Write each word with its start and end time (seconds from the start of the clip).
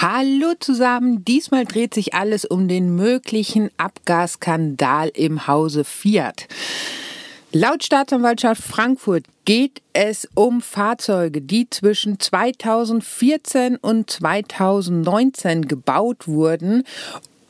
Hallo 0.00 0.52
zusammen, 0.60 1.24
diesmal 1.24 1.64
dreht 1.64 1.92
sich 1.92 2.14
alles 2.14 2.44
um 2.44 2.68
den 2.68 2.94
möglichen 2.94 3.68
Abgasskandal 3.78 5.08
im 5.08 5.48
Hause 5.48 5.82
Fiat. 5.82 6.46
Laut 7.50 7.82
Staatsanwaltschaft 7.82 8.62
Frankfurt 8.62 9.24
geht 9.44 9.82
es 9.94 10.28
um 10.36 10.60
Fahrzeuge, 10.60 11.40
die 11.40 11.68
zwischen 11.68 12.20
2014 12.20 13.74
und 13.74 14.08
2019 14.08 15.66
gebaut 15.66 16.28
wurden 16.28 16.84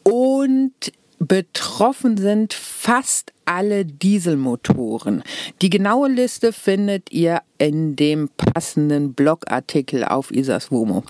und 0.04 0.72
betroffen 1.18 2.16
sind 2.16 2.54
fast 2.54 3.34
alle 3.48 3.86
Dieselmotoren. 3.86 5.22
Die 5.62 5.70
genaue 5.70 6.08
Liste 6.08 6.52
findet 6.52 7.10
ihr 7.10 7.40
in 7.56 7.96
dem 7.96 8.28
passenden 8.36 9.14
Blogartikel 9.14 10.04
auf 10.04 10.30
Isaswomo. 10.30 11.02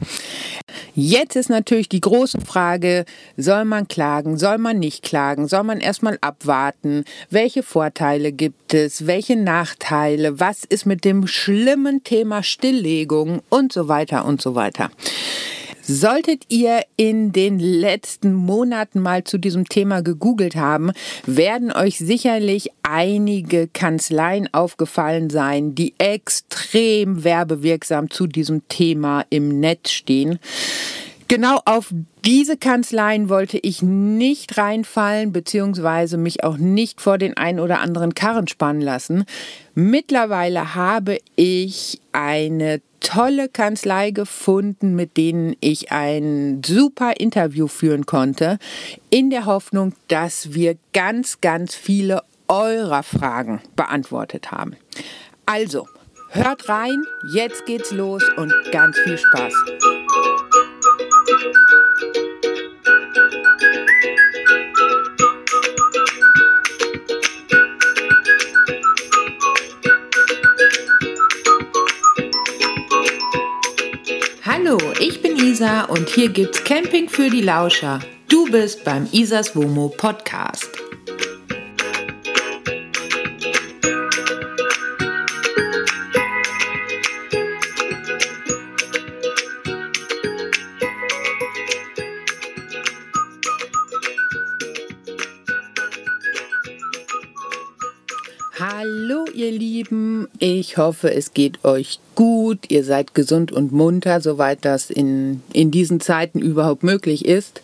Jetzt 0.94 1.36
ist 1.36 1.50
natürlich 1.50 1.88
die 1.88 2.00
große 2.00 2.40
Frage, 2.40 3.04
soll 3.36 3.64
man 3.64 3.88
klagen, 3.88 4.38
soll 4.38 4.58
man 4.58 4.78
nicht 4.78 5.02
klagen, 5.02 5.48
soll 5.48 5.64
man 5.64 5.80
erstmal 5.80 6.16
abwarten, 6.20 7.04
welche 7.28 7.62
Vorteile 7.62 8.32
gibt 8.32 8.72
es, 8.72 9.06
welche 9.06 9.36
Nachteile, 9.36 10.38
was 10.38 10.64
ist 10.64 10.86
mit 10.86 11.04
dem 11.04 11.26
schlimmen 11.26 12.04
Thema 12.04 12.42
Stilllegung 12.42 13.42
und 13.48 13.72
so 13.72 13.88
weiter 13.88 14.24
und 14.24 14.40
so 14.40 14.54
weiter. 14.54 14.90
Solltet 15.90 16.44
ihr 16.50 16.82
in 16.96 17.32
den 17.32 17.58
letzten 17.58 18.34
Monaten 18.34 19.00
mal 19.00 19.24
zu 19.24 19.38
diesem 19.38 19.66
Thema 19.66 20.02
gegoogelt 20.02 20.54
haben, 20.54 20.92
werden 21.24 21.72
euch 21.72 21.96
sicherlich 21.96 22.68
einige 22.82 23.68
Kanzleien 23.68 24.52
aufgefallen 24.52 25.30
sein, 25.30 25.74
die 25.74 25.94
extrem 25.96 27.24
werbewirksam 27.24 28.10
zu 28.10 28.26
diesem 28.26 28.68
Thema 28.68 29.24
im 29.30 29.60
Netz 29.60 29.92
stehen. 29.92 30.38
Genau 31.26 31.60
auf 31.64 31.94
diese 32.22 32.58
Kanzleien 32.58 33.30
wollte 33.30 33.56
ich 33.56 33.80
nicht 33.80 34.58
reinfallen, 34.58 35.32
beziehungsweise 35.32 36.18
mich 36.18 36.44
auch 36.44 36.58
nicht 36.58 37.00
vor 37.00 37.16
den 37.16 37.34
ein 37.34 37.60
oder 37.60 37.80
anderen 37.80 38.14
Karren 38.14 38.46
spannen 38.46 38.82
lassen. 38.82 39.24
Mittlerweile 39.74 40.74
habe 40.74 41.18
ich 41.34 41.98
eine 42.12 42.82
tolle 43.00 43.48
Kanzlei 43.48 44.10
gefunden, 44.10 44.94
mit 44.94 45.16
denen 45.16 45.56
ich 45.60 45.92
ein 45.92 46.62
super 46.64 47.14
Interview 47.18 47.66
führen 47.66 48.06
konnte, 48.06 48.58
in 49.10 49.30
der 49.30 49.46
Hoffnung, 49.46 49.94
dass 50.08 50.54
wir 50.54 50.76
ganz, 50.92 51.40
ganz 51.40 51.74
viele 51.74 52.22
eurer 52.48 53.02
Fragen 53.02 53.60
beantwortet 53.76 54.50
haben. 54.50 54.76
Also, 55.46 55.86
hört 56.30 56.68
rein, 56.68 57.02
jetzt 57.32 57.66
geht's 57.66 57.90
los 57.90 58.24
und 58.36 58.52
ganz 58.72 58.98
viel 58.98 59.18
Spaß. 59.18 59.54
Hallo, 74.68 74.92
ich 75.00 75.22
bin 75.22 75.36
Isa 75.38 75.84
und 75.84 76.10
hier 76.10 76.28
gibt's 76.28 76.62
Camping 76.62 77.08
für 77.08 77.30
die 77.30 77.40
Lauscher. 77.40 78.00
Du 78.28 78.44
bist 78.50 78.84
beim 78.84 79.08
Isas 79.12 79.56
Womo 79.56 79.88
Podcast. 79.88 80.87
Lieben, 99.78 100.26
ich 100.40 100.76
hoffe 100.76 101.14
es 101.14 101.34
geht 101.34 101.64
euch 101.64 102.00
gut, 102.16 102.68
ihr 102.68 102.82
seid 102.82 103.14
gesund 103.14 103.52
und 103.52 103.70
munter, 103.70 104.20
soweit 104.20 104.64
das 104.64 104.90
in, 104.90 105.40
in 105.52 105.70
diesen 105.70 106.00
Zeiten 106.00 106.40
überhaupt 106.40 106.82
möglich 106.82 107.24
ist. 107.24 107.62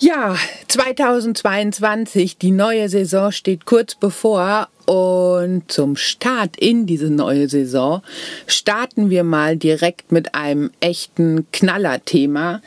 Ja, 0.00 0.34
2022, 0.66 2.38
die 2.38 2.50
neue 2.50 2.88
Saison 2.88 3.30
steht 3.30 3.66
kurz 3.66 3.94
bevor. 3.94 4.66
Und 4.86 5.70
zum 5.70 5.94
Start 5.94 6.56
in 6.56 6.86
diese 6.86 7.10
neue 7.10 7.48
Saison 7.48 8.02
starten 8.48 9.10
wir 9.10 9.22
mal 9.22 9.56
direkt 9.56 10.10
mit 10.10 10.34
einem 10.34 10.72
echten 10.80 11.46
Knallerthema, 11.52 12.62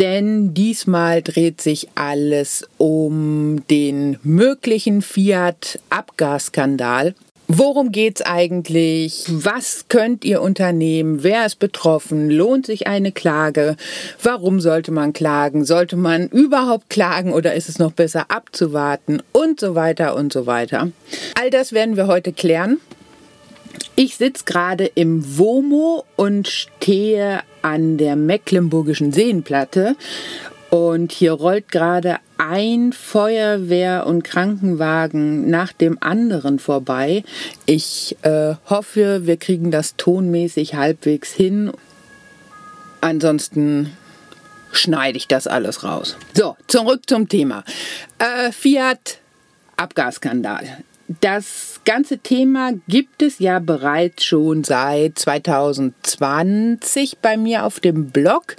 denn 0.00 0.54
diesmal 0.54 1.22
dreht 1.22 1.60
sich 1.60 1.86
alles 1.94 2.66
um 2.78 3.62
den 3.68 4.18
möglichen 4.24 5.02
Fiat-Abgasskandal 5.02 7.14
Worum 7.52 7.90
geht's 7.90 8.22
eigentlich? 8.22 9.24
Was 9.26 9.86
könnt 9.88 10.24
ihr 10.24 10.40
unternehmen? 10.40 11.24
Wer 11.24 11.46
ist 11.46 11.58
betroffen? 11.58 12.30
Lohnt 12.30 12.64
sich 12.64 12.86
eine 12.86 13.10
Klage? 13.10 13.74
Warum 14.22 14.60
sollte 14.60 14.92
man 14.92 15.12
klagen? 15.12 15.64
Sollte 15.64 15.96
man 15.96 16.28
überhaupt 16.28 16.90
klagen 16.90 17.32
oder 17.32 17.54
ist 17.54 17.68
es 17.68 17.80
noch 17.80 17.90
besser 17.90 18.26
abzuwarten? 18.28 19.20
Und 19.32 19.58
so 19.58 19.74
weiter 19.74 20.14
und 20.14 20.32
so 20.32 20.46
weiter. 20.46 20.92
All 21.34 21.50
das 21.50 21.72
werden 21.72 21.96
wir 21.96 22.06
heute 22.06 22.32
klären. 22.32 22.78
Ich 23.96 24.16
sitze 24.16 24.44
gerade 24.44 24.86
im 24.86 25.36
WOMO 25.36 26.04
und 26.14 26.46
stehe 26.46 27.40
an 27.62 27.98
der 27.98 28.14
Mecklenburgischen 28.14 29.12
Seenplatte 29.12 29.96
und 30.70 31.12
hier 31.12 31.32
rollt 31.32 31.70
gerade 31.70 32.18
ein 32.38 32.92
Feuerwehr- 32.92 34.06
und 34.06 34.24
Krankenwagen 34.24 35.50
nach 35.50 35.72
dem 35.72 35.98
anderen 36.00 36.58
vorbei. 36.58 37.24
Ich 37.66 38.16
äh, 38.22 38.54
hoffe, 38.66 39.26
wir 39.26 39.36
kriegen 39.36 39.70
das 39.70 39.96
tonmäßig 39.96 40.74
halbwegs 40.74 41.32
hin. 41.32 41.72
Ansonsten 43.00 43.96
schneide 44.72 45.18
ich 45.18 45.26
das 45.26 45.46
alles 45.46 45.82
raus. 45.84 46.16
So, 46.34 46.56
zurück 46.68 47.02
zum 47.06 47.28
Thema. 47.28 47.64
Äh, 48.18 48.52
Fiat 48.52 49.18
Abgasskandal. 49.76 50.84
Das 51.18 51.80
ganze 51.84 52.18
Thema 52.18 52.74
gibt 52.86 53.20
es 53.20 53.40
ja 53.40 53.58
bereits 53.58 54.24
schon 54.24 54.62
seit 54.62 55.18
2020 55.18 57.18
bei 57.18 57.36
mir 57.36 57.64
auf 57.64 57.80
dem 57.80 58.10
Blog. 58.10 58.54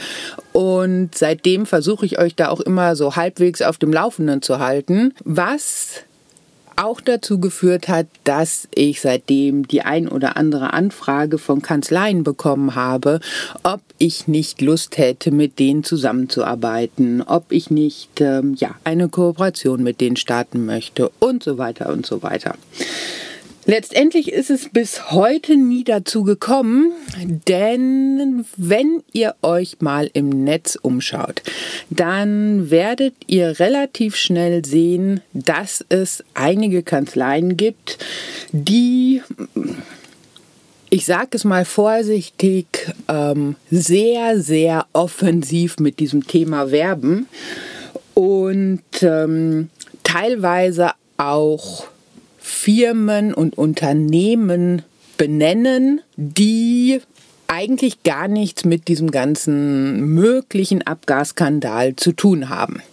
Und 0.51 1.15
seitdem 1.15 1.65
versuche 1.65 2.05
ich 2.05 2.19
euch 2.19 2.35
da 2.35 2.49
auch 2.49 2.59
immer 2.59 2.97
so 2.97 3.15
halbwegs 3.15 3.61
auf 3.61 3.77
dem 3.77 3.93
Laufenden 3.93 4.41
zu 4.41 4.59
halten, 4.59 5.13
was 5.23 6.03
auch 6.81 6.99
dazu 7.01 7.39
geführt 7.39 7.87
hat, 7.87 8.07
dass 8.23 8.67
ich 8.73 9.01
seitdem 9.01 9.67
die 9.67 9.81
ein 9.81 10.07
oder 10.07 10.35
andere 10.37 10.73
Anfrage 10.73 11.37
von 11.37 11.61
Kanzleien 11.61 12.23
bekommen 12.23 12.75
habe, 12.75 13.19
ob 13.63 13.81
ich 13.97 14.27
nicht 14.27 14.61
Lust 14.61 14.97
hätte, 14.97 15.31
mit 15.31 15.59
denen 15.59 15.83
zusammenzuarbeiten, 15.83 17.21
ob 17.21 17.51
ich 17.51 17.69
nicht 17.69 18.19
ähm, 18.19 18.55
ja, 18.57 18.75
eine 18.83 19.09
Kooperation 19.09 19.83
mit 19.83 20.01
denen 20.01 20.15
starten 20.15 20.65
möchte 20.65 21.11
und 21.19 21.43
so 21.43 21.57
weiter 21.57 21.89
und 21.89 22.05
so 22.05 22.23
weiter. 22.23 22.55
Letztendlich 23.71 24.33
ist 24.33 24.49
es 24.49 24.67
bis 24.67 25.11
heute 25.11 25.55
nie 25.55 25.85
dazu 25.85 26.25
gekommen, 26.25 26.91
denn 27.47 28.43
wenn 28.57 29.01
ihr 29.13 29.33
euch 29.41 29.77
mal 29.79 30.09
im 30.11 30.27
Netz 30.27 30.77
umschaut, 30.81 31.41
dann 31.89 32.69
werdet 32.69 33.13
ihr 33.27 33.61
relativ 33.61 34.17
schnell 34.17 34.65
sehen, 34.65 35.21
dass 35.31 35.85
es 35.87 36.21
einige 36.33 36.83
Kanzleien 36.83 37.55
gibt, 37.55 37.97
die, 38.51 39.21
ich 40.89 41.05
sage 41.05 41.29
es 41.31 41.45
mal 41.45 41.63
vorsichtig, 41.63 42.91
ähm, 43.07 43.55
sehr, 43.69 44.41
sehr 44.41 44.85
offensiv 44.91 45.79
mit 45.79 46.01
diesem 46.01 46.27
Thema 46.27 46.71
werben 46.71 47.25
und 48.15 48.83
ähm, 49.01 49.69
teilweise 50.03 50.91
auch 51.15 51.87
Firmen 52.63 53.33
und 53.33 53.57
Unternehmen 53.57 54.83
benennen, 55.17 56.01
die 56.15 57.01
eigentlich 57.47 58.03
gar 58.03 58.27
nichts 58.27 58.65
mit 58.65 58.87
diesem 58.87 59.09
ganzen 59.09 60.13
möglichen 60.13 60.85
Abgasskandal 60.85 61.95
zu 61.95 62.11
tun 62.11 62.49
haben. 62.49 62.83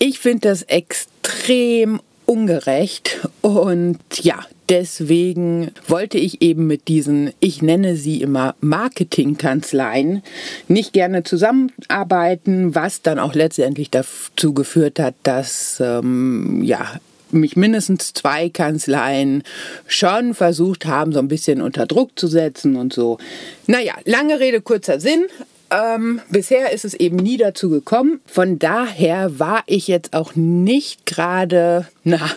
Ich 0.00 0.18
finde 0.18 0.48
das 0.48 0.62
extrem 0.62 2.00
ungerecht 2.26 3.20
und 3.40 4.00
ja, 4.20 4.44
deswegen 4.68 5.70
wollte 5.86 6.18
ich 6.18 6.42
eben 6.42 6.66
mit 6.66 6.88
diesen, 6.88 7.30
ich 7.38 7.62
nenne 7.62 7.94
sie 7.94 8.20
immer 8.20 8.56
Marketingkanzleien, 8.60 10.24
nicht 10.66 10.92
gerne 10.92 11.22
zusammenarbeiten, 11.22 12.74
was 12.74 13.02
dann 13.02 13.20
auch 13.20 13.36
letztendlich 13.36 13.90
dazu 13.90 14.54
geführt 14.54 14.98
hat, 14.98 15.14
dass 15.22 15.80
ähm, 15.80 16.64
ja 16.64 16.98
mich 17.30 17.56
mindestens 17.56 18.12
zwei 18.14 18.48
Kanzleien 18.48 19.42
schon 19.86 20.34
versucht 20.34 20.86
haben, 20.86 21.12
so 21.12 21.18
ein 21.18 21.28
bisschen 21.28 21.60
unter 21.62 21.86
Druck 21.86 22.18
zu 22.18 22.26
setzen 22.26 22.76
und 22.76 22.92
so. 22.92 23.18
Naja, 23.66 23.94
lange 24.04 24.40
Rede, 24.40 24.60
kurzer 24.60 25.00
Sinn. 25.00 25.26
Ähm, 25.70 26.20
bisher 26.30 26.72
ist 26.72 26.84
es 26.84 26.94
eben 26.94 27.16
nie 27.16 27.36
dazu 27.36 27.68
gekommen. 27.68 28.20
Von 28.26 28.58
daher 28.58 29.38
war 29.38 29.62
ich 29.66 29.86
jetzt 29.86 30.14
auch 30.14 30.34
nicht 30.34 31.04
gerade, 31.04 31.86
na, 32.04 32.30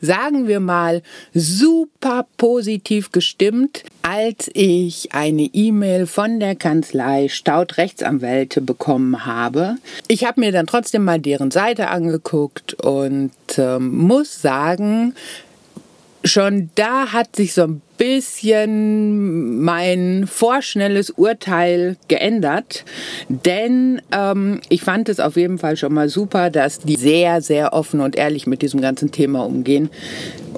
sagen 0.00 0.48
wir 0.48 0.60
mal, 0.60 1.02
super 1.34 2.26
positiv 2.36 3.12
gestimmt, 3.12 3.84
als 4.02 4.50
ich 4.54 5.12
eine 5.12 5.50
E-Mail 5.52 6.06
von 6.06 6.38
der 6.38 6.54
Kanzlei 6.54 7.28
Staud 7.28 7.76
Rechtsanwälte 7.76 8.60
bekommen 8.60 9.26
habe. 9.26 9.76
Ich 10.08 10.24
habe 10.24 10.40
mir 10.40 10.52
dann 10.52 10.66
trotzdem 10.66 11.04
mal 11.04 11.18
deren 11.18 11.50
Seite 11.50 11.88
angeguckt 11.88 12.74
und 12.74 13.32
ähm, 13.58 13.96
muss 13.96 14.40
sagen, 14.40 15.14
schon 16.26 16.70
da 16.74 17.12
hat 17.12 17.36
sich 17.36 17.54
so 17.54 17.62
ein 17.62 17.82
bisschen 17.98 19.62
mein 19.62 20.26
vorschnelles 20.26 21.10
Urteil 21.10 21.96
geändert, 22.08 22.84
denn 23.28 24.02
ähm, 24.12 24.60
ich 24.68 24.82
fand 24.82 25.08
es 25.08 25.18
auf 25.18 25.36
jeden 25.36 25.58
Fall 25.58 25.76
schon 25.76 25.94
mal 25.94 26.08
super, 26.08 26.50
dass 26.50 26.80
die 26.80 26.96
sehr, 26.96 27.40
sehr 27.40 27.72
offen 27.72 28.00
und 28.00 28.16
ehrlich 28.16 28.46
mit 28.46 28.62
diesem 28.62 28.80
ganzen 28.80 29.12
Thema 29.12 29.46
umgehen. 29.46 29.88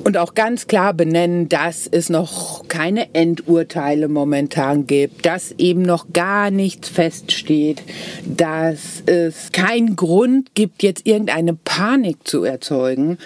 Und 0.05 0.17
auch 0.17 0.35
ganz 0.35 0.69
klar 0.69 0.95
benennen, 0.95 1.49
dass 1.49 1.87
es 1.87 2.09
noch 2.09 2.67
keine 2.69 3.15
Endurteile 3.15 4.09
momentan 4.09 4.87
gibt, 4.87 5.27
dass 5.27 5.53
eben 5.59 5.83
noch 5.83 6.13
gar 6.13 6.51
nichts 6.51 6.89
feststeht, 6.89 7.83
dass 8.25 9.03
es 9.07 9.53
keinen 9.53 9.97
Grund 9.97 10.55
gibt, 10.55 10.83
jetzt 10.83 11.07
irgendeine 11.07 11.55
Panik 11.55 12.27
zu 12.27 12.45
erzeugen 12.45 13.19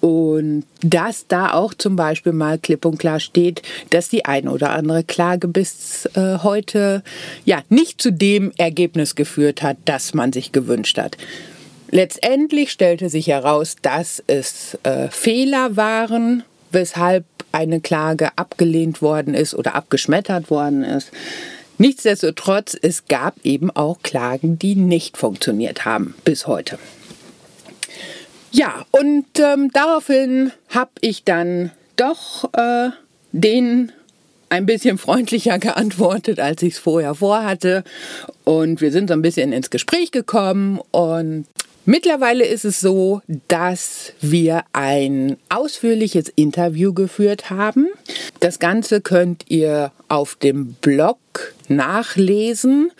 und 0.00 0.64
dass 0.82 1.26
da 1.26 1.52
auch 1.52 1.74
zum 1.74 1.96
Beispiel 1.96 2.32
mal 2.32 2.58
klipp 2.58 2.84
und 2.84 2.98
klar 2.98 3.20
steht, 3.20 3.62
dass 3.90 4.08
die 4.08 4.24
eine 4.24 4.50
oder 4.50 4.70
andere 4.70 5.04
Klage 5.04 5.48
bis 5.48 6.06
äh, 6.14 6.38
heute 6.42 7.02
ja 7.44 7.62
nicht 7.68 8.00
zu 8.00 8.12
dem 8.12 8.52
Ergebnis 8.56 9.14
geführt 9.14 9.62
hat, 9.62 9.76
das 9.84 10.14
man 10.14 10.32
sich 10.32 10.52
gewünscht 10.52 10.98
hat. 10.98 11.16
Letztendlich 11.90 12.70
stellte 12.70 13.08
sich 13.08 13.26
heraus, 13.26 13.76
dass 13.82 14.22
es 14.26 14.78
äh, 14.84 15.08
Fehler 15.08 15.76
waren, 15.76 16.44
weshalb 16.70 17.24
eine 17.52 17.80
Klage 17.80 18.30
abgelehnt 18.36 19.02
worden 19.02 19.34
ist 19.34 19.54
oder 19.54 19.74
abgeschmettert 19.74 20.50
worden 20.50 20.84
ist. 20.84 21.10
Nichtsdestotrotz, 21.78 22.76
es 22.80 23.06
gab 23.06 23.34
eben 23.42 23.70
auch 23.70 24.02
Klagen, 24.02 24.58
die 24.58 24.76
nicht 24.76 25.16
funktioniert 25.16 25.84
haben 25.84 26.14
bis 26.24 26.46
heute. 26.46 26.78
Ja, 28.52 28.84
und 28.90 29.26
ähm, 29.38 29.70
daraufhin 29.72 30.52
habe 30.70 30.90
ich 31.00 31.24
dann 31.24 31.70
doch 31.96 32.52
äh, 32.54 32.90
den 33.32 33.92
ein 34.48 34.66
bisschen 34.66 34.98
freundlicher 34.98 35.58
geantwortet, 35.58 36.40
als 36.40 36.62
ich 36.62 36.74
es 36.74 36.78
vorher 36.80 37.14
vorhatte. 37.14 37.84
Und 38.44 38.80
wir 38.80 38.90
sind 38.90 39.08
so 39.08 39.14
ein 39.14 39.22
bisschen 39.22 39.52
ins 39.52 39.70
Gespräch 39.70 40.10
gekommen 40.10 40.80
und 40.90 41.46
Mittlerweile 41.86 42.44
ist 42.44 42.66
es 42.66 42.78
so, 42.80 43.22
dass 43.48 44.12
wir 44.20 44.64
ein 44.72 45.38
ausführliches 45.48 46.28
Interview 46.28 46.92
geführt 46.92 47.48
haben. 47.48 47.88
Das 48.38 48.58
Ganze 48.58 49.00
könnt 49.00 49.46
ihr 49.48 49.90
auf 50.08 50.36
dem 50.36 50.74
Blog 50.74 51.18
nachlesen 51.68 52.92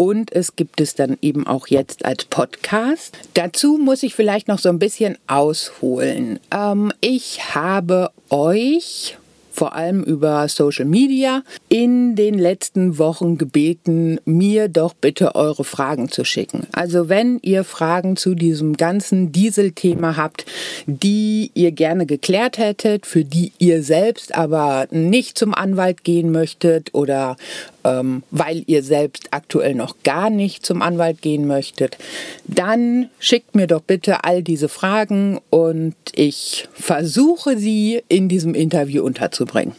und 0.00 0.32
es 0.32 0.56
gibt 0.56 0.80
es 0.80 0.94
dann 0.94 1.18
eben 1.20 1.46
auch 1.46 1.66
jetzt 1.66 2.06
als 2.06 2.24
Podcast. 2.24 3.18
Dazu 3.34 3.76
muss 3.76 4.02
ich 4.02 4.14
vielleicht 4.14 4.48
noch 4.48 4.58
so 4.58 4.70
ein 4.70 4.78
bisschen 4.78 5.18
ausholen. 5.26 6.40
Ähm, 6.50 6.90
ich 7.02 7.54
habe 7.54 8.10
euch 8.30 9.18
vor 9.60 9.74
allem 9.74 10.02
über 10.02 10.48
Social 10.48 10.86
Media, 10.86 11.42
in 11.68 12.16
den 12.16 12.38
letzten 12.38 12.96
Wochen 12.96 13.36
gebeten, 13.36 14.18
mir 14.24 14.68
doch 14.68 14.94
bitte 14.94 15.34
eure 15.34 15.64
Fragen 15.64 16.08
zu 16.08 16.24
schicken. 16.24 16.66
Also 16.72 17.10
wenn 17.10 17.38
ihr 17.42 17.64
Fragen 17.64 18.16
zu 18.16 18.34
diesem 18.34 18.78
ganzen 18.78 19.32
Diesel-Thema 19.32 20.16
habt, 20.16 20.46
die 20.86 21.50
ihr 21.52 21.72
gerne 21.72 22.06
geklärt 22.06 22.56
hättet, 22.56 23.04
für 23.04 23.24
die 23.24 23.52
ihr 23.58 23.82
selbst 23.82 24.34
aber 24.34 24.86
nicht 24.90 25.36
zum 25.36 25.52
Anwalt 25.52 26.04
gehen 26.04 26.32
möchtet 26.32 26.94
oder 26.94 27.36
ähm, 27.84 28.22
weil 28.30 28.64
ihr 28.66 28.82
selbst 28.82 29.28
aktuell 29.30 29.74
noch 29.74 29.96
gar 30.04 30.30
nicht 30.30 30.64
zum 30.64 30.82
Anwalt 30.82 31.22
gehen 31.22 31.46
möchtet, 31.46 31.98
dann 32.44 33.10
schickt 33.18 33.54
mir 33.54 33.66
doch 33.66 33.82
bitte 33.82 34.24
all 34.24 34.42
diese 34.42 34.68
Fragen 34.68 35.40
und 35.50 35.94
ich 36.14 36.68
versuche 36.72 37.58
sie 37.58 38.02
in 38.08 38.28
diesem 38.28 38.54
Interview 38.54 39.04
unterzubringen. 39.04 39.74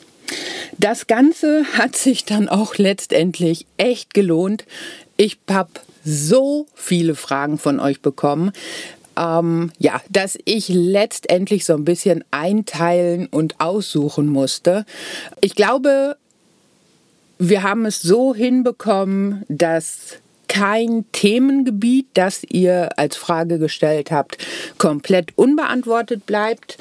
Das 0.77 1.07
Ganze 1.07 1.65
hat 1.73 1.95
sich 1.95 2.25
dann 2.25 2.49
auch 2.49 2.75
letztendlich 2.77 3.65
echt 3.77 4.13
gelohnt. 4.13 4.65
Ich 5.17 5.37
habe 5.49 5.71
so 6.03 6.67
viele 6.73 7.15
Fragen 7.15 7.57
von 7.57 7.79
euch 7.79 8.01
bekommen. 8.01 8.51
Ähm, 9.17 9.71
ja, 9.77 10.01
dass 10.09 10.37
ich 10.45 10.69
letztendlich 10.69 11.65
so 11.65 11.73
ein 11.73 11.83
bisschen 11.83 12.23
einteilen 12.31 13.27
und 13.27 13.59
aussuchen 13.59 14.27
musste. 14.27 14.85
Ich 15.41 15.53
glaube, 15.53 16.15
wir 17.41 17.63
haben 17.63 17.87
es 17.87 18.01
so 18.01 18.35
hinbekommen, 18.35 19.43
dass 19.49 20.19
kein 20.47 21.05
Themengebiet, 21.11 22.05
das 22.13 22.43
ihr 22.47 22.99
als 22.99 23.15
Frage 23.15 23.57
gestellt 23.57 24.11
habt, 24.11 24.37
komplett 24.77 25.35
unbeantwortet 25.37 26.27
bleibt. 26.27 26.77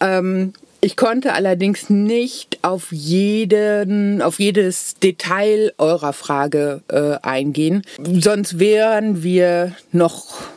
Ähm, 0.00 0.54
ich 0.80 0.96
konnte 0.96 1.34
allerdings 1.34 1.88
nicht 1.88 2.58
auf 2.62 2.90
jeden, 2.90 4.22
auf 4.22 4.40
jedes 4.40 4.96
Detail 4.96 5.72
eurer 5.78 6.12
Frage 6.12 6.82
äh, 6.88 7.18
eingehen. 7.22 7.82
Sonst 8.02 8.58
wären 8.58 9.22
wir 9.22 9.76
noch 9.92 10.48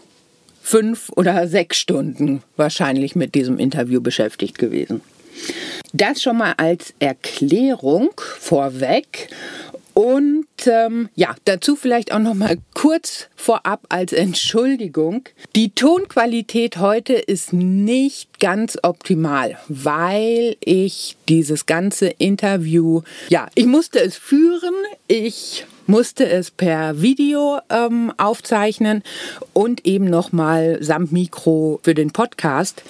fünf 0.64 1.12
oder 1.16 1.48
sechs 1.48 1.78
Stunden 1.78 2.42
wahrscheinlich 2.58 3.16
mit 3.16 3.36
diesem 3.36 3.60
Interview 3.60 4.02
beschäftigt 4.02 4.58
gewesen. 4.58 5.02
Das 5.94 6.22
schon 6.22 6.38
mal 6.38 6.54
als 6.58 6.94
Erklärung 7.00 8.10
vorweg. 8.40 9.30
Und 9.96 10.46
ähm, 10.66 11.08
ja, 11.16 11.36
dazu 11.46 11.78
vielleicht 11.78 12.12
auch 12.12 12.20
noch 12.20 12.34
mal 12.34 12.58
kurz 12.74 13.30
vorab 13.38 13.86
als 13.88 14.12
Entschuldigung. 14.12 15.24
Die 15.56 15.70
Tonqualität 15.70 16.78
heute 16.78 17.14
ist 17.14 17.54
nicht 17.54 18.42
ganz 18.42 18.78
optimal, 18.84 19.58
weil 19.70 20.58
ich 20.60 21.16
dieses 21.30 21.66
ganze 21.66 22.08
Interview, 22.08 23.04
ja, 23.30 23.48
ich 23.56 23.68
musste 23.68 24.02
es 24.02 24.18
führen. 24.18 24.74
Ich 25.08 25.66
musste 25.88 26.28
es 26.28 26.52
per 26.52 27.02
Video 27.02 27.60
ähm, 27.70 28.12
aufzeichnen 28.18 29.04
und 29.54 29.86
eben 29.86 30.06
noch 30.06 30.32
mal 30.32 30.78
samt 30.82 31.12
Mikro 31.12 31.80
für 31.84 31.94
den 31.94 32.12
Podcast. 32.12 32.84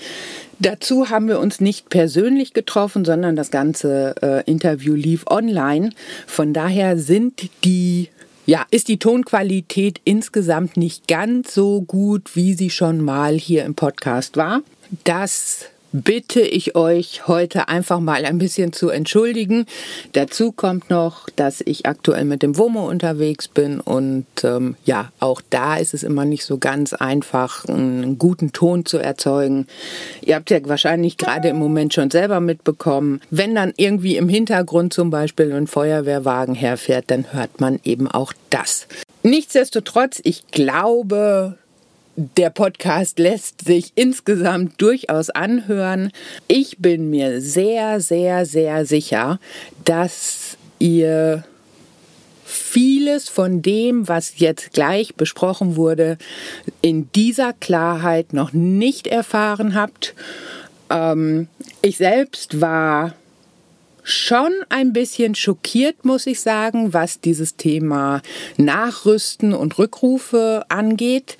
Dazu 0.59 1.09
haben 1.09 1.27
wir 1.27 1.39
uns 1.39 1.59
nicht 1.59 1.89
persönlich 1.89 2.53
getroffen, 2.53 3.03
sondern 3.03 3.35
das 3.35 3.51
ganze 3.51 4.15
äh, 4.21 4.49
Interview 4.49 4.93
lief 4.93 5.25
online. 5.27 5.89
Von 6.27 6.53
daher 6.53 6.97
sind 6.97 7.49
die 7.63 8.09
ja, 8.47 8.63
ist 8.69 8.89
die 8.89 8.99
Tonqualität 8.99 9.99
insgesamt 10.03 10.77
nicht 10.77 11.07
ganz 11.07 11.53
so 11.53 11.81
gut, 11.81 12.35
wie 12.35 12.53
sie 12.53 12.69
schon 12.69 13.01
mal 13.01 13.33
hier 13.33 13.65
im 13.65 13.73
Podcast 13.73 14.37
war. 14.37 14.61
Das 15.03 15.65
bitte 16.03 16.41
ich 16.41 16.75
euch 16.75 17.27
heute 17.27 17.69
einfach 17.69 17.99
mal 17.99 18.25
ein 18.25 18.37
bisschen 18.37 18.73
zu 18.73 18.89
entschuldigen. 18.89 19.65
Dazu 20.11 20.51
kommt 20.51 20.89
noch, 20.89 21.29
dass 21.29 21.61
ich 21.61 21.85
aktuell 21.85 22.25
mit 22.25 22.43
dem 22.43 22.57
WOMO 22.57 22.87
unterwegs 22.87 23.47
bin 23.47 23.79
und 23.79 24.25
ähm, 24.43 24.75
ja, 24.83 25.11
auch 25.19 25.41
da 25.49 25.77
ist 25.77 25.93
es 25.93 26.03
immer 26.03 26.25
nicht 26.25 26.43
so 26.43 26.57
ganz 26.57 26.93
einfach, 26.93 27.65
einen 27.65 28.17
guten 28.17 28.51
Ton 28.51 28.85
zu 28.85 28.97
erzeugen. 28.97 29.67
Ihr 30.21 30.35
habt 30.35 30.49
ja 30.49 30.59
wahrscheinlich 30.63 31.17
gerade 31.17 31.47
im 31.47 31.57
Moment 31.57 31.93
schon 31.93 32.11
selber 32.11 32.39
mitbekommen, 32.41 33.21
wenn 33.29 33.55
dann 33.55 33.73
irgendwie 33.77 34.17
im 34.17 34.27
Hintergrund 34.27 34.93
zum 34.93 35.09
Beispiel 35.09 35.53
ein 35.53 35.67
Feuerwehrwagen 35.67 36.55
herfährt, 36.55 37.05
dann 37.07 37.31
hört 37.31 37.61
man 37.61 37.79
eben 37.83 38.09
auch 38.09 38.33
das. 38.49 38.87
Nichtsdestotrotz, 39.23 40.19
ich 40.23 40.47
glaube, 40.47 41.57
der 42.15 42.49
Podcast 42.49 43.19
lässt 43.19 43.65
sich 43.65 43.91
insgesamt 43.95 44.81
durchaus 44.81 45.29
anhören. 45.29 46.11
Ich 46.47 46.77
bin 46.79 47.09
mir 47.09 47.41
sehr, 47.41 47.99
sehr, 47.99 48.45
sehr 48.45 48.85
sicher, 48.85 49.39
dass 49.83 50.57
ihr 50.79 51.43
vieles 52.45 53.27
von 53.27 53.61
dem, 53.61 54.07
was 54.07 54.39
jetzt 54.39 54.71
gleich 54.73 55.15
besprochen 55.15 55.75
wurde, 55.75 56.17
in 56.81 57.09
dieser 57.13 57.53
Klarheit 57.53 58.33
noch 58.33 58.53
nicht 58.53 59.07
erfahren 59.07 59.75
habt. 59.75 60.13
Ähm, 60.89 61.47
ich 61.81 61.97
selbst 61.97 62.61
war 62.61 63.13
schon 64.03 64.51
ein 64.69 64.93
bisschen 64.93 65.33
schockiert, 65.33 66.05
muss 66.05 66.27
ich 66.27 66.39
sagen, 66.39 66.93
was 66.93 67.19
dieses 67.19 67.57
Thema 67.57 68.21
Nachrüsten 68.55 69.53
und 69.53 69.79
Rückrufe 69.79 70.63
angeht. 70.69 71.37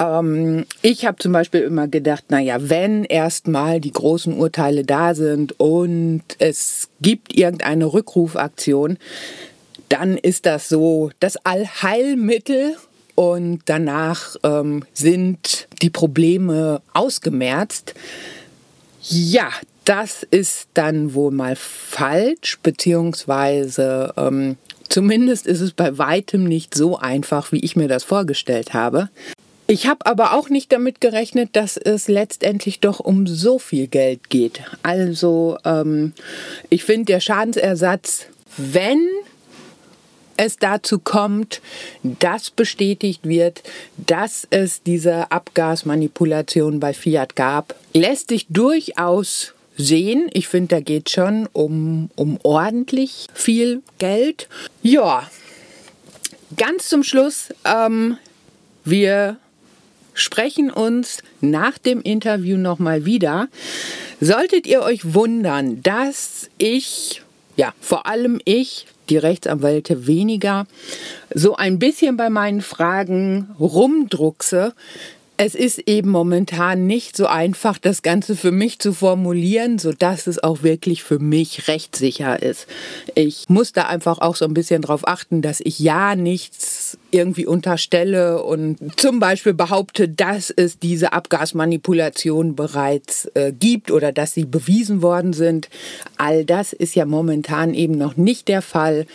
Ähm, 0.00 0.64
ich 0.82 1.04
habe 1.04 1.18
zum 1.18 1.32
Beispiel 1.32 1.60
immer 1.60 1.86
gedacht, 1.86 2.24
naja, 2.30 2.56
wenn 2.58 3.04
erstmal 3.04 3.80
die 3.80 3.92
großen 3.92 4.32
Urteile 4.32 4.84
da 4.84 5.14
sind 5.14 5.60
und 5.60 6.22
es 6.38 6.88
gibt 7.00 7.36
irgendeine 7.36 7.92
Rückrufaktion, 7.92 8.98
dann 9.90 10.16
ist 10.16 10.46
das 10.46 10.68
so 10.68 11.10
das 11.20 11.36
Allheilmittel 11.44 12.76
und 13.14 13.60
danach 13.66 14.36
ähm, 14.42 14.84
sind 14.94 15.68
die 15.82 15.90
Probleme 15.90 16.80
ausgemerzt. 16.94 17.94
Ja, 19.02 19.50
das 19.84 20.22
ist 20.22 20.68
dann 20.74 21.14
wohl 21.14 21.32
mal 21.32 21.56
falsch, 21.56 22.58
beziehungsweise 22.62 24.14
ähm, 24.16 24.56
zumindest 24.88 25.46
ist 25.46 25.60
es 25.60 25.72
bei 25.72 25.98
weitem 25.98 26.44
nicht 26.44 26.74
so 26.74 26.98
einfach, 26.98 27.50
wie 27.50 27.60
ich 27.60 27.76
mir 27.76 27.88
das 27.88 28.04
vorgestellt 28.04 28.72
habe. 28.72 29.08
Ich 29.70 29.86
habe 29.86 30.04
aber 30.04 30.32
auch 30.32 30.48
nicht 30.48 30.72
damit 30.72 31.00
gerechnet, 31.00 31.50
dass 31.52 31.76
es 31.76 32.08
letztendlich 32.08 32.80
doch 32.80 32.98
um 32.98 33.28
so 33.28 33.60
viel 33.60 33.86
Geld 33.86 34.28
geht. 34.28 34.62
Also 34.82 35.58
ähm, 35.64 36.12
ich 36.70 36.82
finde 36.82 37.04
der 37.04 37.20
Schadensersatz, 37.20 38.26
wenn 38.56 39.06
es 40.36 40.56
dazu 40.56 40.98
kommt, 40.98 41.60
dass 42.02 42.50
bestätigt 42.50 43.28
wird, 43.28 43.62
dass 43.96 44.44
es 44.50 44.82
diese 44.82 45.30
Abgasmanipulation 45.30 46.80
bei 46.80 46.92
Fiat 46.92 47.36
gab, 47.36 47.76
lässt 47.94 48.30
sich 48.30 48.48
durchaus 48.48 49.54
sehen. 49.76 50.28
Ich 50.32 50.48
finde, 50.48 50.74
da 50.74 50.80
geht 50.80 51.10
schon 51.10 51.48
um, 51.52 52.10
um 52.16 52.40
ordentlich 52.42 53.28
viel 53.34 53.82
Geld. 53.98 54.48
Ja, 54.82 55.30
ganz 56.56 56.88
zum 56.88 57.04
Schluss, 57.04 57.50
ähm, 57.64 58.16
wir 58.84 59.36
sprechen 60.20 60.70
uns 60.70 61.22
nach 61.40 61.78
dem 61.78 62.02
Interview 62.02 62.56
nochmal 62.56 63.04
wieder. 63.04 63.48
Solltet 64.20 64.66
ihr 64.66 64.82
euch 64.82 65.14
wundern, 65.14 65.82
dass 65.82 66.48
ich, 66.58 67.22
ja, 67.56 67.72
vor 67.80 68.06
allem 68.06 68.40
ich, 68.44 68.86
die 69.08 69.16
Rechtsanwälte 69.16 70.06
weniger, 70.06 70.66
so 71.34 71.56
ein 71.56 71.78
bisschen 71.78 72.16
bei 72.16 72.30
meinen 72.30 72.60
Fragen 72.60 73.50
rumdruckse, 73.58 74.74
es 75.42 75.54
ist 75.54 75.78
eben 75.86 76.10
momentan 76.10 76.86
nicht 76.86 77.16
so 77.16 77.24
einfach, 77.24 77.78
das 77.78 78.02
Ganze 78.02 78.36
für 78.36 78.50
mich 78.50 78.78
zu 78.78 78.92
formulieren, 78.92 79.78
sodass 79.78 80.26
es 80.26 80.42
auch 80.42 80.62
wirklich 80.62 81.02
für 81.02 81.18
mich 81.18 81.66
rechtssicher 81.66 82.42
ist. 82.42 82.66
Ich 83.14 83.48
muss 83.48 83.72
da 83.72 83.86
einfach 83.86 84.18
auch 84.18 84.36
so 84.36 84.44
ein 84.44 84.52
bisschen 84.52 84.82
darauf 84.82 85.08
achten, 85.08 85.40
dass 85.40 85.60
ich 85.60 85.78
ja 85.78 86.14
nichts 86.14 86.98
irgendwie 87.10 87.46
unterstelle 87.46 88.42
und 88.42 89.00
zum 89.00 89.18
Beispiel 89.18 89.54
behaupte, 89.54 90.10
dass 90.10 90.50
es 90.50 90.78
diese 90.78 91.14
Abgasmanipulation 91.14 92.54
bereits 92.54 93.24
äh, 93.32 93.50
gibt 93.58 93.90
oder 93.90 94.12
dass 94.12 94.34
sie 94.34 94.44
bewiesen 94.44 95.00
worden 95.00 95.32
sind. 95.32 95.70
All 96.18 96.44
das 96.44 96.74
ist 96.74 96.94
ja 96.94 97.06
momentan 97.06 97.72
eben 97.72 97.96
noch 97.96 98.18
nicht 98.18 98.46
der 98.48 98.60
Fall. 98.60 99.06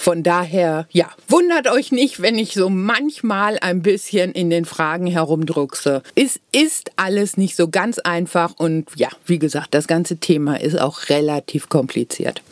Von 0.00 0.22
daher, 0.22 0.86
ja, 0.92 1.10
wundert 1.26 1.68
euch 1.68 1.90
nicht, 1.90 2.22
wenn 2.22 2.38
ich 2.38 2.54
so 2.54 2.70
manchmal 2.70 3.58
ein 3.58 3.82
bisschen 3.82 4.30
in 4.30 4.48
den 4.48 4.64
Fragen 4.64 5.08
herumdruckse. 5.08 6.04
Es 6.14 6.38
ist 6.52 6.92
alles 6.94 7.36
nicht 7.36 7.56
so 7.56 7.66
ganz 7.68 7.98
einfach 7.98 8.54
und 8.58 8.86
ja, 8.94 9.08
wie 9.26 9.40
gesagt, 9.40 9.74
das 9.74 9.88
ganze 9.88 10.18
Thema 10.18 10.60
ist 10.60 10.80
auch 10.80 11.08
relativ 11.08 11.68
kompliziert. 11.68 12.42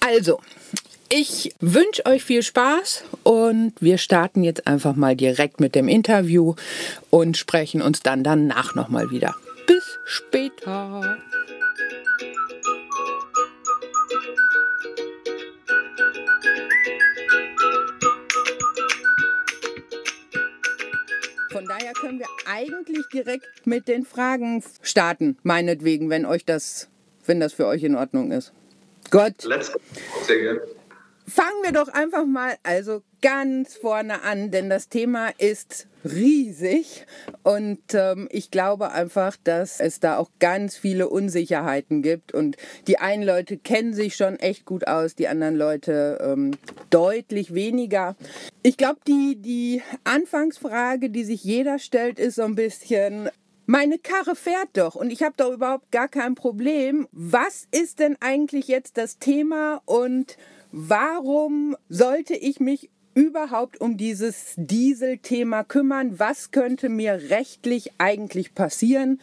Also, 0.00 0.40
ich 1.08 1.54
wünsche 1.60 2.04
euch 2.04 2.24
viel 2.24 2.42
Spaß 2.42 3.04
und 3.22 3.74
wir 3.78 3.96
starten 3.96 4.42
jetzt 4.42 4.66
einfach 4.66 4.96
mal 4.96 5.14
direkt 5.14 5.60
mit 5.60 5.76
dem 5.76 5.86
Interview 5.86 6.56
und 7.10 7.36
sprechen 7.36 7.80
uns 7.80 8.00
dann 8.00 8.24
danach 8.24 8.74
nochmal 8.74 9.12
wieder. 9.12 9.36
Bis 9.68 9.84
später. 10.04 11.16
Von 21.56 21.64
daher 21.64 21.94
können 21.94 22.18
wir 22.18 22.26
eigentlich 22.44 23.06
direkt 23.10 23.66
mit 23.66 23.88
den 23.88 24.04
Fragen 24.04 24.62
starten, 24.82 25.38
meinetwegen, 25.42 26.10
wenn 26.10 26.26
euch 26.26 26.44
das, 26.44 26.90
wenn 27.24 27.40
das 27.40 27.54
für 27.54 27.66
euch 27.66 27.82
in 27.82 27.94
Ordnung 27.94 28.30
ist. 28.30 28.52
Gott. 29.10 29.40
Sehr 29.40 30.38
gerne. 30.38 30.60
Fangen 31.26 31.62
wir 31.62 31.72
doch 31.72 31.88
einfach 31.88 32.26
mal 32.26 32.56
also 32.62 33.02
ganz 33.22 33.74
vorne 33.74 34.22
an, 34.22 34.50
denn 34.50 34.68
das 34.68 34.90
Thema 34.90 35.30
ist 35.38 35.88
riesig 36.04 37.06
und 37.42 37.80
ähm, 37.94 38.28
ich 38.30 38.50
glaube 38.50 38.92
einfach, 38.92 39.36
dass 39.42 39.80
es 39.80 39.98
da 39.98 40.18
auch 40.18 40.30
ganz 40.38 40.76
viele 40.76 41.08
Unsicherheiten 41.08 42.02
gibt 42.02 42.32
und 42.32 42.56
die 42.86 42.98
einen 42.98 43.22
Leute 43.24 43.56
kennen 43.56 43.94
sich 43.94 44.14
schon 44.14 44.36
echt 44.36 44.66
gut 44.66 44.86
aus, 44.86 45.14
die 45.14 45.26
anderen 45.26 45.56
Leute 45.56 46.18
ähm, 46.20 46.52
deutlich 46.90 47.54
weniger. 47.54 48.14
Ich 48.66 48.76
glaube, 48.76 48.98
die, 49.06 49.36
die 49.36 49.80
Anfangsfrage, 50.02 51.08
die 51.08 51.22
sich 51.22 51.44
jeder 51.44 51.78
stellt, 51.78 52.18
ist 52.18 52.34
so 52.34 52.42
ein 52.42 52.56
bisschen, 52.56 53.30
meine 53.66 53.96
Karre 53.96 54.34
fährt 54.34 54.70
doch 54.72 54.96
und 54.96 55.12
ich 55.12 55.22
habe 55.22 55.34
doch 55.36 55.52
überhaupt 55.52 55.92
gar 55.92 56.08
kein 56.08 56.34
Problem. 56.34 57.06
Was 57.12 57.68
ist 57.70 58.00
denn 58.00 58.16
eigentlich 58.18 58.66
jetzt 58.66 58.96
das 58.96 59.20
Thema 59.20 59.82
und 59.84 60.36
warum 60.72 61.76
sollte 61.88 62.34
ich 62.34 62.58
mich 62.58 62.90
überhaupt 63.14 63.80
um 63.80 63.96
dieses 63.96 64.54
Diesel-Thema 64.56 65.62
kümmern? 65.62 66.18
Was 66.18 66.50
könnte 66.50 66.88
mir 66.88 67.30
rechtlich 67.30 67.92
eigentlich 67.98 68.52
passieren, 68.56 69.20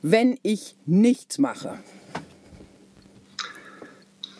wenn 0.00 0.38
ich 0.44 0.76
nichts 0.86 1.38
mache? 1.38 1.80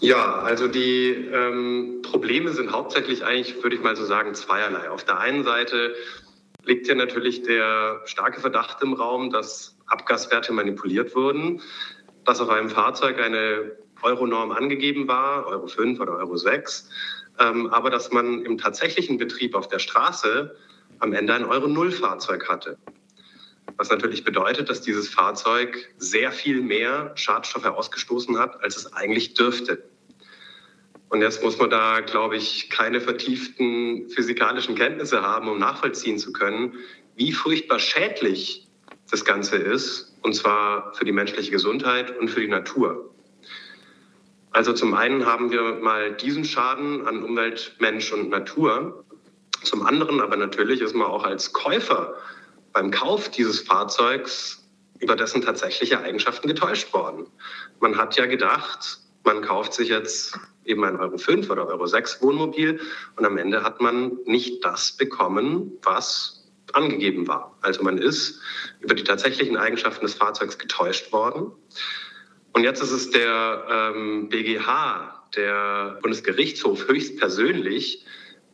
Ja, 0.00 0.40
also 0.40 0.68
die 0.68 1.08
ähm, 1.08 2.02
Probleme 2.02 2.52
sind 2.52 2.72
hauptsächlich 2.72 3.24
eigentlich, 3.24 3.62
würde 3.62 3.76
ich 3.76 3.82
mal 3.82 3.96
so 3.96 4.04
sagen, 4.04 4.34
zweierlei. 4.34 4.90
Auf 4.90 5.04
der 5.04 5.18
einen 5.18 5.42
Seite 5.42 5.94
liegt 6.64 6.86
ja 6.86 6.94
natürlich 6.94 7.42
der 7.42 8.02
starke 8.04 8.40
Verdacht 8.40 8.82
im 8.82 8.92
Raum, 8.92 9.30
dass 9.30 9.76
Abgaswerte 9.86 10.52
manipuliert 10.52 11.14
wurden, 11.14 11.62
dass 12.24 12.40
auf 12.40 12.50
einem 12.50 12.68
Fahrzeug 12.68 13.20
eine 13.20 13.72
Euronorm 14.02 14.50
angegeben 14.50 15.08
war, 15.08 15.46
Euro 15.46 15.66
5 15.66 15.98
oder 16.00 16.16
Euro 16.16 16.36
6, 16.36 16.90
ähm, 17.38 17.68
aber 17.68 17.88
dass 17.88 18.12
man 18.12 18.44
im 18.44 18.58
tatsächlichen 18.58 19.16
Betrieb 19.16 19.54
auf 19.54 19.68
der 19.68 19.78
Straße 19.78 20.54
am 20.98 21.12
Ende 21.12 21.34
ein 21.34 21.44
Euro 21.44 21.68
0 21.68 21.90
Fahrzeug 21.90 22.48
hatte. 22.48 22.76
Was 23.76 23.90
natürlich 23.90 24.24
bedeutet, 24.24 24.70
dass 24.70 24.80
dieses 24.80 25.08
Fahrzeug 25.08 25.92
sehr 25.98 26.32
viel 26.32 26.60
mehr 26.62 27.12
Schadstoffe 27.14 27.66
ausgestoßen 27.66 28.38
hat, 28.38 28.62
als 28.62 28.76
es 28.76 28.92
eigentlich 28.92 29.34
dürfte. 29.34 29.82
Und 31.08 31.20
jetzt 31.20 31.42
muss 31.42 31.58
man 31.58 31.70
da, 31.70 32.00
glaube 32.00 32.36
ich, 32.36 32.68
keine 32.70 33.00
vertieften 33.00 34.08
physikalischen 34.08 34.74
Kenntnisse 34.74 35.22
haben, 35.22 35.48
um 35.48 35.58
nachvollziehen 35.58 36.18
zu 36.18 36.32
können, 36.32 36.74
wie 37.14 37.32
furchtbar 37.32 37.78
schädlich 37.78 38.66
das 39.10 39.24
Ganze 39.24 39.56
ist, 39.56 40.14
und 40.22 40.34
zwar 40.34 40.92
für 40.94 41.04
die 41.04 41.12
menschliche 41.12 41.50
Gesundheit 41.50 42.18
und 42.18 42.28
für 42.28 42.40
die 42.40 42.48
Natur. 42.48 43.14
Also 44.50 44.72
zum 44.72 44.94
einen 44.94 45.26
haben 45.26 45.50
wir 45.50 45.62
mal 45.80 46.12
diesen 46.12 46.44
Schaden 46.44 47.06
an 47.06 47.22
Umwelt, 47.22 47.76
Mensch 47.78 48.12
und 48.12 48.30
Natur. 48.30 49.04
Zum 49.62 49.86
anderen 49.86 50.20
aber 50.20 50.36
natürlich 50.36 50.80
ist 50.80 50.94
man 50.94 51.06
auch 51.06 51.24
als 51.24 51.52
Käufer 51.52 52.14
beim 52.76 52.90
Kauf 52.90 53.30
dieses 53.30 53.60
Fahrzeugs 53.60 54.62
über 54.98 55.16
dessen 55.16 55.40
tatsächliche 55.40 55.98
Eigenschaften 55.98 56.46
getäuscht 56.46 56.92
worden. 56.92 57.26
Man 57.80 57.96
hat 57.96 58.18
ja 58.18 58.26
gedacht, 58.26 58.98
man 59.24 59.40
kauft 59.40 59.72
sich 59.72 59.88
jetzt 59.88 60.38
eben 60.66 60.84
ein 60.84 61.00
Euro 61.00 61.16
5 61.16 61.48
oder 61.48 61.66
Euro 61.68 61.86
6 61.86 62.20
Wohnmobil 62.20 62.78
und 63.16 63.24
am 63.24 63.38
Ende 63.38 63.62
hat 63.62 63.80
man 63.80 64.18
nicht 64.26 64.62
das 64.62 64.92
bekommen, 64.92 65.72
was 65.84 66.46
angegeben 66.74 67.26
war. 67.26 67.56
Also 67.62 67.82
man 67.82 67.96
ist 67.96 68.42
über 68.80 68.94
die 68.94 69.04
tatsächlichen 69.04 69.56
Eigenschaften 69.56 70.04
des 70.04 70.12
Fahrzeugs 70.12 70.58
getäuscht 70.58 71.10
worden. 71.12 71.52
Und 72.52 72.62
jetzt 72.62 72.82
ist 72.82 72.92
es 72.92 73.08
der 73.08 73.94
ähm, 73.96 74.28
BGH, 74.28 75.28
der 75.34 75.98
Bundesgerichtshof 76.02 76.86
höchstpersönlich, 76.88 78.04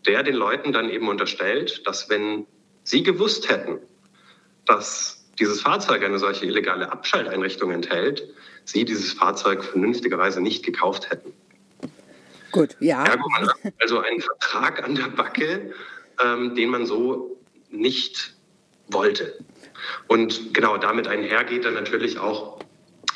der 0.07 0.23
den 0.23 0.37
Leuten 0.37 0.73
dann 0.73 0.91
eben 0.91 1.09
unterstellt, 1.09 1.85
dass 1.88 2.09
wenn 2.09 2.47
sie 2.85 3.02
gewusst 3.02 3.49
hätten, 3.49 3.81
dass 4.66 5.25
dieses 5.38 5.61
Fahrzeug 5.61 6.04
eine 6.04 6.19
solche 6.19 6.47
illegale 6.47 6.90
Abschalteinrichtung 6.90 7.71
enthält, 7.71 8.23
sie 8.64 8.85
dieses 8.85 9.12
Fahrzeug 9.12 9.64
vernünftigerweise 9.64 10.40
nicht 10.40 10.64
gekauft 10.64 11.11
hätten. 11.11 11.33
Gut, 12.52 12.76
ja. 12.81 13.04
Ergo, 13.04 13.28
man 13.31 13.49
hat 13.49 13.73
also 13.81 14.00
einen 14.00 14.21
Vertrag 14.21 14.85
an 14.85 14.95
der 14.95 15.09
Backe, 15.09 15.73
ähm, 16.23 16.54
den 16.54 16.69
man 16.69 16.87
so 16.87 17.40
nicht 17.71 18.35
wollte. 18.88 19.38
Und 20.07 20.52
genau 20.52 20.76
damit 20.76 21.09
einhergeht 21.09 21.64
dann 21.64 21.75
natürlich 21.75 22.19
auch 22.19 22.62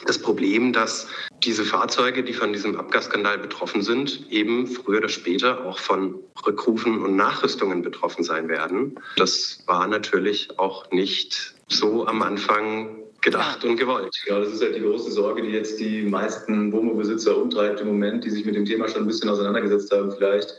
das 0.04 0.18
Problem, 0.18 0.72
dass 0.72 1.08
diese 1.44 1.64
Fahrzeuge, 1.64 2.22
die 2.22 2.32
von 2.32 2.52
diesem 2.52 2.76
Abgasskandal 2.76 3.38
betroffen 3.38 3.82
sind, 3.82 4.30
eben 4.30 4.66
früher 4.66 4.98
oder 4.98 5.08
später 5.08 5.64
auch 5.64 5.78
von 5.78 6.18
Rückrufen 6.46 7.02
und 7.02 7.16
Nachrüstungen 7.16 7.82
betroffen 7.82 8.24
sein 8.24 8.48
werden. 8.48 8.98
Das 9.16 9.62
war 9.66 9.86
natürlich 9.86 10.58
auch 10.58 10.90
nicht 10.90 11.54
so 11.68 12.06
am 12.06 12.22
Anfang 12.22 13.02
gedacht 13.20 13.64
und 13.64 13.76
gewollt. 13.76 14.14
Ja, 14.26 14.38
das 14.38 14.52
ist 14.52 14.62
halt 14.62 14.76
die 14.76 14.80
große 14.80 15.10
Sorge, 15.10 15.42
die 15.42 15.48
jetzt 15.48 15.80
die 15.80 16.02
meisten 16.02 16.72
Wohnmobilbesitzer 16.72 17.36
umtreibt 17.36 17.80
im 17.80 17.88
Moment, 17.88 18.24
die 18.24 18.30
sich 18.30 18.44
mit 18.44 18.54
dem 18.54 18.64
Thema 18.64 18.88
schon 18.88 19.02
ein 19.02 19.06
bisschen 19.06 19.28
auseinandergesetzt 19.28 19.90
haben 19.92 20.12
vielleicht. 20.12 20.54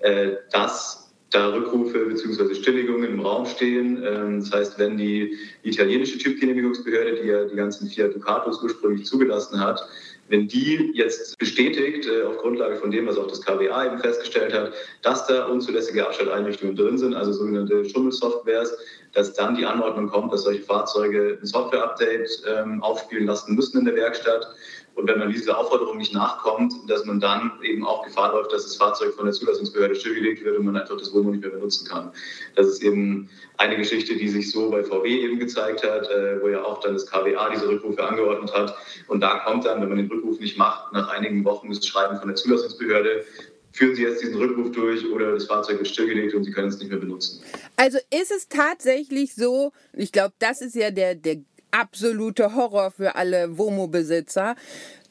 äh, 0.00 0.36
dass 0.52 1.05
da 1.30 1.48
Rückrufe 1.48 2.06
bzw. 2.06 2.54
Stilllegungen 2.54 3.10
im 3.10 3.20
Raum 3.20 3.46
stehen. 3.46 4.02
Ähm, 4.04 4.40
das 4.40 4.52
heißt, 4.52 4.78
wenn 4.78 4.96
die 4.96 5.36
italienische 5.62 6.18
Typgenehmigungsbehörde, 6.18 7.20
die 7.22 7.28
ja 7.28 7.44
die 7.44 7.56
ganzen 7.56 7.88
Fiat 7.88 8.14
Ducatos 8.14 8.62
ursprünglich 8.62 9.06
zugelassen 9.06 9.60
hat, 9.60 9.86
wenn 10.28 10.48
die 10.48 10.92
jetzt 10.94 11.38
bestätigt, 11.38 12.06
äh, 12.06 12.22
auf 12.24 12.38
Grundlage 12.38 12.76
von 12.76 12.90
dem, 12.90 13.06
was 13.06 13.16
auch 13.16 13.28
das 13.28 13.42
KWA 13.42 13.86
eben 13.86 13.98
festgestellt 13.98 14.52
hat, 14.52 14.72
dass 15.02 15.26
da 15.26 15.46
unzulässige 15.46 16.06
Abschalteinrichtungen 16.06 16.76
drin 16.76 16.98
sind, 16.98 17.14
also 17.14 17.32
sogenannte 17.32 17.84
Schummelsoftwares, 17.84 18.76
dass 19.12 19.34
dann 19.34 19.54
die 19.56 19.64
Anordnung 19.64 20.08
kommt, 20.08 20.32
dass 20.32 20.42
solche 20.42 20.62
Fahrzeuge 20.62 21.38
ein 21.40 21.46
Software-Update 21.46 22.42
ähm, 22.48 22.82
aufspielen 22.82 23.26
lassen 23.26 23.54
müssen 23.54 23.78
in 23.78 23.84
der 23.84 23.94
Werkstatt 23.94 24.48
und 24.96 25.06
wenn 25.06 25.18
man 25.18 25.30
dieser 25.30 25.58
Aufforderung 25.58 25.98
nicht 25.98 26.14
nachkommt, 26.14 26.72
dass 26.88 27.04
man 27.04 27.20
dann 27.20 27.52
eben 27.62 27.86
auch 27.86 28.02
Gefahr 28.02 28.32
läuft, 28.32 28.52
dass 28.52 28.64
das 28.64 28.76
Fahrzeug 28.76 29.12
von 29.12 29.26
der 29.26 29.34
Zulassungsbehörde 29.34 29.94
stillgelegt 29.94 30.42
wird 30.42 30.56
und 30.58 30.64
man 30.64 30.74
einfach 30.74 30.96
das 30.96 31.12
Wohnmobil 31.12 31.32
nicht 31.32 31.42
mehr 31.42 31.54
benutzen 31.54 31.86
kann. 31.86 32.12
Das 32.54 32.66
ist 32.66 32.82
eben 32.82 33.28
eine 33.58 33.76
Geschichte, 33.76 34.16
die 34.16 34.28
sich 34.28 34.50
so 34.50 34.70
bei 34.70 34.82
VW 34.82 35.06
eben 35.06 35.38
gezeigt 35.38 35.84
hat, 35.84 36.10
äh, 36.10 36.40
wo 36.40 36.48
ja 36.48 36.64
auch 36.64 36.80
dann 36.80 36.94
das 36.94 37.06
KWA 37.06 37.50
diese 37.50 37.68
Rückrufe 37.68 38.02
angeordnet 38.02 38.54
hat. 38.54 38.74
Und 39.08 39.20
da 39.20 39.40
kommt 39.40 39.66
dann, 39.66 39.82
wenn 39.82 39.90
man 39.90 39.98
den 39.98 40.08
Rückruf 40.08 40.40
nicht 40.40 40.56
macht, 40.56 40.94
nach 40.94 41.08
einigen 41.08 41.44
Wochen 41.44 41.68
das 41.68 41.86
Schreiben 41.86 42.16
von 42.16 42.28
der 42.28 42.36
Zulassungsbehörde, 42.36 43.26
führen 43.72 43.94
Sie 43.94 44.02
jetzt 44.02 44.22
diesen 44.22 44.36
Rückruf 44.36 44.72
durch 44.72 45.06
oder 45.10 45.32
das 45.32 45.44
Fahrzeug 45.44 45.78
ist 45.82 45.90
stillgelegt 45.90 46.34
und 46.34 46.44
Sie 46.44 46.52
können 46.52 46.68
es 46.68 46.78
nicht 46.78 46.88
mehr 46.88 46.98
benutzen. 46.98 47.42
Also 47.76 47.98
ist 48.10 48.30
es 48.30 48.48
tatsächlich 48.48 49.34
so, 49.34 49.72
ich 49.92 50.10
glaube, 50.10 50.32
das 50.38 50.62
ist 50.62 50.74
ja 50.74 50.90
der, 50.90 51.14
der 51.14 51.42
absolute 51.70 52.54
Horror 52.54 52.90
für 52.90 53.14
alle 53.14 53.58
Womo-Besitzer. 53.58 54.56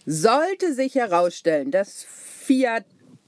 Sollte 0.06 0.74
sich 0.74 0.96
herausstellen, 0.96 1.72
dass 1.72 2.04
Fiat 2.04 2.86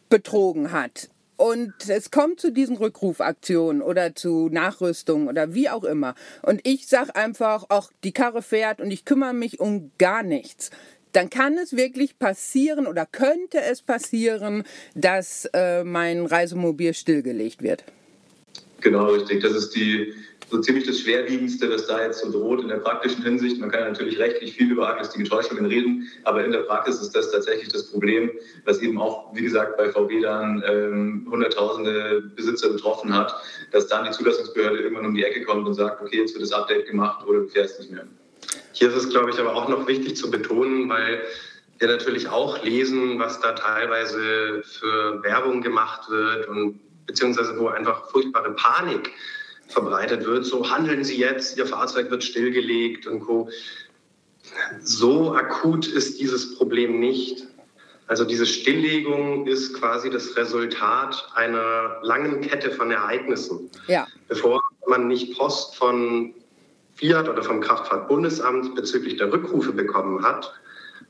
betrogen 0.09 0.71
hat 0.71 1.09
und 1.37 1.73
es 1.87 2.11
kommt 2.11 2.39
zu 2.39 2.51
diesen 2.51 2.77
Rückrufaktionen 2.77 3.81
oder 3.81 4.15
zu 4.15 4.49
Nachrüstungen 4.49 5.27
oder 5.27 5.53
wie 5.53 5.69
auch 5.69 5.83
immer 5.83 6.15
und 6.41 6.61
ich 6.63 6.87
sage 6.87 7.15
einfach, 7.15 7.65
auch 7.69 7.91
die 8.03 8.11
Karre 8.11 8.41
fährt 8.41 8.81
und 8.81 8.91
ich 8.91 9.05
kümmere 9.05 9.33
mich 9.33 9.59
um 9.59 9.91
gar 9.97 10.23
nichts, 10.23 10.71
dann 11.13 11.29
kann 11.29 11.57
es 11.57 11.75
wirklich 11.75 12.19
passieren 12.19 12.87
oder 12.87 13.05
könnte 13.05 13.61
es 13.61 13.81
passieren, 13.81 14.63
dass 14.95 15.49
äh, 15.53 15.83
mein 15.83 16.25
Reisemobil 16.25 16.93
stillgelegt 16.93 17.61
wird. 17.61 17.83
Genau, 18.81 19.07
richtig. 19.07 19.41
Das 19.41 19.53
ist 19.53 19.71
die 19.71 20.13
so 20.49 20.59
ziemlich 20.61 20.85
das 20.85 20.99
Schwerwiegendste, 21.01 21.69
was 21.69 21.87
da 21.87 22.01
jetzt 22.01 22.21
so 22.21 22.31
droht 22.31 22.61
in 22.61 22.69
der 22.69 22.77
praktischen 22.77 23.23
Hinsicht. 23.23 23.59
Man 23.59 23.69
kann 23.69 23.81
natürlich 23.81 24.17
rechtlich 24.17 24.53
viel 24.55 24.71
über 24.71 24.87
arglistige 24.87 25.27
Täuschungen 25.27 25.65
reden, 25.65 26.09
aber 26.23 26.43
in 26.43 26.51
der 26.51 26.59
Praxis 26.59 27.01
ist 27.01 27.15
das 27.15 27.31
tatsächlich 27.31 27.67
das 27.69 27.91
Problem, 27.91 28.31
was 28.65 28.79
eben 28.79 28.99
auch, 28.99 29.35
wie 29.35 29.41
gesagt, 29.41 29.75
bei 29.75 29.91
VW 29.91 30.21
dann 30.21 30.63
ähm, 30.65 31.27
hunderttausende 31.29 32.31
Besitzer 32.35 32.69
betroffen 32.69 33.13
hat, 33.13 33.35
dass 33.71 33.87
dann 33.87 34.05
die 34.05 34.11
Zulassungsbehörde 34.11 34.79
irgendwann 34.79 35.05
um 35.05 35.15
die 35.15 35.23
Ecke 35.23 35.43
kommt 35.43 35.67
und 35.67 35.73
sagt, 35.73 36.01
okay, 36.01 36.21
jetzt 36.21 36.33
wird 36.33 36.43
das 36.43 36.53
Update 36.53 36.87
gemacht 36.87 37.25
oder 37.27 37.41
du 37.41 37.47
fährst 37.47 37.79
nicht 37.79 37.91
mehr. 37.91 38.07
Hier 38.71 38.89
ist 38.89 38.95
es, 38.95 39.09
glaube 39.09 39.31
ich, 39.31 39.39
aber 39.39 39.53
auch 39.53 39.67
noch 39.67 39.87
wichtig 39.87 40.15
zu 40.15 40.31
betonen, 40.31 40.87
weil 40.87 41.21
wir 41.79 41.87
natürlich 41.89 42.29
auch 42.29 42.63
lesen, 42.63 43.19
was 43.19 43.39
da 43.41 43.51
teilweise 43.51 44.63
für 44.63 45.21
Werbung 45.23 45.61
gemacht 45.61 46.09
wird 46.09 46.47
und 46.47 46.79
beziehungsweise 47.05 47.57
wo 47.57 47.67
einfach 47.67 48.09
furchtbare 48.09 48.51
Panik 48.51 49.11
verbreitet 49.67 50.25
wird. 50.25 50.45
So 50.45 50.69
handeln 50.69 51.03
Sie 51.03 51.17
jetzt, 51.17 51.57
Ihr 51.57 51.65
Fahrzeug 51.65 52.09
wird 52.09 52.23
stillgelegt 52.23 53.07
und 53.07 53.21
Co. 53.21 53.49
So 54.81 55.33
akut 55.33 55.87
ist 55.87 56.19
dieses 56.19 56.55
Problem 56.55 56.99
nicht. 56.99 57.47
Also 58.07 58.23
diese 58.23 58.45
Stilllegung 58.45 59.45
ist 59.47 59.73
quasi 59.73 60.09
das 60.09 60.37
Resultat 60.37 61.27
einer 61.35 61.97
langen 62.01 62.39
Kette 62.41 62.71
von 62.71 62.89
Ereignissen. 62.91 63.69
Ja. 63.87 64.07
Bevor 64.29 64.61
man 64.87 65.07
nicht 65.07 65.37
Post 65.37 65.75
von 65.75 66.33
Fiat 66.95 67.27
oder 67.27 67.43
vom 67.43 67.59
Kraftfahrtbundesamt 67.59 68.75
bezüglich 68.75 69.17
der 69.17 69.31
Rückrufe 69.31 69.73
bekommen 69.73 70.23
hat, 70.23 70.53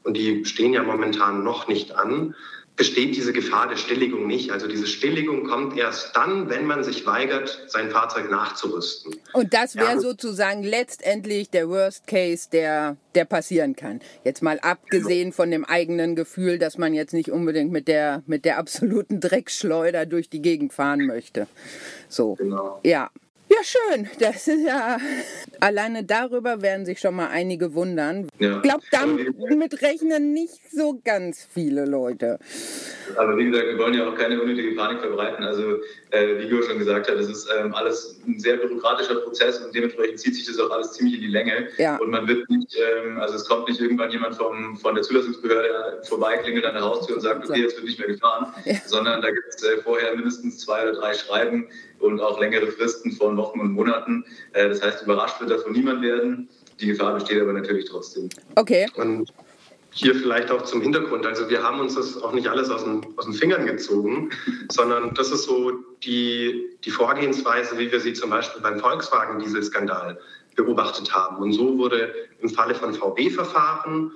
und 0.03 0.15
die 0.15 0.45
stehen 0.45 0.73
ja 0.73 0.84
momentan 0.84 1.43
noch 1.43 1.67
nicht 1.67 1.95
an, 1.95 2.34
besteht 2.77 3.15
diese 3.15 3.33
Gefahr 3.33 3.67
der 3.67 3.75
Stilllegung 3.75 4.27
nicht. 4.27 4.51
Also 4.51 4.67
diese 4.67 4.85
Stilllegung 4.85 5.45
kommt 5.45 5.75
erst 5.75 6.15
dann, 6.15 6.47
wenn 6.47 6.65
man 6.65 6.83
sich 6.83 7.05
weigert, 7.07 7.65
sein 7.67 7.89
Fahrzeug 7.89 8.29
nachzurüsten. 8.29 9.15
Und 9.33 9.53
das 9.53 9.75
wäre 9.75 9.93
ja. 9.93 9.99
sozusagen 9.99 10.63
letztendlich 10.63 11.49
der 11.49 11.67
Worst 11.69 12.05
Case, 12.05 12.47
der, 12.51 12.95
der 13.15 13.25
passieren 13.25 13.75
kann. 13.75 13.99
Jetzt 14.23 14.43
mal 14.43 14.59
abgesehen 14.59 15.33
von 15.33 15.49
dem 15.49 15.65
eigenen 15.65 16.15
Gefühl, 16.15 16.59
dass 16.59 16.77
man 16.77 16.93
jetzt 16.93 17.13
nicht 17.13 17.31
unbedingt 17.31 17.71
mit 17.71 17.87
der, 17.87 18.21
mit 18.27 18.45
der 18.45 18.59
absoluten 18.59 19.19
Dreckschleuder 19.19 20.05
durch 20.05 20.29
die 20.29 20.43
Gegend 20.43 20.71
fahren 20.71 21.07
möchte. 21.07 21.47
So. 22.07 22.35
Genau. 22.35 22.79
Ja. 22.83 23.09
Ja, 23.49 23.57
schön. 23.63 24.10
Das 24.19 24.47
ist 24.47 24.65
ja. 24.65 24.97
Alleine 25.60 26.03
darüber 26.03 26.62
werden 26.62 26.86
sich 26.86 26.99
schon 26.99 27.15
mal 27.15 27.29
einige 27.29 27.73
wundern. 27.73 28.27
Ja. 28.39 28.57
Ich 28.57 28.62
glaube, 28.62 28.83
damit 28.91 29.81
rechnen 29.81 30.33
nicht 30.33 30.60
so 30.71 30.99
ganz 31.03 31.47
viele 31.51 31.86
Leute. 31.86 32.39
Aber 33.15 33.38
wie 33.38 33.45
gesagt, 33.45 33.67
wir 33.67 33.77
wollen 33.77 33.93
ja 33.93 34.07
auch 34.07 34.15
keine 34.15 34.39
unnötige 34.41 34.75
Panik 34.75 34.99
verbreiten. 34.99 35.43
Also, 35.43 35.77
äh, 36.12 36.39
wie 36.39 36.47
Gio 36.47 36.62
schon 36.62 36.77
gesagt 36.77 37.10
hat, 37.10 37.17
das 37.17 37.29
ist 37.29 37.47
ähm, 37.57 37.73
alles 37.73 38.19
ein 38.27 38.39
sehr 38.39 38.57
bürokratischer 38.57 39.15
Prozess 39.15 39.60
und 39.60 39.73
dementsprechend 39.73 40.19
zieht 40.19 40.36
sich 40.36 40.45
das 40.45 40.60
auch 40.60 40.69
alles 40.69 40.93
ziemlich 40.93 41.15
in 41.15 41.21
die 41.21 41.27
Länge. 41.27 41.69
Ja. 41.77 41.97
Und 41.97 42.10
man 42.10 42.27
wird 42.27 42.49
nicht, 42.49 42.75
ähm, 42.75 43.19
also 43.19 43.36
es 43.36 43.45
kommt 43.45 43.67
nicht 43.69 43.79
irgendwann 43.79 44.12
jemand 44.12 44.36
vom, 44.36 44.77
von 44.77 44.93
der 44.93 45.03
Zulassungsbehörde 45.03 46.01
vorbei, 46.03 46.38
klingelt 46.38 46.65
an 46.65 46.73
der 46.73 46.83
Haustür 46.83 47.15
und 47.15 47.21
sagt, 47.21 47.49
okay, 47.49 47.62
jetzt 47.62 47.75
wird 47.75 47.86
nicht 47.86 47.99
mehr 47.99 48.10
gefahren, 48.10 48.53
ja. 48.65 48.75
sondern 48.86 49.21
da 49.21 49.31
gibt 49.31 49.47
es 49.47 49.63
äh, 49.63 49.77
vorher 49.77 50.15
mindestens 50.15 50.60
zwei 50.60 50.83
oder 50.83 50.93
drei 50.93 51.13
Schreiben 51.13 51.67
und 51.99 52.21
auch 52.21 52.39
längere 52.39 52.67
Fristen 52.67 53.12
von 53.12 53.38
Wochen 53.38 53.60
und 53.60 53.73
Monaten. 53.73 54.25
Äh, 54.53 54.69
das 54.69 54.81
heißt, 54.81 55.03
überrascht 55.03 55.39
wird 55.39 55.51
davon 55.51 55.73
niemand 55.73 56.01
werden. 56.01 56.49
Die 56.79 56.88
Gefahr 56.88 57.13
besteht 57.15 57.41
aber 57.41 57.53
natürlich 57.53 57.86
trotzdem. 57.86 58.29
Okay. 58.55 58.88
Und 58.95 59.31
hier 59.91 60.13
vielleicht 60.13 60.51
auch 60.51 60.62
zum 60.62 60.81
Hintergrund. 60.81 61.25
Also 61.25 61.49
wir 61.49 61.63
haben 61.63 61.79
uns 61.79 61.95
das 61.95 62.21
auch 62.21 62.33
nicht 62.33 62.47
alles 62.47 62.69
aus 62.69 62.83
den, 62.83 63.01
aus 63.17 63.25
den 63.25 63.33
Fingern 63.33 63.65
gezogen, 63.65 64.29
sondern 64.71 65.13
das 65.15 65.31
ist 65.31 65.43
so 65.43 65.71
die, 66.03 66.77
die 66.86 66.91
Vorgehensweise, 66.91 67.77
wie 67.79 67.91
wir 67.91 67.99
sie 67.99 68.13
zum 68.13 68.29
Beispiel 68.29 68.62
beim 68.62 68.79
Volkswagen-Dieselskandal 68.79 70.19
beobachtet 70.55 71.13
haben. 71.13 71.38
Und 71.38 71.53
so 71.53 71.77
wurde 71.77 72.13
im 72.41 72.49
Falle 72.49 72.75
von 72.75 72.93
VW 72.93 73.29
verfahren 73.29 74.12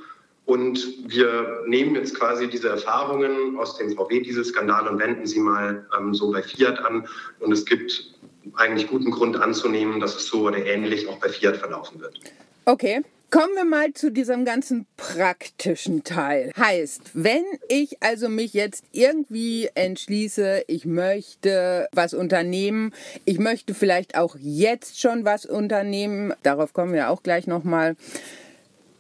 und 0.52 0.86
wir 1.08 1.64
nehmen 1.66 1.96
jetzt 1.96 2.14
quasi 2.20 2.50
diese 2.50 2.68
Erfahrungen 2.68 3.58
aus 3.58 3.78
dem 3.78 3.96
VW-Dieselskandal 3.96 4.86
und 4.90 5.00
wenden 5.00 5.26
sie 5.26 5.40
mal 5.40 5.88
ähm, 5.98 6.14
so 6.14 6.30
bei 6.30 6.44
Fiat 6.44 6.78
an. 6.80 7.08
Und 7.40 7.54
es 7.54 7.66
gibt 7.66 8.14
eigentlich 8.56 8.90
guten 8.90 9.12
Grund 9.12 9.38
anzunehmen, 9.38 10.02
dass 10.02 10.18
es 10.18 10.28
so 10.28 10.48
oder 10.48 10.66
ähnlich 10.66 11.08
auch 11.08 11.20
bei 11.20 11.30
Fiat 11.30 11.56
verlaufen 11.56 12.02
wird. 12.02 12.20
Okay. 12.66 13.02
Kommen 13.30 13.56
wir 13.56 13.64
mal 13.64 13.94
zu 13.94 14.12
diesem 14.12 14.44
ganzen 14.44 14.86
praktischen 14.98 16.04
Teil. 16.04 16.52
Heißt, 16.58 17.12
wenn 17.14 17.46
ich 17.70 18.04
also 18.04 18.28
mich 18.28 18.54
jetzt 18.54 18.84
irgendwie 18.92 19.70
entschließe, 19.74 20.66
ich 20.68 20.84
möchte 20.84 21.88
was 21.94 22.14
unternehmen, 22.14 22.94
ich 23.24 23.40
möchte 23.40 23.74
vielleicht 23.74 24.18
auch 24.18 24.36
jetzt 24.38 25.00
schon 25.00 25.24
was 25.24 25.46
unternehmen, 25.46 26.34
darauf 26.44 26.74
kommen 26.74 26.92
wir 26.92 27.10
auch 27.10 27.24
gleich 27.24 27.48
nochmal. 27.48 27.96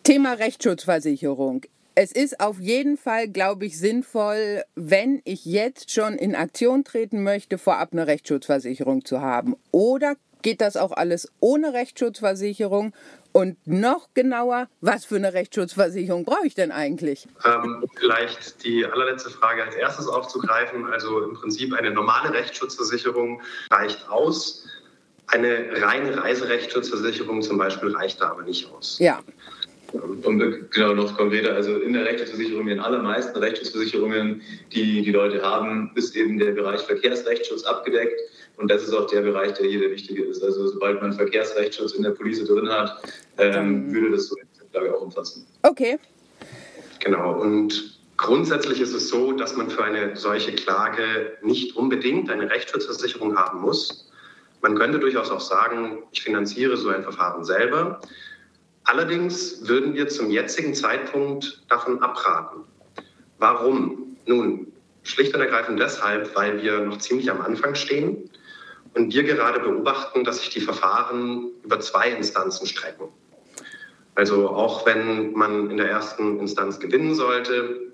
Thema 0.03 0.33
Rechtsschutzversicherung. 0.33 1.65
Es 1.93 2.11
ist 2.11 2.39
auf 2.39 2.59
jeden 2.59 2.97
Fall, 2.97 3.27
glaube 3.27 3.65
ich, 3.65 3.77
sinnvoll, 3.77 4.63
wenn 4.75 5.21
ich 5.25 5.45
jetzt 5.45 5.91
schon 5.91 6.15
in 6.15 6.35
Aktion 6.35 6.83
treten 6.83 7.21
möchte, 7.21 7.59
vorab 7.59 7.89
eine 7.91 8.07
Rechtsschutzversicherung 8.07 9.05
zu 9.05 9.21
haben. 9.21 9.55
Oder 9.69 10.15
geht 10.41 10.61
das 10.61 10.75
auch 10.75 10.91
alles 10.91 11.31
ohne 11.39 11.73
Rechtsschutzversicherung? 11.73 12.93
Und 13.33 13.55
noch 13.65 14.09
genauer, 14.13 14.67
was 14.81 15.05
für 15.05 15.15
eine 15.17 15.33
Rechtsschutzversicherung 15.33 16.25
brauche 16.25 16.47
ich 16.47 16.55
denn 16.55 16.71
eigentlich? 16.71 17.27
Ähm, 17.45 17.85
vielleicht 17.97 18.63
die 18.63 18.85
allerletzte 18.85 19.29
Frage 19.29 19.63
als 19.63 19.75
erstes 19.75 20.07
aufzugreifen. 20.07 20.85
Also 20.87 21.21
im 21.21 21.35
Prinzip 21.35 21.73
eine 21.73 21.91
normale 21.91 22.33
Rechtsschutzversicherung 22.33 23.41
reicht 23.69 24.09
aus. 24.09 24.65
Eine 25.27 25.81
reine 25.81 26.21
Reiserechtsschutzversicherung 26.21 27.41
zum 27.41 27.57
Beispiel 27.57 27.95
reicht 27.95 28.19
da 28.19 28.31
aber 28.31 28.43
nicht 28.43 28.69
aus. 28.69 28.99
Ja. 28.99 29.21
Und 29.93 30.71
genau 30.71 30.93
noch 30.93 31.17
konkreter, 31.17 31.53
also 31.53 31.77
in 31.77 31.93
der 31.93 32.05
Rechtsschutzversicherung, 32.05 32.61
in 32.61 32.67
den 32.67 32.79
allermeisten 32.79 33.37
Rechtsschutzversicherungen, 33.37 34.41
die 34.71 35.01
die 35.01 35.11
Leute 35.11 35.41
haben, 35.41 35.91
ist 35.95 36.15
eben 36.15 36.39
der 36.39 36.51
Bereich 36.51 36.81
Verkehrsrechtsschutz 36.81 37.63
abgedeckt. 37.63 38.19
Und 38.57 38.69
das 38.69 38.83
ist 38.83 38.93
auch 38.93 39.07
der 39.07 39.21
Bereich, 39.21 39.53
der 39.53 39.67
hier 39.67 39.79
der 39.79 39.91
wichtige 39.91 40.23
ist. 40.23 40.43
Also 40.43 40.67
sobald 40.67 41.01
man 41.01 41.13
Verkehrsrechtsschutz 41.13 41.93
in 41.93 42.03
der 42.03 42.11
Police 42.11 42.43
drin 42.45 42.69
hat, 42.69 43.01
ähm, 43.37 43.91
würde 43.93 44.11
das 44.11 44.27
so 44.27 44.35
eine 44.35 44.69
Klage 44.71 44.95
auch 44.95 45.01
umfassen. 45.01 45.45
Okay. 45.63 45.97
Genau. 46.99 47.41
Und 47.41 47.99
grundsätzlich 48.17 48.79
ist 48.79 48.93
es 48.93 49.09
so, 49.09 49.31
dass 49.31 49.55
man 49.55 49.69
für 49.69 49.83
eine 49.83 50.15
solche 50.15 50.53
Klage 50.53 51.37
nicht 51.41 51.75
unbedingt 51.75 52.29
eine 52.29 52.49
Rechtsschutzversicherung 52.49 53.35
haben 53.35 53.61
muss. 53.61 54.09
Man 54.61 54.75
könnte 54.75 54.99
durchaus 54.99 55.31
auch 55.31 55.41
sagen, 55.41 56.03
ich 56.11 56.21
finanziere 56.21 56.77
so 56.77 56.89
ein 56.89 57.03
Verfahren 57.03 57.43
selber. 57.43 57.99
Allerdings 58.83 59.67
würden 59.67 59.93
wir 59.93 60.07
zum 60.07 60.31
jetzigen 60.31 60.73
Zeitpunkt 60.73 61.63
davon 61.69 62.01
abraten. 62.01 62.63
Warum? 63.37 64.17
Nun, 64.25 64.67
Schlicht 65.03 65.33
und 65.33 65.41
ergreifend 65.41 65.79
deshalb, 65.79 66.35
weil 66.35 66.61
wir 66.61 66.79
noch 66.81 66.97
ziemlich 66.97 67.31
am 67.31 67.41
Anfang 67.41 67.75
stehen 67.75 68.29
und 68.93 69.13
wir 69.13 69.23
gerade 69.23 69.59
beobachten, 69.59 70.23
dass 70.23 70.39
sich 70.39 70.49
die 70.49 70.61
Verfahren 70.61 71.51
über 71.63 71.79
zwei 71.79 72.09
Instanzen 72.09 72.67
strecken. 72.67 73.07
Also 74.15 74.49
auch 74.49 74.85
wenn 74.85 75.33
man 75.33 75.71
in 75.71 75.77
der 75.77 75.89
ersten 75.89 76.39
Instanz 76.39 76.79
gewinnen 76.79 77.15
sollte, 77.15 77.91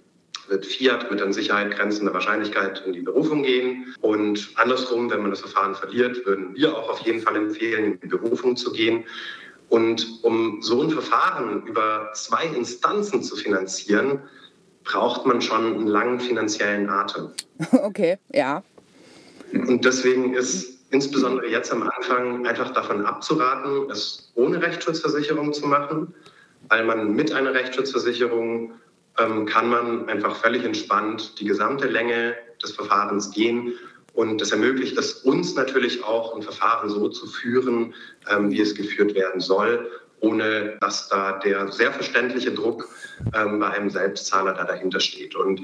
wird 0.47 0.65
Fiat 0.65 1.11
mit 1.11 1.21
an 1.21 1.33
Sicherheit 1.33 1.71
grenzender 1.71 2.13
Wahrscheinlichkeit 2.13 2.83
in 2.85 2.93
die 2.93 3.01
Berufung 3.01 3.43
gehen. 3.43 3.93
Und 4.01 4.49
andersrum, 4.55 5.09
wenn 5.09 5.21
man 5.21 5.31
das 5.31 5.41
Verfahren 5.41 5.75
verliert, 5.75 6.25
würden 6.25 6.55
wir 6.55 6.75
auch 6.75 6.89
auf 6.89 6.99
jeden 7.01 7.21
Fall 7.21 7.35
empfehlen, 7.35 7.93
in 7.93 7.99
die 7.99 8.07
Berufung 8.07 8.55
zu 8.55 8.71
gehen. 8.71 9.03
Und 9.69 10.23
um 10.23 10.61
so 10.61 10.81
ein 10.81 10.89
Verfahren 10.89 11.65
über 11.65 12.11
zwei 12.13 12.45
Instanzen 12.45 13.21
zu 13.21 13.35
finanzieren, 13.35 14.21
braucht 14.83 15.25
man 15.25 15.41
schon 15.41 15.75
einen 15.75 15.87
langen 15.87 16.19
finanziellen 16.19 16.89
Atem. 16.89 17.29
Okay, 17.71 18.17
ja. 18.33 18.63
Und 19.51 19.83
deswegen 19.83 20.33
ist 20.33 20.77
insbesondere 20.91 21.47
jetzt 21.47 21.71
am 21.71 21.83
Anfang 21.83 22.45
einfach 22.45 22.71
davon 22.71 23.05
abzuraten, 23.05 23.89
es 23.91 24.31
ohne 24.35 24.61
Rechtsschutzversicherung 24.61 25.51
zu 25.53 25.67
machen, 25.67 26.13
weil 26.69 26.85
man 26.85 27.13
mit 27.13 27.31
einer 27.31 27.53
Rechtsschutzversicherung 27.53 28.71
ähm, 29.19 29.45
kann 29.45 29.69
man 29.69 30.07
einfach 30.07 30.35
völlig 30.35 30.63
entspannt 30.63 31.39
die 31.39 31.45
gesamte 31.45 31.87
Länge 31.87 32.35
des 32.63 32.71
Verfahrens 32.71 33.31
gehen. 33.31 33.73
Und 34.17 34.41
das 34.41 34.49
ermöglicht 34.49 34.97
es 34.97 35.13
uns 35.13 35.53
natürlich 35.53 36.03
auch, 36.03 36.35
ein 36.35 36.41
Verfahren 36.41 36.89
so 36.89 37.07
zu 37.07 37.27
führen, 37.27 37.93
ähm, 38.27 38.49
wie 38.49 38.61
es 38.61 38.73
geführt 38.73 39.13
werden 39.13 39.39
soll, 39.39 39.91
ohne 40.21 40.75
dass 40.81 41.07
da 41.09 41.33
der 41.33 41.71
sehr 41.71 41.93
verständliche 41.93 42.51
Druck 42.51 42.89
ähm, 43.35 43.59
bei 43.59 43.69
einem 43.69 43.91
Selbstzahler 43.91 44.55
da 44.55 44.63
dahinter 44.63 44.99
steht. 44.99 45.35
Und 45.35 45.61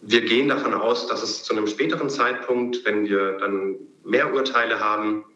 wir 0.00 0.22
gehen 0.22 0.48
davon 0.48 0.72
aus, 0.72 1.08
dass 1.08 1.22
es 1.22 1.44
zu 1.44 1.52
einem 1.52 1.66
späteren 1.66 2.08
Zeitpunkt, 2.08 2.86
wenn 2.86 3.04
wir 3.04 3.32
dann 3.32 3.76
mehr 4.02 4.32
Urteile 4.32 4.80
haben, 4.80 5.26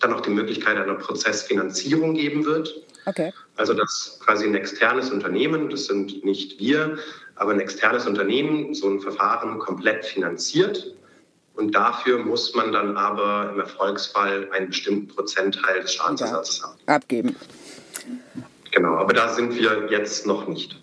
dann 0.00 0.14
auch 0.14 0.22
die 0.22 0.30
Möglichkeit 0.30 0.78
einer 0.78 0.94
Prozessfinanzierung 0.94 2.14
geben 2.14 2.46
wird. 2.46 2.86
Okay. 3.04 3.34
Also 3.56 3.74
dass 3.74 4.18
quasi 4.24 4.46
ein 4.46 4.54
externes 4.54 5.10
Unternehmen, 5.10 5.68
das 5.68 5.84
sind 5.84 6.24
nicht 6.24 6.58
wir, 6.58 6.96
aber 7.34 7.52
ein 7.52 7.60
externes 7.60 8.06
Unternehmen 8.06 8.72
so 8.72 8.88
ein 8.88 9.00
Verfahren 9.00 9.58
komplett 9.58 10.06
finanziert. 10.06 10.94
Und 11.58 11.74
dafür 11.74 12.20
muss 12.20 12.54
man 12.54 12.70
dann 12.70 12.96
aber 12.96 13.50
im 13.52 13.58
Erfolgsfall 13.58 14.48
einen 14.52 14.68
bestimmten 14.68 15.08
Prozentteil 15.08 15.80
des 15.80 15.92
Schadensersatzes 15.92 16.62
haben. 16.62 16.78
Abgeben. 16.86 17.34
Genau, 18.70 18.94
aber 18.94 19.12
da 19.12 19.28
sind 19.28 19.56
wir 19.56 19.88
jetzt 19.90 20.24
noch 20.24 20.46
nicht. 20.46 20.80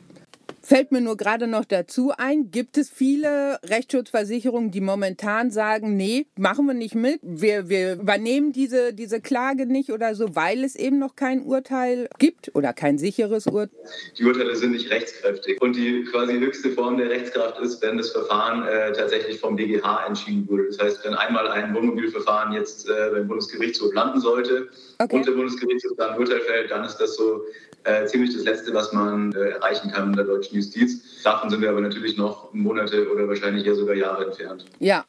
Fällt 0.66 0.92
mir 0.92 1.00
nur 1.00 1.16
gerade 1.16 1.46
noch 1.46 1.64
dazu 1.64 2.12
ein, 2.18 2.50
gibt 2.50 2.80
es 2.80 2.90
viele 2.90 3.60
Rechtsschutzversicherungen, 3.70 4.72
die 4.72 4.82
momentan 4.82 5.52
sagen, 5.52 5.96
nee, 5.96 6.26
machen 6.38 6.66
wir 6.66 6.74
nicht 6.74 6.96
mit, 6.96 7.20
wir, 7.22 7.70
wir 7.70 7.94
übernehmen 7.94 8.52
diese, 8.52 8.92
diese 8.92 9.22
Klage 9.22 9.68
nicht 9.68 9.92
oder 9.92 10.16
so, 10.16 10.36
weil 10.36 10.64
es 10.64 10.76
eben 10.76 10.98
noch 10.98 11.16
kein 11.16 11.44
Urteil 11.44 12.10
gibt 12.18 12.50
oder 12.56 12.74
kein 12.74 12.98
sicheres 12.98 13.46
Urteil? 13.46 13.70
Die 14.18 14.24
Urteile 14.24 14.56
sind 14.56 14.72
nicht 14.72 14.90
rechtskräftig 14.90 15.62
und 15.62 15.76
die 15.76 16.04
quasi 16.06 16.34
höchste 16.34 16.72
Form 16.72 16.98
der 16.98 17.12
Rechtskraft 17.12 17.60
ist, 17.60 17.84
wenn 17.84 17.98
das 18.00 18.10
Verfahren 18.10 18.68
äh, 18.68 18.92
tatsächlich 18.94 19.40
vom 19.40 19.56
BGH 19.56 20.08
entschieden 20.08 20.50
wurde. 20.50 20.66
Das 20.70 20.80
heißt, 20.80 21.06
wenn 21.06 21.14
einmal 21.14 21.48
ein 21.48 21.76
Wohnmobilverfahren 21.76 22.54
jetzt 22.54 22.90
äh, 22.90 23.12
beim 23.12 23.28
Bundesgerichtshof 23.28 23.94
landen 23.94 24.20
sollte 24.20 24.70
okay. 24.98 25.16
und 25.16 25.28
der 25.28 25.34
Bundesgerichtshof 25.34 25.96
dann 25.98 26.14
ein 26.16 26.20
Urteil 26.20 26.40
fällt, 26.40 26.72
dann 26.72 26.84
ist 26.84 26.98
das 26.98 27.18
so 27.18 27.44
äh, 27.86 28.06
ziemlich 28.06 28.34
das 28.34 28.44
Letzte, 28.44 28.74
was 28.74 28.92
man 28.94 29.32
äh, 29.34 29.52
erreichen 29.52 29.92
kann 29.92 30.10
in 30.10 30.16
der 30.16 30.26
deutschen 30.26 30.56
Justiz. 30.56 31.24
Davon 31.24 31.50
sind 31.50 31.62
wir 31.62 31.70
aber 31.70 31.82
natürlich 31.82 32.18
noch 32.18 32.54
Monate 32.54 33.10
oder 33.12 33.28
wahrscheinlich 33.28 33.66
eher 33.66 33.76
sogar 33.76 33.96
Jahre 33.96 34.26
entfernt. 34.26 34.66
Ja. 34.80 35.06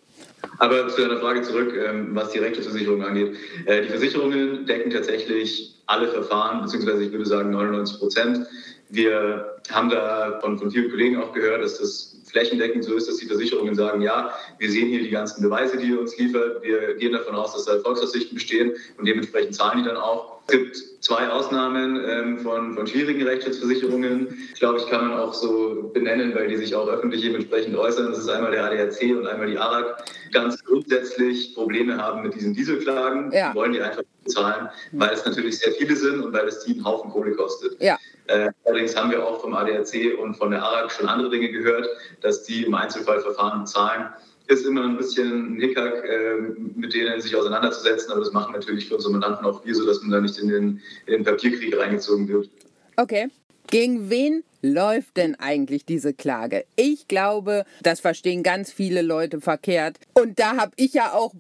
Aber 0.59 0.89
zu 0.89 1.01
deiner 1.03 1.19
Frage 1.19 1.43
zurück, 1.43 1.75
ähm, 1.75 2.11
was 2.15 2.31
die 2.31 2.39
Rechtsversicherung 2.39 3.03
angeht. 3.03 3.37
Äh, 3.67 3.83
die 3.83 3.89
Versicherungen 3.89 4.67
decken 4.67 4.91
tatsächlich 4.91 5.75
alle 5.87 6.09
Verfahren, 6.09 6.63
beziehungsweise 6.63 7.05
ich 7.05 7.13
würde 7.13 7.27
sagen 7.27 7.51
99 7.51 7.99
Prozent. 7.99 8.47
Wir 8.89 9.59
haben 9.71 9.91
da 9.91 10.39
von, 10.41 10.59
von 10.59 10.71
vielen 10.71 10.91
Kollegen 10.91 11.17
auch 11.21 11.33
gehört, 11.33 11.63
dass 11.63 11.79
das 11.79 12.16
flächendeckend 12.37 12.85
so 12.85 12.95
ist, 12.95 13.09
dass 13.09 13.17
die 13.17 13.27
Versicherungen 13.27 13.75
sagen, 13.75 14.03
ja, 14.03 14.31
wir 14.59 14.71
sehen 14.71 14.89
hier 14.89 15.01
die 15.01 15.11
ganzen 15.11 15.43
Beweise, 15.43 15.79
die 15.79 15.87
ihr 15.87 16.01
uns 16.01 16.17
liefert, 16.19 16.63
wir 16.63 16.95
gehen 16.97 17.13
davon 17.13 17.35
aus, 17.35 17.55
dass 17.55 17.65
da 17.65 17.77
Erfolgsaussichten 17.77 18.35
bestehen 18.35 18.73
und 18.99 19.09
dementsprechend 19.09 19.55
zahlen 19.55 19.79
die 19.79 19.85
dann 19.85 19.97
auch. 19.97 20.37
Es 20.49 20.53
gibt 20.53 20.77
zwei 21.01 21.29
Ausnahmen 21.29 21.99
ähm, 22.07 22.39
von, 22.39 22.75
von 22.75 22.87
schwierigen 22.87 23.23
Rechtsschutzversicherungen. 23.23 24.39
Ich 24.53 24.61
glaube, 24.61 24.79
ich 24.79 24.87
kann 24.87 25.09
man 25.09 25.19
auch 25.19 25.33
so 25.33 25.91
benennen, 25.93 26.35
weil 26.35 26.49
die 26.49 26.57
sich 26.57 26.75
auch 26.75 26.87
öffentlich 26.89 27.23
dementsprechend 27.23 27.75
äußern. 27.75 28.11
Das 28.11 28.19
ist 28.19 28.29
einmal 28.29 28.53
der 28.53 28.65
ADAC 28.65 29.17
und 29.17 29.27
einmal 29.27 29.49
die 29.49 29.59
ARAG. 29.59 30.05
Ganz 30.33 30.63
grundsätzlich 30.63 31.55
Probleme 31.55 31.97
haben 31.97 32.23
mit 32.23 32.35
diesen 32.35 32.55
Dieselklagen. 32.55 33.33
Ja. 33.33 33.51
Die 33.51 33.57
wollen 33.57 33.73
die 33.73 33.81
einfach 33.81 34.03
bezahlen, 34.25 34.69
weil 34.93 35.15
es 35.15 35.25
natürlich 35.25 35.59
sehr 35.59 35.73
viele 35.73 35.97
sind 35.97 36.21
und 36.21 36.33
weil 36.33 36.47
es 36.47 36.65
die 36.65 36.75
einen 36.75 36.85
Haufen 36.85 37.11
Kohle 37.11 37.33
kostet. 37.33 37.81
Ja. 37.81 37.99
Äh, 38.29 38.51
allerdings 38.65 38.97
haben 38.97 39.11
wir 39.11 39.27
auch 39.27 39.41
vom 39.41 39.55
ADAC 39.55 40.19
und 40.21 40.35
von 40.35 40.51
der 40.51 40.63
ARAG 40.63 40.91
schon 40.91 41.09
andere 41.09 41.31
Dinge 41.31 41.51
gehört, 41.51 41.89
dass 42.21 42.43
die 42.45 42.65
im 42.65 42.75
Einzelfallverfahren 42.75 43.61
bezahlen. 43.61 44.09
Ist 44.49 44.65
immer 44.65 44.85
ein 44.85 44.97
bisschen 44.97 45.57
ein 45.57 45.61
Hickhack, 45.61 46.05
äh, 46.05 46.37
mit 46.75 46.95
denen 46.95 47.21
sich 47.21 47.35
auseinanderzusetzen, 47.35 48.13
aber 48.13 48.21
das 48.21 48.33
machen 48.33 48.53
natürlich 48.53 48.89
für 48.89 48.95
unsere 48.95 49.13
Mandanten 49.13 49.45
auch 49.45 49.65
wir, 49.65 49.75
sodass 49.75 50.01
man 50.03 50.11
da 50.11 50.21
nicht 50.21 50.39
in 50.39 50.49
den, 50.49 50.81
in 51.07 51.15
den 51.15 51.25
Papierkrieg 51.25 51.77
reingezogen 51.77 52.29
wird. 52.29 52.49
Okay. 52.97 53.29
Gegen 53.69 54.11
wen 54.11 54.45
läuft 54.63 55.17
denn 55.17 55.35
eigentlich 55.37 55.85
diese 55.85 56.15
Klage? 56.15 56.65
Ich 56.77 57.09
glaube, 57.09 57.65
das 57.83 58.01
verstehen 58.01 58.43
ganz 58.43 58.73
viele 58.73 59.03
Leute 59.03 59.41
verkehrt. 59.41 59.99
Und 60.15 60.39
da 60.39 60.57
habe 60.57 60.73
ich 60.77 60.95
ja 60.95 61.13
auch 61.13 61.33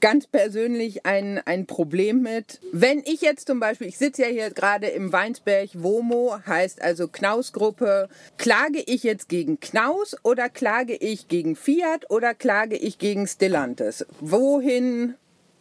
ganz 0.00 0.26
persönlich 0.26 1.06
ein, 1.06 1.38
ein 1.44 1.66
Problem 1.66 2.22
mit. 2.22 2.60
Wenn 2.72 3.00
ich 3.00 3.20
jetzt 3.20 3.46
zum 3.46 3.60
Beispiel, 3.60 3.88
ich 3.88 3.98
sitze 3.98 4.22
ja 4.22 4.28
hier 4.28 4.50
gerade 4.50 4.88
im 4.88 5.12
Weinsberg 5.12 5.70
WOMO, 5.74 6.38
heißt 6.46 6.82
also 6.82 7.08
Knaus-Gruppe, 7.08 8.08
klage 8.38 8.82
ich 8.86 9.02
jetzt 9.02 9.28
gegen 9.28 9.60
Knaus 9.60 10.16
oder 10.22 10.48
klage 10.48 10.94
ich 10.94 11.28
gegen 11.28 11.56
Fiat 11.56 12.10
oder 12.10 12.34
klage 12.34 12.76
ich 12.76 12.98
gegen 12.98 13.26
Stellantis? 13.26 14.06
Wohin, 14.20 15.14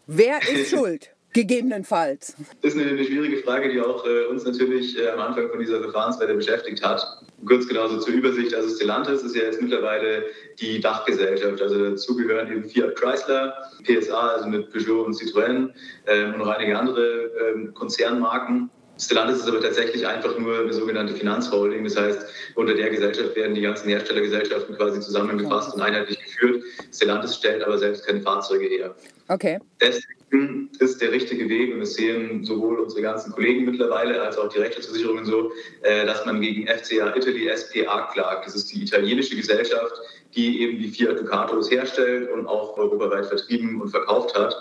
wer 0.07 0.39
ist 0.51 0.69
schuld? 0.75 1.11
Gegebenenfalls. 1.33 2.35
Das 2.61 2.73
ist 2.73 2.79
eine, 2.79 2.89
eine 2.89 3.05
schwierige 3.05 3.37
Frage, 3.37 3.71
die 3.71 3.79
auch 3.79 4.05
äh, 4.05 4.25
uns 4.25 4.43
natürlich 4.43 4.97
äh, 4.99 5.09
am 5.09 5.19
Anfang 5.19 5.49
von 5.49 5.59
dieser 5.59 5.81
Verfahrenswelle 5.81 6.33
beschäftigt 6.33 6.83
hat. 6.83 7.05
Kurz 7.45 7.67
genauso 7.67 7.99
zur 7.99 8.13
Übersicht. 8.13 8.53
Also 8.53 8.75
Stellantis 8.75 9.23
ist 9.23 9.35
ja 9.35 9.43
jetzt 9.43 9.61
mittlerweile 9.61 10.25
die 10.59 10.81
Dachgesellschaft. 10.81 11.61
Also 11.61 11.91
dazu 11.91 12.15
gehören 12.15 12.51
eben 12.51 12.69
Fiat 12.69 12.95
Chrysler, 12.95 13.53
PSA, 13.83 14.29
also 14.35 14.49
mit 14.49 14.71
Peugeot 14.71 15.05
und 15.05 15.15
Citroën 15.15 15.69
äh, 16.05 16.25
und 16.25 16.37
noch 16.37 16.47
einige 16.47 16.77
andere 16.77 17.31
ähm, 17.53 17.73
Konzernmarken. 17.73 18.69
Stellantis 18.99 19.39
ist 19.39 19.47
aber 19.47 19.61
tatsächlich 19.61 20.05
einfach 20.05 20.37
nur 20.37 20.59
eine 20.59 20.73
sogenannte 20.73 21.15
Finanzholding. 21.15 21.83
Das 21.83 21.97
heißt, 21.97 22.25
unter 22.55 22.75
der 22.75 22.89
Gesellschaft 22.89 23.35
werden 23.35 23.55
die 23.55 23.61
ganzen 23.61 23.89
Herstellergesellschaften 23.89 24.75
quasi 24.75 24.99
zusammengefasst 24.99 25.73
und 25.73 25.81
einheitlich 25.81 26.19
geführt. 26.19 26.63
Stellantis 26.93 27.35
stellt 27.35 27.63
aber 27.63 27.79
selbst 27.79 28.05
keine 28.05 28.21
Fahrzeuge 28.21 28.65
her. 28.65 28.95
Okay. 29.27 29.59
Deswegen 29.81 30.20
ist 30.79 31.01
der 31.01 31.11
richtige 31.11 31.49
Weg 31.49 31.73
und 31.73 31.81
das 31.81 31.93
sehen 31.93 32.43
sowohl 32.43 32.79
unsere 32.79 33.01
ganzen 33.01 33.31
Kollegen 33.31 33.65
mittlerweile 33.65 34.21
als 34.21 34.37
auch 34.37 34.47
die 34.49 34.59
Rechtsversicherungen 34.59 35.25
so, 35.25 35.51
äh, 35.83 36.05
dass 36.05 36.25
man 36.25 36.41
gegen 36.41 36.67
FCA 36.67 37.15
Italy 37.15 37.49
SPA 37.55 38.09
klagt. 38.13 38.47
Das 38.47 38.55
ist 38.55 38.71
die 38.71 38.83
italienische 38.83 39.35
Gesellschaft, 39.35 39.93
die 40.33 40.61
eben 40.61 40.79
die 40.79 40.87
Fiat 40.87 41.19
Ducatos 41.19 41.69
herstellt 41.69 42.31
und 42.31 42.47
auch 42.47 42.77
europaweit 42.77 43.25
vertrieben 43.25 43.81
und 43.81 43.89
verkauft 43.89 44.37
hat, 44.37 44.55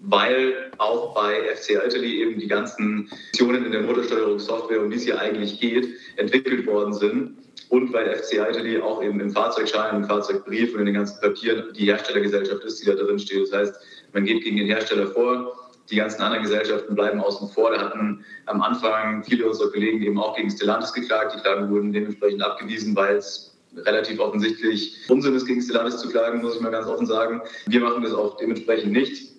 weil 0.00 0.70
auch 0.78 1.14
bei 1.14 1.54
FCA 1.54 1.84
Italy 1.84 2.22
eben 2.22 2.38
die 2.38 2.48
ganzen 2.48 3.08
Funktionen 3.08 3.66
in 3.66 3.72
der 3.72 3.82
Motorsteuerungssoftware, 3.82 4.80
um 4.80 4.90
die 4.90 4.96
es 4.96 5.04
hier 5.04 5.20
eigentlich 5.20 5.60
geht, 5.60 5.88
entwickelt 6.16 6.66
worden 6.66 6.94
sind 6.94 7.36
und 7.68 7.92
weil 7.92 8.14
FCA 8.16 8.50
Italy 8.50 8.80
auch 8.80 9.02
eben 9.02 9.18
im 9.18 9.30
Fahrzeugschein, 9.30 9.96
im 9.96 10.04
Fahrzeugbrief 10.04 10.74
und 10.74 10.80
in 10.80 10.86
den 10.86 10.94
ganzen 10.94 11.20
Papieren 11.20 11.72
die 11.74 11.86
Herstellergesellschaft 11.86 12.62
ist, 12.64 12.82
die 12.82 12.86
da 12.86 12.94
drin 12.94 13.18
steht. 13.18 13.42
Das 13.42 13.52
heißt, 13.52 13.74
man 14.12 14.24
geht 14.24 14.42
gegen 14.42 14.56
den 14.56 14.66
Hersteller 14.66 15.08
vor. 15.08 15.58
Die 15.90 15.96
ganzen 15.96 16.22
anderen 16.22 16.44
Gesellschaften 16.44 16.94
bleiben 16.94 17.20
außen 17.20 17.48
vor. 17.48 17.72
Da 17.72 17.80
hatten 17.80 18.24
am 18.46 18.62
Anfang 18.62 19.24
viele 19.24 19.46
unserer 19.46 19.70
Kollegen 19.70 20.02
eben 20.02 20.18
auch 20.18 20.36
gegen 20.36 20.50
Stellantis 20.50 20.92
geklagt. 20.92 21.34
Die 21.34 21.40
Klagen 21.40 21.70
wurden 21.70 21.92
dementsprechend 21.92 22.42
abgewiesen, 22.42 22.94
weil 22.94 23.16
es 23.16 23.58
relativ 23.76 24.20
offensichtlich 24.20 24.98
Unsinn 25.08 25.34
ist, 25.34 25.46
gegen 25.46 25.60
Stellantis 25.60 25.98
zu 25.98 26.08
klagen, 26.08 26.42
muss 26.42 26.56
ich 26.56 26.60
mal 26.60 26.70
ganz 26.70 26.86
offen 26.86 27.06
sagen. 27.06 27.42
Wir 27.66 27.80
machen 27.80 28.02
das 28.02 28.14
auch 28.14 28.36
dementsprechend 28.36 28.92
nicht. 28.92 29.32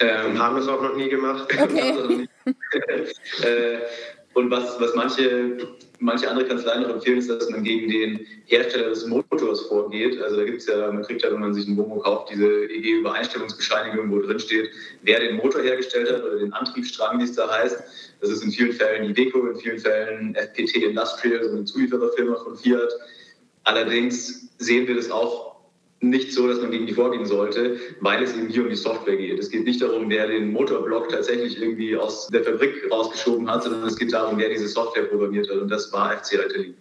Ähm, 0.00 0.38
haben 0.38 0.56
es 0.56 0.66
auch 0.66 0.82
noch 0.82 0.96
nie 0.96 1.08
gemacht. 1.08 1.48
Okay. 1.52 2.28
äh, 3.42 3.78
und 4.34 4.50
was, 4.50 4.78
was 4.80 4.94
manche, 4.94 5.56
manche 5.98 6.28
andere 6.28 6.46
Kanzleien 6.46 6.82
noch 6.82 6.90
empfehlen, 6.90 7.18
ist, 7.18 7.30
dass 7.30 7.48
man 7.50 7.64
gegen 7.64 7.88
den 7.90 8.26
Hersteller 8.46 8.90
des 8.90 9.06
Motors 9.06 9.62
vorgeht. 9.62 10.20
Also 10.20 10.36
da 10.36 10.44
gibt 10.44 10.58
es 10.58 10.66
ja, 10.66 10.90
man 10.92 11.02
kriegt 11.02 11.22
ja, 11.22 11.32
wenn 11.32 11.40
man 11.40 11.54
sich 11.54 11.66
ein 11.66 11.76
Bomo 11.76 11.98
kauft, 11.98 12.30
diese 12.30 12.46
EG-Übereinstimmungsbescheinigung, 12.46 14.10
wo 14.10 14.20
drin 14.20 14.38
steht, 14.38 14.70
wer 15.02 15.20
den 15.20 15.36
Motor 15.36 15.62
hergestellt 15.62 16.10
hat 16.10 16.24
oder 16.24 16.38
den 16.38 16.52
Antriebsstrang, 16.52 17.18
wie 17.18 17.24
es 17.24 17.32
da 17.32 17.50
heißt. 17.50 17.82
Das 18.20 18.30
ist 18.30 18.42
in 18.42 18.50
vielen 18.50 18.72
Fällen 18.72 19.10
Iveco, 19.10 19.46
in 19.46 19.56
vielen 19.56 19.78
Fällen 19.78 20.34
FPT 20.34 20.76
Industrial, 20.76 21.38
also 21.38 21.56
eine 21.56 21.64
Zuliefererfirma 21.64 22.36
von 22.36 22.56
Fiat. 22.56 22.92
Allerdings 23.64 24.48
sehen 24.58 24.86
wir 24.86 24.94
das 24.94 25.10
auch 25.10 25.55
nicht 26.00 26.32
so, 26.32 26.46
dass 26.46 26.60
man 26.60 26.70
gegen 26.70 26.86
die 26.86 26.92
vorgehen 26.92 27.24
sollte, 27.24 27.78
weil 28.00 28.22
es 28.22 28.36
eben 28.36 28.48
hier 28.48 28.62
um 28.62 28.68
die 28.68 28.76
Software 28.76 29.16
geht. 29.16 29.38
Es 29.38 29.50
geht 29.50 29.64
nicht 29.64 29.80
darum, 29.80 30.10
wer 30.10 30.26
den 30.26 30.52
Motorblock 30.52 31.08
tatsächlich 31.08 31.60
irgendwie 31.60 31.96
aus 31.96 32.28
der 32.28 32.44
Fabrik 32.44 32.90
rausgeschoben 32.90 33.50
hat, 33.50 33.62
sondern 33.62 33.84
es 33.84 33.96
geht 33.96 34.12
darum, 34.12 34.38
wer 34.38 34.50
diese 34.50 34.68
Software 34.68 35.04
programmiert 35.04 35.48
hat. 35.50 35.56
Und 35.56 35.68
das 35.70 35.92
war 35.92 36.16
FC 36.16 36.34
Italy. 36.34 36.74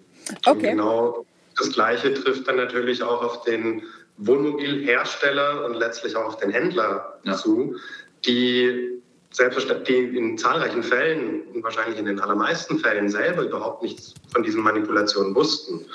Okay. 0.45 0.71
genau 0.71 1.25
das 1.58 1.71
Gleiche 1.71 2.13
trifft 2.13 2.47
dann 2.47 2.58
natürlich 2.58 3.01
auch 3.01 3.23
auf 3.23 3.43
den 3.43 3.84
Wohnmobilhersteller 4.17 5.65
und 5.65 5.75
letztlich 5.75 6.15
auch 6.15 6.25
auf 6.25 6.38
den 6.38 6.51
Händler 6.51 7.19
ja. 7.23 7.36
zu, 7.36 7.75
die 8.25 9.01
selbstverständlich 9.35 10.11
die 10.11 10.17
in 10.17 10.37
zahlreichen 10.37 10.83
Fällen 10.83 11.41
und 11.53 11.63
wahrscheinlich 11.63 11.99
in 11.99 12.05
den 12.05 12.19
allermeisten 12.19 12.79
Fällen 12.79 13.09
selber 13.09 13.43
überhaupt 13.43 13.83
nichts 13.83 14.13
von 14.31 14.43
diesen 14.43 14.61
Manipulationen 14.61 15.35
wussten. 15.35 15.85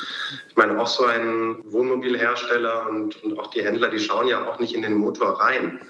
Ich 0.49 0.57
meine, 0.57 0.81
auch 0.81 0.87
so 0.87 1.05
ein 1.05 1.57
Wohnmobilhersteller 1.65 2.89
und, 2.89 3.23
und 3.25 3.39
auch 3.39 3.49
die 3.49 3.63
Händler, 3.63 3.89
die 3.89 3.99
schauen 3.99 4.29
ja 4.29 4.47
auch 4.47 4.59
nicht 4.61 4.75
in 4.75 4.83
den 4.83 4.95
Motor 4.95 5.41
rein. 5.41 5.81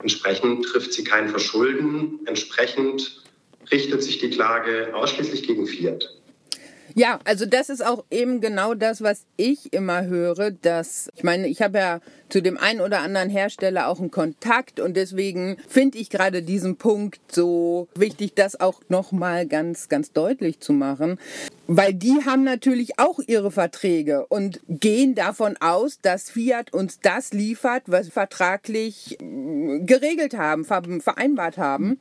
Entsprechend 0.00 0.66
trifft 0.66 0.92
sie 0.92 1.04
kein 1.04 1.28
Verschulden. 1.28 2.20
Entsprechend 2.26 3.22
richtet 3.70 4.02
sich 4.02 4.18
die 4.18 4.30
Klage 4.30 4.90
ausschließlich 4.94 5.44
gegen 5.44 5.66
Fiat. 5.66 6.16
Ja, 6.98 7.18
also 7.24 7.44
das 7.44 7.68
ist 7.68 7.84
auch 7.84 8.06
eben 8.10 8.40
genau 8.40 8.72
das, 8.72 9.02
was 9.02 9.26
ich 9.36 9.70
immer 9.74 10.06
höre, 10.06 10.50
dass 10.50 11.10
ich 11.14 11.24
meine, 11.24 11.46
ich 11.46 11.60
habe 11.60 11.76
ja 11.76 12.00
zu 12.30 12.40
dem 12.40 12.56
einen 12.56 12.80
oder 12.80 13.00
anderen 13.00 13.28
Hersteller 13.28 13.88
auch 13.88 14.00
einen 14.00 14.10
Kontakt 14.10 14.80
und 14.80 14.96
deswegen 14.96 15.58
finde 15.68 15.98
ich 15.98 16.08
gerade 16.08 16.42
diesen 16.42 16.76
Punkt 16.76 17.20
so 17.30 17.86
wichtig, 17.94 18.34
das 18.34 18.58
auch 18.58 18.80
noch 18.88 19.12
mal 19.12 19.46
ganz 19.46 19.90
ganz 19.90 20.12
deutlich 20.12 20.60
zu 20.60 20.72
machen, 20.72 21.18
weil 21.66 21.94
die 21.94 22.24
haben 22.24 22.44
natürlich 22.44 22.98
auch 22.98 23.18
ihre 23.26 23.50
Verträge 23.50 24.26
und 24.28 24.60
gehen 24.68 25.14
davon 25.14 25.56
aus, 25.60 26.00
dass 26.00 26.30
Fiat 26.30 26.72
uns 26.72 27.00
das 27.00 27.32
liefert, 27.32 27.84
was 27.86 28.08
vertraglich 28.08 29.20
äh, 29.20 29.80
geregelt 29.80 30.36
haben, 30.36 30.64
vereinbart 30.64 31.58
haben. 31.58 31.98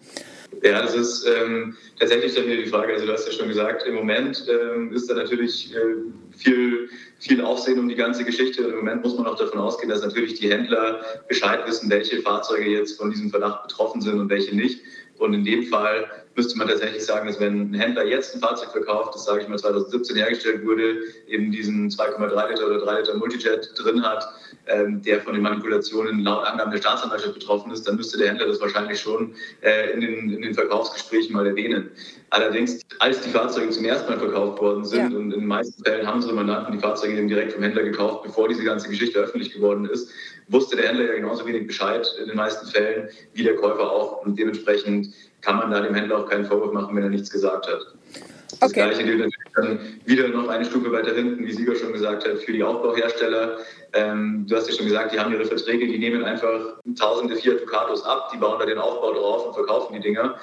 Ja, 0.64 0.82
das 0.82 0.96
ist 0.96 1.28
ähm, 1.28 1.76
tatsächlich 2.00 2.34
dann 2.36 2.46
wieder 2.46 2.64
die 2.64 2.70
Frage. 2.70 2.94
Also, 2.94 3.06
du 3.06 3.14
hast 3.14 3.28
ja 3.28 3.34
schon 3.34 3.48
gesagt, 3.48 3.86
im 3.88 3.96
Moment 3.96 4.46
ähm, 4.50 4.94
ist 4.94 5.10
da 5.10 5.16
natürlich 5.16 5.74
äh, 5.74 6.38
viel, 6.38 6.90
viel 7.20 7.42
Aufsehen 7.42 7.80
um 7.80 7.90
die 7.90 7.96
ganze 7.96 8.24
Geschichte. 8.24 8.64
Im 8.64 8.78
Moment 8.78 9.04
muss 9.04 9.18
man 9.18 9.26
auch 9.28 9.38
davon 9.38 9.60
ausgehen, 9.60 9.90
dass 9.90 10.02
natürlich 10.02 10.40
die 10.40 10.52
Händler 10.52 11.04
Bescheid 11.28 11.66
wissen, 11.68 11.90
welche 11.90 12.22
Fahrzeuge 12.22 12.70
jetzt 12.70 12.98
von 12.98 13.12
diesem 13.12 13.30
Verdacht 13.30 13.64
betroffen 13.64 14.02
sind 14.02 14.20
und 14.20 14.30
welche 14.30 14.56
nicht. 14.56 14.82
Und 15.18 15.34
in 15.34 15.46
dem 15.46 15.64
Fall 15.64 16.10
müsste 16.36 16.58
man 16.58 16.68
tatsächlich 16.68 17.06
sagen, 17.06 17.28
dass 17.28 17.40
wenn 17.40 17.72
ein 17.72 17.74
Händler 17.74 18.06
jetzt 18.06 18.36
ein 18.36 18.42
Fahrzeug 18.42 18.72
verkauft, 18.72 19.16
das 19.16 19.26
sage 19.26 19.42
ich 19.42 19.48
mal 19.48 19.58
2017 19.58 20.16
hergestellt 20.16 20.66
wurde, 20.66 20.98
eben 21.28 21.52
diesen 21.52 21.90
2,3 21.90 22.50
Liter 22.50 22.68
oder 22.68 22.80
3 22.80 23.00
Liter 23.00 23.14
Multijet 23.16 23.72
drin 23.78 24.04
hat, 24.04 24.28
ähm, 24.68 25.02
der 25.02 25.22
von 25.22 25.34
den 25.34 25.44
Manipulationen 25.44 26.24
laut 26.24 26.46
Angaben 26.46 26.72
der 26.72 26.80
Staatsanwaltschaft 26.80 27.36
betroffen 27.36 27.72
ist, 27.72 27.88
dann 27.88 27.96
müsste 27.96 28.18
der 28.18 28.30
Händler 28.30 28.48
das 28.48 28.60
wahrscheinlich 28.60 29.00
schon 29.00 29.34
äh, 29.62 29.92
in, 29.92 30.02
den, 30.02 30.30
in 30.32 30.42
den 30.42 30.54
Verkaufsgesprächen 30.54 31.34
mal 31.34 31.48
erwähnen. 31.48 31.92
Allerdings, 32.32 32.82
als 33.00 33.22
die 33.22 33.30
Fahrzeuge 33.30 33.70
zum 33.70 33.86
ersten 33.86 34.12
Mal 34.12 34.20
verkauft 34.20 34.60
worden 34.60 34.84
sind, 34.84 35.12
ja. 35.12 35.18
und 35.18 35.32
in 35.32 35.40
den 35.40 35.48
meisten 35.48 35.84
Fällen 35.84 36.06
haben 36.06 36.16
unsere 36.16 36.34
Mandanten 36.34 36.74
die 36.74 36.80
Fahrzeuge 36.80 37.18
eben 37.18 37.30
direkt 37.30 37.54
vom 37.54 37.64
Händler 37.64 37.84
gekauft, 37.84 38.24
bevor 38.24 38.50
diese 38.50 38.64
ganze 38.64 38.90
Geschichte 38.90 39.20
öffentlich 39.20 39.54
geworden 39.54 39.86
ist, 39.86 40.12
wusste 40.48 40.76
der 40.76 40.88
Händler 40.88 41.06
ja 41.06 41.14
genauso 41.14 41.46
wenig 41.46 41.68
Bescheid 41.68 42.08
in 42.20 42.28
den 42.28 42.36
meisten 42.36 42.68
Fällen 42.68 43.10
wie 43.34 43.44
der 43.44 43.56
Käufer 43.56 43.90
auch. 43.92 44.26
Und 44.26 44.38
dementsprechend 44.38 45.14
kann 45.46 45.58
man 45.58 45.70
da 45.70 45.80
dem 45.80 45.94
Händler 45.94 46.18
auch 46.18 46.30
keinen 46.30 46.46
Vorwurf 46.46 46.74
machen, 46.74 46.96
wenn 46.96 47.04
er 47.04 47.10
nichts 47.10 47.30
gesagt 47.30 47.68
hat. 47.68 47.94
Das 48.60 48.72
okay. 48.72 48.74
Gleiche 48.74 49.04
gilt 49.04 49.20
natürlich 49.20 49.54
dann 49.56 49.80
wieder 50.06 50.28
noch 50.30 50.48
eine 50.48 50.66
Stufe 50.66 50.92
weiter 50.92 51.14
hinten, 51.14 51.46
wie 51.46 51.52
Sieger 51.52 51.76
schon 51.76 51.94
gesagt 51.94 52.28
hat, 52.28 52.40
für 52.40 52.52
die 52.52 52.64
Aufbauhersteller. 52.64 53.58
Ähm, 53.94 54.46
du 54.48 54.56
hast 54.56 54.68
ja 54.70 54.76
schon 54.76 54.86
gesagt, 54.86 55.14
die 55.14 55.20
haben 55.20 55.32
ihre 55.32 55.46
Verträge, 55.46 55.86
die 55.88 56.00
nehmen 56.00 56.24
einfach 56.24 56.78
tausende 56.98 57.36
Fiat 57.36 57.62
Ducatos 57.62 58.04
ab, 58.04 58.32
die 58.34 58.38
bauen 58.38 58.58
da 58.60 58.66
den 58.66 58.78
Aufbau 58.78 59.14
drauf 59.14 59.48
und 59.48 59.54
verkaufen 59.54 59.94
die 59.94 60.00
Dinger. 60.00 60.36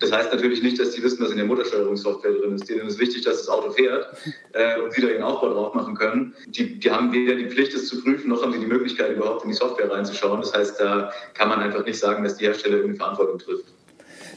Das 0.00 0.12
heißt 0.12 0.32
natürlich 0.32 0.62
nicht, 0.62 0.80
dass 0.80 0.92
die 0.92 1.02
wissen, 1.02 1.22
was 1.22 1.30
in 1.30 1.36
der 1.36 1.46
Muttersteuerungssoftware 1.46 2.32
drin 2.32 2.54
ist. 2.54 2.68
Denen 2.68 2.88
ist 2.88 2.98
wichtig, 2.98 3.22
dass 3.22 3.38
das 3.38 3.48
Auto 3.48 3.70
fährt 3.70 4.08
äh, 4.54 4.80
und 4.80 4.92
sie 4.92 5.02
da 5.02 5.08
ihren 5.08 5.22
Aufbau 5.22 5.52
drauf 5.52 5.74
machen 5.74 5.94
können. 5.94 6.34
Die, 6.46 6.78
die 6.78 6.90
haben 6.90 7.12
weder 7.12 7.34
die 7.34 7.50
Pflicht, 7.50 7.74
es 7.74 7.86
zu 7.86 8.02
prüfen, 8.02 8.30
noch 8.30 8.42
haben 8.42 8.52
sie 8.52 8.58
die 8.58 8.66
Möglichkeit, 8.66 9.14
überhaupt 9.14 9.44
in 9.44 9.50
die 9.50 9.56
Software 9.56 9.90
reinzuschauen. 9.90 10.40
Das 10.40 10.54
heißt, 10.54 10.80
da 10.80 11.12
kann 11.34 11.50
man 11.50 11.60
einfach 11.60 11.84
nicht 11.84 11.98
sagen, 11.98 12.24
dass 12.24 12.36
die 12.36 12.46
Hersteller 12.46 12.76
irgendeine 12.76 12.96
Verantwortung 12.96 13.38
trifft. 13.38 13.66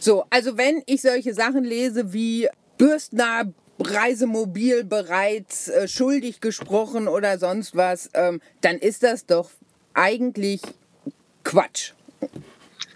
So, 0.04 0.26
also 0.30 0.58
wenn 0.58 0.84
ich 0.86 1.02
solche 1.02 1.34
Sachen 1.34 1.64
lese 1.64 2.12
wie 2.12 2.50
Bürstner 2.78 3.54
Reisemobil 3.80 4.84
bereits 4.84 5.70
äh, 5.70 5.88
schuldig 5.88 6.42
gesprochen 6.42 7.08
oder 7.08 7.38
sonst 7.38 7.78
was, 7.78 8.10
ähm, 8.14 8.42
dann 8.60 8.80
ist 8.80 9.04
das 9.04 9.26
doch 9.26 9.50
eigentlich 9.94 10.60
Quatsch. 11.46 11.94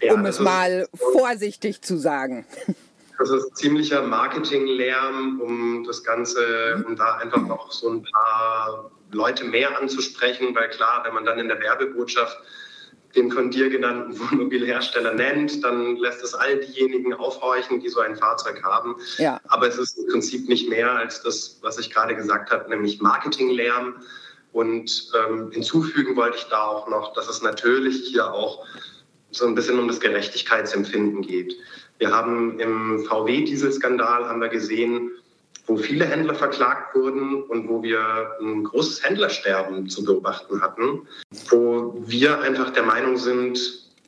Ja, 0.02 0.12
um 0.12 0.26
es 0.26 0.38
mal 0.38 0.86
vorsichtig 0.94 1.80
zu 1.80 1.96
sagen. 1.96 2.44
Das 3.18 3.30
ist 3.30 3.56
ziemlicher 3.56 4.02
Marketinglärm, 4.02 5.40
um 5.40 5.84
das 5.84 6.04
Ganze, 6.04 6.84
um 6.86 6.94
da 6.94 7.16
einfach 7.16 7.40
noch 7.40 7.72
so 7.72 7.88
ein 7.88 8.02
paar 8.02 8.90
Leute 9.12 9.44
mehr 9.44 9.78
anzusprechen, 9.78 10.54
weil 10.54 10.68
klar, 10.68 11.04
wenn 11.06 11.14
man 11.14 11.24
dann 11.24 11.38
in 11.38 11.48
der 11.48 11.58
Werbebotschaft 11.58 12.36
den 13.16 13.32
von 13.32 13.50
dir 13.50 13.68
genannten 13.70 14.18
Wohnmobilhersteller 14.18 15.14
nennt, 15.14 15.62
dann 15.64 15.96
lässt 15.96 16.22
es 16.22 16.34
all 16.34 16.58
diejenigen 16.58 17.14
aufhorchen, 17.14 17.80
die 17.80 17.88
so 17.88 18.00
ein 18.00 18.16
Fahrzeug 18.16 18.62
haben. 18.62 18.96
Ja. 19.18 19.40
Aber 19.48 19.68
es 19.68 19.78
ist 19.78 19.98
im 19.98 20.06
Prinzip 20.08 20.48
nicht 20.48 20.68
mehr 20.68 20.92
als 20.92 21.22
das, 21.22 21.58
was 21.62 21.78
ich 21.78 21.90
gerade 21.90 22.14
gesagt 22.14 22.50
habe, 22.50 22.68
nämlich 22.68 23.00
Marketinglärm. 23.00 23.94
Und 24.52 25.12
ähm, 25.14 25.50
hinzufügen 25.50 26.16
wollte 26.16 26.38
ich 26.38 26.44
da 26.44 26.64
auch 26.64 26.88
noch, 26.88 27.12
dass 27.12 27.28
es 27.28 27.42
natürlich 27.42 28.08
hier 28.08 28.32
auch 28.32 28.64
so 29.30 29.46
ein 29.46 29.54
bisschen 29.54 29.78
um 29.78 29.88
das 29.88 30.00
Gerechtigkeitsempfinden 30.00 31.22
geht. 31.22 31.54
Wir 31.98 32.12
haben 32.12 32.58
im 32.60 33.04
VW-Dieselskandal 33.04 34.26
haben 34.26 34.40
wir 34.40 34.48
gesehen, 34.48 35.10
wo 35.68 35.76
viele 35.76 36.06
Händler 36.06 36.34
verklagt 36.34 36.94
wurden 36.96 37.42
und 37.42 37.68
wo 37.68 37.82
wir 37.82 38.00
ein 38.40 38.64
großes 38.64 39.04
Händlersterben 39.04 39.88
zu 39.88 40.02
beobachten 40.02 40.60
hatten, 40.60 41.06
wo 41.50 41.94
wir 42.06 42.40
einfach 42.40 42.70
der 42.70 42.82
Meinung 42.82 43.18
sind, 43.18 43.60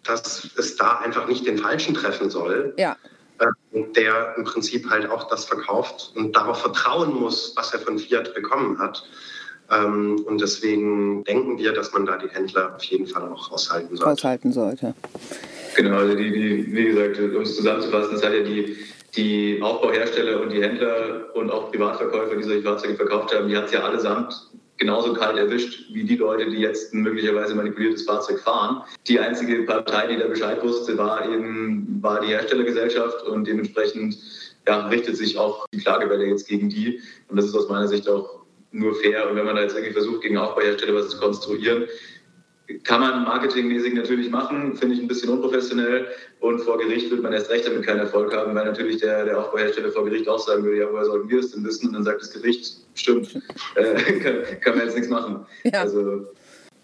dass 0.04 0.48
es 0.56 0.76
da 0.76 0.98
einfach 0.98 1.28
nicht 1.28 1.46
den 1.46 1.58
Falschen 1.58 1.94
treffen 1.94 2.30
soll. 2.30 2.74
Ja. 2.78 2.96
Ähm, 3.40 3.92
der 3.94 4.34
im 4.36 4.44
Prinzip 4.44 4.88
halt 4.90 5.08
auch 5.08 5.28
das 5.28 5.44
verkauft 5.44 6.12
und 6.14 6.34
darauf 6.34 6.60
vertrauen 6.60 7.14
muss, 7.14 7.54
was 7.56 7.72
er 7.72 7.80
von 7.80 7.98
Fiat 7.98 8.34
bekommen 8.34 8.78
hat. 8.78 9.04
Ähm, 9.70 10.22
und 10.26 10.40
deswegen 10.40 11.24
denken 11.24 11.58
wir, 11.58 11.72
dass 11.72 11.92
man 11.92 12.04
da 12.04 12.16
die 12.16 12.28
Händler 12.28 12.74
auf 12.74 12.82
jeden 12.84 13.06
Fall 13.06 13.22
auch 13.28 13.50
aushalten 13.50 13.96
sollte. 13.96 14.12
Aushalten 14.12 14.52
sollte. 14.52 14.94
Genau, 15.76 15.98
also 15.98 16.14
die, 16.16 16.30
die, 16.32 16.72
wie 16.72 16.84
gesagt, 16.86 17.18
um 17.18 17.42
es 17.42 17.56
zusammenzufassen, 17.56 18.14
das 18.14 18.24
hat 18.24 18.32
ja 18.32 18.42
die 18.42 18.76
die 19.16 19.60
Aufbauhersteller 19.60 20.40
und 20.40 20.50
die 20.50 20.62
Händler 20.62 21.26
und 21.34 21.50
auch 21.50 21.70
Privatverkäufer, 21.70 22.36
die 22.36 22.42
solche 22.42 22.62
Fahrzeuge 22.62 22.96
verkauft 22.96 23.34
haben, 23.34 23.48
die 23.48 23.56
hat 23.56 23.66
es 23.66 23.72
ja 23.72 23.80
allesamt 23.80 24.50
genauso 24.80 25.12
kalt 25.12 25.36
erwischt 25.36 25.92
wie 25.92 26.04
die 26.04 26.16
Leute, 26.16 26.50
die 26.50 26.56
jetzt 26.56 26.92
ein 26.94 27.02
möglicherweise 27.02 27.54
manipuliertes 27.54 28.04
Fahrzeug 28.04 28.40
fahren. 28.40 28.82
Die 29.06 29.20
einzige 29.20 29.62
Partei, 29.64 30.06
die 30.08 30.16
da 30.16 30.26
Bescheid 30.26 30.62
wusste, 30.64 30.96
war 30.96 31.28
eben 31.30 31.98
war 32.00 32.20
die 32.20 32.28
Herstellergesellschaft 32.28 33.22
und 33.24 33.46
dementsprechend 33.46 34.16
ja, 34.66 34.88
richtet 34.88 35.16
sich 35.16 35.38
auch 35.38 35.66
die 35.72 35.78
Klagewelle 35.78 36.24
jetzt 36.24 36.48
gegen 36.48 36.70
die. 36.70 37.00
Und 37.28 37.36
das 37.36 37.44
ist 37.44 37.54
aus 37.54 37.68
meiner 37.68 37.88
Sicht 37.88 38.08
auch 38.08 38.40
nur 38.72 38.94
fair. 38.94 39.28
Und 39.28 39.36
wenn 39.36 39.44
man 39.44 39.56
da 39.56 39.62
jetzt 39.62 39.74
irgendwie 39.74 39.92
versucht, 39.92 40.22
gegen 40.22 40.38
Aufbauhersteller 40.38 40.94
was 40.94 41.10
zu 41.10 41.18
konstruieren, 41.18 41.84
kann 42.84 43.00
man 43.00 43.24
marketingmäßig 43.24 43.94
natürlich 43.94 44.30
machen, 44.30 44.76
finde 44.76 44.94
ich 44.94 45.00
ein 45.00 45.08
bisschen 45.08 45.30
unprofessionell. 45.30 46.06
Und 46.40 46.60
vor 46.60 46.78
Gericht 46.78 47.10
wird 47.10 47.22
man 47.22 47.32
erst 47.32 47.50
recht 47.50 47.66
damit 47.66 47.84
keinen 47.84 48.00
Erfolg 48.00 48.34
haben, 48.34 48.54
weil 48.54 48.64
natürlich 48.64 48.98
der, 48.98 49.24
der 49.24 49.38
Aufbauhersteller 49.38 49.92
vor 49.92 50.04
Gericht 50.04 50.28
auch 50.28 50.38
sagen 50.38 50.64
würde, 50.64 50.78
ja, 50.78 50.86
woher 50.90 51.04
sollten 51.04 51.28
wir 51.28 51.40
es 51.40 51.52
denn 51.52 51.64
wissen? 51.64 51.88
Und 51.88 51.94
dann 51.94 52.04
sagt 52.04 52.22
das 52.22 52.32
Gericht, 52.32 52.76
stimmt, 52.94 53.34
äh, 53.74 53.94
kann, 54.20 54.60
kann 54.60 54.76
man 54.76 54.86
jetzt 54.86 54.94
nichts 54.94 55.10
machen. 55.10 55.46
Ja. 55.64 55.80
Also, 55.80 56.26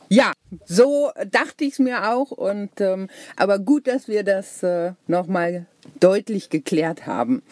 ja, 0.09 0.33
so 0.67 1.11
dachte 1.31 1.65
ich 1.65 1.73
es 1.75 1.79
mir 1.79 2.11
auch. 2.13 2.31
Und, 2.31 2.71
ähm, 2.81 3.09
aber 3.37 3.59
gut, 3.59 3.87
dass 3.87 4.09
wir 4.09 4.23
das 4.23 4.63
äh, 4.63 4.93
nochmal 5.07 5.67
deutlich 6.01 6.51
geklärt 6.51 7.07
haben. 7.07 7.43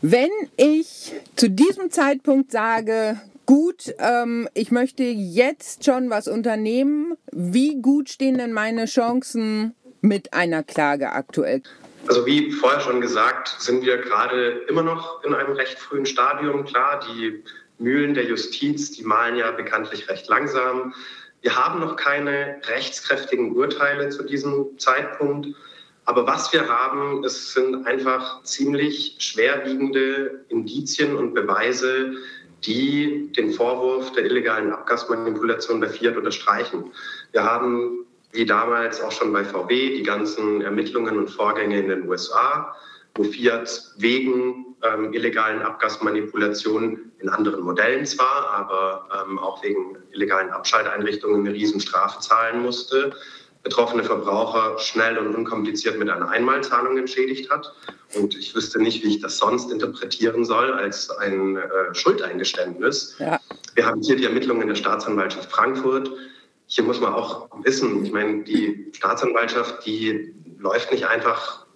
Wenn 0.00 0.30
ich 0.56 1.12
zu 1.34 1.50
diesem 1.50 1.90
Zeitpunkt 1.90 2.52
sage, 2.52 3.20
Gut, 3.48 3.94
ähm, 3.98 4.46
ich 4.52 4.70
möchte 4.70 5.04
jetzt 5.04 5.86
schon 5.86 6.10
was 6.10 6.28
unternehmen. 6.28 7.16
Wie 7.32 7.80
gut 7.80 8.10
stehen 8.10 8.36
denn 8.36 8.52
meine 8.52 8.84
Chancen 8.84 9.74
mit 10.02 10.34
einer 10.34 10.62
Klage 10.62 11.12
aktuell? 11.12 11.62
Also 12.06 12.26
wie 12.26 12.52
vorher 12.52 12.80
schon 12.80 13.00
gesagt, 13.00 13.56
sind 13.58 13.86
wir 13.86 13.96
gerade 13.96 14.66
immer 14.68 14.82
noch 14.82 15.24
in 15.24 15.32
einem 15.32 15.54
recht 15.54 15.78
frühen 15.78 16.04
Stadium. 16.04 16.66
Klar, 16.66 17.00
die 17.08 17.42
Mühlen 17.78 18.12
der 18.12 18.26
Justiz, 18.26 18.90
die 18.90 19.04
malen 19.04 19.36
ja 19.36 19.50
bekanntlich 19.52 20.10
recht 20.10 20.28
langsam. 20.28 20.92
Wir 21.40 21.56
haben 21.56 21.80
noch 21.80 21.96
keine 21.96 22.60
rechtskräftigen 22.66 23.56
Urteile 23.56 24.10
zu 24.10 24.24
diesem 24.24 24.78
Zeitpunkt. 24.78 25.56
Aber 26.04 26.26
was 26.26 26.52
wir 26.52 26.68
haben, 26.68 27.24
es 27.24 27.54
sind 27.54 27.86
einfach 27.86 28.42
ziemlich 28.42 29.16
schwerwiegende 29.18 30.44
Indizien 30.48 31.16
und 31.16 31.32
Beweise, 31.32 32.12
die 32.64 33.32
den 33.32 33.52
Vorwurf 33.52 34.12
der 34.12 34.24
illegalen 34.24 34.72
Abgasmanipulation 34.72 35.80
bei 35.80 35.88
Fiat 35.88 36.16
unterstreichen. 36.16 36.92
Wir 37.32 37.44
haben, 37.44 38.06
wie 38.32 38.46
damals 38.46 39.00
auch 39.00 39.12
schon 39.12 39.32
bei 39.32 39.44
VW, 39.44 39.96
die 39.96 40.02
ganzen 40.02 40.60
Ermittlungen 40.62 41.18
und 41.18 41.28
Vorgänge 41.28 41.78
in 41.78 41.88
den 41.88 42.08
USA, 42.08 42.74
wo 43.14 43.24
Fiat 43.24 43.92
wegen 43.96 44.76
ähm, 44.82 45.12
illegalen 45.12 45.62
Abgasmanipulationen 45.62 47.12
in 47.18 47.28
anderen 47.28 47.62
Modellen 47.62 48.06
zwar, 48.06 48.50
aber 48.50 49.08
ähm, 49.26 49.38
auch 49.38 49.62
wegen 49.62 49.96
illegalen 50.12 50.50
Abschalteinrichtungen 50.50 51.40
eine 51.40 51.52
Riesenstrafe 51.52 52.20
zahlen 52.20 52.62
musste 52.62 53.12
betroffene 53.62 54.04
Verbraucher 54.04 54.78
schnell 54.78 55.18
und 55.18 55.34
unkompliziert 55.34 55.98
mit 55.98 56.08
einer 56.08 56.28
Einmalzahlung 56.28 56.96
entschädigt 56.96 57.50
hat. 57.50 57.72
Und 58.14 58.36
ich 58.36 58.54
wüsste 58.54 58.80
nicht, 58.80 59.04
wie 59.04 59.08
ich 59.08 59.20
das 59.20 59.38
sonst 59.38 59.70
interpretieren 59.70 60.44
soll 60.44 60.72
als 60.72 61.10
ein 61.10 61.56
äh, 61.56 61.94
Schuldeingeständnis. 61.94 63.16
Ja. 63.18 63.40
Wir 63.74 63.86
haben 63.86 64.02
hier 64.02 64.16
die 64.16 64.24
Ermittlungen 64.24 64.66
der 64.66 64.74
Staatsanwaltschaft 64.74 65.50
Frankfurt. 65.50 66.10
Hier 66.66 66.84
muss 66.84 67.00
man 67.00 67.12
auch 67.12 67.48
wissen, 67.62 68.04
ich 68.04 68.12
meine, 68.12 68.44
die 68.44 68.90
Staatsanwaltschaft, 68.92 69.84
die 69.86 70.34
läuft 70.58 70.90
nicht 70.90 71.06
einfach 71.06 71.66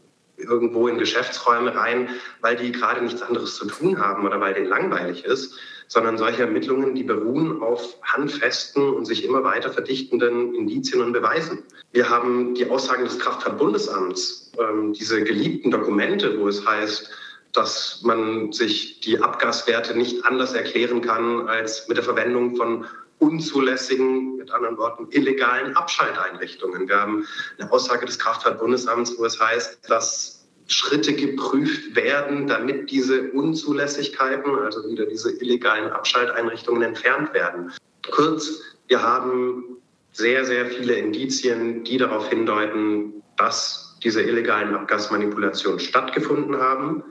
irgendwo 0.43 0.89
in 0.89 0.99
Geschäftsräume 0.99 1.75
rein, 1.75 2.09
weil 2.41 2.57
die 2.57 2.73
gerade 2.73 3.03
nichts 3.03 3.23
anderes 3.23 3.57
zu 3.57 3.67
tun 3.67 3.99
haben 3.99 4.27
oder 4.27 4.41
weil 4.41 4.55
denen 4.55 4.67
langweilig 4.67 5.25
ist, 5.25 5.59
sondern 5.89 6.17
solche 6.17 6.43
Ermittlungen, 6.43 6.95
die 6.95 7.03
beruhen 7.03 7.63
auf 7.63 7.97
handfesten 8.03 8.95
und 8.95 9.05
sich 9.05 9.25
immer 9.25 9.45
weiter 9.45 9.71
verdichtenden 9.71 10.55
Indizien 10.55 11.03
und 11.03 11.13
Beweisen. 11.13 11.63
Wir 11.93 12.09
haben 12.09 12.55
die 12.55 12.71
Aussagen 12.71 13.05
des 13.05 13.19
Kraftfahrtbundesamts, 13.19 14.53
ähm, 14.59 14.95
diese 14.95 15.23
geliebten 15.23 15.71
Dokumente, 15.71 16.39
wo 16.39 16.49
es 16.49 16.67
heißt, 16.67 17.11
dass 17.53 18.01
man 18.03 18.53
sich 18.53 19.01
die 19.01 19.21
Abgaswerte 19.21 19.97
nicht 19.97 20.25
anders 20.25 20.55
erklären 20.55 21.03
kann 21.03 21.49
als 21.49 21.87
mit 21.89 21.99
der 21.99 22.05
Verwendung 22.05 22.57
von 22.57 22.87
unzulässigen, 23.23 24.37
mit 24.37 24.51
anderen 24.51 24.77
Worten, 24.77 25.07
illegalen 25.11 25.77
Abschalteinrichtungen. 25.77 26.89
Wir 26.89 27.01
haben 27.01 27.25
eine 27.59 27.71
Aussage 27.71 28.05
des 28.05 28.19
Kraftfahrtbundesamts, 28.19 29.17
wo 29.17 29.25
es 29.25 29.41
heißt, 29.41 29.89
dass 29.89 30.45
Schritte 30.67 31.15
geprüft 31.15 31.95
werden, 31.95 32.49
damit 32.49 32.91
diese 32.91 33.31
Unzulässigkeiten, 33.31 34.57
also 34.57 34.89
wieder 34.91 35.07
diese 35.07 35.31
illegalen 35.31 35.93
Abschalteinrichtungen 35.93 36.83
entfernt 36.83 37.33
werden. 37.33 37.73
Kurz, 38.11 38.61
wir 38.89 39.01
haben 39.01 39.77
sehr, 40.11 40.45
sehr 40.45 40.67
viele 40.67 40.95
Indizien, 40.95 41.85
die 41.85 41.99
darauf 41.99 42.29
hindeuten, 42.29 43.23
dass 43.37 43.99
diese 44.03 44.23
illegalen 44.23 44.75
Abgasmanipulationen 44.75 45.79
stattgefunden 45.79 46.57
haben. 46.57 47.05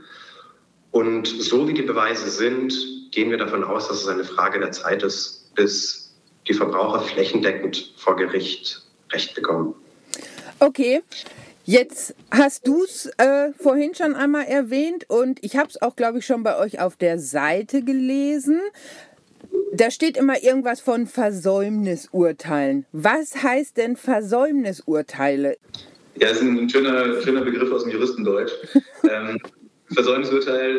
Und 0.92 1.28
so 1.28 1.70
wie 1.70 1.74
die 1.74 1.84
Beweise 1.84 2.30
sind, 2.30 2.74
gehen 3.12 3.32
wir 3.32 3.38
davon 3.38 3.64
aus, 3.64 3.88
dass 3.88 4.02
es 4.02 4.08
eine 4.08 4.26
Frage 4.26 4.60
der 4.60 4.72
Zeit 4.72 5.04
ist, 5.04 5.54
bis 5.56 6.01
die 6.48 6.54
Verbraucher 6.54 7.02
flächendeckend 7.02 7.94
vor 7.98 8.16
Gericht 8.16 8.82
Recht 9.12 9.36
bekommen. 9.36 9.76
Okay, 10.60 11.02
Jetzt 11.64 12.16
hast 12.32 12.68
du 12.68 12.84
es 12.84 13.06
äh, 13.18 13.54
vorhin 13.54 13.94
schon 13.94 14.16
einmal 14.16 14.46
erwähnt 14.46 15.06
und 15.08 15.40
ich 15.44 15.58
habe 15.58 15.70
es 15.70 15.82
auch, 15.82 15.96
glaube 15.96 16.20
ich, 16.20 16.26
schon 16.26 16.42
bei 16.42 16.58
euch 16.58 16.80
auf 16.80 16.98
der 16.98 17.20
Seite 17.20 17.84
gelesen. 17.84 18.60
Da 19.72 19.92
steht 19.92 20.18
immer 20.18 20.42
irgendwas 20.44 20.82
von 20.82 21.06
Versäumnisurteilen. 21.06 22.86
Was 22.92 23.44
heißt 23.44 23.78
denn 23.78 23.96
Versäumnisurteile? 23.96 25.58
Ja, 26.16 26.30
das 26.30 26.38
ist 26.38 26.44
ein 26.44 26.70
schöner, 26.70 27.22
schöner 27.22 27.42
Begriff 27.42 27.72
aus 27.72 27.84
dem 27.84 27.92
Juristendeutsch. 27.92 28.52
ähm, 29.10 29.40
Versäumnisurteil 29.94 30.78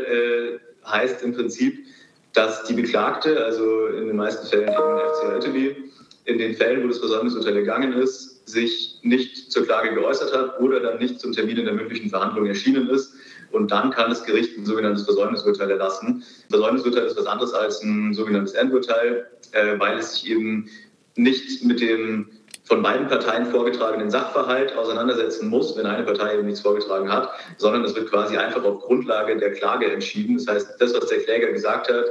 äh, 0.84 0.88
heißt 0.88 1.22
im 1.22 1.32
Prinzip, 1.32 1.86
dass 2.32 2.64
die 2.64 2.74
Beklagte, 2.74 3.44
also 3.44 3.86
in 3.86 4.06
den 4.06 4.16
meisten 4.16 4.46
Fällen 4.46 4.68
eben 4.68 4.74
FCA 4.74 5.36
Italy, 5.36 5.76
in 6.24 6.38
den 6.38 6.54
Fällen, 6.54 6.84
wo 6.84 6.88
das 6.88 6.98
Versäumnisurteil 6.98 7.56
ergangen 7.56 7.92
ist, 7.94 8.48
sich 8.48 8.98
nicht 9.02 9.50
zur 9.52 9.64
Klage 9.64 9.94
geäußert 9.94 10.32
hat 10.32 10.60
oder 10.60 10.80
dann 10.80 10.98
nicht 10.98 11.20
zum 11.20 11.32
Termin 11.32 11.58
in 11.58 11.64
der 11.64 11.74
mündlichen 11.74 12.10
Verhandlung 12.10 12.46
erschienen 12.46 12.88
ist. 12.88 13.14
Und 13.50 13.70
dann 13.70 13.90
kann 13.90 14.08
das 14.08 14.24
Gericht 14.24 14.56
ein 14.56 14.64
sogenanntes 14.64 15.04
Versäumnisurteil 15.04 15.70
erlassen. 15.70 16.24
Versäumnisurteil 16.48 17.04
ist 17.04 17.16
was 17.16 17.26
anderes 17.26 17.52
als 17.52 17.82
ein 17.82 18.14
sogenanntes 18.14 18.54
Endurteil, 18.54 19.26
äh, 19.52 19.78
weil 19.78 19.98
es 19.98 20.14
sich 20.14 20.30
eben 20.30 20.68
nicht 21.16 21.62
mit 21.64 21.80
dem 21.80 22.28
von 22.64 22.82
beiden 22.82 23.08
Parteien 23.08 23.46
vorgetragenen 23.46 24.10
Sachverhalt 24.10 24.76
auseinandersetzen 24.76 25.48
muss, 25.48 25.76
wenn 25.76 25.86
eine 25.86 26.04
Partei 26.04 26.34
eben 26.34 26.46
nichts 26.46 26.60
vorgetragen 26.60 27.12
hat, 27.12 27.30
sondern 27.58 27.84
es 27.84 27.94
wird 27.94 28.10
quasi 28.10 28.36
einfach 28.36 28.62
auf 28.64 28.82
Grundlage 28.82 29.36
der 29.36 29.52
Klage 29.52 29.90
entschieden. 29.90 30.36
Das 30.36 30.46
heißt, 30.46 30.80
das, 30.80 30.94
was 30.94 31.06
der 31.06 31.18
Kläger 31.18 31.50
gesagt 31.50 31.88
hat, 31.88 32.04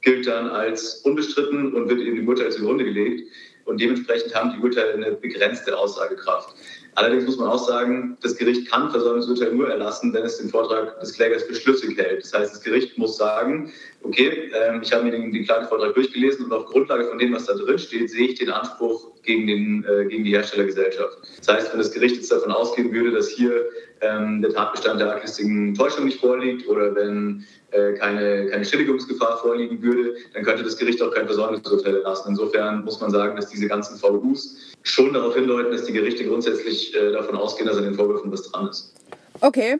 gilt 0.00 0.26
dann 0.26 0.48
als 0.50 1.02
unbestritten 1.02 1.74
und 1.74 1.88
wird 1.88 2.00
eben 2.00 2.16
dem 2.16 2.28
Urteil 2.28 2.50
zugrunde 2.50 2.84
gelegt 2.84 3.28
und 3.64 3.80
dementsprechend 3.80 4.34
haben 4.34 4.54
die 4.56 4.64
Urteile 4.64 4.94
eine 4.94 5.12
begrenzte 5.12 5.76
Aussagekraft. 5.76 6.54
Allerdings 6.98 7.26
muss 7.26 7.38
man 7.38 7.46
auch 7.46 7.64
sagen, 7.64 8.16
das 8.22 8.36
Gericht 8.36 8.68
kann 8.68 8.90
Versäumnisurteil 8.90 9.54
nur 9.54 9.70
erlassen, 9.70 10.12
wenn 10.12 10.24
es 10.24 10.38
den 10.38 10.48
Vortrag 10.48 10.98
des 10.98 11.12
Klägers 11.12 11.44
für 11.44 11.54
schlüssig 11.54 11.96
hält. 11.96 12.24
Das 12.24 12.34
heißt, 12.34 12.52
das 12.52 12.60
Gericht 12.60 12.98
muss 12.98 13.16
sagen, 13.16 13.72
okay, 14.02 14.50
äh, 14.52 14.80
ich 14.82 14.92
habe 14.92 15.04
mir 15.04 15.12
den, 15.12 15.32
den 15.32 15.44
Klagevortrag 15.44 15.94
durchgelesen 15.94 16.46
und 16.46 16.52
auf 16.52 16.66
Grundlage 16.66 17.04
von 17.04 17.16
dem, 17.18 17.32
was 17.32 17.46
da 17.46 17.54
drin 17.54 17.78
steht, 17.78 18.10
sehe 18.10 18.26
ich 18.26 18.40
den 18.40 18.50
Anspruch 18.50 19.12
gegen, 19.22 19.46
den, 19.46 19.84
äh, 19.84 20.06
gegen 20.06 20.24
die 20.24 20.32
Herstellergesellschaft. 20.32 21.18
Das 21.38 21.54
heißt, 21.54 21.72
wenn 21.72 21.78
das 21.78 21.92
Gericht 21.92 22.16
jetzt 22.16 22.32
davon 22.32 22.50
ausgehen 22.50 22.92
würde, 22.92 23.12
dass 23.12 23.28
hier 23.28 23.66
ähm, 24.00 24.42
der 24.42 24.52
Tatbestand 24.52 25.00
der 25.00 25.12
arglistigen 25.12 25.74
Täuschung 25.74 26.06
nicht 26.06 26.18
vorliegt 26.18 26.66
oder 26.66 26.96
wenn 26.96 27.46
keine, 27.70 28.46
keine 28.48 28.64
Schädigungsgefahr 28.64 29.38
vorliegen 29.38 29.82
würde, 29.82 30.14
dann 30.34 30.44
könnte 30.44 30.62
das 30.62 30.76
Gericht 30.76 31.02
auch 31.02 31.12
kein 31.12 31.26
Versäumnisurteil 31.26 31.96
erlassen. 31.96 32.30
Insofern 32.30 32.84
muss 32.84 33.00
man 33.00 33.10
sagen, 33.10 33.36
dass 33.36 33.48
diese 33.48 33.68
ganzen 33.68 34.00
VUs 34.00 34.56
schon 34.82 35.12
darauf 35.12 35.34
hindeuten, 35.34 35.72
dass 35.72 35.84
die 35.84 35.92
Gerichte 35.92 36.24
grundsätzlich 36.24 36.94
äh, 36.94 37.12
davon 37.12 37.36
ausgehen, 37.36 37.68
dass 37.68 37.76
an 37.76 37.84
den 37.84 37.94
Vorwürfen 37.94 38.32
was 38.32 38.50
dran 38.50 38.68
ist. 38.68 38.94
Okay. 39.40 39.78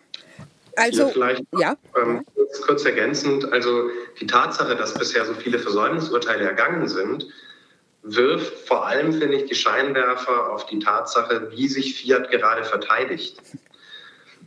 Also, 0.77 1.05
Hier 1.05 1.13
vielleicht 1.13 1.45
ja. 1.59 1.77
Ähm, 1.97 2.25
kurz, 2.35 2.61
kurz 2.61 2.85
ergänzend, 2.85 3.53
also 3.53 3.91
die 4.21 4.27
Tatsache, 4.27 4.77
dass 4.77 4.95
bisher 4.95 5.25
so 5.25 5.35
viele 5.35 5.59
Versäumnisurteile 5.59 6.45
ergangen 6.45 6.87
sind, 6.87 7.27
wirft 8.03 8.69
vor 8.69 8.87
allem, 8.87 9.13
finde 9.13 9.37
ich, 9.37 9.47
die 9.47 9.55
Scheinwerfer 9.55 10.53
auf 10.53 10.67
die 10.67 10.79
Tatsache, 10.79 11.51
wie 11.55 11.69
sich 11.69 12.01
Fiat 12.01 12.31
gerade 12.31 12.65
verteidigt. 12.65 13.39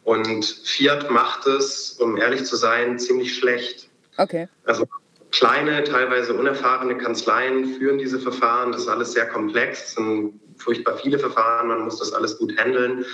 Und 0.03 0.45
Fiat 0.45 1.09
macht 1.11 1.45
es, 1.47 1.93
um 1.99 2.17
ehrlich 2.17 2.45
zu 2.45 2.55
sein, 2.55 2.97
ziemlich 2.99 3.35
schlecht. 3.35 3.89
Okay. 4.17 4.47
Also 4.65 4.87
kleine, 5.31 5.83
teilweise 5.83 6.33
unerfahrene 6.33 6.97
Kanzleien 6.97 7.75
führen 7.75 7.97
diese 7.97 8.19
Verfahren. 8.19 8.71
Das 8.71 8.81
ist 8.81 8.87
alles 8.87 9.13
sehr 9.13 9.27
komplex. 9.27 9.89
Es 9.89 9.93
sind 9.95 10.39
furchtbar 10.57 10.97
viele 10.97 11.19
Verfahren. 11.19 11.67
Man 11.67 11.81
muss 11.81 11.99
das 11.99 12.13
alles 12.13 12.37
gut 12.37 12.57
handeln. 12.57 13.05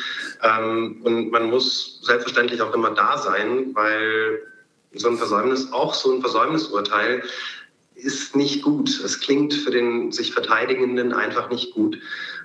Ähm, 0.44 1.02
und 1.04 1.32
man 1.32 1.50
muss 1.50 2.02
selbstverständlich 2.04 2.62
auch 2.62 2.74
immer 2.74 2.92
da 2.92 3.18
sein, 3.18 3.72
weil 3.74 4.42
so 4.94 5.10
ein 5.10 5.18
Versäumnis, 5.18 5.72
auch 5.72 5.94
so 5.94 6.14
ein 6.14 6.22
Versäumnisurteil, 6.22 7.24
ist 7.96 8.36
nicht 8.36 8.62
gut. 8.62 8.90
Es 9.04 9.20
klingt 9.20 9.54
für 9.54 9.72
den 9.72 10.12
sich 10.12 10.32
Verteidigenden 10.32 11.14
einfach 11.14 11.50
nicht 11.50 11.74
gut. 11.74 11.98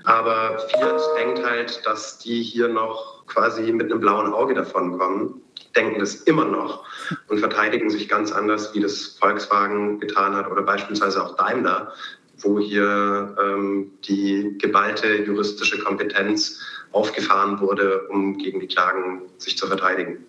Aber 0.05 0.59
Fiat 0.71 1.01
denkt 1.19 1.45
halt, 1.45 1.83
dass 1.85 2.19
die 2.19 2.43
hier 2.43 2.69
noch 2.69 3.22
quasi 3.33 3.73
mit 3.73 3.91
einem 3.91 4.01
blauen 4.01 4.33
Auge 4.33 4.55
davonkommen, 4.55 5.41
denken 5.75 6.01
das 6.01 6.15
immer 6.15 6.45
noch 6.45 6.85
und 7.29 7.39
verteidigen 7.39 7.91
sich 7.91 8.09
ganz 8.09 8.33
anders, 8.33 8.75
wie 8.75 8.81
das 8.81 9.17
Volkswagen 9.19 10.01
getan 10.01 10.35
hat 10.35 10.51
oder 10.51 10.63
beispielsweise 10.63 11.25
auch 11.25 11.37
Daimler, 11.37 11.93
wo 12.39 12.59
hier 12.59 13.37
ähm, 13.43 13.93
die 14.05 14.57
geballte 14.59 15.23
juristische 15.25 15.79
Kompetenz 15.79 16.61
aufgefahren 16.93 17.61
wurde, 17.61 18.09
um 18.09 18.37
gegen 18.37 18.61
die 18.61 18.69
Klagen 18.69 19.23
sich 19.39 19.57
zu 19.57 19.67
verteidigen. 19.67 20.25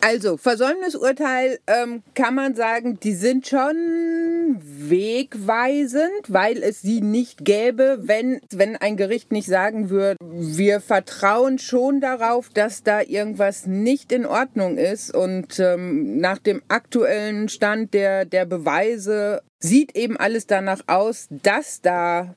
Also, 0.00 0.36
Versäumnisurteil 0.36 1.58
ähm, 1.66 2.02
kann 2.14 2.34
man 2.34 2.54
sagen, 2.54 2.98
die 3.00 3.14
sind 3.14 3.46
schon 3.46 4.60
wegweisend, 4.60 6.10
weil 6.28 6.62
es 6.62 6.82
sie 6.82 7.00
nicht 7.00 7.44
gäbe, 7.44 7.98
wenn, 8.02 8.40
wenn 8.50 8.76
ein 8.76 8.96
Gericht 8.96 9.32
nicht 9.32 9.48
sagen 9.48 9.90
würde, 9.90 10.16
wir 10.20 10.80
vertrauen 10.80 11.58
schon 11.58 12.00
darauf, 12.00 12.50
dass 12.50 12.82
da 12.82 13.00
irgendwas 13.00 13.66
nicht 13.66 14.12
in 14.12 14.26
Ordnung 14.26 14.76
ist. 14.76 15.14
Und 15.14 15.58
ähm, 15.58 16.18
nach 16.18 16.38
dem 16.38 16.62
aktuellen 16.68 17.48
Stand 17.48 17.94
der, 17.94 18.24
der 18.24 18.44
Beweise 18.44 19.42
sieht 19.58 19.96
eben 19.96 20.18
alles 20.18 20.46
danach 20.46 20.82
aus, 20.86 21.28
dass 21.30 21.80
da 21.80 22.34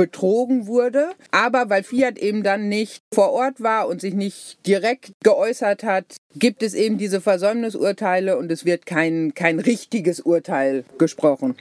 betrogen 0.00 0.66
wurde. 0.66 1.10
Aber 1.30 1.68
weil 1.68 1.82
Fiat 1.82 2.18
eben 2.18 2.42
dann 2.42 2.70
nicht 2.70 3.02
vor 3.12 3.32
Ort 3.32 3.60
war 3.60 3.86
und 3.86 4.00
sich 4.00 4.14
nicht 4.14 4.58
direkt 4.66 5.12
geäußert 5.22 5.82
hat, 5.82 6.16
gibt 6.34 6.62
es 6.62 6.72
eben 6.72 6.96
diese 6.96 7.20
Versäumnisurteile 7.20 8.38
und 8.38 8.50
es 8.50 8.64
wird 8.64 8.86
kein, 8.86 9.34
kein 9.34 9.58
richtiges 9.60 10.20
Urteil 10.20 10.84
gesprochen. 10.96 11.54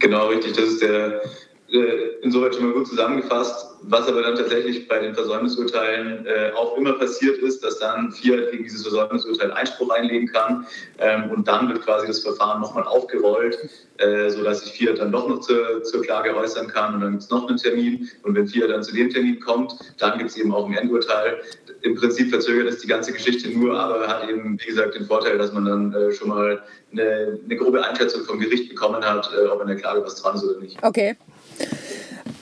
Genau, 0.00 0.26
richtig. 0.26 0.54
Das 0.54 0.64
ist 0.64 0.82
der, 0.82 1.22
insoweit 1.68 2.54
schon 2.54 2.66
mal 2.66 2.72
gut 2.72 2.86
zusammengefasst. 2.86 3.76
Was 3.82 4.08
aber 4.08 4.22
dann 4.22 4.36
tatsächlich 4.36 4.88
bei 4.88 4.98
den 4.98 5.14
Versäumnisurteilen 5.14 6.26
äh, 6.26 6.50
auch 6.56 6.76
immer 6.76 6.94
passiert 6.94 7.38
ist, 7.38 7.62
dass 7.62 7.78
dann 7.78 8.10
Fiat 8.10 8.50
gegen 8.50 8.64
dieses 8.64 8.82
Versäumnisurteil 8.82 9.52
Einspruch 9.52 9.90
einlegen 9.90 10.28
kann 10.28 10.66
ähm, 10.98 11.30
und 11.30 11.46
dann 11.46 11.68
wird 11.68 11.82
quasi 11.82 12.06
das 12.06 12.20
Verfahren 12.20 12.60
nochmal 12.60 12.84
aufgerollt, 12.84 13.58
äh, 13.98 14.30
sodass 14.30 14.64
sich 14.64 14.72
Fiat 14.72 14.98
dann 14.98 15.12
doch 15.12 15.28
noch 15.28 15.40
zur, 15.40 15.82
zur 15.84 16.02
Klage 16.02 16.34
äußern 16.34 16.68
kann 16.68 16.94
und 16.94 17.00
dann 17.00 17.10
gibt 17.12 17.24
es 17.24 17.30
noch 17.30 17.48
einen 17.48 17.58
Termin 17.58 18.10
und 18.22 18.34
wenn 18.34 18.48
Fiat 18.48 18.70
dann 18.70 18.82
zu 18.82 18.92
dem 18.92 19.10
Termin 19.10 19.40
kommt, 19.40 19.74
dann 19.98 20.18
gibt 20.18 20.30
es 20.30 20.36
eben 20.36 20.52
auch 20.52 20.66
ein 20.66 20.74
Endurteil. 20.74 21.40
Im 21.82 21.94
Prinzip 21.94 22.30
verzögert 22.30 22.68
es 22.68 22.78
die 22.80 22.88
ganze 22.88 23.12
Geschichte 23.12 23.50
nur, 23.50 23.78
aber 23.78 24.08
hat 24.08 24.28
eben, 24.28 24.58
wie 24.60 24.66
gesagt, 24.66 24.94
den 24.94 25.06
Vorteil, 25.06 25.38
dass 25.38 25.52
man 25.52 25.64
dann 25.64 25.92
äh, 25.92 26.12
schon 26.12 26.28
mal 26.28 26.62
eine, 26.92 27.38
eine, 27.44 27.56
grobe 27.56 27.84
Einschätzung 27.84 28.24
vom 28.24 28.40
Gericht 28.40 28.68
bekommen 28.68 29.04
hat, 29.04 29.30
äh, 29.32 29.46
ob 29.46 29.60
in 29.60 29.68
der 29.68 29.76
Klage 29.76 30.02
was 30.02 30.16
dran 30.16 30.36
ist 30.36 30.44
oder 30.44 30.58
nicht. 30.58 30.78
Okay. 30.82 31.16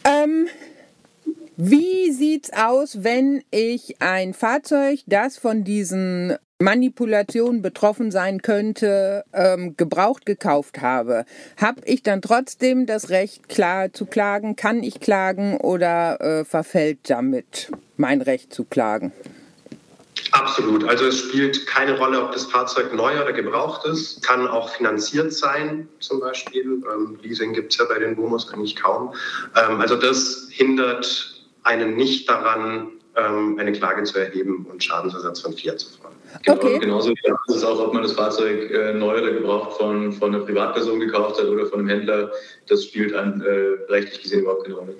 Ähm, 0.04 0.48
wie 1.56 2.10
sieht's 2.10 2.52
aus, 2.52 3.04
wenn 3.04 3.42
ich 3.50 4.00
ein 4.00 4.34
Fahrzeug, 4.34 5.00
das 5.06 5.38
von 5.38 5.62
diesen 5.62 6.36
Manipulationen 6.58 7.62
betroffen 7.62 8.10
sein 8.10 8.42
könnte, 8.42 9.24
ähm, 9.32 9.76
gebraucht 9.76 10.26
gekauft 10.26 10.80
habe? 10.80 11.24
Habe 11.56 11.82
ich 11.84 12.02
dann 12.02 12.22
trotzdem 12.22 12.86
das 12.86 13.10
Recht, 13.10 13.48
klar 13.48 13.92
zu 13.92 14.06
klagen? 14.06 14.56
Kann 14.56 14.82
ich 14.82 14.98
klagen 14.98 15.56
oder 15.58 16.20
äh, 16.20 16.44
verfällt 16.44 17.08
damit 17.08 17.70
mein 17.96 18.20
Recht 18.20 18.52
zu 18.52 18.64
klagen? 18.64 19.12
Absolut. 20.32 20.84
Also 20.84 21.06
es 21.06 21.18
spielt 21.18 21.66
keine 21.66 21.96
Rolle, 21.98 22.22
ob 22.22 22.32
das 22.32 22.44
Fahrzeug 22.44 22.92
neu 22.94 23.20
oder 23.20 23.32
gebraucht 23.32 23.86
ist. 23.86 24.22
Kann 24.22 24.46
auch 24.46 24.70
finanziert 24.70 25.32
sein, 25.32 25.88
zum 26.00 26.20
Beispiel. 26.20 26.82
Ähm, 26.92 27.18
Leasing 27.22 27.52
gibt 27.52 27.72
es 27.72 27.78
ja 27.78 27.84
bei 27.84 27.98
den 27.98 28.16
Bomos 28.16 28.52
eigentlich 28.52 28.76
kaum. 28.76 29.14
Ähm, 29.56 29.80
also 29.80 29.96
das 29.96 30.48
hindert 30.50 31.34
einen 31.62 31.96
nicht 31.96 32.28
daran, 32.28 32.92
ähm, 33.16 33.58
eine 33.58 33.72
Klage 33.72 34.02
zu 34.04 34.18
erheben 34.18 34.66
und 34.70 34.82
Schadensersatz 34.82 35.40
von 35.40 35.52
Fiat 35.52 35.80
zu 35.80 35.90
fordern. 35.96 36.14
Genau, 36.42 36.56
okay. 36.56 36.78
genauso 36.80 37.12
ist 37.12 37.56
es 37.56 37.64
auch, 37.64 37.78
ob 37.78 37.94
man 37.94 38.02
das 38.02 38.12
Fahrzeug 38.12 38.70
äh, 38.70 38.92
neu 38.92 39.20
oder 39.20 39.30
gebraucht 39.30 39.76
von, 39.76 40.12
von 40.12 40.34
einer 40.34 40.44
Privatperson 40.44 40.98
gekauft 40.98 41.40
hat 41.40 41.46
oder 41.46 41.66
von 41.66 41.80
einem 41.80 41.88
Händler. 41.88 42.32
Das 42.68 42.84
spielt 42.84 43.14
an, 43.14 43.40
äh, 43.40 43.92
rechtlich 43.92 44.22
gesehen 44.22 44.40
überhaupt 44.40 44.64
keine 44.64 44.76
Rolle 44.76 44.96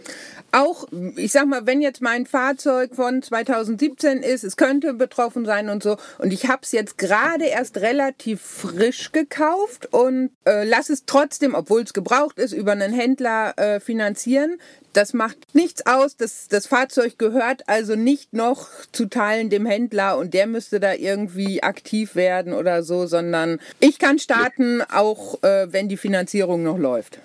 auch, 0.55 0.87
ich 1.17 1.33
sag 1.33 1.47
mal, 1.47 1.67
wenn 1.67 1.83
jetzt 1.83 2.01
mein 2.01 2.27
Fahrzeug 2.27 2.95
von 2.95 3.23
2017 3.23 4.23
ist, 4.23 4.45
es 4.45 4.57
könnte 4.57 4.95
betroffen 4.95 5.45
sein 5.45 5.69
und 5.69 5.83
so, 5.83 5.97
und 6.19 6.33
ich 6.33 6.49
habe 6.49 6.61
es 6.63 6.73
jetzt 6.73 6.97
gerade 6.97 7.47
erst 7.47 7.79
relativ 7.79 8.41
frisch 8.41 9.13
gekauft 9.13 9.89
und 9.93 10.31
äh, 10.47 10.65
lass 10.65 10.91
es 10.91 11.05
trotzdem, 11.07 11.55
obwohl 11.55 11.83
es 11.83 11.93
gebraucht 11.93 12.39
ist, 12.39 12.53
über 12.53 12.73
einen 12.73 12.93
Händler 12.93 13.59
äh, 13.59 13.81
finanzieren. 13.81 14.59
Das 14.93 15.13
macht 15.13 15.39
nichts 15.55 15.87
aus. 15.87 16.17
Das, 16.17 16.47
das 16.47 16.69
Fahrzeug 16.69 17.19
gehört 17.19 17.69
also 17.69 17.97
nicht 17.97 18.33
noch 18.33 18.69
zu 18.93 19.07
Teilen 19.07 19.51
dem 19.51 19.67
Händler 19.67 20.17
und 20.17 20.35
der 20.35 20.47
müsste 20.47 20.79
da 20.79 20.95
irgendwie 20.95 21.65
aktiv 21.65 22.15
werden 22.15 22.53
oder 22.53 22.85
so, 22.85 23.07
sondern 23.07 23.59
ich 23.81 23.99
kann 23.99 24.21
starten, 24.21 24.83
auch 24.83 25.43
äh, 25.43 25.73
wenn 25.73 25.89
die 25.89 25.97
Finanzierung 25.97 26.63
noch 26.63 26.79
läuft. 26.79 27.19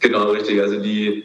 Genau, 0.00 0.32
richtig. 0.32 0.60
Also 0.60 0.78
die 0.78 1.24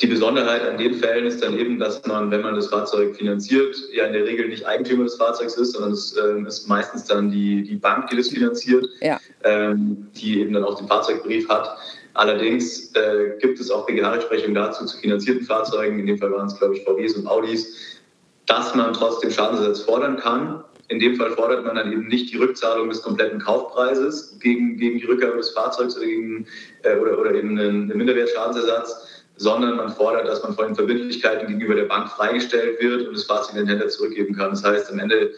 die 0.00 0.06
Besonderheit 0.06 0.62
an 0.62 0.76
den 0.76 0.94
Fällen 0.94 1.26
ist 1.26 1.42
dann 1.42 1.58
eben, 1.58 1.78
dass 1.78 2.04
man, 2.06 2.30
wenn 2.30 2.42
man 2.42 2.54
das 2.54 2.68
Fahrzeug 2.68 3.16
finanziert, 3.16 3.76
ja 3.92 4.04
in 4.04 4.12
der 4.12 4.24
Regel 4.24 4.48
nicht 4.48 4.66
Eigentümer 4.66 5.04
des 5.04 5.14
Fahrzeugs 5.14 5.54
ist, 5.54 5.72
sondern 5.72 5.92
es 5.92 6.14
äh, 6.16 6.46
ist 6.46 6.68
meistens 6.68 7.04
dann 7.04 7.30
die, 7.30 7.62
die 7.62 7.76
Bank, 7.76 8.08
die 8.10 8.16
das 8.16 8.28
finanziert, 8.28 8.86
ja. 9.00 9.18
ähm, 9.44 10.08
die 10.14 10.40
eben 10.40 10.52
dann 10.52 10.64
auch 10.64 10.76
den 10.76 10.86
Fahrzeugbrief 10.86 11.48
hat. 11.48 11.78
Allerdings 12.12 12.92
äh, 12.94 13.38
gibt 13.40 13.58
es 13.58 13.70
auch 13.70 13.86
BGH-Rechtsprechung 13.86 14.54
dazu 14.54 14.84
zu 14.84 14.98
finanzierten 14.98 15.44
Fahrzeugen, 15.44 15.98
in 15.98 16.06
dem 16.06 16.18
Fall 16.18 16.32
waren 16.32 16.46
es, 16.46 16.58
glaube 16.58 16.76
ich, 16.76 16.84
VWs 16.84 17.14
und 17.14 17.26
Audis, 17.26 18.00
dass 18.46 18.74
man 18.74 18.92
trotzdem 18.92 19.30
Schadensersatz 19.30 19.80
fordern 19.80 20.18
kann. 20.18 20.62
In 20.88 21.00
dem 21.00 21.16
Fall 21.16 21.32
fordert 21.32 21.64
man 21.64 21.76
dann 21.76 21.90
eben 21.90 22.06
nicht 22.06 22.32
die 22.32 22.36
Rückzahlung 22.36 22.88
des 22.88 23.02
kompletten 23.02 23.40
Kaufpreises 23.40 24.38
gegen, 24.40 24.76
gegen 24.76 24.98
die 24.98 25.04
Rückgabe 25.04 25.36
des 25.38 25.50
Fahrzeugs 25.50 25.96
oder, 25.96 26.06
gegen, 26.06 26.46
äh, 26.82 26.96
oder, 26.96 27.18
oder 27.18 27.34
eben 27.34 27.58
einen, 27.58 27.90
einen 27.90 27.98
Minderwertschadensersatz, 27.98 29.15
sondern 29.36 29.76
man 29.76 29.90
fordert, 29.92 30.26
dass 30.26 30.42
man 30.42 30.54
von 30.54 30.66
den 30.66 30.74
Verbindlichkeiten 30.74 31.46
gegenüber 31.46 31.74
der 31.74 31.84
Bank 31.84 32.08
freigestellt 32.10 32.80
wird 32.80 33.06
und 33.06 33.14
das 33.14 33.24
Fahrzeug 33.24 33.56
den 33.56 33.66
Händler 33.66 33.88
zurückgeben 33.88 34.34
kann. 34.34 34.50
Das 34.50 34.64
heißt, 34.64 34.90
am 34.90 34.98
Ende 34.98 35.32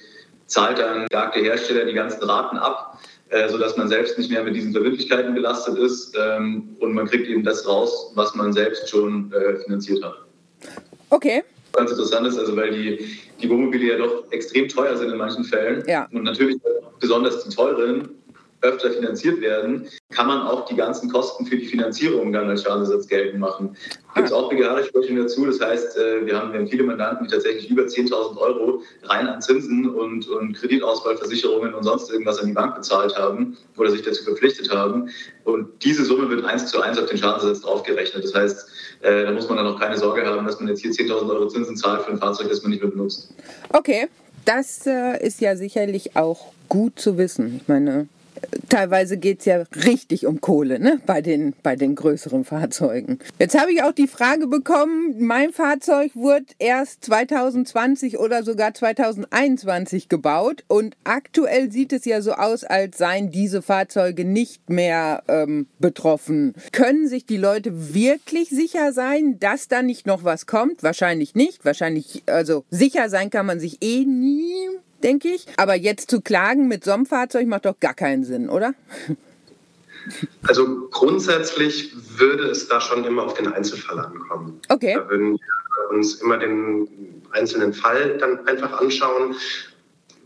zahlt 0.46 0.78
dann 0.78 1.06
der 1.10 1.30
Hersteller 1.32 1.84
die 1.84 1.94
ganzen 1.94 2.22
Raten 2.22 2.56
ab, 2.56 2.98
äh, 3.30 3.48
sodass 3.48 3.76
man 3.76 3.88
selbst 3.88 4.16
nicht 4.18 4.30
mehr 4.30 4.42
mit 4.44 4.54
diesen 4.54 4.72
Verbindlichkeiten 4.72 5.34
belastet 5.34 5.76
ist 5.78 6.16
ähm, 6.18 6.76
und 6.80 6.94
man 6.94 7.06
kriegt 7.06 7.28
eben 7.28 7.44
das 7.44 7.66
raus, 7.66 8.12
was 8.14 8.34
man 8.34 8.52
selbst 8.52 8.88
schon 8.88 9.32
äh, 9.32 9.56
finanziert 9.56 10.02
hat. 10.02 10.16
Okay. 11.10 11.42
Ganz 11.72 11.90
interessant 11.90 12.26
ist, 12.26 12.38
also 12.38 12.56
weil 12.56 12.70
die, 12.70 13.18
die 13.40 13.50
Wohnmobile 13.50 13.92
ja 13.92 13.98
doch 13.98 14.24
extrem 14.30 14.68
teuer 14.68 14.96
sind 14.96 15.10
in 15.10 15.18
manchen 15.18 15.44
Fällen. 15.44 15.84
Ja. 15.86 16.08
Und 16.12 16.24
natürlich 16.24 16.56
besonders 16.98 17.44
die 17.44 17.54
teuren 17.54 18.08
öfter 18.60 18.90
finanziert 18.90 19.40
werden, 19.40 19.88
kann 20.10 20.26
man 20.26 20.42
auch 20.42 20.64
die 20.64 20.74
ganzen 20.74 21.10
Kosten 21.10 21.46
für 21.46 21.56
die 21.56 21.66
Finanzierung 21.66 22.32
dann 22.32 22.48
als 22.48 22.64
Schadensersatz 22.64 23.06
geltend 23.06 23.40
machen. 23.40 23.76
Gibt 24.14 24.28
es 24.28 24.32
auch 24.32 24.48
BGH-Rechtsprechung 24.48 25.16
dazu. 25.16 25.46
Das 25.46 25.60
heißt, 25.60 25.96
äh, 25.96 26.26
wir 26.26 26.36
haben, 26.36 26.52
wir 26.52 26.60
haben 26.60 26.68
viele 26.68 26.82
Mandanten, 26.82 27.26
die 27.26 27.32
tatsächlich 27.32 27.70
über 27.70 27.84
10.000 27.84 28.36
Euro 28.36 28.82
rein 29.04 29.28
an 29.28 29.40
Zinsen 29.40 29.88
und, 29.88 30.28
und 30.28 30.54
Kreditausfallversicherungen 30.54 31.74
und 31.74 31.84
sonst 31.84 32.10
irgendwas 32.10 32.38
an 32.40 32.48
die 32.48 32.52
Bank 32.52 32.74
bezahlt 32.74 33.16
haben 33.16 33.56
oder 33.76 33.90
sich 33.90 34.02
dazu 34.02 34.24
verpflichtet 34.24 34.70
haben. 34.70 35.10
Und 35.44 35.68
diese 35.84 36.04
Summe 36.04 36.28
wird 36.30 36.44
eins 36.44 36.66
zu 36.66 36.80
eins 36.80 36.98
auf 36.98 37.06
den 37.06 37.18
Schadensersatz 37.18 37.60
draufgerechnet. 37.60 38.24
Das 38.24 38.34
heißt, 38.34 38.68
äh, 39.02 39.24
da 39.24 39.30
muss 39.30 39.48
man 39.48 39.58
dann 39.58 39.66
auch 39.66 39.78
keine 39.78 39.96
Sorge 39.96 40.26
haben, 40.26 40.44
dass 40.44 40.58
man 40.58 40.68
jetzt 40.68 40.80
hier 40.80 40.90
10.000 40.90 41.30
Euro 41.30 41.46
Zinsen 41.46 41.76
zahlt 41.76 42.02
für 42.02 42.10
ein 42.10 42.18
Fahrzeug, 42.18 42.48
das 42.48 42.62
man 42.62 42.70
nicht 42.70 42.82
mehr 42.82 42.90
benutzt. 42.90 43.32
Okay, 43.72 44.08
das 44.44 44.86
äh, 44.86 45.24
ist 45.24 45.40
ja 45.40 45.54
sicherlich 45.56 46.16
auch 46.16 46.52
gut 46.68 46.98
zu 46.98 47.18
wissen. 47.18 47.60
Ich 47.60 47.68
meine, 47.68 48.08
teilweise 48.68 49.16
geht 49.16 49.40
es 49.40 49.44
ja 49.46 49.64
richtig 49.84 50.26
um 50.26 50.40
Kohle 50.40 50.78
ne? 50.78 51.00
bei, 51.06 51.20
den, 51.22 51.54
bei 51.62 51.76
den 51.76 51.94
größeren 51.94 52.44
Fahrzeugen. 52.44 53.18
Jetzt 53.38 53.58
habe 53.58 53.72
ich 53.72 53.82
auch 53.82 53.92
die 53.92 54.08
Frage 54.08 54.46
bekommen, 54.46 55.16
mein 55.18 55.52
Fahrzeug 55.52 56.14
wurde 56.14 56.46
erst 56.58 57.04
2020 57.04 58.18
oder 58.18 58.42
sogar 58.42 58.74
2021 58.74 60.08
gebaut 60.08 60.64
und 60.68 60.96
aktuell 61.04 61.70
sieht 61.72 61.92
es 61.92 62.04
ja 62.04 62.20
so 62.20 62.32
aus, 62.32 62.64
als 62.64 62.98
seien 62.98 63.30
diese 63.30 63.62
Fahrzeuge 63.62 64.24
nicht 64.24 64.70
mehr 64.70 65.22
ähm, 65.28 65.66
betroffen. 65.78 66.54
Können 66.72 67.08
sich 67.08 67.26
die 67.26 67.36
Leute 67.36 67.94
wirklich 67.94 68.50
sicher 68.50 68.92
sein, 68.92 69.38
dass 69.38 69.68
da 69.68 69.82
nicht 69.82 70.06
noch 70.06 70.24
was 70.24 70.46
kommt? 70.46 70.82
Wahrscheinlich 70.82 71.34
nicht. 71.34 71.64
Wahrscheinlich, 71.64 72.22
also 72.26 72.64
sicher 72.70 73.08
sein 73.08 73.30
kann 73.30 73.46
man 73.46 73.60
sich 73.60 73.78
eh 73.82 74.04
nie 74.04 74.68
denke 75.02 75.28
ich. 75.28 75.46
Aber 75.56 75.74
jetzt 75.74 76.10
zu 76.10 76.20
klagen 76.20 76.68
mit 76.68 76.84
so 76.84 76.92
einem 76.92 77.06
Fahrzeug 77.06 77.46
macht 77.46 77.64
doch 77.64 77.78
gar 77.80 77.94
keinen 77.94 78.24
Sinn, 78.24 78.48
oder? 78.48 78.74
Also 80.46 80.88
grundsätzlich 80.90 81.92
würde 82.18 82.44
es 82.44 82.68
da 82.68 82.80
schon 82.80 83.04
immer 83.04 83.24
auf 83.24 83.34
den 83.34 83.52
Einzelfall 83.52 83.98
ankommen. 83.98 84.60
Okay. 84.68 84.94
Da 84.94 85.08
würden 85.08 85.32
wir 85.32 85.96
uns 85.96 86.14
immer 86.16 86.38
den 86.38 86.88
einzelnen 87.32 87.72
Fall 87.72 88.16
dann 88.18 88.46
einfach 88.46 88.80
anschauen. 88.80 89.34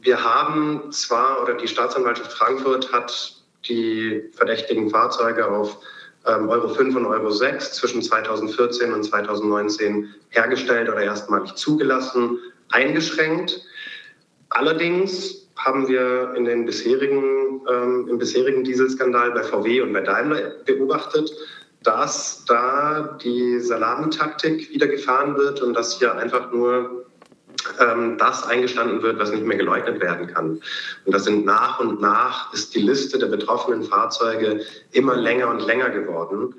Wir 0.01 0.23
haben 0.23 0.91
zwar, 0.93 1.43
oder 1.43 1.55
die 1.55 1.69
Staatsanwaltschaft 1.69 2.33
Frankfurt 2.33 2.93
hat 2.93 3.37
die 3.69 4.23
verdächtigen 4.33 4.91
Fahrzeuge 4.91 5.47
auf 5.47 5.79
ähm, 6.27 6.49
Euro 6.49 6.69
5 6.69 6.97
und 6.97 7.07
Euro 7.07 7.31
6 7.31 7.75
zwischen 7.75 8.03
2014 8.03 8.93
und 8.93 9.05
2019 9.05 10.13
hergestellt 10.31 10.89
oder 10.89 11.03
erstmalig 11.03 11.55
zugelassen, 11.55 12.39
eingeschränkt. 12.71 13.63
Allerdings 14.55 15.49
haben 15.57 15.89
wir 15.89 16.35
in 16.37 16.45
den 16.45 16.67
bisherigen, 16.67 17.61
ähm, 17.71 18.09
im 18.09 18.19
bisherigen 18.19 18.65
Dieselskandal 18.65 19.31
bei 19.33 19.43
VW 19.43 19.83
und 19.83 19.93
bei 19.93 20.01
Daimler 20.01 20.53
beobachtet, 20.65 21.31
dass 21.83 22.45
da 22.47 23.19
die 23.23 23.61
Salamitaktik 23.61 24.71
wieder 24.71 24.87
gefahren 24.87 25.37
wird 25.37 25.61
und 25.63 25.75
dass 25.75 25.99
hier 25.99 26.15
einfach 26.15 26.53
nur 26.53 27.07
ähm, 27.81 28.19
das 28.19 28.45
eingestanden 28.47 29.03
wird, 29.03 29.19
was 29.19 29.31
nicht 29.31 29.45
mehr 29.45 29.57
geleugnet 29.57 30.01
werden 30.01 30.27
kann. 30.27 30.61
Und 31.05 31.15
das 31.15 31.25
sind 31.25 31.45
nach 31.45 31.81
und 31.81 32.01
nach 32.01 32.53
ist 32.53 32.75
die 32.75 32.83
Liste 32.83 33.19
der 33.19 33.27
betroffenen 33.27 33.85
Fahrzeuge 33.85 34.61
immer 34.93 35.17
länger 35.17 35.49
und 35.49 35.61
länger 35.61 35.91
geworden. 35.91 36.55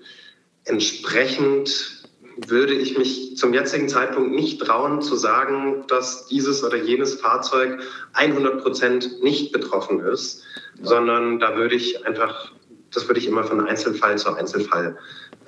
Entsprechend 0.66 1.93
würde 2.38 2.74
ich 2.74 2.98
mich 2.98 3.38
zum 3.38 3.54
jetzigen 3.54 3.90
Zeitpunkt 3.90 4.32
nicht 4.32 4.60
trauen 4.62 5.02
zu 5.02 5.16
sagen, 5.16 5.84
dass 5.88 6.26
dieses 6.28 6.64
oder 6.64 6.78
jenes 6.78 7.16
Fahrzeug 7.16 7.80
100 8.14 8.62
Prozent 8.62 9.24
nicht 9.24 9.52
betroffen 9.52 10.00
ist, 10.00 10.44
ja. 10.80 10.86
sondern 10.86 11.40
da 11.40 11.56
würde 11.56 11.76
ich 11.76 12.06
einfach, 12.06 12.52
das 12.92 13.08
würde 13.08 13.20
ich 13.20 13.28
immer 13.28 13.44
von 13.44 13.68
Einzelfall 13.68 14.18
zu 14.18 14.34
Einzelfall 14.34 14.98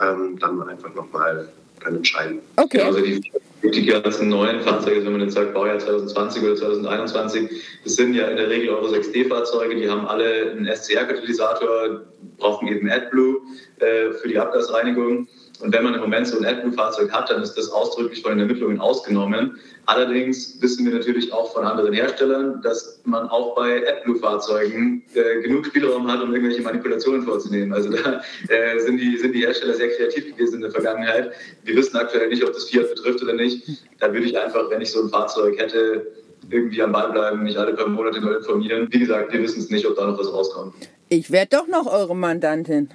ähm, 0.01 0.37
dann 0.39 0.61
einfach 0.63 0.93
nochmal 0.93 1.49
dann 1.83 1.95
entscheiden. 1.95 2.39
Okay. 2.57 2.81
Also 2.81 3.01
die, 3.01 3.21
die 3.63 3.85
ganzen 3.85 4.29
neuen 4.29 4.61
Fahrzeuge, 4.61 5.05
wenn 5.05 5.13
man 5.13 5.21
jetzt 5.21 5.33
sagt 5.33 5.53
Baujahr 5.53 5.79
2020 5.79 6.43
oder 6.43 6.55
2021, 6.55 7.49
das 7.83 7.95
sind 7.95 8.13
ja 8.13 8.27
in 8.27 8.37
der 8.37 8.49
Regel 8.49 8.69
Euro 8.69 8.87
6D-Fahrzeuge, 8.87 9.75
die 9.75 9.89
haben 9.89 10.07
alle 10.07 10.51
einen 10.51 10.67
SCR-Katalysator, 10.67 12.01
brauchen 12.37 12.67
eben 12.67 12.89
AdBlue 12.89 13.41
äh, 13.79 14.11
für 14.11 14.27
die 14.27 14.37
Abgasreinigung. 14.37 15.27
Und 15.61 15.73
wenn 15.73 15.83
man 15.83 15.93
im 15.93 16.01
Moment 16.01 16.27
so 16.27 16.37
ein 16.37 16.45
AdBlue-Fahrzeug 16.45 17.11
hat, 17.11 17.29
dann 17.29 17.41
ist 17.41 17.53
das 17.53 17.69
ausdrücklich 17.69 18.21
von 18.21 18.31
den 18.31 18.41
Ermittlungen 18.41 18.79
ausgenommen. 18.79 19.57
Allerdings 19.85 20.61
wissen 20.61 20.85
wir 20.85 20.93
natürlich 20.93 21.31
auch 21.31 21.53
von 21.53 21.63
anderen 21.63 21.93
Herstellern, 21.93 22.61
dass 22.61 22.99
man 23.05 23.27
auch 23.29 23.55
bei 23.55 23.87
AdBlue-Fahrzeugen 23.87 25.03
äh, 25.13 25.41
genug 25.41 25.65
Spielraum 25.67 26.11
hat, 26.11 26.21
um 26.21 26.33
irgendwelche 26.33 26.61
Manipulationen 26.61 27.23
vorzunehmen. 27.23 27.73
Also 27.73 27.89
da 27.89 28.21
äh, 28.49 28.79
sind, 28.79 28.97
die, 28.97 29.17
sind 29.17 29.33
die 29.33 29.41
Hersteller 29.45 29.75
sehr 29.75 29.89
kreativ 29.89 30.35
gewesen 30.35 30.55
in 30.55 30.61
der 30.61 30.71
Vergangenheit. 30.71 31.31
Wir 31.63 31.75
wissen 31.75 31.95
aktuell 31.95 32.27
nicht, 32.29 32.43
ob 32.43 32.53
das 32.53 32.65
Fiat 32.65 32.89
betrifft 32.93 33.23
oder 33.23 33.33
nicht. 33.33 33.63
Da 33.99 34.11
würde 34.11 34.25
ich 34.25 34.37
einfach, 34.37 34.69
wenn 34.69 34.81
ich 34.81 34.91
so 34.91 35.03
ein 35.03 35.09
Fahrzeug 35.09 35.57
hätte, 35.57 36.05
irgendwie 36.49 36.81
am 36.81 36.91
Ball 36.91 37.11
bleiben, 37.11 37.43
mich 37.43 37.57
alle 37.57 37.73
paar 37.73 37.87
Monate 37.87 38.21
neu 38.21 38.33
informieren. 38.33 38.87
Wie 38.91 38.99
gesagt, 38.99 39.33
wir 39.33 39.41
wissen 39.41 39.59
es 39.59 39.69
nicht, 39.69 39.85
ob 39.85 39.95
da 39.95 40.05
noch 40.05 40.19
was 40.19 40.31
rauskommt. 40.31 40.75
Ich 41.09 41.31
werde 41.31 41.57
doch 41.57 41.67
noch 41.67 41.91
eure 41.91 42.15
Mandantin. 42.15 42.89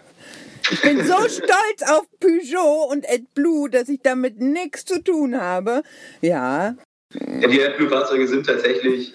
Ich 0.71 0.83
bin 0.83 1.05
so 1.05 1.17
stolz 1.29 1.83
auf 1.89 2.07
Peugeot 2.21 2.91
und 2.91 3.09
AdBlue, 3.09 3.71
dass 3.71 3.89
ich 3.89 4.01
damit 4.03 4.41
nichts 4.41 4.85
zu 4.85 5.03
tun 5.03 5.41
habe. 5.41 5.83
Ja. 6.21 6.77
ja 7.13 7.49
die 7.49 7.63
AdBlue-Fahrzeuge 7.63 8.29
sind 8.29 8.47
tatsächlich 8.47 9.13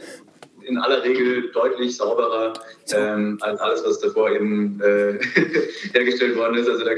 in 0.68 0.78
aller 0.78 1.04
Regel 1.04 1.52
deutlich 1.52 1.96
sauberer 1.96 2.54
ähm, 2.92 3.38
als 3.42 3.60
alles, 3.60 3.84
was 3.86 4.00
davor 4.00 4.32
eben 4.32 4.82
äh, 4.82 5.20
hergestellt 5.94 6.36
worden 6.36 6.58
ist. 6.58 6.70
Also 6.70 6.84
da 6.84 6.92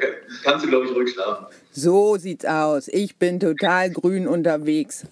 kannst 0.44 0.66
du, 0.66 0.70
glaube 0.70 0.86
ich, 0.86 0.96
ruhig 0.96 1.12
schlafen. 1.12 1.48
So 1.72 2.18
sieht's 2.18 2.46
aus. 2.46 2.88
Ich 2.88 3.18
bin 3.18 3.40
total 3.40 3.92
grün 3.92 4.28
unterwegs. 4.28 5.06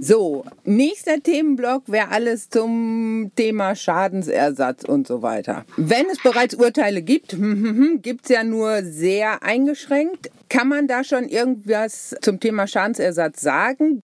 So, 0.00 0.44
nächster 0.64 1.22
Themenblock 1.22 1.84
wäre 1.86 2.08
alles 2.10 2.48
zum 2.48 3.32
Thema 3.36 3.74
Schadensersatz 3.74 4.84
und 4.84 5.06
so 5.06 5.22
weiter. 5.22 5.64
Wenn 5.76 6.06
es 6.10 6.22
bereits 6.22 6.54
Urteile 6.54 7.02
gibt, 7.02 7.36
gibt 8.02 8.24
es 8.24 8.30
ja 8.30 8.44
nur 8.44 8.82
sehr 8.82 9.42
eingeschränkt. 9.42 10.30
Kann 10.48 10.68
man 10.68 10.86
da 10.86 11.04
schon 11.04 11.28
irgendwas 11.28 12.14
zum 12.20 12.40
Thema 12.40 12.66
Schadensersatz 12.66 13.40
sagen? 13.40 14.02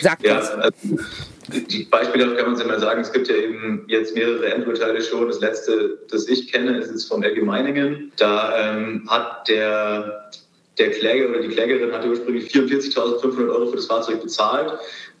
Sagt 0.00 0.26
ja, 0.26 0.38
also, 0.38 0.74
die 1.48 1.84
Beispiele 1.84 2.34
kann 2.34 2.46
man 2.46 2.56
sich 2.56 2.66
mal 2.66 2.80
sagen. 2.80 3.00
Es 3.00 3.12
gibt 3.12 3.28
ja 3.28 3.36
eben 3.36 3.84
jetzt 3.86 4.14
mehrere 4.14 4.52
Endurteile 4.52 5.00
schon. 5.02 5.28
Das 5.28 5.40
letzte, 5.40 5.98
das 6.10 6.26
ich 6.28 6.50
kenne, 6.50 6.78
ist 6.78 6.90
jetzt 6.90 7.06
vom 7.06 7.22
LG 7.22 7.42
Meiningen. 7.42 8.12
Da 8.16 8.76
ähm, 8.76 9.06
hat 9.08 9.48
der 9.48 10.30
der 10.78 10.90
Kläger 10.90 11.28
oder 11.28 11.40
die 11.40 11.48
Klägerin 11.48 11.92
hatte 11.92 12.08
ursprünglich 12.08 12.50
44.500 12.52 13.48
Euro 13.48 13.66
für 13.66 13.76
das 13.76 13.86
Fahrzeug 13.86 14.22
bezahlt 14.22 14.72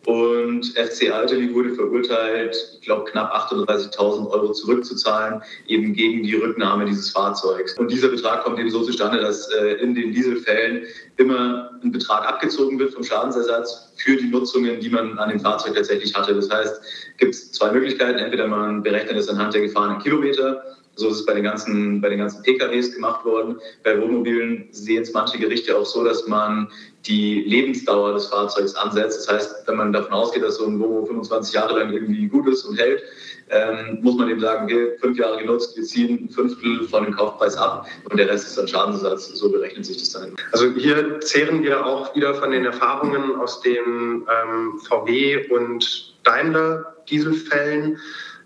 und 0.06 0.66
FC 0.76 1.10
Alteli 1.10 1.54
wurde 1.54 1.74
verurteilt, 1.74 2.56
ich 2.74 2.80
glaube, 2.82 3.10
knapp 3.10 3.32
38.000 3.50 4.28
Euro 4.30 4.52
zurückzuzahlen, 4.52 5.42
eben 5.66 5.94
gegen 5.94 6.22
die 6.22 6.34
Rücknahme 6.34 6.84
dieses 6.84 7.10
Fahrzeugs. 7.10 7.78
Und 7.78 7.90
dieser 7.90 8.08
Betrag 8.08 8.44
kommt 8.44 8.58
eben 8.58 8.70
so 8.70 8.82
zustande, 8.82 9.20
dass 9.20 9.50
äh, 9.52 9.74
in 9.74 9.94
den 9.94 10.12
Dieselfällen 10.12 10.82
immer 11.16 11.70
ein 11.82 11.90
Betrag 11.90 12.28
abgezogen 12.28 12.78
wird 12.78 12.92
vom 12.92 13.02
Schadensersatz 13.02 13.92
für 13.96 14.16
die 14.16 14.28
Nutzungen, 14.28 14.80
die 14.80 14.90
man 14.90 15.18
an 15.18 15.30
dem 15.30 15.40
Fahrzeug 15.40 15.74
tatsächlich 15.74 16.14
hatte. 16.14 16.34
Das 16.34 16.50
heißt, 16.50 16.82
gibt 17.16 17.34
es 17.34 17.52
zwei 17.52 17.72
Möglichkeiten. 17.72 18.18
Entweder 18.18 18.46
man 18.46 18.82
berechnet 18.82 19.16
es 19.16 19.28
anhand 19.28 19.54
der 19.54 19.62
gefahrenen 19.62 20.00
Kilometer 20.00 20.62
so 20.96 21.08
ist 21.08 21.16
es 21.16 21.26
bei 21.26 21.34
den 21.34 21.44
ganzen, 21.44 22.00
bei 22.00 22.08
den 22.08 22.18
ganzen 22.18 22.42
PKWs 22.42 22.94
gemacht 22.94 23.24
worden. 23.24 23.56
Bei 23.82 24.00
Wohnmobilen 24.00 24.68
sehen 24.70 25.02
es 25.02 25.12
manche 25.12 25.38
Gerichte 25.38 25.76
auch 25.76 25.86
so, 25.86 26.04
dass 26.04 26.26
man 26.26 26.68
die 27.06 27.42
Lebensdauer 27.42 28.14
des 28.14 28.26
Fahrzeugs 28.26 28.74
ansetzt. 28.74 29.28
Das 29.28 29.34
heißt, 29.34 29.54
wenn 29.66 29.76
man 29.76 29.92
davon 29.92 30.12
ausgeht, 30.12 30.42
dass 30.42 30.56
so 30.56 30.66
ein 30.66 30.78
Wohnmobil 30.80 31.06
25 31.08 31.54
Jahre 31.54 31.78
lang 31.78 31.92
irgendwie 31.92 32.26
gut 32.28 32.48
ist 32.48 32.64
und 32.64 32.78
hält, 32.78 33.02
ähm, 33.50 33.98
muss 34.00 34.16
man 34.16 34.30
eben 34.30 34.40
sagen, 34.40 34.64
okay, 34.64 34.96
fünf 34.98 35.18
Jahre 35.18 35.38
genutzt, 35.38 35.76
wir 35.76 35.84
ziehen 35.84 36.24
ein 36.24 36.28
Fünftel 36.30 36.88
von 36.88 37.04
dem 37.04 37.14
Kaufpreis 37.14 37.56
ab 37.56 37.86
und 38.10 38.16
der 38.16 38.28
Rest 38.28 38.46
ist 38.46 38.58
dann 38.58 38.68
Schadensersatz. 38.68 39.28
So 39.34 39.50
berechnet 39.50 39.84
sich 39.84 39.98
das 39.98 40.10
dann. 40.12 40.34
Also 40.52 40.70
hier 40.72 41.20
zehren 41.20 41.62
wir 41.62 41.84
auch 41.84 42.14
wieder 42.14 42.34
von 42.34 42.50
den 42.50 42.64
Erfahrungen 42.64 43.36
aus 43.36 43.60
den 43.60 44.26
ähm, 44.26 44.78
VW 44.78 45.46
und 45.50 46.14
Daimler 46.22 46.94
Dieselfällen. 47.08 47.98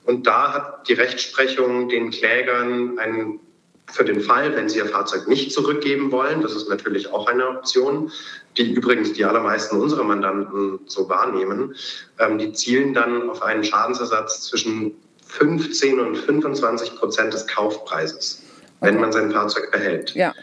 Und 0.04 0.26
da 0.26 0.54
hat 0.54 0.88
die 0.88 0.94
Rechtsprechung 0.94 1.88
den 1.88 2.11
Klägern 2.11 2.98
einen, 2.98 3.40
für 3.91 4.05
den 4.05 4.20
Fall, 4.20 4.55
wenn 4.55 4.68
sie 4.68 4.78
ihr 4.78 4.86
Fahrzeug 4.86 5.28
nicht 5.28 5.53
zurückgeben 5.53 6.12
wollen, 6.12 6.43
das 6.43 6.55
ist 6.55 6.68
natürlich 6.68 7.11
auch 7.12 7.26
eine 7.26 7.49
Option, 7.49 8.11
die 8.57 8.72
übrigens 8.72 9.12
die 9.12 9.24
allermeisten 9.24 9.80
unserer 9.80 10.05
Mandanten 10.05 10.80
so 10.86 11.09
wahrnehmen, 11.09 11.74
ähm, 12.18 12.39
die 12.39 12.53
zielen 12.53 12.95
dann 12.95 13.30
auf 13.30 13.43
einen 13.43 13.64
Schadensersatz 13.64 14.43
zwischen 14.43 14.95
15 15.26 16.01
und 16.01 16.16
25 16.16 16.97
Prozent 16.97 17.34
des 17.34 17.47
Kaufpreises, 17.47 18.43
okay. 18.80 18.93
wenn 18.93 19.01
man 19.01 19.12
sein 19.12 19.30
Fahrzeug 19.30 19.70
behält. 19.70 20.14
Ja. 20.14 20.34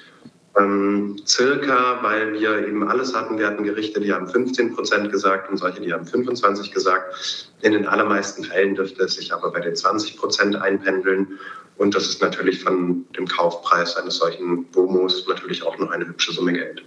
Ähm, 0.58 1.18
circa, 1.28 2.02
weil 2.02 2.34
wir 2.34 2.66
eben 2.66 2.88
alles 2.88 3.14
hatten. 3.14 3.38
Wir 3.38 3.48
hatten 3.48 3.64
Gerichte, 3.64 4.00
die 4.00 4.14
haben 4.14 4.28
15 4.28 4.74
Prozent 4.74 5.12
gesagt 5.12 5.50
und 5.50 5.58
solche, 5.58 5.82
die 5.82 5.91
haben 5.91 6.06
25 6.06 6.72
gesagt. 6.72 7.54
In 7.62 7.74
den 7.74 7.86
allermeisten 7.86 8.46
Fällen 8.46 8.76
dürfte 8.76 9.04
es 9.04 9.16
sich 9.16 9.34
aber 9.34 9.52
bei 9.52 9.60
den 9.60 9.76
20 9.76 10.16
Prozent 10.16 10.56
einpendeln. 10.56 11.39
Und 11.78 11.93
das 11.93 12.07
ist 12.07 12.21
natürlich 12.21 12.63
von 12.63 13.05
dem 13.17 13.28
Kaufpreis 13.28 13.95
eines 13.97 14.17
solchen 14.17 14.65
Bomos 14.65 15.28
natürlich 15.28 15.63
auch 15.63 15.78
noch 15.78 15.91
eine 15.91 16.07
hübsche 16.07 16.32
Summe 16.32 16.53
Geld. 16.53 16.84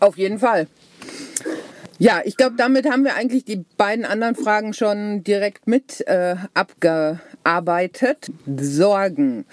Auf 0.00 0.18
jeden 0.18 0.38
Fall. 0.38 0.66
Ja, 1.98 2.20
ich 2.24 2.36
glaube, 2.36 2.56
damit 2.56 2.90
haben 2.90 3.04
wir 3.04 3.14
eigentlich 3.14 3.44
die 3.44 3.64
beiden 3.78 4.04
anderen 4.04 4.34
Fragen 4.34 4.74
schon 4.74 5.24
direkt 5.24 5.66
mit 5.66 6.06
äh, 6.06 6.36
abgearbeitet. 6.52 8.30
Sorgen 8.60 9.46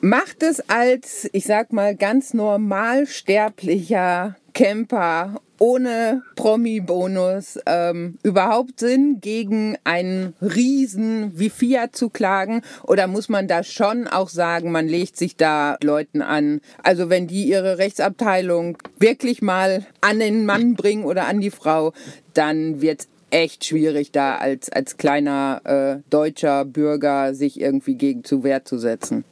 macht 0.00 0.42
es 0.42 0.60
als, 0.68 1.28
ich 1.32 1.44
sag 1.44 1.72
mal, 1.72 1.96
ganz 1.96 2.34
normal 2.34 3.06
sterblicher 3.06 4.36
Camper 4.58 5.40
ohne 5.60 6.24
Promi-Bonus 6.34 7.60
ähm, 7.64 8.18
überhaupt 8.24 8.80
Sinn, 8.80 9.18
gegen 9.20 9.78
einen 9.84 10.34
Riesen 10.42 11.30
wie 11.38 11.48
Fiat 11.48 11.94
zu 11.94 12.10
klagen? 12.10 12.62
Oder 12.82 13.06
muss 13.06 13.28
man 13.28 13.46
da 13.46 13.62
schon 13.62 14.08
auch 14.08 14.28
sagen, 14.28 14.72
man 14.72 14.88
legt 14.88 15.16
sich 15.16 15.36
da 15.36 15.76
Leuten 15.80 16.22
an? 16.22 16.60
Also 16.82 17.08
wenn 17.08 17.28
die 17.28 17.44
ihre 17.44 17.78
Rechtsabteilung 17.78 18.78
wirklich 18.98 19.42
mal 19.42 19.86
an 20.00 20.18
den 20.18 20.44
Mann 20.44 20.74
bringen 20.74 21.04
oder 21.04 21.28
an 21.28 21.40
die 21.40 21.52
Frau, 21.52 21.92
dann 22.34 22.80
wird 22.80 23.02
es 23.02 23.08
echt 23.30 23.64
schwierig, 23.64 24.10
da 24.10 24.38
als, 24.38 24.70
als 24.70 24.96
kleiner 24.96 25.60
äh, 25.62 26.10
deutscher 26.10 26.64
Bürger 26.64 27.32
sich 27.32 27.60
irgendwie 27.60 27.94
gegen 27.94 28.24
zu 28.24 28.42
Wehr 28.42 28.64
zu 28.64 28.76
setzen. 28.78 29.22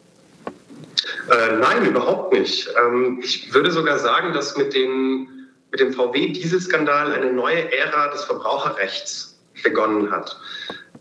Äh, 1.31 1.57
nein, 1.57 1.87
überhaupt 1.87 2.33
nicht. 2.33 2.69
Ähm, 2.81 3.21
ich 3.23 3.53
würde 3.53 3.71
sogar 3.71 3.99
sagen, 3.99 4.33
dass 4.33 4.57
mit, 4.57 4.75
den, 4.75 5.49
mit 5.71 5.81
dem 5.81 5.93
VW-Dieselskandal 5.93 7.13
eine 7.13 7.33
neue 7.33 7.73
Ära 7.73 8.09
des 8.09 8.25
Verbraucherrechts 8.25 9.39
begonnen 9.63 10.11
hat. 10.11 10.39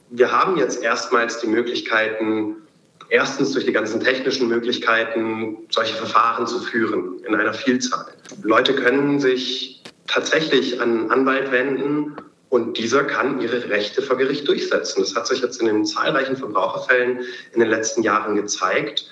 Wir 0.09 0.31
haben 0.31 0.57
jetzt 0.57 0.81
erstmals 0.81 1.39
die 1.39 1.47
Möglichkeiten, 1.47 2.55
erstens 3.09 3.51
durch 3.51 3.65
die 3.65 3.73
ganzen 3.73 3.99
technischen 3.99 4.47
Möglichkeiten, 4.47 5.57
solche 5.69 5.95
Verfahren 5.95 6.47
zu 6.47 6.59
führen 6.59 7.19
in 7.27 7.35
einer 7.35 7.53
Vielzahl. 7.53 8.07
Leute 8.43 8.75
können 8.75 9.19
sich 9.19 9.83
tatsächlich 10.07 10.81
an 10.81 10.99
einen 10.99 11.11
Anwalt 11.11 11.51
wenden 11.51 12.15
und 12.49 12.77
dieser 12.77 13.03
kann 13.03 13.41
ihre 13.41 13.69
Rechte 13.69 14.01
vor 14.01 14.17
Gericht 14.17 14.47
durchsetzen. 14.47 15.01
Das 15.01 15.15
hat 15.15 15.27
sich 15.27 15.41
jetzt 15.41 15.59
in 15.59 15.67
den 15.67 15.85
zahlreichen 15.85 16.37
Verbraucherfällen 16.37 17.19
in 17.53 17.59
den 17.59 17.69
letzten 17.69 18.03
Jahren 18.03 18.35
gezeigt. 18.35 19.09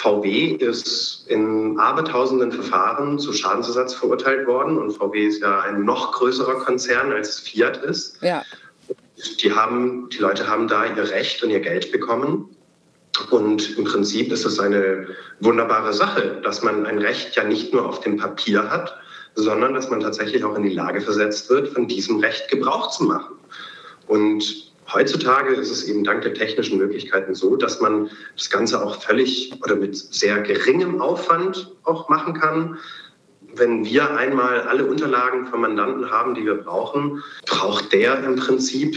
VW 0.00 0.56
ist 0.56 1.26
in 1.28 1.78
abertausenden 1.78 2.52
Verfahren 2.52 3.18
zu 3.18 3.34
Schadensersatz 3.34 3.92
verurteilt 3.92 4.46
worden 4.46 4.78
und 4.78 4.92
VW 4.92 5.26
ist 5.26 5.42
ja 5.42 5.60
ein 5.60 5.84
noch 5.84 6.12
größerer 6.12 6.54
Konzern 6.60 7.12
als 7.12 7.28
es 7.28 7.40
Fiat 7.40 7.76
ist. 7.84 8.16
Ja. 8.22 8.42
Die, 9.42 9.52
haben, 9.52 10.08
die 10.08 10.16
Leute 10.16 10.48
haben 10.48 10.68
da 10.68 10.86
ihr 10.86 11.10
Recht 11.10 11.42
und 11.42 11.50
ihr 11.50 11.60
Geld 11.60 11.92
bekommen. 11.92 12.48
Und 13.28 13.76
im 13.76 13.84
Prinzip 13.84 14.32
ist 14.32 14.46
es 14.46 14.58
eine 14.58 15.06
wunderbare 15.40 15.92
Sache, 15.92 16.40
dass 16.42 16.62
man 16.62 16.86
ein 16.86 16.98
Recht 16.98 17.36
ja 17.36 17.44
nicht 17.44 17.74
nur 17.74 17.86
auf 17.86 18.00
dem 18.00 18.16
Papier 18.16 18.70
hat, 18.70 18.96
sondern 19.34 19.74
dass 19.74 19.90
man 19.90 20.00
tatsächlich 20.00 20.42
auch 20.44 20.56
in 20.56 20.62
die 20.62 20.74
Lage 20.74 21.02
versetzt 21.02 21.50
wird, 21.50 21.68
von 21.68 21.86
diesem 21.86 22.20
Recht 22.20 22.48
Gebrauch 22.48 22.90
zu 22.90 23.04
machen. 23.04 23.34
Und 24.06 24.69
Heutzutage 24.92 25.54
ist 25.54 25.70
es 25.70 25.84
eben 25.84 26.04
dank 26.04 26.22
der 26.22 26.34
technischen 26.34 26.78
Möglichkeiten 26.78 27.34
so, 27.34 27.56
dass 27.56 27.80
man 27.80 28.10
das 28.36 28.50
Ganze 28.50 28.82
auch 28.82 29.00
völlig 29.02 29.52
oder 29.62 29.76
mit 29.76 29.96
sehr 29.96 30.40
geringem 30.40 31.00
Aufwand 31.00 31.72
auch 31.84 32.08
machen 32.08 32.34
kann. 32.34 32.78
Wenn 33.54 33.84
wir 33.84 34.16
einmal 34.16 34.62
alle 34.62 34.86
Unterlagen 34.86 35.46
vom 35.46 35.60
Mandanten 35.60 36.10
haben, 36.10 36.34
die 36.34 36.44
wir 36.44 36.54
brauchen, 36.54 37.22
braucht 37.46 37.92
der 37.92 38.22
im 38.24 38.36
Prinzip 38.36 38.96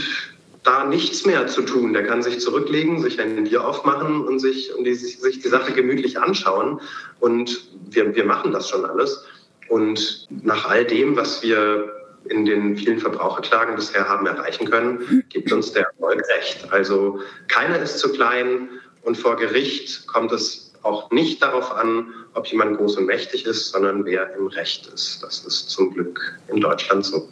da 0.64 0.86
nichts 0.86 1.26
mehr 1.26 1.48
zu 1.48 1.62
tun. 1.64 1.94
Der 1.94 2.06
kann 2.06 2.24
sich 2.24 2.39
zurücklegen, 2.39 3.02
sich 3.02 3.20
ein 3.20 3.44
Bier 3.44 3.68
aufmachen 3.68 4.26
und 4.26 4.39
sich, 4.39 4.74
und 4.74 4.86
die, 4.86 4.96
sich 4.96 5.39
die 5.39 5.48
Sache 5.48 5.74
gemütlich 5.74 6.20
anschauen. 6.20 6.80
Und 7.20 7.68
wir, 7.89 8.16
wir 8.16 8.26
machen 8.26 8.52
das 8.52 8.70
schon 8.70 8.86
alles. 8.86 9.26
Und 9.68 10.28
nach 10.44 10.70
all 10.70 10.86
dem, 10.86 11.16
was 11.16 11.44
wir 11.44 11.91
in 12.30 12.45
den 12.45 12.78
vielen 12.78 12.99
Verbraucherklagen 12.99 13.76
bisher 13.76 14.07
haben 14.07 14.26
erreichen 14.26 14.69
können, 14.69 15.24
gibt 15.30 15.51
uns 15.51 15.74
der 15.74 15.84
Erfolg 15.84 16.24
recht. 16.38 16.67
Also 16.71 17.19
keiner 17.47 17.80
ist 17.80 17.99
zu 17.99 18.11
klein 18.11 18.69
und 19.03 19.17
vor 19.17 19.36
Gericht 19.36 20.07
kommt 20.07 20.32
es 20.32 20.74
auch 20.84 21.11
nicht 21.11 21.41
darauf 21.41 21.71
an, 21.71 22.13
ob 22.34 22.45
jemand 22.47 22.78
groß 22.78 22.97
und 22.97 23.05
mächtig 23.05 23.45
ist, 23.45 23.71
sondern 23.71 24.05
wer 24.05 24.36
im 24.36 24.47
Recht 24.47 24.88
ist. 24.88 25.24
Das 25.24 25.45
ist 25.45 25.69
zum 25.69 25.93
Glück 25.93 26.39
in 26.49 26.59
Deutschland 26.59 27.05
so. 27.05 27.30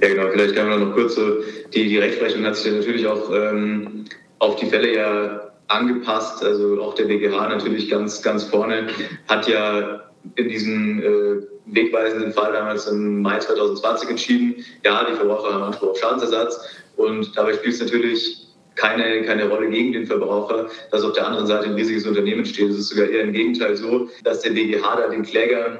Ja, 0.00 0.08
genau. 0.08 0.28
Vielleicht 0.30 0.54
kann 0.54 0.68
man 0.68 0.88
noch 0.88 0.94
kurz 0.94 1.14
so, 1.14 1.42
die, 1.74 1.88
die 1.88 1.98
Rechtsprechung 1.98 2.44
hat 2.44 2.56
sich 2.56 2.72
natürlich 2.72 3.06
auch 3.06 3.30
ähm, 3.32 4.04
auf 4.38 4.56
die 4.56 4.66
Fälle 4.66 4.94
ja 4.94 5.52
angepasst. 5.68 6.44
Also 6.44 6.80
auch 6.80 6.94
der 6.94 7.04
BGH 7.04 7.48
natürlich 7.48 7.90
ganz, 7.90 8.22
ganz 8.22 8.44
vorne 8.44 8.88
hat 9.26 9.48
ja 9.48 10.05
in 10.34 10.48
diesem 10.48 11.02
äh, 11.02 11.46
wegweisenden 11.66 12.32
Fall 12.32 12.52
damals 12.52 12.86
im 12.86 13.22
Mai 13.22 13.38
2020 13.38 14.10
entschieden, 14.10 14.64
ja, 14.84 15.06
die 15.08 15.14
Verbraucher 15.14 15.54
haben 15.54 15.62
Anspruch 15.62 15.90
auf 15.90 15.98
Schadensersatz 15.98 16.58
und 16.96 17.36
dabei 17.36 17.54
spielt 17.54 17.74
es 17.74 17.80
natürlich 17.80 18.46
keine, 18.74 19.22
keine 19.22 19.48
Rolle 19.48 19.70
gegen 19.70 19.92
den 19.92 20.06
Verbraucher, 20.06 20.68
dass 20.90 21.02
auf 21.02 21.14
der 21.14 21.26
anderen 21.26 21.46
Seite 21.46 21.66
ein 21.66 21.74
riesiges 21.74 22.06
Unternehmen 22.06 22.44
steht. 22.44 22.70
Es 22.70 22.78
ist 22.78 22.88
sogar 22.88 23.08
eher 23.08 23.22
im 23.22 23.32
Gegenteil 23.32 23.74
so, 23.76 24.08
dass 24.22 24.42
der 24.42 24.50
BGH 24.50 24.96
da 24.96 25.08
den 25.08 25.22
Klägern 25.22 25.78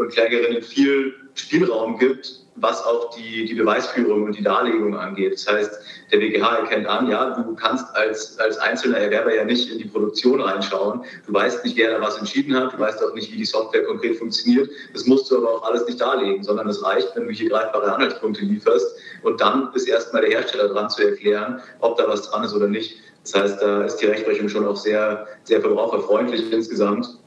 und 0.00 0.10
Klägerinnen 0.10 0.62
viel 0.62 1.14
Spielraum 1.34 1.98
gibt, 1.98 2.40
was 2.56 2.82
auch 2.84 3.14
die, 3.14 3.44
die 3.44 3.54
Beweisführung 3.54 4.24
und 4.24 4.36
die 4.36 4.42
Darlegung 4.42 4.96
angeht. 4.96 5.34
Das 5.34 5.46
heißt, 5.46 5.78
der 6.10 6.18
BGH 6.18 6.56
erkennt 6.56 6.86
an, 6.86 7.08
ja, 7.08 7.30
du 7.30 7.54
kannst 7.54 7.84
als, 7.94 8.38
als 8.38 8.56
einzelner 8.58 8.96
Erwerber 8.96 9.34
ja 9.34 9.44
nicht 9.44 9.70
in 9.70 9.78
die 9.78 9.84
Produktion 9.84 10.40
reinschauen. 10.40 11.04
Du 11.26 11.34
weißt 11.34 11.64
nicht, 11.64 11.76
wer 11.76 11.98
da 11.98 12.00
was 12.00 12.16
entschieden 12.16 12.56
hat. 12.56 12.72
Du 12.72 12.78
weißt 12.78 13.02
auch 13.04 13.14
nicht, 13.14 13.30
wie 13.30 13.36
die 13.36 13.44
Software 13.44 13.84
konkret 13.84 14.16
funktioniert. 14.16 14.70
Das 14.94 15.04
musst 15.04 15.30
du 15.30 15.36
aber 15.36 15.52
auch 15.52 15.62
alles 15.64 15.86
nicht 15.86 16.00
darlegen, 16.00 16.42
sondern 16.42 16.68
es 16.68 16.82
reicht, 16.82 17.14
wenn 17.14 17.26
du 17.26 17.32
hier 17.32 17.50
greifbare 17.50 17.92
Anhaltspunkte 17.92 18.42
lieferst. 18.42 18.96
Und 19.22 19.38
dann 19.40 19.68
ist 19.74 19.86
erstmal 19.86 20.22
der 20.22 20.30
Hersteller 20.30 20.68
dran 20.68 20.88
zu 20.88 21.02
erklären, 21.02 21.60
ob 21.80 21.98
da 21.98 22.08
was 22.08 22.30
dran 22.30 22.42
ist 22.42 22.54
oder 22.54 22.68
nicht. 22.68 22.96
Das 23.22 23.34
heißt, 23.34 23.60
da 23.60 23.84
ist 23.84 23.96
die 23.96 24.06
Rechtsprechung 24.06 24.48
schon 24.48 24.66
auch 24.66 24.76
sehr, 24.76 25.26
sehr 25.44 25.60
verbraucherfreundlich 25.60 26.50
insgesamt. 26.50 27.20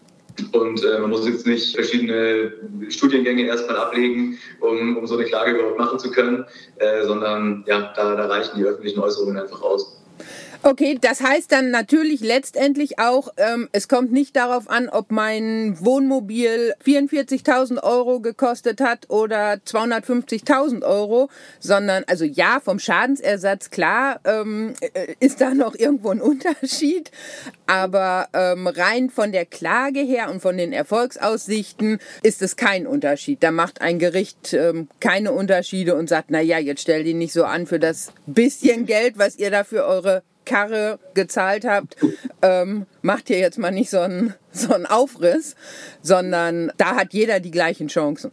Und 0.52 0.84
äh, 0.84 1.00
man 1.00 1.12
muss 1.12 1.28
jetzt 1.28 1.46
nicht 1.46 1.76
verschiedene 1.76 2.54
Studiengänge 2.90 3.44
erstmal 3.44 3.78
ablegen, 3.78 4.38
um, 4.62 4.98
um 4.98 5.08
so 5.08 5.16
eine 5.16 5.26
Klage 5.26 5.52
überhaupt 5.52 5.78
machen 5.78 6.00
zu 6.00 6.12
können, 6.12 6.46
äh, 6.78 7.06
sondern 7.06 7.64
ja, 7.68 7.94
da, 7.96 8.16
da 8.16 8.26
reichen 8.26 8.58
die 8.58 8.64
öffentlichen 8.64 9.00
Äußerungen 9.00 9.38
einfach 9.38 9.62
aus. 9.62 10.03
Okay, 10.66 10.98
das 11.00 11.20
heißt 11.20 11.52
dann 11.52 11.72
natürlich 11.72 12.22
letztendlich 12.22 12.98
auch, 12.98 13.34
ähm, 13.36 13.68
es 13.74 13.90
kommt 13.90 14.14
nicht 14.14 14.34
darauf 14.38 14.70
an, 14.70 14.88
ob 14.88 15.12
mein 15.12 15.76
Wohnmobil 15.82 16.74
44.000 16.86 17.84
Euro 17.84 18.22
gekostet 18.22 18.80
hat 18.80 19.10
oder 19.10 19.56
250.000 19.56 20.86
Euro, 20.86 21.30
sondern 21.60 22.06
also 22.08 22.24
ja, 22.24 22.62
vom 22.64 22.80
Schadensersatz 22.80 23.72
klar 23.72 24.22
ähm, 24.24 24.74
äh, 24.80 25.16
ist 25.20 25.42
da 25.42 25.54
noch 25.54 25.76
irgendwo 25.76 26.12
ein 26.12 26.22
Unterschied, 26.22 27.12
aber 27.68 28.30
ähm, 28.32 28.66
rein 28.68 29.10
von 29.10 29.34
der 29.34 29.46
Klage 29.46 30.00
her 30.00 30.32
und 30.32 30.42
von 30.42 30.56
den 30.56 30.72
Erfolgsaussichten 30.72 32.00
ist 32.22 32.42
es 32.42 32.56
kein 32.56 32.88
Unterschied. 32.88 33.44
Da 33.44 33.52
macht 33.52 33.82
ein 33.82 34.00
Gericht 34.00 34.54
ähm, 34.54 34.88
keine 35.02 35.34
Unterschiede 35.34 35.96
und 35.96 36.08
sagt, 36.08 36.32
na 36.32 36.40
ja, 36.40 36.58
jetzt 36.58 36.84
stell 36.84 37.04
die 37.04 37.14
nicht 37.14 37.34
so 37.34 37.44
an 37.44 37.68
für 37.68 37.80
das 37.80 38.14
bisschen 38.28 38.86
Geld, 38.86 39.18
was 39.18 39.38
ihr 39.38 39.52
da 39.52 39.66
für 39.66 39.84
eure 39.86 40.24
Karre 40.46 41.00
gezahlt 41.14 41.66
habt, 41.66 41.96
ähm, 42.42 42.86
macht 43.02 43.30
ihr 43.30 43.40
jetzt 43.40 43.58
mal 43.58 43.72
nicht 43.72 43.90
so 43.90 44.00
einen, 44.00 44.34
so 44.52 44.74
einen 44.74 44.86
Aufriss, 44.86 45.56
sondern 46.02 46.72
da 46.78 46.96
hat 46.96 47.14
jeder 47.14 47.40
die 47.40 47.52
gleichen 47.52 47.88
Chancen. 47.88 48.32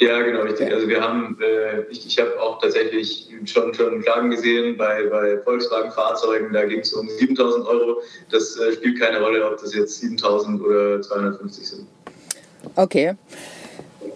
Ja, 0.00 0.22
genau, 0.22 0.42
richtig. 0.42 0.72
Also 0.72 0.88
wir 0.88 1.00
haben, 1.00 1.36
äh, 1.42 1.82
ich, 1.90 2.06
ich 2.06 2.18
habe 2.20 2.40
auch 2.40 2.60
tatsächlich 2.60 3.28
schon, 3.46 3.74
schon 3.74 4.00
Klagen 4.00 4.30
gesehen 4.30 4.76
bei, 4.76 5.04
bei 5.06 5.38
Volkswagen-Fahrzeugen, 5.38 6.52
da 6.52 6.64
ging 6.66 6.80
es 6.80 6.92
um 6.92 7.08
7000 7.08 7.66
Euro. 7.66 8.00
Das 8.30 8.56
äh, 8.60 8.74
spielt 8.74 9.00
keine 9.00 9.20
Rolle, 9.20 9.44
ob 9.44 9.60
das 9.60 9.74
jetzt 9.74 9.98
7000 9.98 10.62
oder 10.62 11.02
250 11.02 11.68
sind. 11.68 11.86
Okay. 12.76 13.14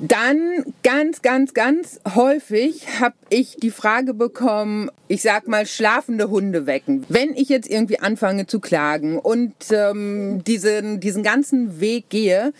Dann 0.04 0.64
ganz, 0.82 1.22
ganz, 1.22 1.54
ganz 1.54 2.00
häufig 2.16 2.88
habe 2.98 3.14
ich 3.28 3.54
die 3.62 3.70
Frage 3.70 4.14
bekommen, 4.14 4.90
ich 5.06 5.22
sag 5.22 5.46
mal, 5.46 5.64
schlafende 5.64 6.28
Hunde 6.28 6.66
wecken. 6.66 7.04
Wenn 7.08 7.36
ich 7.36 7.48
jetzt 7.48 7.70
irgendwie 7.70 8.00
anfange 8.00 8.48
zu 8.48 8.58
klagen 8.58 9.20
und 9.20 9.54
ähm, 9.70 10.42
diesen, 10.42 10.98
diesen 10.98 11.22
ganzen 11.22 11.80
Weg 11.80 12.10
gehe, 12.10 12.52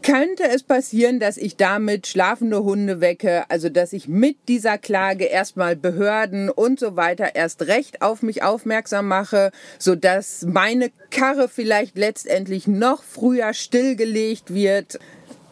könnte 0.00 0.44
es 0.44 0.62
passieren, 0.62 1.20
dass 1.20 1.36
ich 1.36 1.56
damit 1.56 2.06
schlafende 2.06 2.64
Hunde 2.64 3.02
wecke, 3.02 3.50
also 3.50 3.68
dass 3.68 3.92
ich 3.92 4.08
mit 4.08 4.36
dieser 4.48 4.78
Klage 4.78 5.24
erstmal 5.24 5.76
Behörden 5.76 6.48
und 6.48 6.80
so 6.80 6.96
weiter 6.96 7.34
erst 7.34 7.66
recht 7.66 8.00
auf 8.00 8.22
mich 8.22 8.42
aufmerksam 8.42 9.08
mache, 9.08 9.50
sodass 9.78 10.46
meine 10.48 10.90
Karre 11.10 11.48
vielleicht 11.48 11.98
letztendlich 11.98 12.66
noch 12.66 13.02
früher 13.02 13.52
stillgelegt 13.52 14.54
wird 14.54 14.98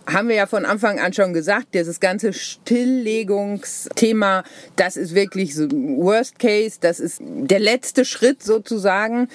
haben 0.07 0.29
wir 0.29 0.37
ja 0.37 0.47
von 0.47 0.65
Anfang 0.65 1.01
an 1.01 1.13
schon 1.13 1.33
gesagt, 1.33 1.75
dieses 1.75 1.99
ganze 2.01 2.33
Stilllegungsthema, 2.33 4.45
das 4.77 4.97
ist 4.97 5.15
wirklich 5.15 5.55
so 5.55 5.69
Worst 5.71 6.39
Case, 6.39 6.79
das 6.81 7.01
ist 7.01 7.21
der 7.23 7.61
letzte 7.61 8.05
Schritt 8.05 8.43
sozusagen. 8.43 9.29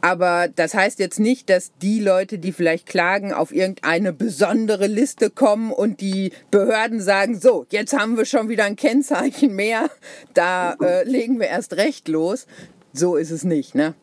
Aber 0.00 0.46
das 0.46 0.74
heißt 0.74 1.00
jetzt 1.00 1.18
nicht, 1.18 1.50
dass 1.50 1.72
die 1.82 2.00
Leute, 2.00 2.38
die 2.38 2.52
vielleicht 2.52 2.86
klagen, 2.86 3.32
auf 3.32 3.52
irgendeine 3.52 4.12
besondere 4.12 4.86
Liste 4.86 5.28
kommen 5.28 5.72
und 5.72 6.00
die 6.00 6.30
Behörden 6.52 7.00
sagen, 7.00 7.38
so, 7.38 7.66
jetzt 7.70 7.98
haben 7.98 8.16
wir 8.16 8.24
schon 8.24 8.48
wieder 8.48 8.64
ein 8.64 8.76
Kennzeichen 8.76 9.56
mehr, 9.56 9.90
da 10.34 10.76
äh, 10.80 11.02
legen 11.02 11.40
wir 11.40 11.48
erst 11.48 11.76
recht 11.76 12.06
los. 12.06 12.46
So 12.92 13.16
ist 13.16 13.32
es 13.32 13.42
nicht, 13.44 13.74
ne? 13.74 13.94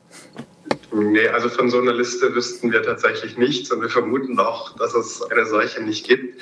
Nee, 0.98 1.28
also 1.28 1.50
von 1.50 1.70
so 1.70 1.82
einer 1.82 1.94
Liste 1.94 2.34
wüssten 2.34 2.72
wir 2.72 2.82
tatsächlich 2.82 3.38
nichts 3.38 3.70
und 3.70 3.82
wir 3.82 3.90
vermuten 3.90 4.40
auch, 4.40 4.78
dass 4.78 4.96
es 4.96 5.22
eine 5.24 5.46
solche 5.46 5.84
nicht 5.84 6.08
gibt. 6.08 6.42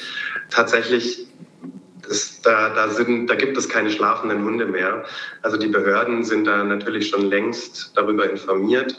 Tatsächlich 0.52 1.26
ist, 2.08 2.46
da, 2.46 2.70
da, 2.70 2.88
sind, 2.90 3.28
da 3.28 3.34
gibt 3.34 3.58
es 3.58 3.68
keine 3.68 3.90
schlafenden 3.90 4.46
Hunde 4.46 4.68
mehr. 4.68 5.06
Also 5.42 5.58
die 5.58 5.70
Behörden 5.70 6.24
sind 6.24 6.46
da 6.46 6.64
natürlich 6.64 7.10
schon 7.10 7.26
längst 7.26 7.94
darüber 7.96 8.30
informiert. 8.30 8.96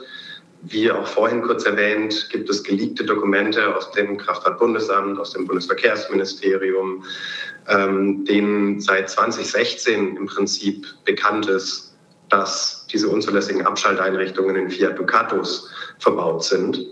Wie 0.62 0.90
auch 0.90 1.06
vorhin 1.06 1.40
kurz 1.42 1.64
erwähnt, 1.64 2.30
gibt 2.32 2.50
es 2.50 2.64
geleakte 2.64 3.04
Dokumente 3.04 3.76
aus 3.76 3.92
dem 3.92 4.16
Kraftfahrtbundesamt, 4.16 5.20
aus 5.20 5.34
dem 5.34 5.46
Bundesverkehrsministerium, 5.46 7.04
ähm, 7.68 8.24
denen 8.24 8.80
seit 8.80 9.08
2016 9.08 10.16
im 10.16 10.26
Prinzip 10.26 10.84
bekannt 11.04 11.46
ist, 11.46 11.93
dass 12.34 12.86
diese 12.92 13.08
unzulässigen 13.08 13.64
Abschalteinrichtungen 13.64 14.56
in 14.56 14.70
Fiat 14.70 14.98
Ducatos 14.98 15.70
verbaut 16.00 16.44
sind 16.44 16.84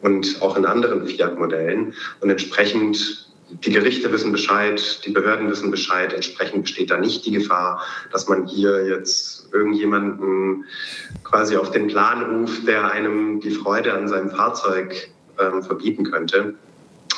und 0.00 0.40
auch 0.40 0.56
in 0.56 0.64
anderen 0.64 1.06
Fiat-Modellen. 1.06 1.94
Und 2.20 2.30
entsprechend, 2.30 3.28
die 3.64 3.70
Gerichte 3.70 4.10
wissen 4.10 4.32
Bescheid, 4.32 5.00
die 5.04 5.10
Behörden 5.10 5.50
wissen 5.50 5.70
Bescheid, 5.70 6.14
entsprechend 6.14 6.62
besteht 6.62 6.90
da 6.90 6.96
nicht 6.96 7.26
die 7.26 7.32
Gefahr, 7.32 7.82
dass 8.12 8.28
man 8.28 8.46
hier 8.46 8.86
jetzt 8.86 9.52
irgendjemanden 9.52 10.64
quasi 11.22 11.56
auf 11.56 11.70
den 11.70 11.88
Plan 11.88 12.22
ruft, 12.22 12.66
der 12.66 12.90
einem 12.90 13.40
die 13.40 13.50
Freude 13.50 13.92
an 13.92 14.08
seinem 14.08 14.30
Fahrzeug 14.30 15.10
ähm, 15.38 15.62
verbieten 15.62 16.10
könnte. 16.10 16.54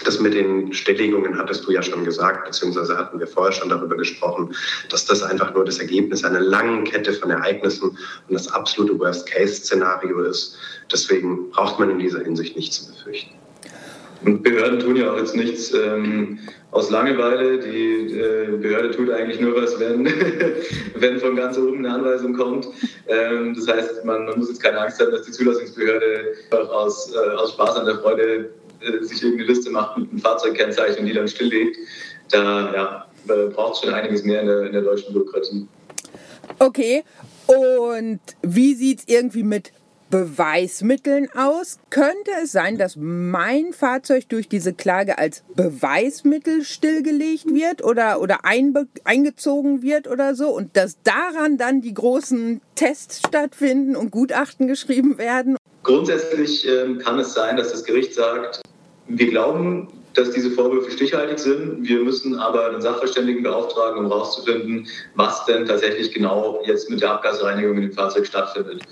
Das 0.03 0.19
mit 0.19 0.35
den 0.35 0.73
Stilllegungen 0.73 1.39
hattest 1.39 1.67
du 1.67 1.71
ja 1.71 1.83
schon 1.83 2.05
gesagt, 2.05 2.47
beziehungsweise 2.47 2.97
hatten 2.97 3.21
wir 3.21 3.27
vorher 3.27 3.53
schon 3.53 3.69
darüber 3.69 3.97
gesprochen, 3.97 4.55
dass 4.91 5.05
das 5.05 5.23
einfach 5.23 5.55
nur 5.55 5.65
das 5.65 5.79
Ergebnis 5.79 6.25
einer 6.25 6.41
langen 6.41 6.85
Kette 6.85 7.13
von 7.13 7.31
Ereignissen 7.31 7.91
und 7.91 8.35
das 8.35 8.49
absolute 8.49 8.99
Worst-Case-Szenario 8.99 10.21
ist. 10.23 10.57
Deswegen 10.91 11.51
braucht 11.51 11.79
man 11.79 11.91
in 11.91 11.99
dieser 11.99 12.21
Hinsicht 12.21 12.57
nichts 12.57 12.85
zu 12.85 12.93
befürchten. 12.93 13.35
Und 14.25 14.43
Behörden 14.43 14.81
tun 14.81 14.97
ja 14.97 15.13
auch 15.13 15.19
jetzt 15.19 15.37
nichts 15.37 15.73
ähm, 15.75 16.39
aus 16.71 16.91
Langeweile. 16.91 17.59
Die 17.59 18.19
äh, 18.19 18.57
Behörde 18.57 18.91
tut 18.91 19.11
eigentlich 19.11 19.41
nur 19.41 19.55
was, 19.55 19.79
wenn, 19.79 20.07
wenn 20.95 21.21
von 21.21 21.37
ganz 21.37 21.59
oben 21.59 21.85
eine 21.85 21.95
Anweisung 21.95 22.35
kommt. 22.35 22.69
Ähm, 23.07 23.55
das 23.55 23.69
heißt, 23.69 24.05
man, 24.05 24.25
man, 24.25 24.39
muss 24.39 24.49
jetzt 24.49 24.63
keine 24.63 24.81
Angst 24.81 24.99
haben, 25.01 25.11
dass 25.11 25.23
die 25.23 25.33
Zulassungsbehörde 25.33 26.35
aus, 26.51 27.13
äh, 27.15 27.31
aus 27.37 27.53
Spaß 27.53 27.77
an 27.77 27.87
der 27.87 27.99
Freude 27.99 28.51
äh, 28.85 29.03
sich 29.05 29.23
irgendeine 29.23 29.51
Liste 29.51 29.71
macht 29.71 29.99
mit 29.99 30.11
einem 30.11 30.21
Fahrzeugkennzeichen 30.21 31.01
und 31.01 31.07
die 31.07 31.13
dann 31.13 31.29
stilllegt, 31.29 31.79
da 32.31 32.75
ja, 32.75 33.07
braucht 33.55 33.75
es 33.75 33.81
schon 33.81 33.95
einiges 33.95 34.25
mehr 34.25 34.41
in 34.41 34.47
der, 34.47 34.67
in 34.67 34.73
der 34.73 34.83
deutschen 34.83 35.13
Bürokratie. 35.13 35.67
Okay, 36.59 37.05
und 37.47 38.21
wie 38.43 38.75
sieht 38.75 39.01
es 39.01 39.09
irgendwie 39.09 39.43
mit 39.43 39.73
Beweismitteln 40.11 41.29
aus? 41.35 41.79
Könnte 41.91 42.31
es 42.43 42.53
sein, 42.53 42.79
dass 42.79 42.97
mein 42.97 43.73
Fahrzeug 43.73 44.29
durch 44.29 44.49
diese 44.49 44.73
Klage 44.73 45.19
als 45.19 45.43
Beweismittel 45.57 46.63
stillgelegt 46.63 47.53
wird 47.53 47.83
oder, 47.83 48.21
oder 48.21 48.45
eingezogen 48.45 49.83
wird 49.83 50.07
oder 50.07 50.35
so 50.35 50.51
und 50.51 50.77
dass 50.77 50.99
daran 51.03 51.59
dann 51.59 51.81
die 51.81 51.95
großen 51.95 52.61
Tests 52.77 53.19
stattfinden 53.27 53.97
und 53.97 54.11
Gutachten 54.11 54.69
geschrieben 54.69 55.19
werden? 55.19 55.57
Grundsätzlich 55.83 56.67
ähm, 56.69 56.99
kann 56.99 57.19
es 57.19 57.35
sein, 57.35 57.57
dass 57.57 57.73
das 57.73 57.85
Gericht 57.85 58.15
sagt, 58.15 58.61
wir 59.09 59.31
glauben, 59.31 59.89
dass 60.15 60.31
diese 60.31 60.51
Vorwürfe 60.51 60.91
stichhaltig 60.91 61.39
sind. 61.39 61.87
Wir 61.87 62.01
müssen 62.01 62.39
aber 62.39 62.69
einen 62.69 62.81
Sachverständigen 62.81 63.43
beauftragen, 63.43 63.99
um 63.99 64.11
herauszufinden, 64.11 64.87
was 65.15 65.45
denn 65.47 65.67
tatsächlich 65.67 66.13
genau 66.13 66.63
jetzt 66.65 66.89
mit 66.89 67.01
der 67.01 67.13
Abgasreinigung 67.13 67.77
in 67.77 67.83
dem 67.83 67.93
Fahrzeug 67.93 68.27
stattfindet. 68.27 68.83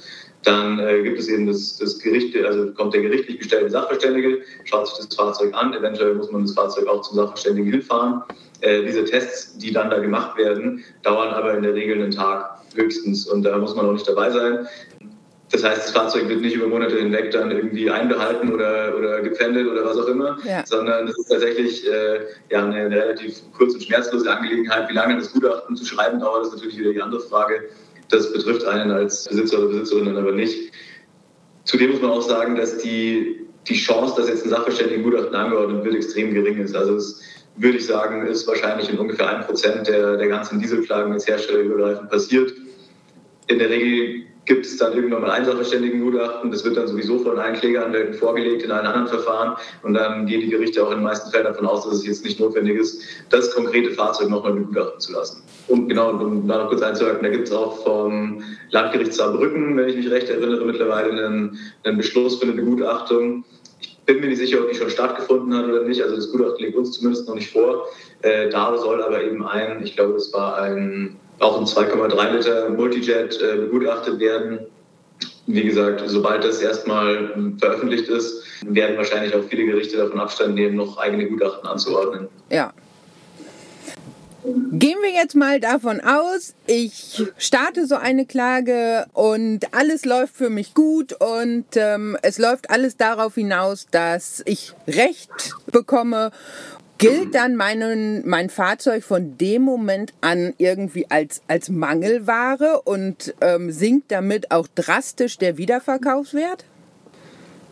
Dann 0.42 0.80
äh, 0.80 1.02
gibt 1.02 1.20
es 1.20 1.28
eben 1.28 1.46
das, 1.46 1.76
das 1.78 2.00
Gericht, 2.00 2.36
also 2.44 2.72
kommt 2.72 2.94
der 2.94 3.02
gerichtlich 3.02 3.38
gestellte 3.38 3.70
Sachverständige, 3.70 4.40
schaut 4.64 4.88
sich 4.88 5.06
das 5.06 5.14
Fahrzeug 5.14 5.54
an, 5.54 5.72
eventuell 5.72 6.14
muss 6.14 6.32
man 6.32 6.42
das 6.42 6.54
Fahrzeug 6.54 6.88
auch 6.88 7.02
zum 7.02 7.16
Sachverständigen 7.16 7.70
hinfahren. 7.70 8.22
Äh, 8.60 8.82
diese 8.82 9.04
Tests, 9.04 9.56
die 9.58 9.72
dann 9.72 9.90
da 9.90 9.98
gemacht 9.98 10.36
werden, 10.36 10.82
dauern 11.02 11.28
aber 11.28 11.54
in 11.54 11.62
der 11.62 11.74
Regel 11.74 12.02
einen 12.02 12.10
Tag 12.10 12.58
höchstens 12.74 13.28
und 13.28 13.44
da 13.44 13.56
muss 13.58 13.76
man 13.76 13.86
auch 13.86 13.92
nicht 13.92 14.08
dabei 14.08 14.30
sein. 14.30 14.66
Das 15.52 15.62
heißt, 15.62 15.84
das 15.84 15.90
Fahrzeug 15.90 16.28
wird 16.30 16.40
nicht 16.40 16.56
über 16.56 16.66
Monate 16.66 16.96
hinweg 16.96 17.30
dann 17.30 17.50
irgendwie 17.50 17.90
einbehalten 17.90 18.52
oder, 18.54 18.96
oder 18.96 19.20
gepfändet 19.20 19.68
oder 19.68 19.84
was 19.84 19.98
auch 19.98 20.06
immer, 20.06 20.38
ja. 20.44 20.64
sondern 20.64 21.06
es 21.06 21.18
ist 21.18 21.28
tatsächlich 21.28 21.86
äh, 21.86 22.20
ja, 22.50 22.64
eine, 22.64 22.90
relativ 22.90 23.42
kurz 23.56 23.74
und 23.74 23.82
schmerzlose 23.82 24.30
Angelegenheit. 24.34 24.88
Wie 24.88 24.94
lange 24.94 25.16
das 25.16 25.30
Gutachten 25.30 25.76
zu 25.76 25.84
schreiben 25.84 26.20
dauert, 26.20 26.46
ist 26.46 26.54
natürlich 26.54 26.78
wieder 26.78 26.92
die 26.94 27.02
andere 27.02 27.20
Frage. 27.20 27.68
Das 28.08 28.32
betrifft 28.32 28.64
einen 28.64 28.90
als 28.90 29.28
Besitzer 29.28 29.58
oder 29.58 29.68
Besitzerin 29.68 30.06
dann 30.06 30.16
aber 30.16 30.32
nicht. 30.32 30.72
Zudem 31.64 31.90
muss 31.90 32.00
man 32.00 32.12
auch 32.12 32.22
sagen, 32.22 32.56
dass 32.56 32.78
die, 32.78 33.46
die 33.68 33.74
Chance, 33.74 34.14
dass 34.16 34.28
jetzt 34.28 34.46
ein 34.46 34.50
Sachverständigengutachten 34.50 35.34
angeordnet 35.34 35.84
wird, 35.84 35.96
extrem 35.96 36.32
gering 36.32 36.62
ist. 36.62 36.74
Also 36.74 36.96
es 36.96 37.20
würde 37.56 37.76
ich 37.76 37.86
sagen, 37.86 38.26
ist 38.26 38.46
wahrscheinlich 38.46 38.88
in 38.88 38.98
ungefähr 38.98 39.28
ein 39.28 39.44
Prozent 39.44 39.86
der, 39.86 40.16
der 40.16 40.28
ganzen 40.28 40.60
Dieselklagen 40.60 41.12
jetzt 41.12 41.28
herstellerübergreifend 41.28 42.08
passiert. 42.08 42.54
In 43.48 43.58
der 43.58 43.68
Regel 43.68 44.31
gibt 44.44 44.66
es 44.66 44.76
dann 44.76 44.92
irgendwann 44.92 45.22
mal 45.22 45.30
ein 45.30 45.44
Sachverständigengutachten. 45.44 46.50
Das 46.50 46.64
wird 46.64 46.76
dann 46.76 46.88
sowieso 46.88 47.18
von 47.20 47.38
allen 47.38 47.54
Klägeranwälten 47.54 48.14
vorgelegt 48.14 48.62
in 48.62 48.70
allen 48.70 48.86
anderen 48.86 49.06
Verfahren. 49.06 49.56
Und 49.82 49.94
dann 49.94 50.26
gehen 50.26 50.40
die 50.40 50.48
Gerichte 50.48 50.84
auch 50.84 50.90
in 50.90 50.98
den 50.98 51.04
meisten 51.04 51.30
Fällen 51.30 51.44
davon 51.44 51.66
aus, 51.66 51.84
dass 51.84 51.98
es 51.98 52.06
jetzt 52.06 52.24
nicht 52.24 52.40
notwendig 52.40 52.78
ist, 52.78 53.02
das 53.30 53.54
konkrete 53.54 53.90
Fahrzeug 53.92 54.30
nochmal 54.30 54.54
begutachten 54.54 55.00
zu 55.00 55.12
lassen. 55.12 55.42
Und 55.68 55.88
genau, 55.88 56.10
um 56.10 56.46
da 56.48 56.58
noch 56.58 56.68
kurz 56.68 56.82
einzuhalten, 56.82 57.22
da 57.22 57.28
gibt 57.28 57.48
es 57.48 57.54
auch 57.54 57.84
vom 57.84 58.42
Landgericht 58.70 59.14
Saarbrücken, 59.14 59.76
wenn 59.76 59.88
ich 59.88 59.96
mich 59.96 60.10
recht 60.10 60.28
erinnere, 60.28 60.64
mittlerweile 60.64 61.10
einen, 61.10 61.58
einen 61.84 61.96
Beschluss 61.96 62.36
für 62.38 62.44
eine 62.44 62.52
Begutachtung. 62.52 63.44
Ich 63.80 63.98
bin 64.06 64.20
mir 64.20 64.26
nicht 64.26 64.38
sicher, 64.38 64.60
ob 64.60 64.68
die 64.68 64.76
schon 64.76 64.90
stattgefunden 64.90 65.56
hat 65.56 65.66
oder 65.66 65.84
nicht. 65.84 66.02
Also 66.02 66.16
das 66.16 66.32
Gutachten 66.32 66.64
liegt 66.64 66.76
uns 66.76 66.92
zumindest 66.92 67.28
noch 67.28 67.36
nicht 67.36 67.52
vor. 67.52 67.86
Äh, 68.22 68.50
da 68.50 68.76
soll 68.76 69.00
aber 69.00 69.22
eben 69.22 69.46
ein, 69.46 69.80
ich 69.84 69.94
glaube, 69.94 70.14
das 70.14 70.32
war 70.32 70.60
ein 70.60 71.16
auch 71.42 71.58
ein 71.58 71.64
2,3 71.64 72.30
Liter 72.30 72.68
Multijet 72.70 73.40
äh, 73.40 73.56
begutachtet 73.56 74.18
werden. 74.20 74.60
Wie 75.46 75.62
gesagt, 75.62 76.02
sobald 76.06 76.44
das 76.44 76.60
erstmal 76.60 77.54
veröffentlicht 77.58 78.08
ist, 78.08 78.44
werden 78.64 78.96
wahrscheinlich 78.96 79.34
auch 79.34 79.42
viele 79.48 79.66
Gerichte 79.66 79.96
davon 79.96 80.20
Abstand 80.20 80.54
nehmen, 80.54 80.76
noch 80.76 80.98
eigene 80.98 81.26
Gutachten 81.26 81.68
anzuordnen. 81.68 82.28
Ja. 82.48 82.72
Gehen 84.44 84.98
wir 85.02 85.12
jetzt 85.12 85.36
mal 85.36 85.60
davon 85.60 86.00
aus, 86.00 86.54
ich 86.66 87.22
starte 87.38 87.86
so 87.86 87.94
eine 87.94 88.26
Klage 88.26 89.06
und 89.12 89.72
alles 89.72 90.04
läuft 90.04 90.34
für 90.34 90.50
mich 90.50 90.74
gut 90.74 91.12
und 91.12 91.64
ähm, 91.76 92.16
es 92.22 92.38
läuft 92.38 92.68
alles 92.68 92.96
darauf 92.96 93.36
hinaus, 93.36 93.86
dass 93.92 94.42
ich 94.44 94.74
Recht 94.88 95.30
bekomme 95.70 96.32
gilt 97.02 97.34
dann 97.34 97.56
mein, 97.56 98.22
mein 98.24 98.48
Fahrzeug 98.48 99.02
von 99.02 99.36
dem 99.36 99.62
Moment 99.62 100.12
an 100.20 100.54
irgendwie 100.58 101.06
als, 101.10 101.42
als 101.48 101.68
Mangelware 101.68 102.82
und 102.84 103.34
ähm, 103.40 103.72
sinkt 103.72 104.12
damit 104.12 104.50
auch 104.52 104.68
drastisch 104.74 105.38
der 105.38 105.58
Wiederverkaufswert? 105.58 106.64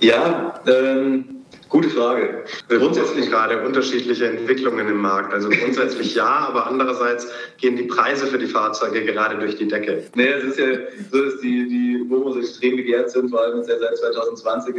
Ja, 0.01 0.61
ähm, 0.67 1.43
gute 1.69 1.91
Frage. 1.91 2.45
Grundsätzlich 2.69 3.31
gerade 3.31 3.65
unterschiedliche 3.65 4.27
Entwicklungen 4.27 4.89
im 4.89 4.97
Markt. 4.97 5.33
Also 5.33 5.49
grundsätzlich 5.49 6.15
ja, 6.15 6.25
aber 6.25 6.67
andererseits 6.67 7.29
gehen 7.59 7.77
die 7.77 7.85
Preise 7.85 8.27
für 8.27 8.39
die 8.39 8.47
Fahrzeuge 8.47 9.05
gerade 9.05 9.39
durch 9.39 9.57
die 9.57 9.69
Decke. 9.69 10.03
Naja, 10.17 10.39
es 10.39 10.45
ist 10.45 10.59
ja 10.59 10.67
so, 11.13 11.25
dass 11.25 11.41
die, 11.41 11.69
die 11.69 12.05
Momos 12.09 12.37
extrem 12.37 12.77
begehrt 12.77 13.11
sind, 13.11 13.31
vor 13.31 13.43
allem 13.43 13.59
ja 13.59 13.79
seit 13.79 13.97
2020 13.97 14.75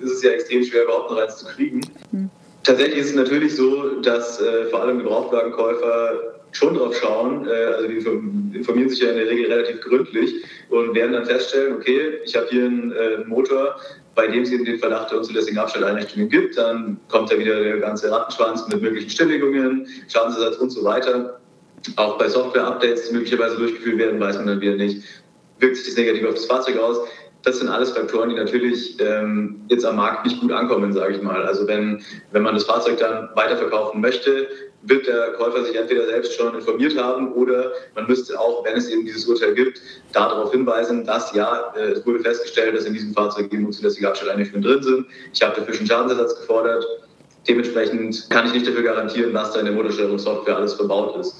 ist 0.00 0.12
es 0.12 0.22
ja 0.22 0.30
extrem 0.30 0.62
schwer, 0.62 0.84
überhaupt 0.84 1.10
noch 1.10 1.18
eins 1.18 1.38
zu 1.38 1.46
kriegen. 1.46 1.80
Hm. 2.12 2.30
Tatsächlich 2.66 2.98
ist 2.98 3.10
es 3.10 3.14
natürlich 3.14 3.54
so, 3.54 4.00
dass 4.00 4.40
äh, 4.40 4.64
vor 4.70 4.82
allem 4.82 4.98
Gebrauchtwagenkäufer 4.98 6.34
schon 6.50 6.74
drauf 6.74 6.96
schauen, 6.96 7.46
äh, 7.46 7.52
also 7.52 7.86
die 7.86 8.58
informieren 8.58 8.88
sich 8.88 8.98
ja 8.98 9.10
in 9.10 9.18
der 9.18 9.28
Regel 9.28 9.52
relativ 9.52 9.80
gründlich 9.82 10.42
und 10.70 10.92
werden 10.92 11.12
dann 11.12 11.26
feststellen, 11.26 11.76
okay, 11.76 12.18
ich 12.24 12.34
habe 12.34 12.48
hier 12.50 12.64
einen 12.64 12.90
äh, 12.90 13.18
Motor, 13.24 13.76
bei 14.16 14.26
dem 14.26 14.42
es 14.42 14.50
eben 14.50 14.64
den 14.64 14.80
Verdacht 14.80 15.12
der 15.12 15.18
unzulässigen 15.18 15.60
Abstelleinrichtungen 15.60 16.28
gibt, 16.28 16.58
dann 16.58 16.98
kommt 17.08 17.30
da 17.30 17.38
wieder 17.38 17.62
der 17.62 17.78
ganze 17.78 18.10
Rattenschwanz 18.10 18.66
mit 18.66 18.82
möglichen 18.82 19.10
Stilllegungen, 19.10 19.86
Schadensersatz 20.08 20.56
und 20.56 20.70
so 20.70 20.82
weiter. 20.82 21.38
Auch 21.94 22.18
bei 22.18 22.28
Software-Updates, 22.28 23.10
die 23.10 23.14
möglicherweise 23.14 23.58
durchgeführt 23.58 23.98
werden, 23.98 24.18
weiß 24.18 24.38
man 24.38 24.48
dann 24.48 24.60
wieder 24.60 24.74
nicht, 24.74 25.04
wirkt 25.60 25.76
sich 25.76 25.86
das 25.86 25.96
negativ 25.96 26.26
auf 26.26 26.34
das 26.34 26.46
Fahrzeug 26.46 26.78
aus 26.78 26.98
das 27.46 27.60
sind 27.60 27.68
alles 27.68 27.92
Faktoren, 27.92 28.30
die 28.30 28.34
natürlich 28.34 28.98
ähm, 28.98 29.60
jetzt 29.68 29.84
am 29.84 29.96
Markt 29.96 30.24
nicht 30.24 30.40
gut 30.40 30.50
ankommen, 30.50 30.92
sage 30.92 31.14
ich 31.14 31.22
mal. 31.22 31.44
Also 31.44 31.64
wenn, 31.68 32.02
wenn 32.32 32.42
man 32.42 32.54
das 32.54 32.64
Fahrzeug 32.64 32.98
dann 32.98 33.28
weiterverkaufen 33.36 34.00
möchte, 34.00 34.48
wird 34.82 35.06
der 35.06 35.34
Käufer 35.34 35.64
sich 35.64 35.76
entweder 35.76 36.06
selbst 36.06 36.34
schon 36.34 36.56
informiert 36.56 37.00
haben 37.00 37.32
oder 37.34 37.70
man 37.94 38.08
müsste 38.08 38.38
auch, 38.38 38.64
wenn 38.64 38.76
es 38.76 38.88
eben 38.88 39.06
dieses 39.06 39.26
Urteil 39.26 39.54
gibt, 39.54 39.80
darauf 40.12 40.50
hinweisen, 40.50 41.04
dass 41.04 41.32
ja, 41.34 41.72
äh, 41.76 41.92
es 41.92 42.04
wurde 42.04 42.18
festgestellt, 42.18 42.76
dass 42.76 42.84
in 42.84 42.94
diesem 42.94 43.14
Fahrzeug 43.14 43.52
eben 43.52 43.64
unzulässige 43.64 44.08
Abstelleinrichtungen 44.08 44.62
drin 44.62 44.82
sind. 44.82 45.06
Ich 45.32 45.40
habe 45.40 45.54
dafür 45.54 45.72
schon 45.72 45.86
Schadensersatz 45.86 46.40
gefordert. 46.40 46.84
Dementsprechend 47.46 48.28
kann 48.28 48.46
ich 48.46 48.54
nicht 48.54 48.66
dafür 48.66 48.82
garantieren, 48.82 49.32
was 49.32 49.52
da 49.52 49.60
in 49.60 49.66
der 49.66 49.74
Motorsteuerungssoftware 49.76 50.56
alles 50.56 50.74
verbaut 50.74 51.16
ist. 51.20 51.36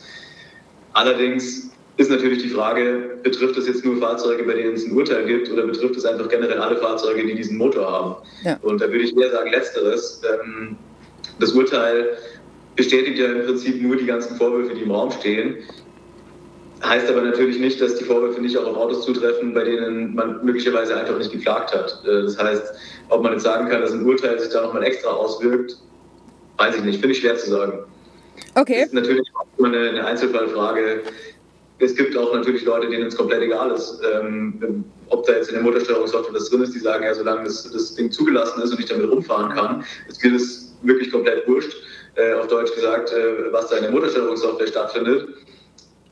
Allerdings 0.92 1.72
ist 1.96 2.10
natürlich 2.10 2.42
die 2.42 2.50
Frage, 2.50 3.18
betrifft 3.22 3.56
es 3.56 3.66
jetzt 3.66 3.84
nur 3.84 3.96
Fahrzeuge, 3.96 4.42
bei 4.44 4.54
denen 4.54 4.74
es 4.74 4.84
ein 4.84 4.92
Urteil 4.92 5.24
gibt, 5.24 5.50
oder 5.50 5.66
betrifft 5.66 5.96
es 5.96 6.04
einfach 6.04 6.28
generell 6.28 6.58
alle 6.58 6.76
Fahrzeuge, 6.76 7.26
die 7.26 7.34
diesen 7.34 7.56
Motor 7.56 7.90
haben? 7.90 8.14
Ja. 8.44 8.58
Und 8.62 8.80
da 8.80 8.90
würde 8.90 9.04
ich 9.04 9.16
eher 9.16 9.30
sagen, 9.30 9.50
letzteres. 9.50 10.20
Ähm, 10.44 10.76
das 11.38 11.52
Urteil 11.52 12.18
bestätigt 12.74 13.18
ja 13.18 13.26
im 13.26 13.46
Prinzip 13.46 13.80
nur 13.80 13.96
die 13.96 14.06
ganzen 14.06 14.36
Vorwürfe, 14.36 14.74
die 14.74 14.82
im 14.82 14.90
Raum 14.90 15.10
stehen. 15.10 15.56
Heißt 16.84 17.08
aber 17.08 17.22
natürlich 17.22 17.58
nicht, 17.58 17.80
dass 17.80 17.94
die 17.94 18.04
Vorwürfe 18.04 18.42
nicht 18.42 18.56
auch 18.58 18.66
auf 18.66 18.76
Autos 18.76 19.06
zutreffen, 19.06 19.54
bei 19.54 19.64
denen 19.64 20.14
man 20.14 20.44
möglicherweise 20.44 20.94
einfach 20.94 21.16
nicht 21.16 21.32
geklagt 21.32 21.74
hat. 21.74 22.02
Äh, 22.04 22.24
das 22.24 22.38
heißt, 22.38 22.74
ob 23.08 23.22
man 23.22 23.32
jetzt 23.32 23.44
sagen 23.44 23.68
kann, 23.68 23.80
dass 23.80 23.92
ein 23.92 24.04
Urteil 24.04 24.38
sich 24.38 24.52
da 24.52 24.62
nochmal 24.62 24.82
extra 24.84 25.10
auswirkt, 25.10 25.78
weiß 26.58 26.76
ich 26.76 26.82
nicht, 26.82 27.00
finde 27.00 27.14
ich 27.14 27.20
schwer 27.20 27.36
zu 27.36 27.48
sagen. 27.48 27.78
Okay. 28.54 28.80
Das 28.80 28.88
ist 28.88 28.94
natürlich 28.94 29.28
auch 29.34 29.46
immer 29.58 29.68
eine 29.68 30.04
Einzelfallfrage 30.04 31.00
es 31.78 31.94
gibt 31.94 32.16
auch 32.16 32.32
natürlich 32.32 32.64
Leute, 32.64 32.88
denen 32.88 33.06
es 33.06 33.16
komplett 33.16 33.42
egal 33.42 33.70
ist, 33.70 34.00
ähm, 34.14 34.84
ob 35.08 35.26
da 35.26 35.34
jetzt 35.34 35.48
in 35.48 35.54
der 35.56 35.62
Motorsteuerungssoftware 35.62 36.34
das 36.34 36.48
drin 36.48 36.62
ist, 36.62 36.74
die 36.74 36.78
sagen, 36.78 37.04
ja, 37.04 37.14
solange 37.14 37.44
das, 37.44 37.70
das 37.70 37.94
Ding 37.94 38.10
zugelassen 38.10 38.62
ist 38.62 38.72
und 38.72 38.80
ich 38.80 38.86
damit 38.86 39.10
rumfahren 39.10 39.54
kann, 39.54 39.84
ist 40.08 40.22
mir 40.24 40.32
das 40.32 40.74
wirklich 40.82 41.10
komplett 41.10 41.46
wurscht, 41.46 41.76
äh, 42.14 42.32
auf 42.34 42.48
Deutsch 42.48 42.74
gesagt, 42.74 43.12
äh, 43.12 43.52
was 43.52 43.68
da 43.68 43.76
in 43.76 43.82
der 43.82 43.92
Motorsteuerungssoftware 43.92 44.66
stattfindet. 44.68 45.28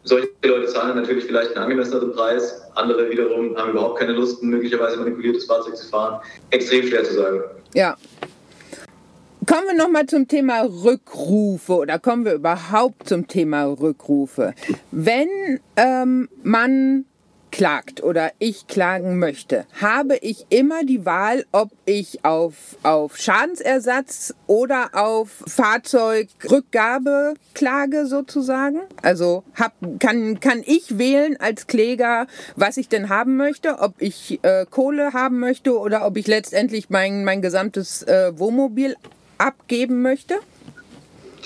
Solche 0.07 0.29
Leute 0.45 0.67
zahlen 0.67 0.97
natürlich 0.97 1.25
vielleicht 1.25 1.53
einen 1.53 1.65
angemesseneren 1.65 2.12
Preis, 2.12 2.61
andere 2.75 3.09
wiederum 3.09 3.57
haben 3.57 3.71
überhaupt 3.71 3.99
keine 3.99 4.12
Lust, 4.12 4.43
möglicherweise 4.43 4.99
manipuliertes 4.99 5.47
Fahrzeug 5.47 5.77
zu 5.77 5.89
fahren. 5.89 6.21
Extrem 6.51 6.87
schwer 6.87 7.05
zu 7.05 7.15
sagen. 7.15 7.43
Ja, 7.73 7.97
Kommen 9.47 9.66
wir 9.66 9.74
nochmal 9.74 10.07
zum 10.07 10.28
Thema 10.28 10.62
Rückrufe 10.62 11.74
oder 11.74 11.99
kommen 11.99 12.24
wir 12.24 12.34
überhaupt 12.34 13.09
zum 13.09 13.26
Thema 13.26 13.64
Rückrufe. 13.64 14.55
Wenn 14.92 15.28
ähm, 15.76 16.28
man 16.42 17.05
klagt 17.51 18.03
oder 18.03 18.30
ich 18.38 18.68
klagen 18.68 19.18
möchte, 19.18 19.66
habe 19.80 20.16
ich 20.16 20.47
immer 20.49 20.84
die 20.84 21.05
Wahl, 21.05 21.45
ob 21.53 21.70
ich 21.84 22.24
auf, 22.24 22.76
auf 22.84 23.16
Schadensersatz 23.16 24.34
oder 24.47 24.90
auf 24.92 25.30
Fahrzeugrückgabe 25.47 27.34
klage 27.55 28.07
sozusagen. 28.07 28.80
Also 29.03 29.45
hab, 29.57 29.72
kann, 29.99 30.40
kann 30.40 30.62
ich 30.64 30.99
wählen 30.99 31.36
als 31.38 31.66
Kläger, 31.66 32.28
was 32.57 32.76
ich 32.76 32.88
denn 32.88 33.09
haben 33.09 33.36
möchte, 33.36 33.78
ob 33.80 33.95
ich 33.99 34.38
äh, 34.42 34.64
Kohle 34.70 35.12
haben 35.12 35.38
möchte 35.38 35.78
oder 35.78 36.07
ob 36.07 36.16
ich 36.16 36.28
letztendlich 36.28 36.88
mein, 36.88 37.24
mein 37.24 37.42
gesamtes 37.42 38.05
äh, 38.05 38.32
Wohnmobil 38.38 38.97
abgeben 39.45 40.03
möchte? 40.03 40.40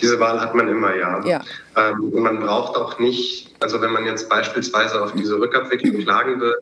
Diese 0.00 0.20
Wahl 0.20 0.40
hat 0.40 0.54
man 0.54 0.68
immer, 0.68 0.94
ja. 0.94 1.24
ja. 1.24 1.40
Ähm, 1.76 2.12
und 2.12 2.22
man 2.22 2.40
braucht 2.40 2.76
auch 2.76 2.98
nicht, 2.98 3.54
also 3.60 3.80
wenn 3.80 3.92
man 3.92 4.06
jetzt 4.06 4.28
beispielsweise 4.28 5.02
auf 5.02 5.12
diese 5.12 5.38
Rückabwicklung 5.38 5.98
klagen 6.02 6.40
würde 6.40 6.60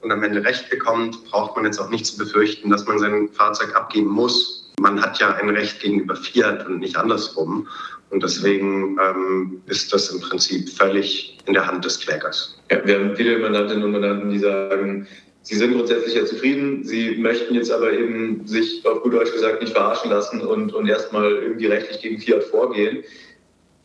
und 0.00 0.12
am 0.12 0.22
Ende 0.22 0.44
Recht 0.44 0.70
bekommt, 0.70 1.24
braucht 1.24 1.56
man 1.56 1.64
jetzt 1.64 1.80
auch 1.80 1.90
nicht 1.90 2.06
zu 2.06 2.16
befürchten, 2.16 2.70
dass 2.70 2.86
man 2.86 2.98
sein 2.98 3.28
Fahrzeug 3.32 3.74
abgeben 3.74 4.10
muss. 4.10 4.70
Man 4.78 5.02
hat 5.02 5.18
ja 5.18 5.34
ein 5.34 5.50
Recht 5.50 5.80
gegenüber 5.80 6.14
Fiat 6.14 6.66
und 6.66 6.78
nicht 6.78 6.96
andersrum. 6.96 7.66
Und 8.10 8.22
deswegen 8.22 8.98
ähm, 9.00 9.62
ist 9.66 9.92
das 9.92 10.10
im 10.10 10.20
Prinzip 10.20 10.68
völlig 10.68 11.38
in 11.46 11.54
der 11.54 11.66
Hand 11.66 11.84
des 11.84 12.00
Klägers. 12.00 12.56
Ja, 12.70 12.84
wir 12.84 12.98
haben 12.98 13.16
viele 13.16 13.38
Mandantinnen 13.38 13.84
und 13.84 13.92
Mandanten, 13.92 14.30
die 14.30 14.38
sagen, 14.38 15.06
Sie 15.42 15.54
sind 15.54 15.72
grundsätzlich 15.74 16.14
ja 16.14 16.24
zufrieden, 16.26 16.84
Sie 16.84 17.16
möchten 17.16 17.54
jetzt 17.54 17.70
aber 17.70 17.92
eben 17.92 18.46
sich 18.46 18.84
auf 18.86 19.02
gut 19.02 19.14
Deutsch 19.14 19.32
gesagt 19.32 19.62
nicht 19.62 19.72
verarschen 19.72 20.10
lassen 20.10 20.42
und, 20.42 20.74
und 20.74 20.86
erstmal 20.86 21.32
irgendwie 21.32 21.66
rechtlich 21.66 22.00
gegen 22.02 22.20
Fiat 22.20 22.44
vorgehen, 22.44 23.02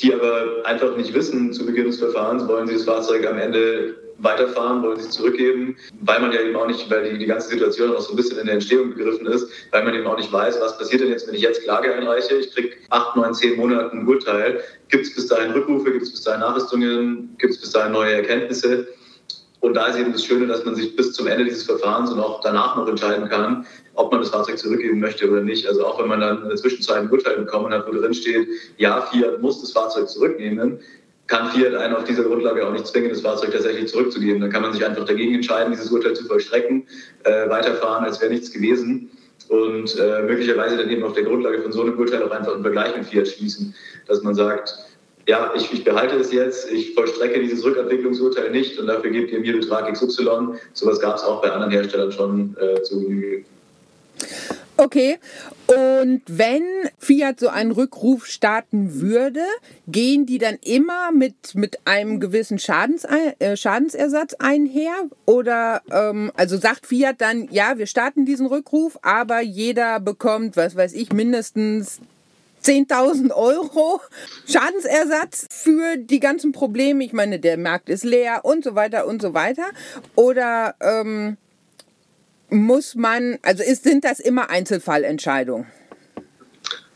die 0.02 0.14
aber 0.14 0.66
einfach 0.66 0.98
nicht 0.98 1.14
wissen, 1.14 1.54
zu 1.54 1.66
Beginn 1.66 1.86
des 1.86 2.00
Verfahrens 2.00 2.48
wollen 2.48 2.68
Sie 2.68 2.74
das 2.74 2.84
Fahrzeug 2.84 3.26
am 3.26 3.38
Ende 3.38 3.96
weiterfahren, 4.18 4.82
wollen 4.84 5.00
sie 5.00 5.10
zurückgeben, 5.10 5.76
weil 6.02 6.20
man 6.20 6.32
ja 6.32 6.42
eben 6.42 6.56
auch 6.56 6.68
nicht, 6.68 6.90
weil 6.90 7.12
die, 7.12 7.18
die 7.18 7.26
ganze 7.26 7.50
Situation 7.50 7.96
auch 7.96 8.02
so 8.02 8.14
ein 8.14 8.16
bisschen 8.16 8.40
in 8.40 8.46
der 8.46 8.56
Entstehung 8.56 8.94
begriffen 8.94 9.28
ist, 9.28 9.50
weil 9.72 9.84
man 9.84 9.94
eben 9.94 10.08
auch 10.08 10.18
nicht 10.18 10.32
weiß, 10.32 10.60
was 10.62 10.78
passiert 10.78 11.02
denn 11.02 11.10
jetzt, 11.10 11.28
wenn 11.28 11.36
ich 11.36 11.42
jetzt 11.42 11.64
Klage 11.64 11.94
einreiche, 11.94 12.36
ich 12.36 12.54
kriege 12.54 12.76
acht, 12.90 13.16
neun, 13.16 13.34
zehn 13.34 13.58
Monate 13.58 13.92
ein 13.92 14.08
Urteil, 14.08 14.62
gibt 14.90 15.06
es 15.06 15.16
bis 15.16 15.28
dahin 15.28 15.52
Rückrufe, 15.52 15.92
gibt 15.92 16.04
es 16.04 16.12
bis 16.12 16.22
dahin 16.22 16.42
Nachrüstungen, 16.42 17.36
gibt 17.40 17.54
es 17.54 17.62
bis 17.62 17.72
dahin 17.72 17.92
neue 17.92 18.14
Erkenntnisse 18.14 18.88
und 19.62 19.74
da 19.74 19.88
ist 19.88 19.98
eben 19.98 20.12
das 20.12 20.24
Schöne, 20.24 20.48
dass 20.48 20.66
man 20.66 20.76
sich 20.76 20.96
bis 20.96 21.14
zum 21.14 21.28
Ende 21.28 21.46
dieses 21.46 21.64
Verfahrens 21.64 22.12
und 22.12 22.20
auch 22.20 22.42
danach 22.42 22.76
noch 22.76 22.88
entscheiden 22.88 23.28
kann, 23.30 23.66
ob 23.96 24.12
man 24.12 24.22
das 24.22 24.30
Fahrzeug 24.30 24.58
zurückgeben 24.58 25.00
möchte 25.00 25.30
oder 25.30 25.42
nicht. 25.42 25.68
Also 25.68 25.86
auch 25.86 26.00
wenn 26.00 26.08
man 26.08 26.20
dann 26.20 26.44
in 26.44 26.50
der 26.50 26.58
Zwischenzeit 26.58 26.98
ein 26.98 27.10
Urteil 27.10 27.38
bekommen 27.38 27.74
hat, 27.74 27.88
wo 27.88 27.92
drin 27.92 28.14
steht, 28.14 28.48
ja, 28.78 29.02
Fiat 29.02 29.42
muss 29.42 29.62
das 29.62 29.72
Fahrzeug 29.72 30.10
zurücknehmen, 30.10 30.80
kann 31.28 31.50
Fiat 31.50 31.74
einen 31.74 31.96
auf 31.96 32.04
dieser 32.04 32.24
Grundlage 32.24 32.68
auch 32.68 32.72
nicht 32.72 32.86
zwingen, 32.86 33.10
das 33.10 33.22
Fahrzeug 33.22 33.52
tatsächlich 33.52 33.88
zurückzugeben. 33.88 34.42
Dann 34.42 34.52
kann 34.52 34.62
man 34.62 34.74
sich 34.74 34.86
einfach 34.86 35.06
dagegen 35.06 35.34
entscheiden, 35.34 35.72
dieses 35.72 35.90
Urteil 35.90 36.16
zu 36.16 36.26
vollstrecken, 36.26 36.86
äh, 37.24 37.50
weiterfahren, 37.50 38.06
als 38.06 38.22
wäre 38.22 38.32
nichts 38.32 38.52
gewesen 38.52 39.10
und 39.50 39.98
äh, 40.00 40.24
möglicherweise 40.24 40.78
dann 40.78 40.90
eben 40.90 41.04
auf 41.04 41.14
der 41.14 41.24
Grundlage 41.24 41.62
von 41.62 41.72
so 41.72 41.82
einem 41.82 41.98
Urteil 41.98 42.24
auch 42.24 42.32
einfach 42.32 42.54
einen 42.54 42.64
Vergleich 42.64 42.96
mit 42.96 43.06
Fiat 43.06 43.28
schließen, 43.28 43.76
dass 44.08 44.24
man 44.24 44.36
sagt, 44.36 44.76
ja, 45.28 45.54
ich, 45.56 45.72
ich 45.74 45.84
behalte 45.84 46.16
es 46.16 46.32
jetzt, 46.32 46.72
ich 46.72 46.94
vollstrecke 46.94 47.40
dieses 47.42 47.64
Rückabwicklungsurteil 47.64 48.52
nicht 48.52 48.78
und 48.80 48.88
dafür 48.88 49.10
gebt 49.10 49.32
ihr 49.32 49.40
mir 49.40 49.54
Betrag 49.54 49.92
XY. 49.92 50.58
Sowas 50.74 51.00
gab 51.00 51.16
es 51.16 51.24
auch 51.24 51.42
bei 51.42 51.52
anderen 51.52 51.72
Herstellern 51.72 52.12
schon 52.12 52.56
äh, 52.60 52.82
zu 52.84 53.02
Genüge. 53.02 53.46
Okay, 54.78 55.18
und 55.68 56.22
wenn 56.28 56.64
Fiat 57.00 57.40
so 57.40 57.48
einen 57.48 57.72
Rückruf 57.72 58.28
starten 58.28 59.02
würde, 59.02 59.42
gehen 59.88 60.26
die 60.26 60.38
dann 60.38 60.58
immer 60.62 61.12
mit, 61.14 61.56
mit 61.56 61.80
einem 61.86 62.20
gewissen 62.20 62.60
Schadens, 62.60 63.06
äh, 63.40 63.56
Schadensersatz 63.56 64.36
einher? 64.36 64.94
Oder 65.26 65.82
ähm, 65.92 66.32
also 66.36 66.58
sagt 66.58 66.86
Fiat 66.86 67.22
dann, 67.22 67.48
ja, 67.52 67.78
wir 67.78 67.88
starten 67.88 68.26
diesen 68.26 68.48
Rückruf, 68.48 69.00
aber 69.02 69.40
jeder 69.40 70.02
bekommt, 70.02 70.58
was 70.58 70.76
weiß 70.76 70.94
ich, 70.94 71.14
mindestens 71.14 72.02
10.000 72.66 73.32
Euro 73.32 74.02
Schadensersatz 74.48 75.46
für 75.52 75.98
die 75.98 76.20
ganzen 76.20 76.52
Probleme. 76.52 77.04
Ich 77.04 77.14
meine, 77.14 77.40
der 77.40 77.58
Markt 77.58 77.90
ist 77.90 78.04
leer 78.04 78.42
und 78.44 78.64
so 78.64 78.74
weiter 78.74 79.06
und 79.06 79.22
so 79.22 79.36
weiter. 79.36 79.66
Oder 80.16 80.76
ähm, 80.82 81.38
muss 82.50 82.96
man, 82.96 83.38
also 83.44 83.64
ist, 83.64 83.84
sind 83.84 84.04
das 84.04 84.20
immer 84.20 84.50
Einzelfallentscheidungen? 84.50 85.68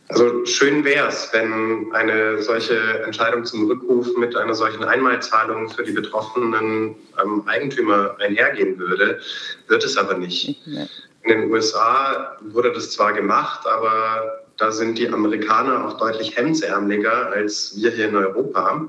Also 0.07 0.43
schön 0.45 0.84
wäre 0.84 1.07
es, 1.07 1.30
wenn 1.34 1.91
eine 1.93 2.41
solche 2.41 3.03
Entscheidung 3.03 3.45
zum 3.45 3.67
Rückruf 3.67 4.07
mit 4.17 4.36
einer 4.36 4.55
solchen 4.55 4.84
Einmalzahlung 4.84 5.70
für 5.70 5.84
die 5.84 5.91
betroffenen 5.91 6.95
ähm, 7.24 7.43
Eigentümer 7.45 8.15
einhergehen 8.20 8.80
würde. 8.80 9.20
Wird 9.67 9.84
es 9.84 9.97
aber 9.97 10.17
nicht. 10.17 10.65
In 10.65 11.30
den 11.30 11.51
USA 11.51 12.38
wurde 12.41 12.74
das 12.74 12.89
zwar 12.89 13.13
gemacht, 13.13 13.67
aber 13.67 14.41
da 14.60 14.72
sind 14.72 14.97
die 14.97 15.10
Amerikaner 15.10 15.88
auch 15.88 15.97
deutlich 15.97 16.38
hemdsärmeliger 16.38 17.32
als 17.32 17.74
wir 17.76 17.91
hier 17.91 18.10
in 18.10 18.16
Europa. 18.16 18.88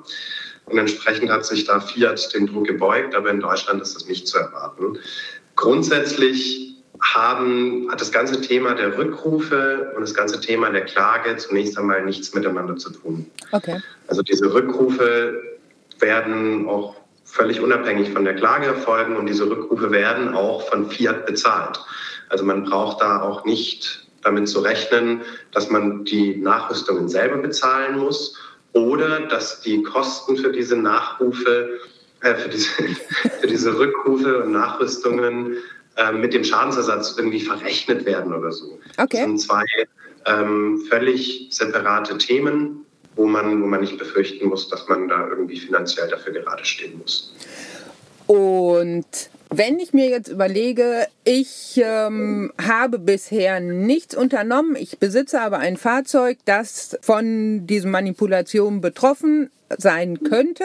Und 0.67 0.79
entsprechend 0.79 1.31
hat 1.31 1.45
sich 1.45 1.65
da 1.65 1.81
Fiat 1.81 2.33
den 2.35 2.47
Druck 2.47 2.67
gebeugt, 2.67 3.15
aber 3.15 3.31
in 3.31 3.41
Deutschland 3.41 3.81
ist 3.83 3.95
das 3.95 4.07
nicht 4.07 4.29
zu 4.29 4.39
erwarten. 4.39 4.99
Grundsätzlich 5.57 6.77
haben, 7.03 7.89
hat 7.91 8.01
das 8.01 8.13
ganze 8.13 8.41
Thema 8.41 8.75
der 8.75 8.97
Rückrufe 8.97 9.93
und 9.97 10.03
das 10.03 10.15
ganze 10.15 10.41
Thema 10.41 10.71
der 10.71 10.85
Klage 10.85 11.37
zunächst 11.37 11.79
einmal 11.79 12.05
nichts 12.05 12.35
miteinander 12.35 12.77
zu 12.77 12.91
tun. 12.91 13.31
Okay. 13.53 13.81
Also 14.07 14.23
diese 14.23 14.53
Rückrufe 14.53 15.43
werden 15.99 16.69
auch 16.69 16.97
völlig 17.25 17.61
unabhängig 17.61 18.11
von 18.11 18.25
der 18.25 18.35
Klage 18.35 18.67
erfolgen 18.67 19.17
und 19.17 19.27
diese 19.27 19.49
Rückrufe 19.49 19.91
werden 19.91 20.35
auch 20.35 20.69
von 20.69 20.91
Fiat 20.91 21.27
bezahlt. 21.27 21.81
Also 22.29 22.45
man 22.45 22.65
braucht 22.65 23.01
da 23.01 23.23
auch 23.23 23.45
nicht 23.45 24.10
damit 24.23 24.49
zu 24.49 24.61
rechnen, 24.61 25.23
dass 25.53 25.71
man 25.71 26.05
die 26.05 26.37
Nachrüstungen 26.37 27.09
selber 27.09 27.39
bezahlen 27.39 27.99
muss 27.99 28.37
oder 28.73 29.21
dass 29.21 29.61
die 29.63 29.83
Kosten 29.83 30.37
für 30.37 30.53
diese 30.53 30.77
Nachrufe, 30.77 31.81
äh, 32.23 32.35
für, 32.35 32.49
diese, 32.49 32.69
für 33.41 33.47
diese 33.47 33.79
Rückrufe 33.79 34.45
und 34.45 34.53
Nachrüstungen 34.53 35.57
äh, 35.97 36.13
mit 36.13 36.35
dem 36.35 36.45
Schadensersatz 36.45 37.15
irgendwie 37.17 37.41
verrechnet 37.41 38.05
werden 38.05 38.33
oder 38.33 38.53
so. 38.53 38.79
Okay. 38.99 39.19
Das 39.19 39.27
sind 39.27 39.41
zwei 39.41 39.65
ähm, 40.27 40.85
völlig 40.89 41.49
separate 41.51 42.17
Themen, 42.19 42.85
wo 43.17 43.27
man, 43.27 43.63
wo 43.63 43.67
man 43.67 43.81
nicht 43.81 43.99
befürchten 43.99 44.49
muss, 44.49 44.69
dass 44.69 44.87
man 44.89 45.09
da 45.09 45.29
irgendwie 45.29 45.59
finanziell 45.59 46.09
dafür 46.09 46.33
gerade 46.33 46.65
stehen 46.65 46.99
muss. 46.99 47.35
Und 48.27 49.31
wenn 49.51 49.81
ich 49.81 49.93
mir 49.93 50.09
jetzt 50.09 50.29
überlege, 50.29 51.09
ich 51.25 51.81
ähm, 51.85 52.53
habe 52.61 52.99
bisher 52.99 53.59
nichts 53.61 54.15
unternommen, 54.15 54.77
ich 54.77 54.99
besitze 54.99 55.41
aber 55.41 55.59
ein 55.59 55.77
Fahrzeug, 55.77 56.39
das 56.45 56.97
von 57.01 57.67
diesen 57.67 57.91
Manipulationen 57.91 58.81
betroffen 58.81 59.51
sein 59.77 60.23
könnte. 60.23 60.65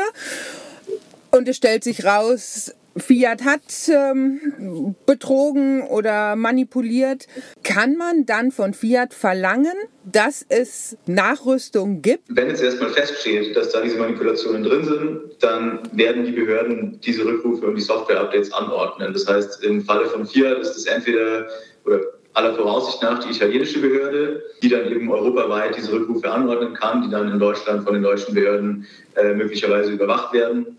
Und 1.31 1.47
es 1.47 1.57
stellt 1.57 1.83
sich 1.83 2.05
raus, 2.05 2.73
Fiat 2.97 3.43
hat 3.43 3.61
ähm, 3.89 4.95
betrogen 5.05 5.83
oder 5.83 6.35
manipuliert. 6.35 7.27
Kann 7.63 7.97
man 7.97 8.25
dann 8.25 8.51
von 8.51 8.73
Fiat 8.73 9.13
verlangen, 9.13 9.75
dass 10.05 10.45
es 10.47 10.97
Nachrüstung 11.05 12.01
gibt? 12.01 12.23
Wenn 12.29 12.47
jetzt 12.47 12.63
erstmal 12.63 12.91
feststeht, 12.91 13.55
dass 13.55 13.71
da 13.71 13.81
diese 13.81 13.97
Manipulationen 13.97 14.63
drin 14.63 14.85
sind, 14.85 15.21
dann 15.41 15.79
werden 15.91 16.25
die 16.25 16.31
Behörden 16.31 16.99
diese 17.01 17.25
Rückrufe 17.25 17.65
und 17.65 17.75
die 17.75 17.81
Software-Updates 17.81 18.53
anordnen. 18.53 19.11
Das 19.11 19.27
heißt, 19.27 19.63
im 19.63 19.83
Falle 19.83 20.05
von 20.05 20.25
Fiat 20.25 20.59
ist 20.59 20.77
es 20.77 20.85
entweder 20.85 21.47
oder 21.85 21.99
aller 22.33 22.53
Voraussicht 22.53 23.01
nach 23.01 23.23
die 23.23 23.31
italienische 23.31 23.79
Behörde, 23.79 24.43
die 24.61 24.69
dann 24.69 24.91
eben 24.91 25.09
europaweit 25.09 25.77
diese 25.77 25.91
Rückrufe 25.91 26.29
anordnen 26.29 26.73
kann, 26.73 27.01
die 27.01 27.09
dann 27.09 27.31
in 27.31 27.39
Deutschland 27.39 27.83
von 27.83 27.93
den 27.93 28.03
deutschen 28.03 28.35
Behörden 28.35 28.85
äh, 29.15 29.33
möglicherweise 29.33 29.91
überwacht 29.91 30.33
werden. 30.33 30.77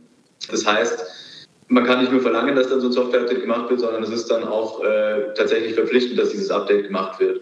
Das 0.51 0.67
heißt, 0.67 1.26
man 1.69 1.85
kann 1.85 2.01
nicht 2.01 2.13
nur 2.13 2.21
verlangen, 2.21 2.55
dass 2.55 2.69
dann 2.69 2.81
so 2.81 2.89
ein 2.89 2.93
Software-Update 2.93 3.41
gemacht 3.41 3.69
wird, 3.71 3.81
sondern 3.81 4.03
es 4.03 4.11
ist 4.11 4.31
dann 4.31 4.45
auch 4.45 4.83
äh, 4.85 5.35
tatsächlich 5.35 5.75
verpflichtend, 5.75 6.19
dass 6.19 6.31
dieses 6.31 6.51
Update 6.51 6.87
gemacht 6.87 7.19
wird. 7.19 7.41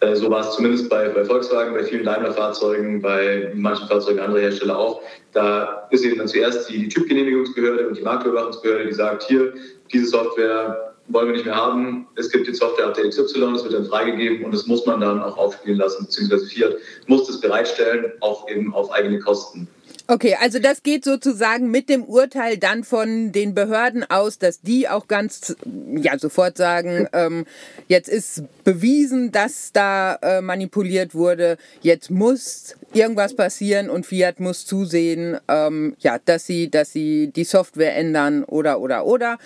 Äh, 0.00 0.16
so 0.16 0.30
war 0.30 0.40
es 0.40 0.56
zumindest 0.56 0.88
bei, 0.88 1.08
bei 1.08 1.24
Volkswagen, 1.24 1.72
bei 1.72 1.84
vielen 1.84 2.04
Daimler-Fahrzeugen, 2.04 3.00
bei 3.00 3.52
manchen 3.54 3.86
Fahrzeugen 3.88 4.20
anderer 4.20 4.40
Hersteller 4.40 4.76
auch. 4.76 5.02
Da 5.32 5.86
ist 5.90 6.04
eben 6.04 6.18
dann 6.18 6.28
zuerst 6.28 6.68
die, 6.68 6.78
die 6.78 6.88
Typgenehmigungsbehörde 6.88 7.88
und 7.88 7.96
die 7.96 8.02
Marktüberwachungsbehörde, 8.02 8.86
die 8.86 8.92
sagt, 8.92 9.22
hier, 9.24 9.54
diese 9.92 10.06
Software 10.06 10.94
wollen 11.08 11.26
wir 11.28 11.34
nicht 11.34 11.44
mehr 11.44 11.54
haben. 11.54 12.06
Es 12.16 12.30
gibt 12.30 12.46
jetzt 12.46 12.60
Software-Update 12.60 13.10
XY, 13.10 13.52
das 13.52 13.64
wird 13.64 13.74
dann 13.74 13.84
freigegeben 13.84 14.44
und 14.44 14.54
das 14.54 14.66
muss 14.66 14.86
man 14.86 15.00
dann 15.00 15.22
auch 15.22 15.36
aufspielen 15.36 15.78
lassen, 15.78 16.06
beziehungsweise 16.06 16.46
Fiat 16.46 16.76
muss 17.06 17.26
das 17.26 17.40
bereitstellen, 17.40 18.12
auch 18.20 18.48
eben 18.48 18.74
auf 18.74 18.90
eigene 18.90 19.18
Kosten. 19.18 19.68
Okay, 20.06 20.36
also 20.38 20.58
das 20.58 20.82
geht 20.82 21.02
sozusagen 21.02 21.70
mit 21.70 21.88
dem 21.88 22.04
Urteil 22.04 22.58
dann 22.58 22.84
von 22.84 23.32
den 23.32 23.54
Behörden 23.54 24.04
aus, 24.04 24.38
dass 24.38 24.60
die 24.60 24.86
auch 24.86 25.08
ganz 25.08 25.56
ja 25.96 26.18
sofort 26.18 26.58
sagen, 26.58 27.08
ähm, 27.14 27.46
jetzt 27.88 28.10
ist 28.10 28.42
bewiesen, 28.64 29.32
dass 29.32 29.72
da 29.72 30.16
äh, 30.16 30.42
manipuliert 30.42 31.14
wurde, 31.14 31.56
jetzt 31.80 32.10
muss 32.10 32.76
irgendwas 32.92 33.34
passieren 33.34 33.88
und 33.88 34.04
Fiat 34.04 34.40
muss 34.40 34.66
zusehen, 34.66 35.38
ähm, 35.48 35.96
ja, 36.00 36.18
dass 36.22 36.44
sie, 36.44 36.68
dass 36.70 36.92
sie 36.92 37.28
die 37.28 37.44
Software 37.44 37.96
ändern 37.96 38.44
oder 38.44 38.80
oder 38.80 39.06
oder. 39.06 39.38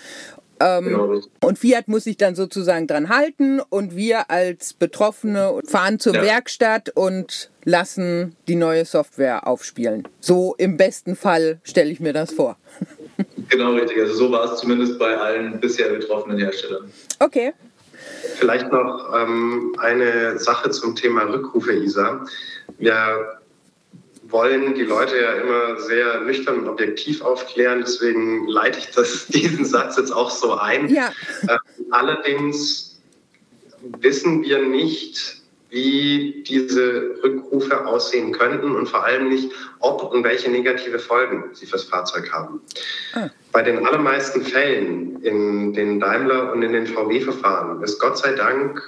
Ähm, 0.59 0.85
genau. 0.85 1.21
Und 1.41 1.57
Fiat 1.57 1.87
muss 1.87 2.03
sich 2.03 2.17
dann 2.17 2.35
sozusagen 2.35 2.87
dran 2.87 3.09
halten 3.09 3.61
und 3.69 3.95
wir 3.95 4.29
als 4.29 4.73
Betroffene 4.73 5.59
fahren 5.65 5.99
zur 5.99 6.15
ja. 6.15 6.21
Werkstatt 6.21 6.89
und 6.89 7.49
lassen 7.63 8.35
die 8.47 8.55
neue 8.55 8.85
Software 8.85 9.47
aufspielen. 9.47 10.07
So 10.19 10.55
im 10.57 10.77
besten 10.77 11.15
Fall 11.15 11.59
stelle 11.63 11.91
ich 11.91 11.99
mir 11.99 12.13
das 12.13 12.31
vor. 12.31 12.57
Genau 13.49 13.73
richtig. 13.73 13.99
Also 13.99 14.13
so 14.13 14.31
war 14.31 14.53
es 14.53 14.59
zumindest 14.61 14.97
bei 14.97 15.17
allen 15.17 15.59
bisher 15.59 15.89
betroffenen 15.89 16.37
Herstellern. 16.37 16.89
Okay. 17.19 17.53
Vielleicht 18.35 18.71
noch 18.71 19.13
ähm, 19.13 19.75
eine 19.79 20.39
Sache 20.39 20.69
zum 20.69 20.95
Thema 20.95 21.23
Rückrufe, 21.23 21.73
Isa. 21.73 22.25
Wir 22.77 23.38
wollen 24.29 24.73
die 24.75 24.83
Leute 24.83 25.19
ja 25.19 25.33
immer 25.33 25.79
sehr 25.79 26.21
nüchtern 26.21 26.59
und 26.59 26.67
objektiv 26.67 27.21
aufklären. 27.21 27.81
Deswegen 27.81 28.47
leite 28.47 28.79
ich 28.79 28.91
das, 28.91 29.27
diesen 29.29 29.65
Satz 29.65 29.97
jetzt 29.97 30.11
auch 30.11 30.31
so 30.31 30.55
ein. 30.55 30.89
Ja. 30.89 31.11
Äh, 31.47 31.57
allerdings 31.91 32.99
wissen 33.99 34.43
wir 34.43 34.61
nicht, 34.61 35.39
wie 35.69 36.43
diese 36.47 37.15
Rückrufe 37.23 37.85
aussehen 37.85 38.31
könnten 38.31 38.75
und 38.75 38.89
vor 38.89 39.05
allem 39.05 39.29
nicht, 39.29 39.51
ob 39.79 40.03
und 40.11 40.23
welche 40.23 40.49
negative 40.49 40.97
Folgen 40.97 41.43
sie 41.53 41.67
fürs 41.67 41.83
Fahrzeug 41.83 42.31
haben. 42.31 42.61
Ah. 43.13 43.29
Bei 43.51 43.61
den 43.61 43.85
allermeisten 43.85 44.43
Fällen 44.43 45.21
in 45.21 45.73
den 45.73 45.99
Daimler 45.99 46.51
und 46.51 46.63
in 46.63 46.73
den 46.73 46.87
VW-Verfahren 46.87 47.83
ist 47.83 47.99
Gott 47.99 48.17
sei 48.17 48.33
Dank, 48.33 48.81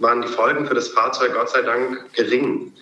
waren 0.00 0.22
die 0.22 0.28
Folgen 0.28 0.66
für 0.66 0.74
das 0.74 0.88
Fahrzeug 0.88 1.34
Gott 1.34 1.50
sei 1.50 1.62
Dank 1.62 2.12
gering. 2.14 2.72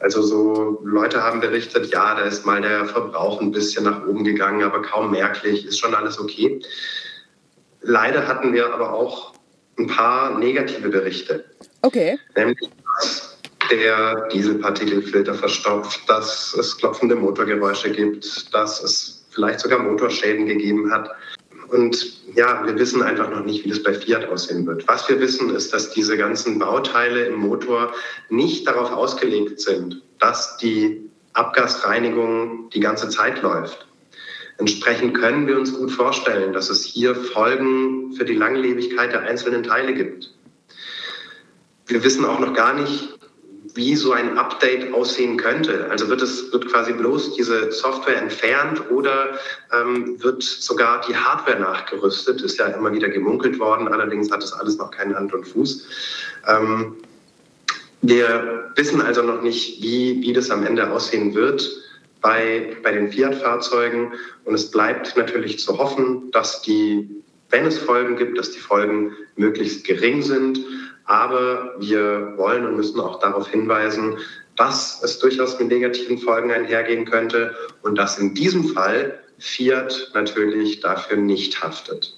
Also 0.00 0.22
so 0.22 0.80
Leute 0.82 1.22
haben 1.22 1.40
berichtet, 1.40 1.92
ja, 1.92 2.14
da 2.14 2.22
ist 2.22 2.46
mal 2.46 2.60
der 2.62 2.86
Verbrauch 2.86 3.40
ein 3.40 3.52
bisschen 3.52 3.84
nach 3.84 4.06
oben 4.06 4.24
gegangen, 4.24 4.62
aber 4.62 4.82
kaum 4.82 5.10
merklich, 5.10 5.66
ist 5.66 5.78
schon 5.78 5.94
alles 5.94 6.18
okay. 6.18 6.60
Leider 7.82 8.26
hatten 8.26 8.52
wir 8.52 8.72
aber 8.72 8.92
auch 8.92 9.34
ein 9.78 9.86
paar 9.86 10.38
negative 10.38 10.88
Berichte. 10.88 11.44
Okay. 11.82 12.18
Nämlich, 12.34 12.70
dass 12.96 13.38
der 13.70 14.28
Dieselpartikelfilter 14.28 15.34
verstopft, 15.34 16.00
dass 16.08 16.54
es 16.54 16.76
klopfende 16.76 17.14
Motorgeräusche 17.14 17.90
gibt, 17.90 18.52
dass 18.54 18.82
es 18.82 19.24
vielleicht 19.30 19.60
sogar 19.60 19.78
Motorschäden 19.78 20.46
gegeben 20.46 20.90
hat. 20.92 21.10
Und 21.70 22.34
ja, 22.34 22.66
wir 22.66 22.76
wissen 22.76 23.00
einfach 23.02 23.30
noch 23.30 23.44
nicht, 23.44 23.64
wie 23.64 23.68
das 23.68 23.82
bei 23.82 23.94
Fiat 23.94 24.28
aussehen 24.28 24.66
wird. 24.66 24.88
Was 24.88 25.08
wir 25.08 25.20
wissen, 25.20 25.54
ist, 25.54 25.72
dass 25.72 25.92
diese 25.92 26.16
ganzen 26.16 26.58
Bauteile 26.58 27.26
im 27.26 27.36
Motor 27.36 27.92
nicht 28.28 28.66
darauf 28.66 28.90
ausgelegt 28.90 29.60
sind, 29.60 30.02
dass 30.18 30.56
die 30.56 31.08
Abgasreinigung 31.32 32.70
die 32.70 32.80
ganze 32.80 33.08
Zeit 33.08 33.40
läuft. 33.42 33.86
Entsprechend 34.58 35.14
können 35.14 35.46
wir 35.46 35.56
uns 35.56 35.72
gut 35.72 35.92
vorstellen, 35.92 36.52
dass 36.52 36.70
es 36.70 36.84
hier 36.84 37.14
Folgen 37.14 38.12
für 38.14 38.24
die 38.24 38.34
Langlebigkeit 38.34 39.12
der 39.12 39.20
einzelnen 39.22 39.62
Teile 39.62 39.94
gibt. 39.94 40.34
Wir 41.86 42.02
wissen 42.02 42.24
auch 42.24 42.40
noch 42.40 42.52
gar 42.52 42.74
nicht, 42.74 43.19
wie 43.74 43.94
so 43.94 44.12
ein 44.12 44.38
Update 44.38 44.92
aussehen 44.92 45.36
könnte. 45.36 45.88
Also 45.90 46.08
wird 46.08 46.22
es 46.22 46.52
wird 46.52 46.66
quasi 46.68 46.92
bloß 46.92 47.34
diese 47.34 47.70
Software 47.72 48.16
entfernt 48.16 48.90
oder 48.90 49.38
ähm, 49.72 50.22
wird 50.22 50.42
sogar 50.42 51.02
die 51.06 51.14
Hardware 51.14 51.60
nachgerüstet? 51.60 52.40
Ist 52.40 52.58
ja 52.58 52.66
immer 52.66 52.92
wieder 52.92 53.08
gemunkelt 53.08 53.58
worden. 53.58 53.88
Allerdings 53.88 54.30
hat 54.30 54.42
das 54.42 54.52
alles 54.52 54.78
noch 54.78 54.90
keinen 54.90 55.14
Hand 55.14 55.32
und 55.34 55.46
Fuß. 55.46 55.86
Ähm, 56.46 56.96
wir 58.02 58.72
wissen 58.76 59.02
also 59.02 59.22
noch 59.22 59.42
nicht, 59.42 59.82
wie, 59.82 60.22
wie 60.22 60.32
das 60.32 60.50
am 60.50 60.64
Ende 60.64 60.90
aussehen 60.90 61.34
wird 61.34 61.68
bei, 62.22 62.76
bei 62.82 62.92
den 62.92 63.12
Fiat-Fahrzeugen. 63.12 64.12
Und 64.44 64.54
es 64.54 64.70
bleibt 64.70 65.16
natürlich 65.16 65.58
zu 65.58 65.78
hoffen, 65.78 66.30
dass 66.30 66.62
die, 66.62 67.08
wenn 67.50 67.66
es 67.66 67.78
Folgen 67.78 68.16
gibt, 68.16 68.38
dass 68.38 68.52
die 68.52 68.58
Folgen 68.58 69.12
möglichst 69.36 69.84
gering 69.84 70.22
sind. 70.22 70.60
Aber 71.10 71.74
wir 71.80 72.34
wollen 72.36 72.64
und 72.64 72.76
müssen 72.76 73.00
auch 73.00 73.18
darauf 73.18 73.48
hinweisen, 73.48 74.18
dass 74.56 75.02
es 75.02 75.18
durchaus 75.18 75.58
mit 75.58 75.66
negativen 75.66 76.18
Folgen 76.18 76.52
einhergehen 76.52 77.04
könnte 77.04 77.52
und 77.82 77.98
dass 77.98 78.16
in 78.20 78.32
diesem 78.32 78.62
Fall 78.62 79.18
Fiat 79.40 80.12
natürlich 80.14 80.78
dafür 80.78 81.16
nicht 81.16 81.64
haftet. 81.64 82.16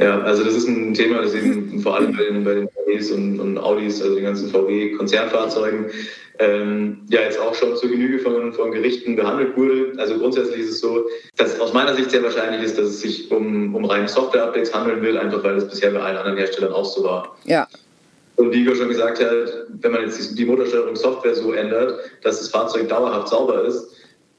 Ja, 0.00 0.20
also 0.22 0.42
das 0.42 0.54
ist 0.54 0.66
ein 0.66 0.94
Thema, 0.94 1.22
das 1.22 1.32
eben 1.34 1.80
vor 1.80 1.94
allem 1.94 2.16
bei 2.16 2.24
den, 2.24 2.42
bei 2.42 2.54
den 2.54 2.68
VWs 2.68 3.12
und, 3.12 3.38
und 3.38 3.56
Audis, 3.56 4.02
also 4.02 4.16
den 4.16 4.24
ganzen 4.24 4.50
VW-Konzernfahrzeugen, 4.50 5.92
ähm, 6.38 7.02
ja 7.08 7.20
jetzt 7.20 7.38
auch 7.38 7.54
schon 7.54 7.76
zur 7.76 7.90
Genüge 7.90 8.18
von, 8.18 8.52
von 8.52 8.72
Gerichten 8.72 9.16
behandelt 9.16 9.56
wurde. 9.56 9.92
Also 9.98 10.18
grundsätzlich 10.18 10.60
ist 10.60 10.70
es 10.70 10.80
so, 10.80 11.06
dass 11.36 11.60
aus 11.60 11.72
meiner 11.72 11.94
Sicht 11.94 12.10
sehr 12.10 12.22
wahrscheinlich 12.22 12.62
ist, 12.62 12.76
dass 12.76 12.86
es 12.86 13.00
sich 13.00 13.30
um, 13.30 13.74
um 13.74 13.84
reine 13.84 14.08
Software-Updates 14.08 14.74
handeln 14.74 15.02
will, 15.02 15.16
einfach 15.16 15.44
weil 15.44 15.54
das 15.54 15.68
bisher 15.68 15.90
bei 15.90 16.00
allen 16.00 16.16
anderen 16.16 16.38
Herstellern 16.38 16.72
auch 16.72 16.84
so 16.84 17.04
war. 17.04 17.36
Ja. 17.44 17.68
Und 18.36 18.52
wie 18.52 18.62
Igor 18.62 18.74
schon 18.74 18.88
gesagt 18.88 19.20
hat, 19.22 19.30
wenn 19.80 19.92
man 19.92 20.02
jetzt 20.02 20.36
die 20.36 20.44
Motorsteuerungssoftware 20.44 21.36
so 21.36 21.52
ändert, 21.52 22.00
dass 22.22 22.40
das 22.40 22.48
Fahrzeug 22.48 22.88
dauerhaft 22.88 23.28
sauber 23.28 23.64
ist, 23.64 23.93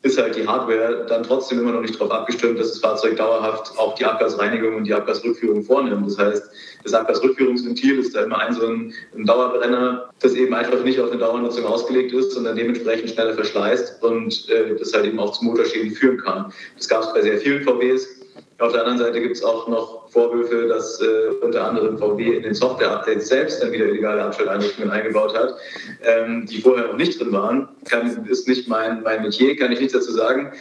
ist 0.06 0.22
halt 0.22 0.36
die 0.36 0.48
Hardware 0.48 1.04
dann 1.10 1.24
trotzdem 1.24 1.60
immer 1.60 1.72
noch 1.72 1.82
nicht 1.82 1.96
darauf 1.96 2.12
abgestimmt, 2.12 2.60
dass 2.60 2.70
das 2.70 2.80
Fahrzeug 2.80 3.16
dauerhaft 3.18 3.76
auch 3.78 3.96
die 3.96 4.06
Abgasreinigung 4.06 4.76
und 4.76 4.84
die 4.84 4.94
Abgasrückführung 4.94 5.64
vornimmt. 5.64 6.06
Das 6.06 6.20
heißt, 6.20 6.44
das 6.84 6.94
Abgasrückführungsventil 6.94 7.98
ist 7.98 8.16
da 8.16 8.24
immer 8.24 8.38
ein 8.38 8.54
so 8.54 8.68
ein, 8.68 8.94
ein 9.18 9.26
Dauerbrenner, 9.26 10.08
das 10.20 10.36
eben 10.36 10.54
einfach 10.54 10.84
nicht 10.84 11.00
auf 11.00 11.10
eine 11.10 11.20
Dauernutzung 11.20 11.66
ausgelegt 11.66 12.14
ist 12.14 12.38
dann 12.38 12.56
dementsprechend 12.56 13.10
schneller 13.10 13.34
verschleißt 13.34 14.04
und 14.04 14.48
äh, 14.50 14.76
das 14.76 14.94
halt 14.94 15.06
eben 15.06 15.20
auch 15.20 15.32
zu 15.32 15.44
Motorschäden 15.44 15.92
führen 15.92 16.18
kann. 16.18 16.54
Das 16.78 16.88
gab 16.88 17.02
es 17.02 17.14
bei 17.14 17.22
sehr 17.22 17.40
vielen 17.40 17.64
VWs. 17.64 18.25
Auf 18.60 18.72
der 18.72 18.82
anderen 18.82 19.00
Seite 19.00 19.20
gibt 19.22 19.36
es 19.36 19.44
auch 19.44 19.68
noch 19.68 20.10
Vorwürfe, 20.10 20.68
dass 20.68 21.02
äh, 21.02 21.28
unter 21.42 21.68
anderem 21.68 21.98
VW 21.98 22.38
in 22.38 22.44
den 22.44 22.54
Software-Updates 22.54 23.28
selbst 23.28 23.62
dann 23.62 23.74
wieder 23.74 23.86
illegale 23.86 24.24
Abschalteinrichtungen 24.24 24.92
eingebaut 24.92 25.38
hat, 25.38 25.56
ähm, 26.04 26.46
die 26.46 26.62
vorher 26.62 26.88
noch 26.88 26.96
nicht 26.96 27.20
drin 27.20 27.34
waren. 27.34 27.68
Kann, 27.84 28.26
ist 28.28 28.48
nicht 28.48 28.70
mein, 28.70 29.04
mein 29.04 29.24
Metier, 29.24 29.58
kann 29.58 29.74
ich 29.74 29.80
nichts 29.80 29.94
dazu 29.94 30.12
sagen. 30.12 30.54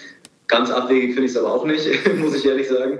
Ganz 0.48 0.72
abwegig 0.72 1.14
finde 1.14 1.26
ich 1.26 1.32
es 1.32 1.36
aber 1.36 1.52
auch 1.52 1.64
nicht, 1.64 1.88
muss 2.18 2.34
ich 2.34 2.44
ehrlich 2.44 2.68
sagen. 2.68 2.98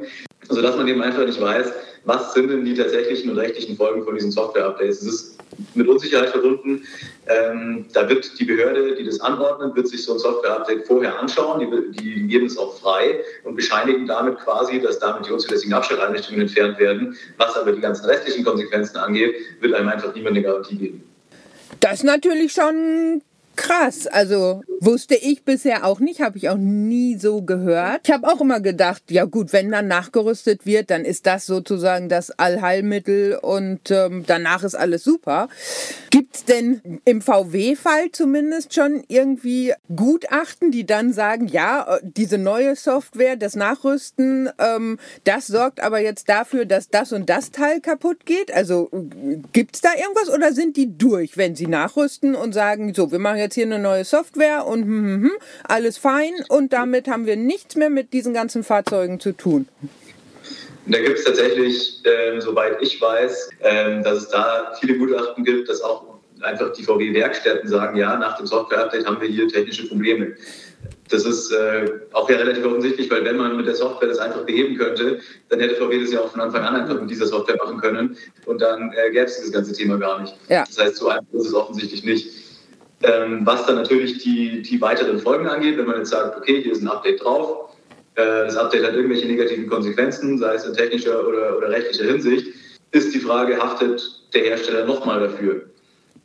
Also 0.48 0.62
dass 0.62 0.76
man 0.76 0.86
eben 0.86 1.02
einfach 1.02 1.26
nicht 1.26 1.40
weiß, 1.40 1.72
was 2.04 2.34
sind 2.34 2.48
denn 2.48 2.64
die 2.64 2.74
tatsächlichen 2.74 3.30
und 3.30 3.38
rechtlichen 3.38 3.76
Folgen 3.76 4.04
von 4.04 4.14
diesen 4.14 4.30
Software-Updates. 4.30 5.02
Es 5.02 5.06
ist 5.06 5.38
mit 5.74 5.88
Unsicherheit 5.88 6.30
verbunden. 6.30 6.84
Ähm, 7.26 7.86
da 7.92 8.08
wird 8.08 8.38
die 8.38 8.44
Behörde, 8.44 8.96
die 8.96 9.04
das 9.04 9.20
anordnet, 9.20 9.74
wird 9.76 9.88
sich 9.88 10.04
so 10.04 10.14
ein 10.14 10.18
Software-Update 10.18 10.86
vorher 10.86 11.18
anschauen. 11.18 11.60
Die, 11.60 12.00
die 12.00 12.26
geben 12.26 12.46
es 12.46 12.58
auch 12.58 12.78
frei 12.80 13.20
und 13.44 13.54
bescheinigen 13.54 14.06
damit 14.06 14.38
quasi, 14.40 14.80
dass 14.80 14.98
damit 14.98 15.26
die 15.26 15.32
unzulässigen 15.32 15.72
Abstelleinrichtungen 15.72 16.42
entfernt 16.42 16.78
werden. 16.78 17.16
Was 17.36 17.56
aber 17.56 17.72
die 17.72 17.80
ganzen 17.80 18.06
restlichen 18.06 18.44
Konsequenzen 18.44 18.96
angeht, 18.96 19.34
wird 19.60 19.74
einem 19.74 19.88
einfach 19.88 20.14
niemand 20.14 20.36
eine 20.36 20.42
Garantie 20.44 20.76
geben. 20.76 21.02
Das 21.80 21.94
ist 21.94 22.04
natürlich 22.04 22.52
schon 22.52 23.22
Krass, 23.56 24.06
also 24.08 24.62
wusste 24.84 25.14
ich 25.14 25.44
bisher 25.44 25.84
auch 25.84 26.00
nicht, 26.00 26.20
habe 26.20 26.38
ich 26.38 26.48
auch 26.48 26.56
nie 26.56 27.16
so 27.16 27.42
gehört. 27.42 28.02
Ich 28.04 28.12
habe 28.12 28.28
auch 28.28 28.40
immer 28.40 28.60
gedacht, 28.60 29.02
ja 29.10 29.24
gut, 29.24 29.52
wenn 29.52 29.70
dann 29.70 29.88
nachgerüstet 29.88 30.66
wird, 30.66 30.90
dann 30.90 31.04
ist 31.04 31.26
das 31.26 31.46
sozusagen 31.46 32.08
das 32.08 32.30
Allheilmittel 32.30 33.38
und 33.40 33.90
ähm, 33.90 34.24
danach 34.26 34.62
ist 34.62 34.74
alles 34.74 35.04
super. 35.04 35.48
Gibt's 36.10 36.44
denn 36.44 37.00
im 37.04 37.22
VW-Fall 37.22 38.10
zumindest 38.12 38.74
schon 38.74 39.02
irgendwie 39.08 39.72
Gutachten, 39.94 40.70
die 40.70 40.86
dann 40.86 41.12
sagen, 41.12 41.48
ja, 41.48 41.98
diese 42.02 42.38
neue 42.38 42.76
Software, 42.76 43.36
das 43.36 43.56
Nachrüsten, 43.56 44.50
ähm, 44.58 44.98
das 45.24 45.46
sorgt 45.46 45.80
aber 45.80 46.00
jetzt 46.00 46.28
dafür, 46.28 46.66
dass 46.66 46.88
das 46.88 47.12
und 47.12 47.28
das 47.30 47.50
Teil 47.50 47.80
kaputt 47.80 48.26
geht? 48.26 48.52
Also 48.52 48.90
gibt's 49.52 49.80
da 49.80 49.90
irgendwas 49.96 50.30
oder 50.30 50.52
sind 50.52 50.76
die 50.76 50.96
durch, 50.96 51.36
wenn 51.36 51.54
sie 51.54 51.66
nachrüsten 51.66 52.34
und 52.34 52.52
sagen, 52.52 52.92
so, 52.94 53.10
wir 53.10 53.18
machen 53.18 53.38
jetzt 53.38 53.54
hier 53.54 53.66
eine 53.66 53.78
neue 53.78 54.04
Software 54.04 54.66
und 54.66 54.73
hm, 54.82 55.04
hm, 55.04 55.22
hm, 55.22 55.32
alles 55.68 55.98
fein 55.98 56.32
und 56.48 56.72
damit 56.72 57.08
haben 57.08 57.26
wir 57.26 57.36
nichts 57.36 57.76
mehr 57.76 57.90
mit 57.90 58.12
diesen 58.12 58.34
ganzen 58.34 58.64
Fahrzeugen 58.64 59.20
zu 59.20 59.32
tun. 59.32 59.68
Da 60.86 60.98
gibt 60.98 61.18
es 61.18 61.24
tatsächlich, 61.24 62.02
ähm, 62.04 62.40
soweit 62.40 62.82
ich 62.82 63.00
weiß, 63.00 63.50
ähm, 63.62 64.02
dass 64.02 64.18
es 64.18 64.28
da 64.28 64.72
viele 64.78 64.98
Gutachten 64.98 65.44
gibt, 65.44 65.68
dass 65.68 65.80
auch 65.80 66.14
einfach 66.42 66.72
die 66.72 66.82
VW-Werkstätten 66.82 67.68
sagen, 67.68 67.96
ja, 67.96 68.16
nach 68.16 68.36
dem 68.36 68.46
Software-Update 68.46 69.06
haben 69.06 69.20
wir 69.20 69.28
hier 69.28 69.48
technische 69.48 69.88
Probleme. 69.88 70.34
Das 71.08 71.24
ist 71.24 71.50
äh, 71.52 71.90
auch 72.12 72.28
ja 72.28 72.36
relativ 72.36 72.64
offensichtlich, 72.66 73.10
weil 73.10 73.24
wenn 73.24 73.36
man 73.36 73.56
mit 73.56 73.66
der 73.66 73.74
Software 73.74 74.08
das 74.08 74.18
einfach 74.18 74.44
beheben 74.44 74.76
könnte, 74.76 75.20
dann 75.48 75.60
hätte 75.60 75.76
VW 75.76 76.00
das 76.00 76.12
ja 76.12 76.20
auch 76.20 76.30
von 76.30 76.40
Anfang 76.40 76.62
an 76.62 76.76
einfach 76.76 77.00
mit 77.00 77.10
dieser 77.10 77.26
Software 77.26 77.56
machen 77.56 77.78
können 77.78 78.16
und 78.46 78.60
dann 78.60 78.92
äh, 78.92 79.10
gäbe 79.10 79.24
es 79.24 79.36
dieses 79.36 79.52
ganze 79.52 79.72
Thema 79.72 79.98
gar 79.98 80.20
nicht. 80.20 80.34
Ja. 80.48 80.64
Das 80.66 80.78
heißt, 80.78 80.96
so 80.96 81.08
einfach 81.08 81.32
ist 81.32 81.46
es 81.46 81.54
offensichtlich 81.54 82.04
nicht. 82.04 82.43
Ähm, 83.04 83.40
was 83.44 83.66
dann 83.66 83.76
natürlich 83.76 84.18
die, 84.18 84.62
die 84.62 84.80
weiteren 84.80 85.18
Folgen 85.18 85.46
angeht, 85.46 85.76
wenn 85.76 85.86
man 85.86 85.98
jetzt 85.98 86.10
sagt, 86.10 86.36
okay, 86.36 86.62
hier 86.62 86.72
ist 86.72 86.82
ein 86.82 86.88
Update 86.88 87.22
drauf, 87.22 87.70
äh, 88.14 88.46
das 88.46 88.56
Update 88.56 88.84
hat 88.84 88.94
irgendwelche 88.94 89.26
negativen 89.26 89.68
Konsequenzen, 89.68 90.38
sei 90.38 90.54
es 90.54 90.64
in 90.64 90.74
technischer 90.74 91.26
oder, 91.26 91.56
oder 91.56 91.68
rechtlicher 91.70 92.04
Hinsicht, 92.04 92.48
ist 92.92 93.14
die 93.14 93.18
Frage, 93.18 93.58
haftet 93.58 94.02
der 94.32 94.44
Hersteller 94.44 94.86
nochmal 94.86 95.20
dafür? 95.20 95.62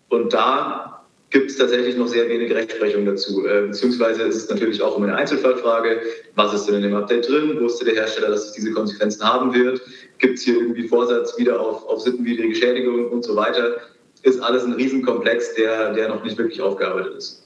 Und 0.09 0.33
da 0.33 1.03
gibt 1.31 1.51
es 1.51 1.57
tatsächlich 1.57 1.95
noch 1.95 2.07
sehr 2.07 2.27
wenig 2.29 2.51
Rechtsprechung 2.53 3.05
dazu. 3.05 3.45
Äh, 3.45 3.67
beziehungsweise 3.67 4.23
ist 4.23 4.35
es 4.35 4.49
natürlich 4.49 4.81
auch 4.81 4.97
immer 4.97 5.07
eine 5.07 5.17
Einzelfallfrage, 5.17 6.01
was 6.35 6.53
ist 6.53 6.65
denn 6.65 6.75
in 6.75 6.83
dem 6.83 6.95
Update 6.95 7.27
drin? 7.27 7.59
Wusste 7.59 7.85
der 7.85 7.95
Hersteller, 7.95 8.29
dass 8.29 8.47
es 8.47 8.51
diese 8.53 8.71
Konsequenzen 8.71 9.23
haben 9.23 9.53
wird? 9.53 9.81
Gibt 10.17 10.37
es 10.37 10.43
hier 10.43 10.55
irgendwie 10.55 10.87
Vorsatz 10.87 11.37
wieder 11.37 11.59
auf, 11.59 11.87
auf 11.87 12.01
sittenwidrige 12.01 12.55
Schädigung 12.55 13.09
und 13.09 13.23
so 13.23 13.35
weiter? 13.35 13.77
Ist 14.23 14.41
alles 14.41 14.63
ein 14.63 14.73
Riesenkomplex, 14.73 15.55
der, 15.55 15.93
der 15.93 16.09
noch 16.09 16.23
nicht 16.23 16.37
wirklich 16.37 16.61
aufgearbeitet 16.61 17.15
ist. 17.15 17.43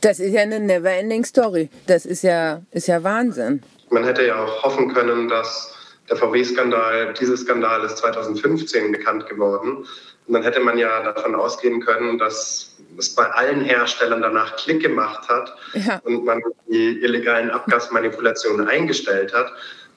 Das 0.00 0.18
ist 0.18 0.32
ja 0.32 0.42
eine 0.42 0.58
never-ending 0.58 1.24
Story. 1.24 1.68
Das 1.86 2.06
ist 2.06 2.22
ja, 2.22 2.62
ist 2.72 2.88
ja 2.88 3.02
Wahnsinn. 3.02 3.62
Man 3.90 4.04
hätte 4.04 4.26
ja 4.26 4.42
auch 4.42 4.62
hoffen 4.64 4.92
können, 4.92 5.28
dass 5.28 5.74
der 6.10 6.16
VW-Skandal, 6.16 7.14
dieser 7.14 7.36
Skandal 7.36 7.84
ist 7.84 7.98
2015 7.98 8.92
bekannt 8.92 9.28
geworden. 9.28 9.86
Und 10.26 10.34
dann 10.34 10.42
hätte 10.42 10.60
man 10.60 10.78
ja 10.78 11.02
davon 11.02 11.34
ausgehen 11.34 11.80
können, 11.80 12.18
dass 12.18 12.76
es 12.98 13.14
bei 13.14 13.24
allen 13.24 13.60
Herstellern 13.60 14.22
danach 14.22 14.56
Klick 14.56 14.82
gemacht 14.82 15.28
hat 15.28 15.54
ja. 15.74 16.00
und 16.04 16.24
man 16.24 16.42
die 16.68 17.00
illegalen 17.02 17.50
Abgasmanipulationen 17.50 18.68
eingestellt 18.68 19.32
hat. 19.32 19.52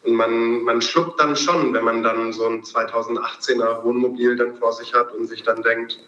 Und 0.06 0.14
man, 0.14 0.62
man 0.62 0.82
schluckt 0.82 1.20
dann 1.20 1.36
schon, 1.36 1.74
wenn 1.74 1.84
man 1.84 2.04
dann 2.04 2.32
so 2.32 2.46
ein 2.46 2.62
2018er 2.62 3.84
Wohnmobil 3.84 4.36
dann 4.36 4.56
vor 4.56 4.72
sich 4.74 4.94
hat 4.94 5.14
und 5.14 5.28
sich 5.28 5.44
dann 5.44 5.64
denkt, 5.64 6.00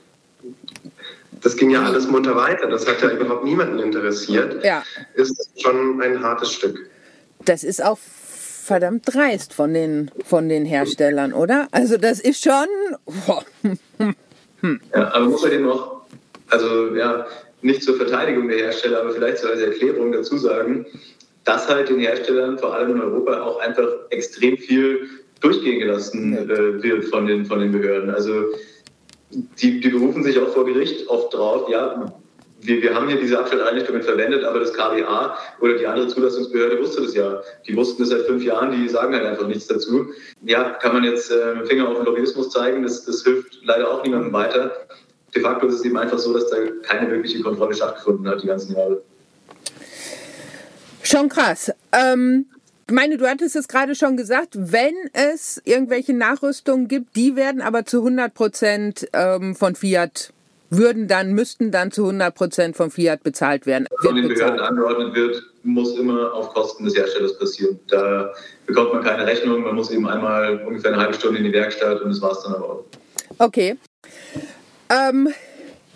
das 1.42 1.56
ging 1.58 1.72
ja 1.72 1.84
alles 1.84 2.08
munter 2.08 2.36
weiter. 2.36 2.68
Das 2.68 2.88
hat 2.88 3.02
ja 3.02 3.10
überhaupt 3.10 3.44
niemanden 3.44 3.80
interessiert. 3.80 4.64
Ja. 4.64 4.84
Ist 5.16 5.50
schon 5.60 6.02
ein 6.02 6.24
hartes 6.24 6.54
Stück. 6.54 6.90
Das 7.46 7.64
ist 7.64 7.84
auch 7.84 7.98
verdammt 7.98 9.04
dreist 9.06 9.54
von 9.54 9.74
den, 9.74 10.12
von 10.26 10.50
den 10.50 10.66
Herstellern, 10.66 11.34
oder? 11.34 11.68
Also 11.72 11.98
das 11.98 12.20
ist 12.20 12.44
schon. 12.44 12.68
Ja, 14.94 15.14
aber 15.14 15.26
muss 15.26 15.42
man 15.42 15.52
dem 15.52 15.64
noch, 15.64 16.02
also 16.50 16.96
ja, 16.96 17.26
nicht 17.62 17.84
zur 17.84 17.96
Verteidigung 17.96 18.48
der 18.48 18.58
Hersteller, 18.58 19.02
aber 19.02 19.12
vielleicht 19.12 19.38
so 19.40 19.48
als 19.48 19.60
Erklärung 19.60 20.12
dazu 20.12 20.38
sagen, 20.38 20.86
dass 21.48 21.68
halt 21.70 21.90
den 21.90 22.00
Herstellern, 22.00 22.60
vor 22.60 22.76
allem 22.76 22.92
in 22.92 23.02
Europa, 23.02 23.42
auch 23.42 23.60
einfach 23.60 23.88
extrem 24.10 24.58
viel 24.58 25.10
durchgehen 25.40 25.80
gelassen 25.80 26.38
äh, 26.38 26.84
wird 26.84 27.06
von 27.06 27.26
den, 27.26 27.46
von 27.46 27.60
den 27.60 27.72
Behörden. 27.72 28.10
Also 28.10 28.32
die, 29.32 29.80
die 29.80 29.90
berufen 29.90 30.24
sich 30.24 30.38
auch 30.40 30.50
vor 30.50 30.66
Gericht 30.66 31.08
oft 31.08 31.34
drauf, 31.34 31.70
ja, 31.70 32.14
wir, 32.62 32.82
wir 32.82 32.96
haben 32.96 33.08
hier 33.08 33.20
diese 33.20 33.40
Abschalteinrichtungen 33.40 34.02
verwendet, 34.02 34.44
aber 34.44 34.60
das 34.60 34.74
KWA 34.74 35.38
oder 35.62 35.78
die 35.78 35.86
andere 35.86 36.08
Zulassungsbehörde 36.08 36.80
wusste 36.80 37.02
das 37.02 37.14
ja. 37.14 37.42
Die 37.68 37.76
wussten 37.76 38.04
es 38.04 38.10
seit 38.10 38.22
fünf 38.22 38.44
Jahren, 38.44 38.72
die 38.72 38.90
sagen 38.90 39.14
halt 39.14 39.26
einfach 39.26 39.48
nichts 39.48 39.68
dazu. 39.68 40.08
Ja, 40.44 40.72
kann 40.72 40.94
man 40.94 41.04
jetzt 41.04 41.32
äh, 41.32 41.66
Finger 41.66 41.88
auf 41.88 41.98
den 41.98 42.06
Lobbyismus 42.06 42.50
zeigen, 42.50 42.84
das, 42.84 43.06
das 43.06 43.24
hilft 43.24 43.60
leider 43.64 43.90
auch 43.90 44.04
niemandem 44.04 44.34
weiter. 44.34 44.72
De 45.36 45.42
facto 45.42 45.68
ist 45.68 45.76
es 45.76 45.86
eben 45.86 45.98
einfach 45.98 46.18
so, 46.18 46.34
dass 46.34 46.50
da 46.50 46.58
keine 46.82 47.12
wirkliche 47.12 47.42
Kontrolle 47.42 47.76
stattgefunden 47.76 48.28
hat 48.28 48.42
die 48.42 48.48
ganzen 48.48 48.76
Jahre. 48.76 49.02
Schon 51.10 51.30
krass. 51.30 51.72
Ähm, 51.94 52.48
ich 52.86 52.94
meine, 52.94 53.18
du 53.18 53.26
hattest 53.30 53.56
es 53.56 53.70
gerade 53.70 53.96
schon 53.96 54.18
gesagt, 54.18 54.50
wenn 54.56 54.94
es 55.14 55.62
irgendwelche 55.64 56.14
Nachrüstungen 56.14 56.90
gibt, 56.90 57.16
die 57.16 57.38
werden 57.38 57.62
aber 57.62 57.86
zu 57.86 58.00
100 58.00 58.34
Prozent 58.34 59.08
ähm, 59.14 59.56
von 59.56 59.76
Fiat 59.76 60.34
würden 60.70 61.08
dann, 61.08 61.32
müssten 61.32 61.72
dann 61.72 61.92
zu 61.94 62.04
100 62.04 62.36
Prozent 62.36 62.76
von 62.76 62.92
Fiat 62.92 63.24
bezahlt 63.24 63.66
werden. 63.66 63.88
Von 64.02 64.18
den 64.18 64.28
Behörden 64.28 64.60
angeordnet 64.60 65.16
wird, 65.16 65.44
muss 65.64 65.98
immer 65.98 66.34
auf 66.34 66.54
Kosten 66.54 66.84
des 66.84 66.98
Herstellers 66.98 67.40
passieren. 67.40 67.80
Da 67.88 68.34
bekommt 68.66 68.92
man 68.92 69.02
keine 69.02 69.26
Rechnung, 69.26 69.62
man 69.62 69.76
muss 69.76 69.90
eben 69.92 70.10
einmal 70.10 70.62
ungefähr 70.66 70.92
eine 70.92 71.02
halbe 71.02 71.14
Stunde 71.14 71.38
in 71.38 71.46
die 71.46 71.54
Werkstatt 71.54 72.02
und 72.02 72.10
das 72.10 72.22
war 72.22 72.34
es 72.34 72.44
dann 72.44 72.56
aber 72.56 72.66
auch. 72.66 72.84
Okay. 73.40 73.78
Ähm, 74.90 75.30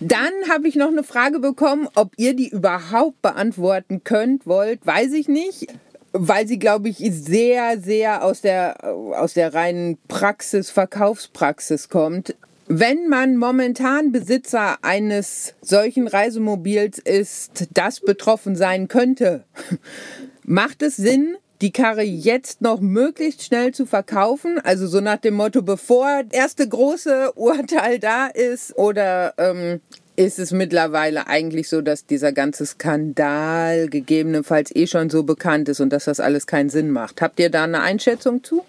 dann 0.02 0.32
habe 0.50 0.68
ich 0.68 0.76
noch 0.76 0.88
eine 0.88 1.04
Frage 1.04 1.40
bekommen, 1.40 1.88
ob 1.94 2.14
ihr 2.18 2.36
die 2.36 2.50
überhaupt 2.50 3.22
beantworten 3.22 4.04
könnt, 4.04 4.48
wollt, 4.48 4.86
weiß 4.86 5.14
ich 5.14 5.28
nicht. 5.28 5.68
Weil 6.12 6.48
sie, 6.48 6.60
glaube 6.60 6.90
ich, 6.90 6.98
sehr, 6.98 7.80
sehr 7.80 8.26
aus 8.26 8.42
der, 8.42 8.84
aus 8.84 9.34
der 9.34 9.54
reinen 9.54 9.98
Praxis, 10.10 10.70
Verkaufspraxis 10.72 11.88
kommt. 11.88 12.36
Wenn 12.68 13.08
man 13.08 13.38
momentan 13.38 14.12
Besitzer 14.12 14.78
eines 14.82 15.54
solchen 15.62 16.08
Reisemobils 16.08 16.98
ist, 16.98 17.68
das 17.74 18.00
betroffen 18.00 18.56
sein 18.56 18.88
könnte, 18.88 19.46
macht 20.44 20.82
es 20.82 20.96
Sinn, 20.96 21.38
die 21.62 21.72
Karre 21.72 22.02
jetzt 22.02 22.62
noch 22.62 22.82
möglichst 22.82 23.44
schnell 23.44 23.74
zu 23.74 23.86
verkaufen? 23.86 24.60
Also 24.64 24.88
so 24.88 25.00
nach 25.00 25.18
dem 25.18 25.36
Motto, 25.36 25.62
bevor 25.62 26.24
erste 26.32 26.68
große 26.68 27.34
Urteil 27.36 28.00
da 28.00 28.28
ist? 28.28 28.76
Oder 28.78 29.34
ähm, 29.38 29.80
ist 30.16 30.40
es 30.40 30.52
mittlerweile 30.52 31.28
eigentlich 31.28 31.70
so, 31.70 31.82
dass 31.82 32.06
dieser 32.06 32.32
ganze 32.32 32.66
Skandal 32.66 33.88
gegebenenfalls 33.88 34.76
eh 34.76 34.88
schon 34.88 35.10
so 35.10 35.24
bekannt 35.24 35.70
ist 35.70 35.80
und 35.80 35.92
dass 35.92 36.06
das 36.06 36.20
alles 36.20 36.48
keinen 36.48 36.70
Sinn 36.70 36.92
macht? 36.92 37.22
Habt 37.22 37.40
ihr 37.40 37.50
da 37.50 37.64
eine 37.64 37.82
Einschätzung 37.82 38.44
zu? 38.44 38.66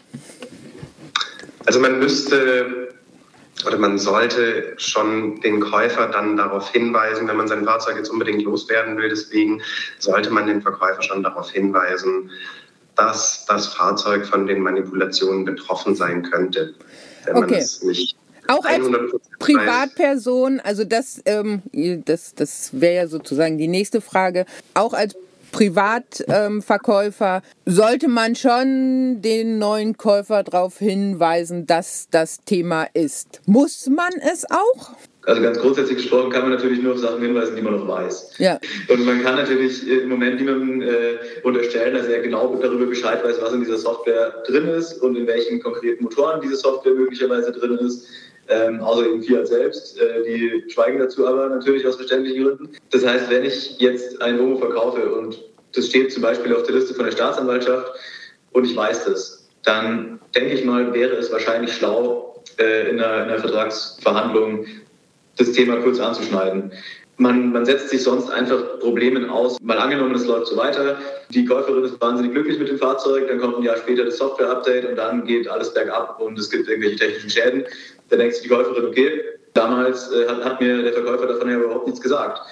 Also 1.64 1.80
man 1.80 1.99
müsste 1.99 2.93
oder 3.66 3.78
man 3.78 3.99
sollte 3.99 4.74
schon 4.76 5.40
den 5.40 5.61
Käufer 5.61 6.09
dann 6.09 6.36
darauf 6.36 6.72
hinweisen, 6.72 7.28
wenn 7.28 7.36
man 7.36 7.49
sein 7.49 7.64
Fahrzeug 7.64 7.97
jetzt 7.97 8.09
unbedingt 8.09 8.43
loswerden 8.43 8.97
will. 8.97 9.09
Deswegen 9.09 9.62
sollte 9.99 10.30
man 10.30 10.47
den 10.47 10.62
Verkäufer 10.62 11.03
schon 11.03 11.22
darauf 11.22 11.51
hinweisen, 11.51 12.30
dass 12.97 13.47
das 13.47 13.66
Fahrzeug 13.66 14.26
von 14.26 14.47
den 14.47 14.61
Manipulationen 14.61 15.45
betroffen 15.45 15.95
sein 15.95 16.22
könnte. 16.22 16.74
Wenn 17.24 17.36
okay. 17.36 17.55
man 17.55 17.61
es 17.61 17.82
nicht 17.82 18.16
auch 18.49 18.64
als 18.64 18.84
Privatperson, 19.38 20.61
also 20.61 20.84
das, 20.84 21.22
ähm, 21.26 21.62
das, 22.05 22.34
das 22.34 22.70
wäre 22.72 22.95
ja 22.95 23.07
sozusagen 23.07 23.59
die 23.59 23.68
nächste 23.68 24.01
Frage. 24.01 24.47
Auch 24.74 24.95
als 24.95 25.16
Privatverkäufer 25.53 27.36
ähm, 27.36 27.72
sollte 27.72 28.09
man 28.09 28.34
schon 28.34 29.22
den 29.22 29.59
neuen 29.59 29.96
Käufer 29.96 30.42
darauf 30.42 30.78
hinweisen, 30.78 31.66
dass 31.66 32.09
das 32.11 32.40
Thema 32.44 32.88
ist. 32.94 33.40
Muss 33.46 33.88
man 33.88 34.12
es 34.32 34.44
auch? 34.50 34.96
Also 35.24 35.40
ganz 35.40 35.59
grundsätzlich 35.59 35.98
gesprochen 35.98 36.30
kann 36.30 36.42
man 36.42 36.50
natürlich 36.50 36.82
nur 36.82 36.94
auf 36.94 36.98
Sachen 36.98 37.22
hinweisen, 37.22 37.55
die 37.55 37.62
man 37.62 37.76
noch 37.76 37.86
weiß. 37.86 38.34
Ja. 38.38 38.59
Und 38.88 39.05
man 39.05 39.22
kann 39.22 39.36
natürlich 39.36 39.88
im 39.88 40.09
Moment 40.09 40.40
niemandem 40.40 40.82
äh, 40.82 41.18
unterstellen, 41.44 41.94
dass 41.94 42.09
er 42.09 42.22
genau 42.22 42.59
darüber 42.61 42.86
Bescheid 42.86 43.22
weiß, 43.22 43.40
was 43.40 43.53
in 43.53 43.61
dieser 43.61 43.78
Software 43.78 44.42
drin 44.48 44.66
ist 44.66 44.94
und 44.94 45.14
in 45.16 45.28
welchen 45.28 45.62
konkreten 45.62 46.03
Motoren 46.03 46.40
diese 46.40 46.57
Software 46.57 46.94
möglicherweise 46.94 47.53
drin 47.53 47.78
ist 47.78 48.09
ähm, 48.53 48.80
außer 48.80 49.07
eben 49.07 49.22
Fiat 49.22 49.48
selbst. 49.48 50.00
Äh, 50.00 50.22
die 50.24 50.70
schweigen 50.70 50.98
dazu 50.98 51.26
aber 51.26 51.48
natürlich 51.48 51.86
aus 51.86 51.96
verständlichen 51.96 52.44
Gründen. 52.44 52.68
Das 52.90 53.07
heißt, 53.07 53.30
wenn 53.30 53.44
ich 53.44 53.78
jetzt 53.78 54.20
ein 54.20 54.38
Homo 54.38 54.57
verkaufe 54.57 55.14
und 55.14 55.42
das 55.74 55.86
steht 55.86 56.12
zum 56.12 56.22
Beispiel 56.22 56.55
auf 56.55 56.64
der 56.64 56.74
Liste 56.74 56.94
von 56.94 57.05
der 57.07 57.12
Staatsanwaltschaft 57.12 57.92
und 58.53 58.64
ich 58.64 58.76
weiß 58.76 59.07
das, 59.07 59.48
dann 59.64 60.20
denke 60.34 60.55
ich 60.55 60.64
mal, 60.64 60.92
wäre 60.92 61.16
es 61.16 61.30
wahrscheinlich 61.32 61.72
schlau, 61.72 62.42
äh, 62.59 62.90
in, 62.90 63.00
einer, 63.00 63.24
in 63.24 63.30
einer 63.30 63.38
Vertragsverhandlung 63.38 64.66
das 65.38 65.53
Thema 65.53 65.76
kurz 65.76 66.00
anzuschneiden. 66.00 66.72
Man, 67.18 67.53
man, 67.53 67.64
setzt 67.64 67.90
sich 67.90 68.03
sonst 68.03 68.30
einfach 68.30 68.80
Problemen 68.80 69.28
aus. 69.28 69.61
Mal 69.61 69.78
angenommen, 69.78 70.14
es 70.14 70.26
läuft 70.26 70.48
so 70.48 70.57
weiter. 70.57 70.98
Die 71.30 71.44
Käuferin 71.44 71.84
ist 71.84 72.00
wahnsinnig 72.00 72.32
glücklich 72.32 72.59
mit 72.59 72.68
dem 72.68 72.78
Fahrzeug, 72.78 73.28
dann 73.28 73.38
kommt 73.38 73.59
ein 73.59 73.62
Jahr 73.62 73.76
später 73.76 74.05
das 74.05 74.18
Software-Update 74.18 74.86
und 74.86 74.96
dann 74.96 75.24
geht 75.24 75.46
alles 75.46 75.72
bergab 75.72 76.20
und 76.20 76.38
es 76.38 76.50
gibt 76.50 76.68
irgendwelche 76.68 76.96
technischen 76.96 77.30
Schäden. 77.30 77.64
Dann 78.12 78.18
denkt 78.18 78.34
sich 78.34 78.42
die 78.42 78.50
Käuferin, 78.50 78.84
okay, 78.84 79.22
damals 79.54 80.12
äh, 80.12 80.28
hat, 80.28 80.44
hat, 80.44 80.60
mir 80.60 80.82
der 80.82 80.92
Verkäufer 80.92 81.26
davon 81.26 81.48
ja 81.48 81.56
überhaupt 81.56 81.86
nichts 81.86 82.02
gesagt. 82.02 82.42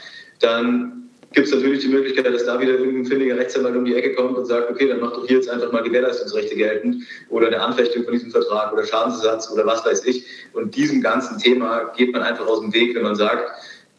Dann 0.41 1.11
gibt 1.35 1.49
es 1.49 1.55
natürlich 1.55 1.81
die 1.81 1.89
Möglichkeit, 1.89 2.25
dass 2.33 2.47
da 2.47 2.59
wieder 2.59 2.73
irgendein 2.73 3.05
findiger 3.05 3.37
Rechtsanwalt 3.37 3.77
um 3.77 3.85
die 3.85 3.95
Ecke 3.95 4.15
kommt 4.15 4.39
und 4.39 4.47
sagt, 4.47 4.71
okay, 4.71 4.89
dann 4.89 5.01
mach 5.01 5.13
doch 5.13 5.27
hier 5.27 5.37
jetzt 5.37 5.51
einfach 5.51 5.71
mal 5.71 5.83
Gewährleistungsrechte 5.83 6.57
geltend 6.57 7.05
oder 7.29 7.49
eine 7.49 7.61
Anfechtung 7.61 8.05
von 8.05 8.15
diesem 8.15 8.31
Vertrag 8.31 8.73
oder 8.73 8.87
Schadensersatz 8.87 9.51
oder 9.51 9.67
was 9.67 9.85
weiß 9.85 10.07
ich. 10.07 10.25
Und 10.55 10.75
diesem 10.75 11.03
ganzen 11.03 11.39
Thema 11.39 11.93
geht 11.95 12.13
man 12.13 12.23
einfach 12.23 12.47
aus 12.47 12.61
dem 12.61 12.73
Weg, 12.73 12.95
wenn 12.97 13.03
man 13.03 13.17
sagt, 13.17 13.51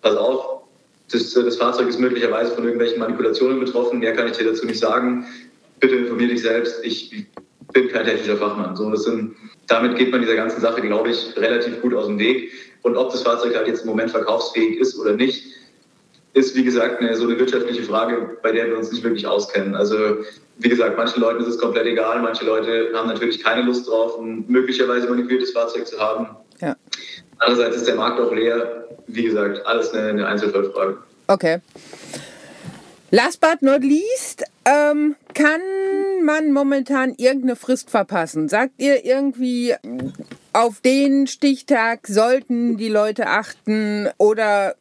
pass 0.01 0.15
auf, 0.15 0.63
das, 1.11 1.31
das 1.31 1.57
Fahrzeug 1.57 1.89
ist 1.89 1.99
möglicherweise 1.99 2.55
von 2.55 2.63
irgendwelchen 2.63 2.97
Manipulationen 2.97 3.59
betroffen, 3.59 3.99
mehr 3.99 4.13
kann 4.13 4.27
ich 4.27 4.37
dir 4.37 4.45
dazu 4.45 4.65
nicht 4.65 4.79
sagen. 4.79 5.27
Bitte 5.79 5.95
informier 5.95 6.29
dich 6.29 6.41
selbst, 6.41 6.83
ich 6.83 7.27
bin 7.71 7.89
kein 7.89 8.05
technischer 8.05 8.37
Fachmann. 8.37 8.75
So, 8.75 8.89
das 8.89 9.03
sind 9.03 9.35
damit 9.71 9.97
geht 9.97 10.11
man 10.11 10.21
dieser 10.21 10.35
ganzen 10.35 10.59
Sache, 10.59 10.81
glaube 10.81 11.09
ich, 11.09 11.35
relativ 11.37 11.81
gut 11.81 11.93
aus 11.93 12.07
dem 12.07 12.19
Weg. 12.19 12.51
Und 12.81 12.97
ob 12.97 13.11
das 13.11 13.23
Fahrzeug 13.23 13.55
halt 13.55 13.67
jetzt 13.67 13.81
im 13.81 13.87
Moment 13.87 14.11
verkaufsfähig 14.11 14.79
ist 14.79 14.97
oder 14.99 15.13
nicht, 15.13 15.45
ist, 16.33 16.55
wie 16.55 16.63
gesagt, 16.63 16.99
eine, 16.99 17.15
so 17.15 17.25
eine 17.25 17.37
wirtschaftliche 17.37 17.83
Frage, 17.83 18.37
bei 18.41 18.51
der 18.51 18.67
wir 18.67 18.77
uns 18.77 18.91
nicht 18.91 19.03
wirklich 19.03 19.27
auskennen. 19.27 19.75
Also, 19.75 19.95
wie 20.59 20.69
gesagt, 20.69 20.97
manchen 20.97 21.21
Leuten 21.21 21.41
ist 21.41 21.47
es 21.47 21.57
komplett 21.57 21.85
egal, 21.85 22.21
manche 22.21 22.45
Leute 22.45 22.91
haben 22.93 23.07
natürlich 23.07 23.43
keine 23.43 23.63
Lust 23.63 23.87
drauf, 23.87 24.17
ein 24.19 24.45
möglicherweise 24.47 25.09
manipuliertes 25.09 25.51
Fahrzeug 25.51 25.87
zu 25.87 25.99
haben. 25.99 26.27
Ja. 26.59 26.75
Andererseits 27.39 27.77
ist 27.77 27.87
der 27.87 27.95
Markt 27.95 28.19
auch 28.19 28.33
leer. 28.33 28.87
Wie 29.07 29.23
gesagt, 29.23 29.65
alles 29.65 29.91
eine, 29.91 30.09
eine 30.09 30.27
Einzelfallfrage. 30.27 30.97
Okay. 31.27 31.59
Last 33.13 33.41
but 33.41 33.61
not 33.61 33.83
least, 33.83 34.45
ähm, 34.63 35.17
kann 35.33 35.59
man 36.23 36.53
momentan 36.53 37.13
irgendeine 37.17 37.57
Frist 37.57 37.89
verpassen? 37.89 38.47
Sagt 38.47 38.75
ihr 38.77 39.03
irgendwie, 39.03 39.75
auf 40.53 40.79
den 40.79 41.27
Stichtag 41.27 42.07
sollten 42.07 42.77
die 42.77 42.87
Leute 42.87 43.27
achten 43.27 44.07
oder 44.17 44.75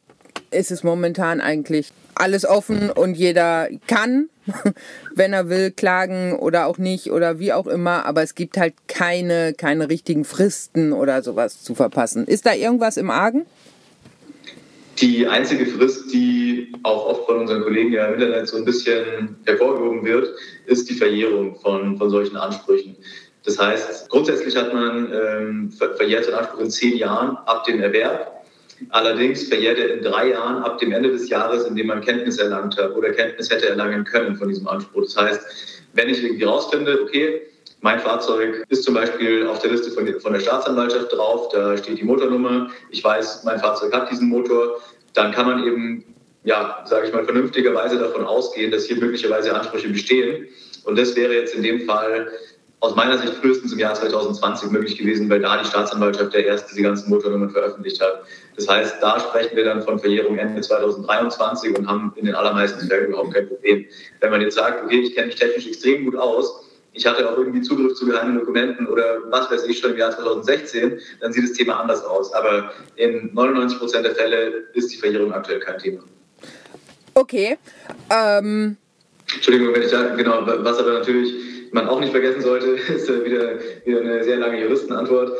ist 0.49 0.71
es 0.71 0.81
momentan 0.81 1.41
eigentlich 1.41 1.91
alles 2.15 2.45
offen 2.45 2.89
und 2.89 3.15
jeder 3.15 3.67
kann, 3.87 4.29
wenn 5.13 5.33
er 5.33 5.49
will, 5.49 5.71
klagen 5.71 6.33
oder 6.39 6.67
auch 6.67 6.77
nicht 6.77 7.11
oder 7.11 7.37
wie 7.39 7.51
auch 7.51 7.67
immer, 7.67 8.05
aber 8.05 8.23
es 8.23 8.35
gibt 8.35 8.55
halt 8.55 8.75
keine, 8.87 9.53
keine 9.53 9.89
richtigen 9.89 10.23
Fristen 10.23 10.93
oder 10.93 11.21
sowas 11.21 11.61
zu 11.63 11.75
verpassen. 11.75 12.27
Ist 12.27 12.45
da 12.45 12.53
irgendwas 12.53 12.95
im 12.95 13.09
Argen? 13.09 13.45
Die 15.01 15.25
einzige 15.25 15.65
Frist, 15.65 16.13
die 16.13 16.71
auch 16.83 17.07
oft 17.07 17.25
von 17.25 17.39
unseren 17.39 17.63
Kollegen 17.63 17.91
ja 17.91 18.05
im 18.05 18.13
Internet 18.13 18.47
so 18.47 18.57
ein 18.57 18.65
bisschen 18.65 19.35
hervorgehoben 19.45 20.05
wird, 20.05 20.29
ist 20.67 20.87
die 20.91 20.93
Verjährung 20.93 21.55
von, 21.55 21.97
von 21.97 22.11
solchen 22.11 22.37
Ansprüchen. 22.37 22.95
Das 23.43 23.57
heißt, 23.57 24.09
grundsätzlich 24.09 24.55
hat 24.55 24.71
man 24.71 25.11
ähm, 25.11 25.71
verjährt 25.71 26.27
den 26.27 26.35
Anspruch 26.35 26.59
in 26.59 26.69
zehn 26.69 26.95
Jahren 26.97 27.35
ab 27.47 27.63
dem 27.63 27.81
Erwerb. 27.81 28.45
Allerdings 28.89 29.47
verjährt 29.47 29.79
er 29.79 29.95
in 29.95 30.03
drei 30.03 30.29
Jahren 30.29 30.61
ab 30.63 30.77
dem 30.77 30.91
Ende 30.91 31.11
des 31.11 31.29
Jahres, 31.29 31.65
in 31.65 31.75
dem 31.75 31.87
man 31.87 32.01
Kenntnis 32.01 32.37
erlangt 32.37 32.77
hat 32.77 32.95
oder 32.95 33.09
Kenntnis 33.09 33.49
hätte 33.49 33.69
erlangen 33.69 34.03
können 34.03 34.35
von 34.35 34.49
diesem 34.49 34.67
Anspruch. 34.67 35.03
Das 35.03 35.17
heißt, 35.17 35.41
wenn 35.93 36.09
ich 36.09 36.23
irgendwie 36.23 36.43
rausfinde, 36.43 37.01
okay, 37.01 37.41
mein 37.81 37.99
Fahrzeug 37.99 38.63
ist 38.69 38.83
zum 38.83 38.93
Beispiel 38.93 39.47
auf 39.47 39.59
der 39.59 39.71
Liste 39.71 39.91
von, 39.91 40.07
von 40.19 40.33
der 40.33 40.39
Staatsanwaltschaft 40.39 41.11
drauf, 41.11 41.49
da 41.49 41.75
steht 41.77 41.99
die 41.99 42.03
Motornummer, 42.03 42.69
ich 42.91 43.03
weiß, 43.03 43.43
mein 43.43 43.59
Fahrzeug 43.59 43.93
hat 43.93 44.09
diesen 44.11 44.29
Motor, 44.29 44.79
dann 45.13 45.31
kann 45.31 45.47
man 45.47 45.65
eben, 45.65 46.05
ja, 46.43 46.83
sage 46.85 47.07
ich 47.07 47.13
mal, 47.13 47.25
vernünftigerweise 47.25 47.97
davon 47.97 48.23
ausgehen, 48.23 48.71
dass 48.71 48.85
hier 48.85 48.97
möglicherweise 48.97 49.53
Ansprüche 49.53 49.89
bestehen. 49.89 50.47
Und 50.83 50.97
das 50.97 51.15
wäre 51.15 51.33
jetzt 51.33 51.55
in 51.55 51.63
dem 51.63 51.81
Fall 51.81 52.31
aus 52.81 52.95
meiner 52.95 53.17
Sicht 53.17 53.33
frühestens 53.33 53.73
im 53.73 53.79
Jahr 53.79 53.93
2020 53.93 54.71
möglich 54.71 54.97
gewesen, 54.97 55.29
weil 55.29 55.39
da 55.39 55.57
die 55.57 55.67
Staatsanwaltschaft 55.67 56.33
der 56.33 56.45
erst 56.45 56.71
diese 56.71 56.81
ganzen 56.81 57.09
Motornummern 57.09 57.51
veröffentlicht 57.51 58.01
hat. 58.01 58.23
Das 58.55 58.67
heißt, 58.67 58.97
da 59.01 59.19
sprechen 59.19 59.55
wir 59.55 59.63
dann 59.63 59.83
von 59.83 59.99
Verjährung 59.99 60.37
Ende 60.37 60.61
2023 60.61 61.77
und 61.77 61.87
haben 61.87 62.11
in 62.15 62.25
den 62.25 62.35
allermeisten 62.35 62.87
Fällen 62.87 63.09
überhaupt 63.09 63.33
kein 63.33 63.47
Problem. 63.47 63.85
Wenn 64.19 64.31
man 64.31 64.41
jetzt 64.41 64.55
sagt, 64.55 64.83
okay, 64.83 65.01
ich 65.01 65.13
kenne 65.13 65.27
mich 65.27 65.35
technisch 65.35 65.67
extrem 65.67 66.05
gut 66.05 66.15
aus, 66.15 66.70
ich 66.93 67.05
hatte 67.05 67.29
auch 67.29 67.37
irgendwie 67.37 67.61
Zugriff 67.61 67.93
zu 67.93 68.05
geheimen 68.05 68.37
Dokumenten 68.37 68.87
oder 68.87 69.19
was 69.29 69.49
weiß 69.49 69.65
ich 69.65 69.79
schon 69.79 69.91
im 69.91 69.97
Jahr 69.97 70.11
2016, 70.11 70.99
dann 71.21 71.31
sieht 71.31 71.43
das 71.43 71.53
Thema 71.53 71.79
anders 71.79 72.03
aus. 72.03 72.33
Aber 72.33 72.71
in 72.97 73.33
99 73.33 73.79
Prozent 73.79 74.05
der 74.05 74.15
Fälle 74.15 74.65
ist 74.73 74.91
die 74.91 74.97
Verjährung 74.97 75.31
aktuell 75.33 75.59
kein 75.59 75.77
Thema. 75.77 76.03
Okay. 77.13 77.57
Ähm 78.09 78.77
Entschuldigung, 79.33 79.73
wenn 79.73 79.83
ich 79.83 79.91
da, 79.91 80.15
genau, 80.15 80.45
was 80.45 80.79
aber 80.79 80.93
natürlich 80.93 81.33
man 81.71 81.87
auch 81.87 81.99
nicht 81.99 82.11
vergessen 82.11 82.41
sollte, 82.41 82.71
ist 82.93 83.07
wieder, 83.07 83.59
wieder 83.85 84.01
eine 84.01 84.23
sehr 84.23 84.37
lange 84.37 84.61
Juristenantwort. 84.61 85.37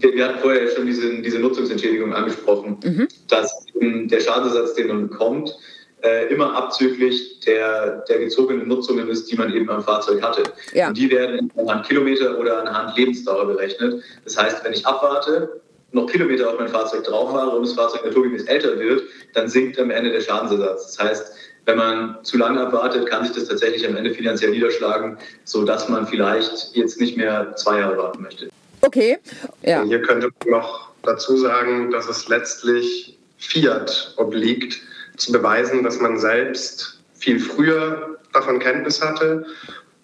Wir, 0.00 0.14
wir 0.14 0.26
hatten 0.26 0.38
vorher 0.38 0.68
schon 0.68 0.86
diese, 0.86 1.20
diese 1.20 1.38
Nutzungsentschädigung 1.38 2.14
angesprochen, 2.14 2.78
mhm. 2.82 3.08
dass 3.28 3.66
der 3.80 4.20
Schadensersatz, 4.20 4.74
den 4.74 4.88
man 4.88 5.08
bekommt, 5.08 5.54
äh, 6.02 6.32
immer 6.32 6.54
abzüglich 6.54 7.40
der, 7.40 8.04
der 8.08 8.18
gezogenen 8.18 8.68
Nutzungen 8.68 9.08
ist, 9.08 9.30
die 9.30 9.36
man 9.36 9.52
eben 9.52 9.68
am 9.70 9.82
Fahrzeug 9.82 10.22
hatte. 10.22 10.44
Ja. 10.72 10.88
Und 10.88 10.96
die 10.96 11.10
werden 11.10 11.52
anhand 11.56 11.86
Kilometer 11.86 12.38
oder 12.38 12.60
anhand 12.60 12.96
Lebensdauer 12.96 13.46
berechnet. 13.46 14.02
Das 14.24 14.36
heißt, 14.36 14.64
wenn 14.64 14.72
ich 14.72 14.86
abwarte, 14.86 15.60
noch 15.92 16.06
Kilometer 16.06 16.50
auf 16.50 16.58
mein 16.58 16.68
Fahrzeug 16.68 17.04
drauf 17.04 17.30
fahre 17.30 17.56
und 17.56 17.66
das 17.66 17.72
Fahrzeug 17.72 18.04
naturgemäß 18.04 18.44
älter 18.44 18.78
wird, 18.78 19.02
dann 19.34 19.48
sinkt 19.48 19.78
am 19.78 19.90
Ende 19.90 20.10
der 20.10 20.20
Schadensersatz. 20.20 20.96
Das 20.96 21.06
heißt, 21.06 21.32
wenn 21.64 21.76
man 21.76 22.18
zu 22.22 22.38
lange 22.38 22.60
abwartet, 22.60 23.06
kann 23.06 23.24
sich 23.24 23.34
das 23.34 23.46
tatsächlich 23.46 23.86
am 23.86 23.96
Ende 23.96 24.12
finanziell 24.12 24.50
niederschlagen, 24.50 25.18
sodass 25.44 25.88
man 25.88 26.06
vielleicht 26.06 26.74
jetzt 26.74 27.00
nicht 27.00 27.16
mehr 27.16 27.54
zwei 27.56 27.80
Jahre 27.80 27.96
warten 27.98 28.22
möchte. 28.22 28.48
Okay. 28.80 29.18
Ja. 29.62 29.82
Hier 29.84 30.00
könnte 30.02 30.30
man 30.44 30.60
noch 30.60 30.90
dazu 31.02 31.36
sagen, 31.36 31.90
dass 31.90 32.08
es 32.08 32.28
letztlich 32.28 33.18
Fiat 33.38 34.14
obliegt, 34.16 34.80
zu 35.18 35.32
beweisen, 35.32 35.82
dass 35.82 36.00
man 36.00 36.18
selbst 36.18 37.00
viel 37.14 37.40
früher 37.40 38.16
davon 38.32 38.58
Kenntnis 38.58 39.02
hatte 39.02 39.46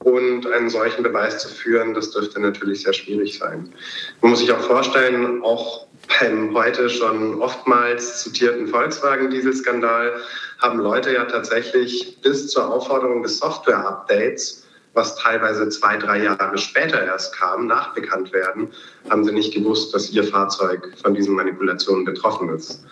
und 0.00 0.46
einen 0.46 0.68
solchen 0.68 1.02
Beweis 1.02 1.38
zu 1.38 1.48
führen, 1.48 1.94
das 1.94 2.10
dürfte 2.10 2.40
natürlich 2.40 2.82
sehr 2.82 2.92
schwierig 2.92 3.38
sein. 3.38 3.72
Man 4.20 4.32
muss 4.32 4.40
sich 4.40 4.52
auch 4.52 4.60
vorstellen, 4.60 5.42
auch 5.42 5.86
beim 6.20 6.54
heute 6.54 6.90
schon 6.90 7.40
oftmals 7.40 8.22
zitierten 8.22 8.68
Volkswagen-Dieselskandal 8.68 10.12
haben 10.58 10.78
Leute 10.78 11.14
ja 11.14 11.24
tatsächlich 11.24 12.18
bis 12.20 12.48
zur 12.48 12.70
Aufforderung 12.70 13.22
des 13.22 13.38
Software-Updates, 13.38 14.66
was 14.92 15.16
teilweise 15.16 15.68
zwei, 15.70 15.96
drei 15.96 16.22
Jahre 16.22 16.56
später 16.58 17.02
erst 17.02 17.34
kam, 17.34 17.66
nachbekannt 17.66 18.32
werden, 18.32 18.68
haben 19.10 19.24
sie 19.24 19.32
nicht 19.32 19.54
gewusst, 19.54 19.94
dass 19.94 20.10
ihr 20.10 20.24
Fahrzeug 20.24 20.92
von 21.02 21.14
diesen 21.14 21.34
Manipulationen 21.34 22.04
betroffen 22.04 22.48
ist. 22.50 22.84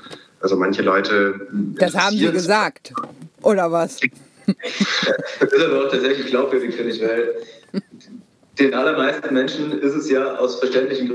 Also 0.43 0.56
manche 0.56 0.82
Leute. 0.82 1.47
Das 1.52 1.94
haben 1.94 2.16
sie 2.16 2.31
gesagt, 2.31 2.93
oder 3.43 3.70
was? 3.70 4.01
das 4.47 5.52
ist 5.52 5.64
aber 5.64 5.86
auch 5.86 5.90
tatsächlich 5.90 6.27
glaubwürdig, 6.27 6.74
finde 6.74 6.93
ich, 6.93 7.01
weil 7.01 7.35
den 8.59 8.74
allermeisten 8.74 9.32
Menschen 9.32 9.81
ist 9.81 9.94
es 9.94 10.10
ja 10.10 10.35
aus 10.36 10.59
verständlichen 10.59 11.12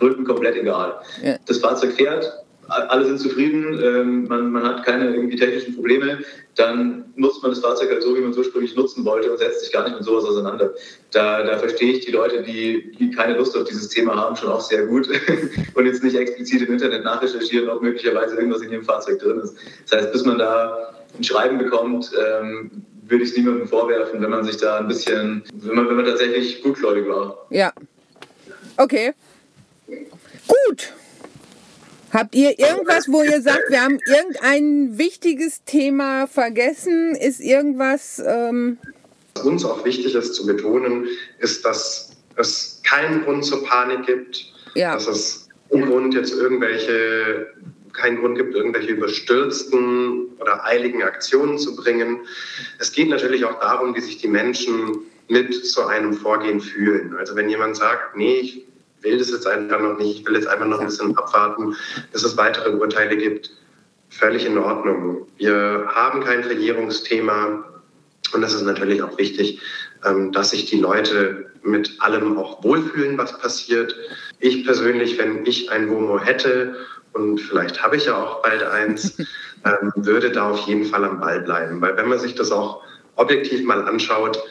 Gründen 0.00 0.24
komplett 0.24 0.56
egal. 0.56 0.94
Ja. 1.22 1.36
Das 1.46 1.58
Fahrzeug 1.58 1.92
fährt, 1.92 2.32
alle 2.72 3.04
sind 3.04 3.20
zufrieden, 3.20 3.80
ähm, 3.82 4.24
man, 4.28 4.50
man, 4.50 4.62
hat 4.62 4.84
keine 4.84 5.14
irgendwie 5.14 5.36
technischen 5.36 5.74
Probleme, 5.74 6.18
dann 6.54 7.12
nutzt 7.16 7.42
man 7.42 7.52
das 7.52 7.60
Fahrzeug 7.60 7.90
halt 7.90 8.02
so, 8.02 8.16
wie 8.16 8.20
man 8.20 8.30
es 8.30 8.38
ursprünglich 8.38 8.74
nutzen 8.76 9.04
wollte 9.04 9.30
und 9.30 9.38
setzt 9.38 9.60
sich 9.60 9.72
gar 9.72 9.84
nicht 9.84 9.94
mit 9.94 10.04
sowas 10.04 10.24
auseinander. 10.24 10.72
Da, 11.10 11.42
da 11.42 11.58
verstehe 11.58 11.92
ich 11.92 12.04
die 12.04 12.12
Leute, 12.12 12.42
die, 12.42 12.92
die 12.98 13.10
keine 13.10 13.36
Lust 13.36 13.56
auf 13.56 13.64
dieses 13.64 13.88
Thema 13.88 14.16
haben, 14.16 14.36
schon 14.36 14.50
auch 14.50 14.60
sehr 14.60 14.86
gut 14.86 15.08
und 15.74 15.86
jetzt 15.86 16.02
nicht 16.02 16.16
explizit 16.16 16.62
im 16.62 16.72
Internet 16.72 17.04
nachrecherchieren, 17.04 17.68
ob 17.68 17.82
möglicherweise 17.82 18.36
irgendwas 18.36 18.62
in 18.62 18.72
ihrem 18.72 18.84
Fahrzeug 18.84 19.18
drin 19.18 19.40
ist. 19.40 19.56
Das 19.88 20.00
heißt, 20.00 20.12
bis 20.12 20.24
man 20.24 20.38
da 20.38 20.94
ein 21.16 21.24
Schreiben 21.24 21.58
bekommt, 21.58 22.10
ähm, 22.18 22.70
würde 23.06 23.24
ich 23.24 23.30
es 23.30 23.36
niemandem 23.36 23.68
vorwerfen, 23.68 24.22
wenn 24.22 24.30
man 24.30 24.44
sich 24.44 24.56
da 24.56 24.78
ein 24.78 24.88
bisschen, 24.88 25.42
wenn 25.52 25.74
man, 25.74 25.88
wenn 25.88 25.96
man 25.96 26.06
tatsächlich 26.06 26.62
gutgläubig 26.62 27.06
war. 27.08 27.46
Ja. 27.50 27.72
Okay. 28.76 29.12
Gut. 29.86 30.92
Habt 32.12 32.34
ihr 32.34 32.58
irgendwas, 32.58 33.08
wo 33.08 33.22
ihr 33.22 33.40
sagt, 33.40 33.70
wir 33.70 33.82
haben 33.82 33.98
irgendein 34.06 34.98
wichtiges 34.98 35.64
Thema 35.64 36.26
vergessen? 36.26 37.14
Ist 37.14 37.40
irgendwas. 37.40 38.22
Ähm 38.24 38.76
Was 39.34 39.44
uns 39.44 39.64
auch 39.64 39.84
wichtig 39.84 40.14
ist 40.14 40.34
zu 40.34 40.46
betonen, 40.46 41.06
ist, 41.38 41.64
dass 41.64 42.10
es 42.36 42.82
keinen 42.84 43.24
Grund 43.24 43.46
zur 43.46 43.64
Panik 43.64 44.04
gibt, 44.04 44.52
ja. 44.74 44.92
dass 44.92 45.06
es 45.06 45.48
keinen 45.70 45.86
Grund 45.86 46.14
jetzt 46.14 46.34
irgendwelche 46.34 47.46
keinen 47.94 48.20
Grund 48.20 48.38
gibt, 48.38 48.54
irgendwelche 48.54 48.92
überstürzten 48.92 50.28
oder 50.40 50.64
eiligen 50.64 51.02
Aktionen 51.02 51.58
zu 51.58 51.76
bringen. 51.76 52.20
Es 52.78 52.92
geht 52.92 53.08
natürlich 53.10 53.44
auch 53.44 53.60
darum, 53.60 53.94
wie 53.94 54.00
sich 54.00 54.16
die 54.16 54.28
Menschen 54.28 54.98
mit 55.28 55.54
so 55.66 55.82
einem 55.84 56.14
Vorgehen 56.14 56.60
fühlen. 56.60 57.14
Also 57.16 57.36
wenn 57.36 57.48
jemand 57.48 57.76
sagt, 57.76 58.16
nee, 58.16 58.40
ich 58.40 58.64
will 59.02 59.18
das 59.18 59.30
jetzt 59.30 59.46
einfach 59.46 59.80
noch 59.80 59.98
nicht, 59.98 60.20
ich 60.20 60.26
will 60.26 60.34
jetzt 60.34 60.46
einfach 60.46 60.66
noch 60.66 60.80
ein 60.80 60.86
bisschen 60.86 61.16
abwarten, 61.16 61.76
bis 62.12 62.22
es 62.24 62.36
weitere 62.36 62.70
Urteile 62.70 63.16
gibt. 63.16 63.50
Völlig 64.08 64.44
in 64.44 64.58
Ordnung. 64.58 65.26
Wir 65.38 65.86
haben 65.88 66.22
kein 66.22 66.44
Verjährungsthema 66.44 67.64
und 68.32 68.42
es 68.42 68.54
ist 68.54 68.62
natürlich 68.62 69.02
auch 69.02 69.16
wichtig, 69.18 69.60
ähm, 70.04 70.32
dass 70.32 70.50
sich 70.50 70.66
die 70.66 70.80
Leute 70.80 71.46
mit 71.62 71.96
allem 72.00 72.36
auch 72.38 72.62
wohlfühlen, 72.62 73.16
was 73.18 73.38
passiert. 73.38 73.94
Ich 74.40 74.64
persönlich, 74.64 75.18
wenn 75.18 75.46
ich 75.46 75.70
ein 75.70 75.88
WOMO 75.88 76.18
hätte, 76.18 76.76
und 77.12 77.40
vielleicht 77.40 77.82
habe 77.82 77.96
ich 77.96 78.06
ja 78.06 78.16
auch 78.16 78.42
bald 78.42 78.62
eins, 78.62 79.18
ähm, 79.64 79.92
würde 79.96 80.30
da 80.30 80.50
auf 80.50 80.66
jeden 80.66 80.84
Fall 80.84 81.04
am 81.04 81.20
Ball 81.20 81.40
bleiben. 81.40 81.80
Weil 81.80 81.96
wenn 81.96 82.08
man 82.08 82.18
sich 82.18 82.34
das 82.34 82.50
auch 82.50 82.82
objektiv 83.16 83.64
mal 83.64 83.82
anschaut, 83.86 84.42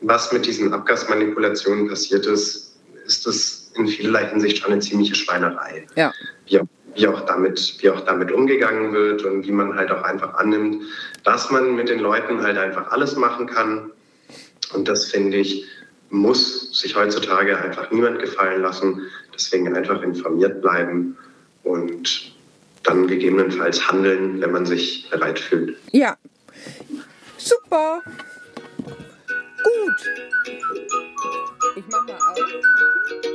was 0.00 0.32
mit 0.32 0.46
diesen 0.46 0.72
Abgasmanipulationen 0.72 1.88
passiert 1.88 2.26
ist, 2.26 2.76
ist 3.06 3.26
das 3.26 3.61
in 3.74 3.88
vielerlei 3.88 4.28
Hinsicht 4.28 4.58
schon 4.58 4.72
eine 4.72 4.80
ziemliche 4.80 5.14
Schweinerei. 5.14 5.86
Ja. 5.96 6.12
Wie, 6.46 6.60
wie, 6.94 7.08
auch 7.08 7.20
damit, 7.26 7.76
wie 7.80 7.90
auch 7.90 8.00
damit 8.00 8.32
umgegangen 8.32 8.92
wird 8.92 9.22
und 9.22 9.46
wie 9.46 9.52
man 9.52 9.76
halt 9.76 9.90
auch 9.90 10.02
einfach 10.02 10.34
annimmt, 10.34 10.82
dass 11.24 11.50
man 11.50 11.74
mit 11.74 11.88
den 11.88 12.00
Leuten 12.00 12.42
halt 12.42 12.58
einfach 12.58 12.90
alles 12.90 13.16
machen 13.16 13.46
kann. 13.46 13.90
Und 14.74 14.88
das 14.88 15.06
finde 15.06 15.38
ich, 15.38 15.66
muss 16.10 16.78
sich 16.78 16.94
heutzutage 16.94 17.58
einfach 17.58 17.90
niemand 17.90 18.18
gefallen 18.18 18.62
lassen. 18.62 19.02
Deswegen 19.34 19.74
einfach 19.74 20.02
informiert 20.02 20.60
bleiben 20.60 21.16
und 21.64 22.32
dann 22.82 23.06
gegebenenfalls 23.06 23.88
handeln, 23.88 24.40
wenn 24.40 24.52
man 24.52 24.66
sich 24.66 25.08
bereit 25.10 25.38
fühlt. 25.38 25.76
Ja, 25.92 26.16
super. 27.38 28.02
Gut. 29.62 30.10
Ich 31.76 31.84
mach 31.88 32.06
mal 32.06 32.16
aus. 32.16 33.31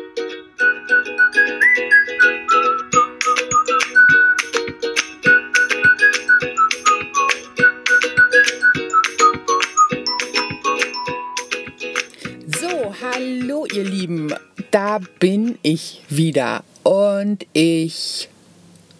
Hallo 13.27 13.65
ihr 13.73 13.83
Lieben, 13.83 14.33
da 14.71 14.99
bin 15.19 15.57
ich 15.61 16.03
wieder. 16.07 16.63
Und 16.83 17.45
ich 17.51 18.29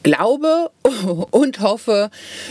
glaube 0.04 0.70
und 1.32 1.62
hoffe, 1.62 2.10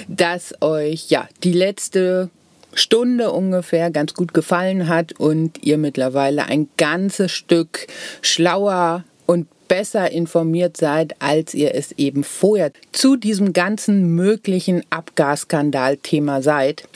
dass 0.09 0.55
euch 0.63 1.11
ja 1.11 1.29
die 1.43 1.53
letzte 1.53 2.31
Stunde 2.73 3.31
ungefähr 3.31 3.91
ganz 3.91 4.15
gut 4.15 4.33
gefallen 4.33 4.89
hat 4.89 5.19
und 5.19 5.63
ihr 5.63 5.77
mittlerweile 5.77 6.47
ein 6.47 6.69
ganzes 6.77 7.33
Stück 7.33 7.87
schlauer 8.23 9.05
und 9.27 9.47
besser 9.69 10.11
informiert 10.11 10.77
seid, 10.77 11.15
als 11.21 11.55
ihr 11.55 11.75
es 11.75 11.93
eben 11.93 12.25
vorher 12.25 12.73
zu 12.93 13.17
diesem 13.17 13.53
ganzen 13.53 14.15
möglichen 14.15 14.83
Abgasskandal-Thema 14.91 16.43
seid. 16.43 16.89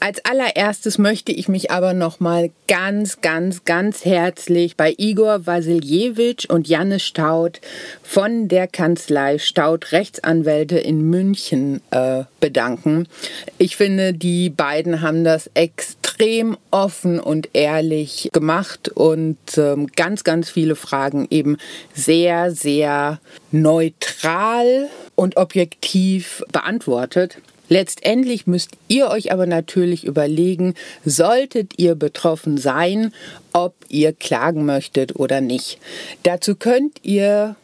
Als 0.00 0.24
allererstes 0.24 0.98
möchte 0.98 1.32
ich 1.32 1.48
mich 1.48 1.70
aber 1.70 1.92
nochmal 1.92 2.50
ganz, 2.68 3.20
ganz, 3.20 3.64
ganz 3.64 4.04
herzlich 4.04 4.76
bei 4.76 4.94
Igor 4.96 5.46
Wasiljewitsch 5.46 6.46
und 6.48 6.68
Janne 6.68 7.00
Staud 7.00 7.60
von 8.02 8.48
der 8.48 8.68
Kanzlei 8.68 9.38
Staud 9.38 9.92
Rechtsanwälte 9.92 10.78
in 10.78 11.02
München 11.10 11.80
äh, 11.90 12.24
bedanken. 12.40 13.08
Ich 13.58 13.76
finde, 13.76 14.14
die 14.14 14.50
beiden 14.50 15.02
haben 15.02 15.24
das 15.24 15.50
extrem 15.54 15.97
offen 16.70 17.20
und 17.20 17.50
ehrlich 17.52 18.30
gemacht 18.32 18.88
und 18.88 19.38
ähm, 19.56 19.86
ganz, 19.94 20.24
ganz 20.24 20.50
viele 20.50 20.76
Fragen 20.76 21.26
eben 21.30 21.58
sehr, 21.94 22.50
sehr 22.52 23.20
neutral 23.50 24.88
und 25.14 25.36
objektiv 25.36 26.42
beantwortet. 26.52 27.38
Letztendlich 27.68 28.46
müsst 28.46 28.70
ihr 28.88 29.08
euch 29.08 29.30
aber 29.30 29.46
natürlich 29.46 30.04
überlegen, 30.04 30.74
solltet 31.04 31.78
ihr 31.78 31.94
betroffen 31.94 32.56
sein, 32.56 33.12
ob 33.52 33.74
ihr 33.88 34.12
klagen 34.12 34.64
möchtet 34.64 35.16
oder 35.16 35.40
nicht. 35.40 35.78
Dazu 36.22 36.54
könnt 36.54 36.98
ihr 37.02 37.56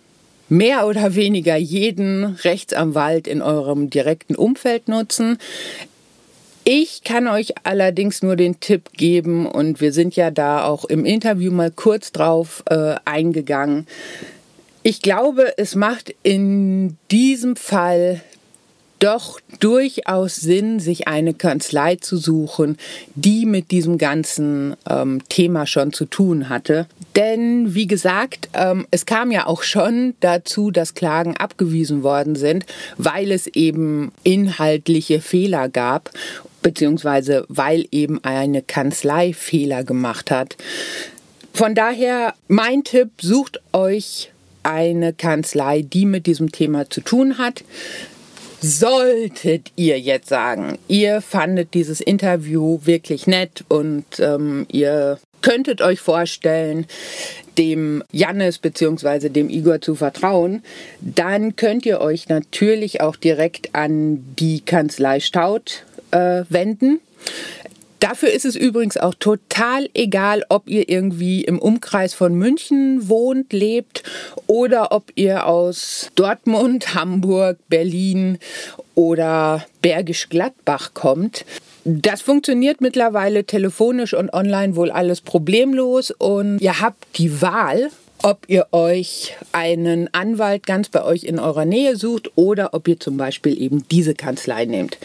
mehr 0.48 0.86
oder 0.86 1.14
weniger 1.14 1.56
jeden 1.56 2.24
Rechtsanwalt 2.24 3.26
in 3.26 3.40
eurem 3.40 3.88
direkten 3.88 4.34
Umfeld 4.34 4.88
nutzen. 4.88 5.38
Ich 6.66 7.04
kann 7.04 7.28
euch 7.28 7.52
allerdings 7.64 8.22
nur 8.22 8.36
den 8.36 8.58
Tipp 8.58 8.92
geben, 8.94 9.46
und 9.46 9.82
wir 9.82 9.92
sind 9.92 10.16
ja 10.16 10.30
da 10.30 10.64
auch 10.64 10.86
im 10.86 11.04
Interview 11.04 11.52
mal 11.52 11.70
kurz 11.70 12.10
drauf 12.10 12.62
äh, 12.70 12.94
eingegangen. 13.04 13.86
Ich 14.82 15.02
glaube, 15.02 15.58
es 15.58 15.74
macht 15.74 16.14
in 16.22 16.96
diesem 17.10 17.56
Fall 17.56 18.22
doch 18.98 19.38
durchaus 19.60 20.36
Sinn, 20.36 20.80
sich 20.80 21.06
eine 21.06 21.34
Kanzlei 21.34 21.96
zu 21.96 22.16
suchen, 22.16 22.78
die 23.14 23.44
mit 23.44 23.70
diesem 23.70 23.98
ganzen 23.98 24.74
ähm, 24.88 25.20
Thema 25.28 25.66
schon 25.66 25.92
zu 25.92 26.06
tun 26.06 26.48
hatte. 26.48 26.86
Denn 27.14 27.74
wie 27.74 27.86
gesagt, 27.86 28.48
ähm, 28.54 28.86
es 28.90 29.04
kam 29.04 29.30
ja 29.30 29.46
auch 29.46 29.62
schon 29.62 30.14
dazu, 30.20 30.70
dass 30.70 30.94
Klagen 30.94 31.36
abgewiesen 31.36 32.02
worden 32.02 32.34
sind, 32.34 32.64
weil 32.96 33.30
es 33.30 33.46
eben 33.48 34.12
inhaltliche 34.22 35.20
Fehler 35.20 35.68
gab 35.68 36.10
beziehungsweise 36.64 37.44
weil 37.48 37.86
eben 37.92 38.24
eine 38.24 38.62
Kanzlei 38.62 39.32
Fehler 39.32 39.84
gemacht 39.84 40.32
hat. 40.32 40.56
Von 41.52 41.76
daher 41.76 42.34
mein 42.48 42.82
Tipp, 42.82 43.10
sucht 43.20 43.60
euch 43.72 44.32
eine 44.64 45.12
Kanzlei, 45.12 45.82
die 45.82 46.06
mit 46.06 46.26
diesem 46.26 46.50
Thema 46.50 46.90
zu 46.90 47.00
tun 47.00 47.38
hat. 47.38 47.62
Solltet 48.60 49.70
ihr 49.76 50.00
jetzt 50.00 50.28
sagen, 50.28 50.78
ihr 50.88 51.20
fandet 51.20 51.74
dieses 51.74 52.00
Interview 52.00 52.80
wirklich 52.84 53.26
nett 53.26 53.62
und 53.68 54.04
ähm, 54.18 54.66
ihr 54.72 55.18
könntet 55.42 55.82
euch 55.82 56.00
vorstellen, 56.00 56.86
dem 57.58 58.02
Jannis 58.10 58.58
bzw. 58.58 59.28
dem 59.28 59.50
Igor 59.50 59.82
zu 59.82 59.94
vertrauen, 59.94 60.62
dann 61.02 61.56
könnt 61.56 61.84
ihr 61.84 62.00
euch 62.00 62.28
natürlich 62.28 63.02
auch 63.02 63.16
direkt 63.16 63.74
an 63.74 64.24
die 64.38 64.62
Kanzlei 64.62 65.20
Staud 65.20 65.84
äh, 66.14 66.44
wenden. 66.48 67.00
Dafür 68.00 68.30
ist 68.32 68.44
es 68.44 68.54
übrigens 68.54 68.98
auch 68.98 69.14
total 69.14 69.88
egal, 69.94 70.44
ob 70.50 70.68
ihr 70.68 70.90
irgendwie 70.90 71.42
im 71.42 71.58
Umkreis 71.58 72.12
von 72.12 72.34
München 72.34 73.08
wohnt, 73.08 73.52
lebt 73.54 74.02
oder 74.46 74.92
ob 74.92 75.04
ihr 75.14 75.46
aus 75.46 76.10
Dortmund, 76.14 76.94
Hamburg, 76.94 77.56
Berlin 77.68 78.38
oder 78.94 79.64
Bergisch 79.80 80.28
Gladbach 80.28 80.92
kommt. 80.92 81.46
Das 81.86 82.20
funktioniert 82.20 82.82
mittlerweile 82.82 83.44
telefonisch 83.44 84.12
und 84.12 84.32
online 84.34 84.76
wohl 84.76 84.90
alles 84.90 85.22
problemlos 85.22 86.10
und 86.10 86.60
ihr 86.60 86.80
habt 86.80 87.04
die 87.16 87.40
Wahl, 87.40 87.90
ob 88.22 88.44
ihr 88.48 88.66
euch 88.72 89.34
einen 89.52 90.12
Anwalt 90.12 90.66
ganz 90.66 90.88
bei 90.88 91.04
euch 91.04 91.24
in 91.24 91.38
eurer 91.38 91.66
Nähe 91.66 91.96
sucht 91.96 92.32
oder 92.36 92.72
ob 92.72 92.88
ihr 92.88 92.98
zum 92.98 93.18
Beispiel 93.18 93.60
eben 93.60 93.86
diese 93.90 94.14
Kanzlei 94.14 94.64
nehmt. 94.64 94.98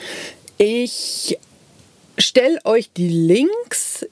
Ich 0.61 1.37
stelle 2.17 2.59
euch 2.65 2.91
die 2.91 3.07
Links 3.07 4.05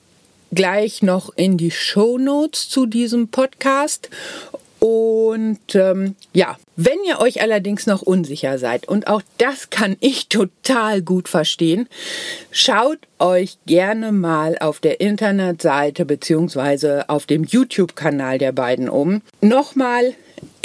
gleich 0.53 1.01
noch 1.01 1.35
in 1.35 1.57
die 1.57 1.71
Show 1.71 2.17
Notes 2.17 2.69
zu 2.69 2.85
diesem 2.85 3.27
Podcast. 3.27 4.09
Und 4.79 5.75
ähm, 5.75 6.15
ja, 6.31 6.55
wenn 6.77 6.99
ihr 7.05 7.19
euch 7.19 7.41
allerdings 7.41 7.85
noch 7.85 8.01
unsicher 8.01 8.59
seid, 8.59 8.87
und 8.87 9.07
auch 9.07 9.21
das 9.37 9.71
kann 9.71 9.97
ich 9.99 10.29
total 10.29 11.01
gut 11.01 11.27
verstehen, 11.27 11.89
schaut 12.49 12.99
euch 13.19 13.57
gerne 13.65 14.13
mal 14.13 14.57
auf 14.57 14.79
der 14.79 15.01
Internetseite 15.01 16.05
bzw. 16.05 17.03
auf 17.09 17.25
dem 17.25 17.43
YouTube-Kanal 17.43 18.37
der 18.37 18.53
beiden 18.53 18.87
um. 18.87 19.21
Nochmal 19.41 20.13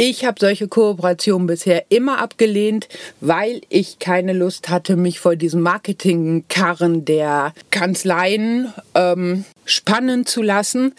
ich 0.04 0.24
habe 0.24 0.40
solche 0.40 0.66
Kooperationen 0.66 1.46
bisher 1.46 1.84
immer 1.88 2.18
abgelehnt, 2.18 2.88
weil 3.20 3.60
ich 3.68 4.00
keine 4.00 4.32
Lust 4.32 4.68
hatte, 4.68 4.96
mich 4.96 5.20
vor 5.20 5.36
diesem 5.36 5.60
Marketingkarren 5.60 7.04
der 7.04 7.54
Kanzleien 7.70 8.74
ähm, 8.96 9.44
spannen 9.64 10.26
zu 10.26 10.42
lassen. 10.42 10.96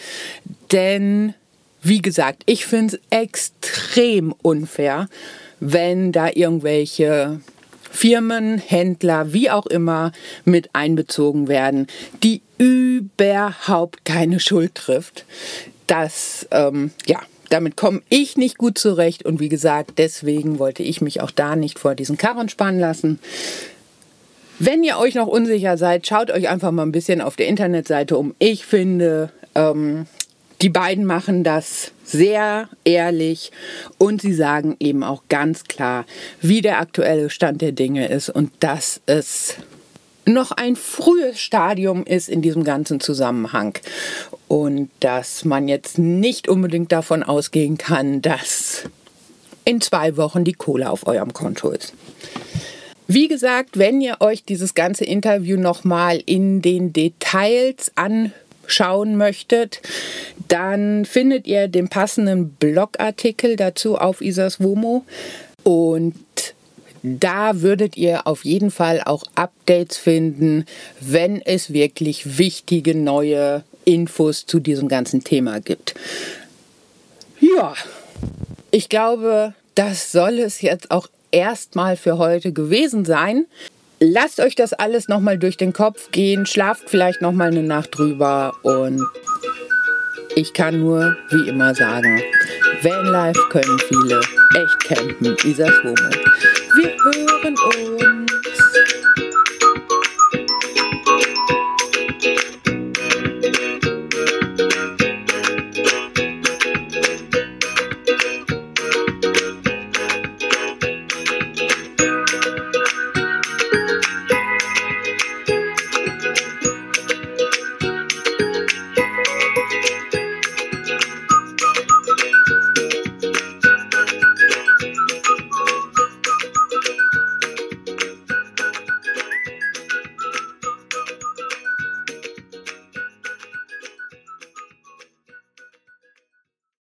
Denn, 0.71 1.33
wie 1.81 2.01
gesagt, 2.01 2.43
ich 2.45 2.65
finde 2.65 2.95
es 2.95 3.19
extrem 3.19 4.33
unfair, 4.41 5.09
wenn 5.59 6.13
da 6.13 6.29
irgendwelche 6.33 7.41
Firmen, 7.91 8.57
Händler, 8.57 9.33
wie 9.33 9.49
auch 9.49 9.65
immer, 9.65 10.13
mit 10.45 10.69
einbezogen 10.71 11.49
werden, 11.49 11.87
die 12.23 12.41
überhaupt 12.57 14.05
keine 14.05 14.39
Schuld 14.39 14.75
trifft. 14.75 15.25
Das, 15.87 16.47
ähm, 16.51 16.91
ja, 17.05 17.19
damit 17.53 17.77
komme 17.77 18.01
ich 18.09 18.35
nicht 18.35 18.57
gut 18.57 18.79
zurecht 18.79 19.23
und 19.23 19.39
wie 19.39 19.47
gesagt, 19.47 19.99
deswegen 19.99 20.57
wollte 20.57 20.81
ich 20.81 21.01
mich 21.01 21.21
auch 21.21 21.29
da 21.29 21.55
nicht 21.55 21.77
vor 21.77 21.93
diesen 21.93 22.17
Karren 22.17 22.49
spannen 22.49 22.79
lassen. 22.79 23.19
Wenn 24.57 24.83
ihr 24.83 24.97
euch 24.97 25.13
noch 25.13 25.27
unsicher 25.27 25.77
seid, 25.77 26.07
schaut 26.07 26.31
euch 26.31 26.49
einfach 26.49 26.71
mal 26.71 26.81
ein 26.81 26.91
bisschen 26.91 27.21
auf 27.21 27.35
der 27.35 27.47
Internetseite 27.47 28.17
um. 28.17 28.33
Ich 28.39 28.65
finde, 28.65 29.29
ähm, 29.53 30.07
die 30.63 30.69
beiden 30.69 31.05
machen 31.05 31.43
das 31.43 31.91
sehr 32.03 32.69
ehrlich 32.85 33.51
und 33.99 34.19
sie 34.19 34.33
sagen 34.33 34.75
eben 34.79 35.03
auch 35.03 35.21
ganz 35.29 35.65
klar, 35.65 36.05
wie 36.41 36.61
der 36.61 36.79
aktuelle 36.79 37.29
Stand 37.29 37.61
der 37.61 37.71
Dinge 37.71 38.07
ist 38.07 38.29
und 38.29 38.51
dass 38.61 38.99
es 39.05 39.57
noch 40.25 40.51
ein 40.51 40.75
frühes 40.75 41.39
Stadium 41.39 42.05
ist 42.05 42.29
in 42.29 42.41
diesem 42.41 42.63
ganzen 42.63 42.99
Zusammenhang 42.99 43.77
und 44.47 44.89
dass 44.99 45.45
man 45.45 45.67
jetzt 45.67 45.97
nicht 45.97 46.47
unbedingt 46.47 46.91
davon 46.91 47.23
ausgehen 47.23 47.77
kann, 47.77 48.21
dass 48.21 48.83
in 49.65 49.81
zwei 49.81 50.17
Wochen 50.17 50.43
die 50.43 50.53
Kohle 50.53 50.89
auf 50.89 51.07
eurem 51.07 51.33
Konto 51.33 51.71
ist. 51.71 51.93
Wie 53.07 53.27
gesagt, 53.27 53.77
wenn 53.77 54.01
ihr 54.01 54.17
euch 54.21 54.43
dieses 54.43 54.73
ganze 54.73 55.05
Interview 55.05 55.57
nochmal 55.57 56.21
in 56.25 56.61
den 56.61 56.93
Details 56.93 57.91
anschauen 57.95 59.17
möchtet, 59.17 59.81
dann 60.47 61.05
findet 61.05 61.45
ihr 61.45 61.67
den 61.67 61.89
passenden 61.89 62.49
Blogartikel 62.51 63.55
dazu 63.55 63.97
auf 63.97 64.21
Isas 64.21 64.61
Womo 64.61 65.03
und 65.63 66.15
da 67.03 67.61
würdet 67.61 67.97
ihr 67.97 68.25
auf 68.25 68.45
jeden 68.45 68.71
Fall 68.71 69.01
auch 69.03 69.23
Updates 69.35 69.97
finden, 69.97 70.65
wenn 71.01 71.41
es 71.41 71.73
wirklich 71.73 72.37
wichtige 72.37 72.95
neue 72.95 73.63
Infos 73.85 74.45
zu 74.45 74.59
diesem 74.59 74.87
ganzen 74.87 75.23
Thema 75.23 75.59
gibt. 75.59 75.95
Ja, 77.39 77.73
ich 78.71 78.87
glaube, 78.87 79.53
das 79.75 80.11
soll 80.11 80.39
es 80.39 80.61
jetzt 80.61 80.91
auch 80.91 81.07
erstmal 81.31 81.97
für 81.97 82.17
heute 82.17 82.53
gewesen 82.53 83.03
sein. 83.03 83.45
Lasst 83.99 84.39
euch 84.39 84.55
das 84.55 84.73
alles 84.73 85.07
nochmal 85.07 85.37
durch 85.37 85.57
den 85.57 85.73
Kopf 85.73 86.11
gehen, 86.11 86.45
schlaft 86.45 86.89
vielleicht 86.89 87.21
nochmal 87.21 87.49
eine 87.49 87.63
Nacht 87.63 87.97
drüber 87.97 88.53
und 88.63 89.05
ich 90.35 90.53
kann 90.53 90.79
nur 90.79 91.15
wie 91.29 91.49
immer 91.49 91.73
sagen, 91.73 92.21
Vanlife 92.81 93.39
können 93.49 93.79
viele, 93.87 94.19
echt 94.19 94.79
campen, 94.85 95.35
Isas 95.43 95.73
Wohnung. 95.83 96.11
Wir 96.75 96.95
hören 97.03 97.55
uns. 97.55 98.12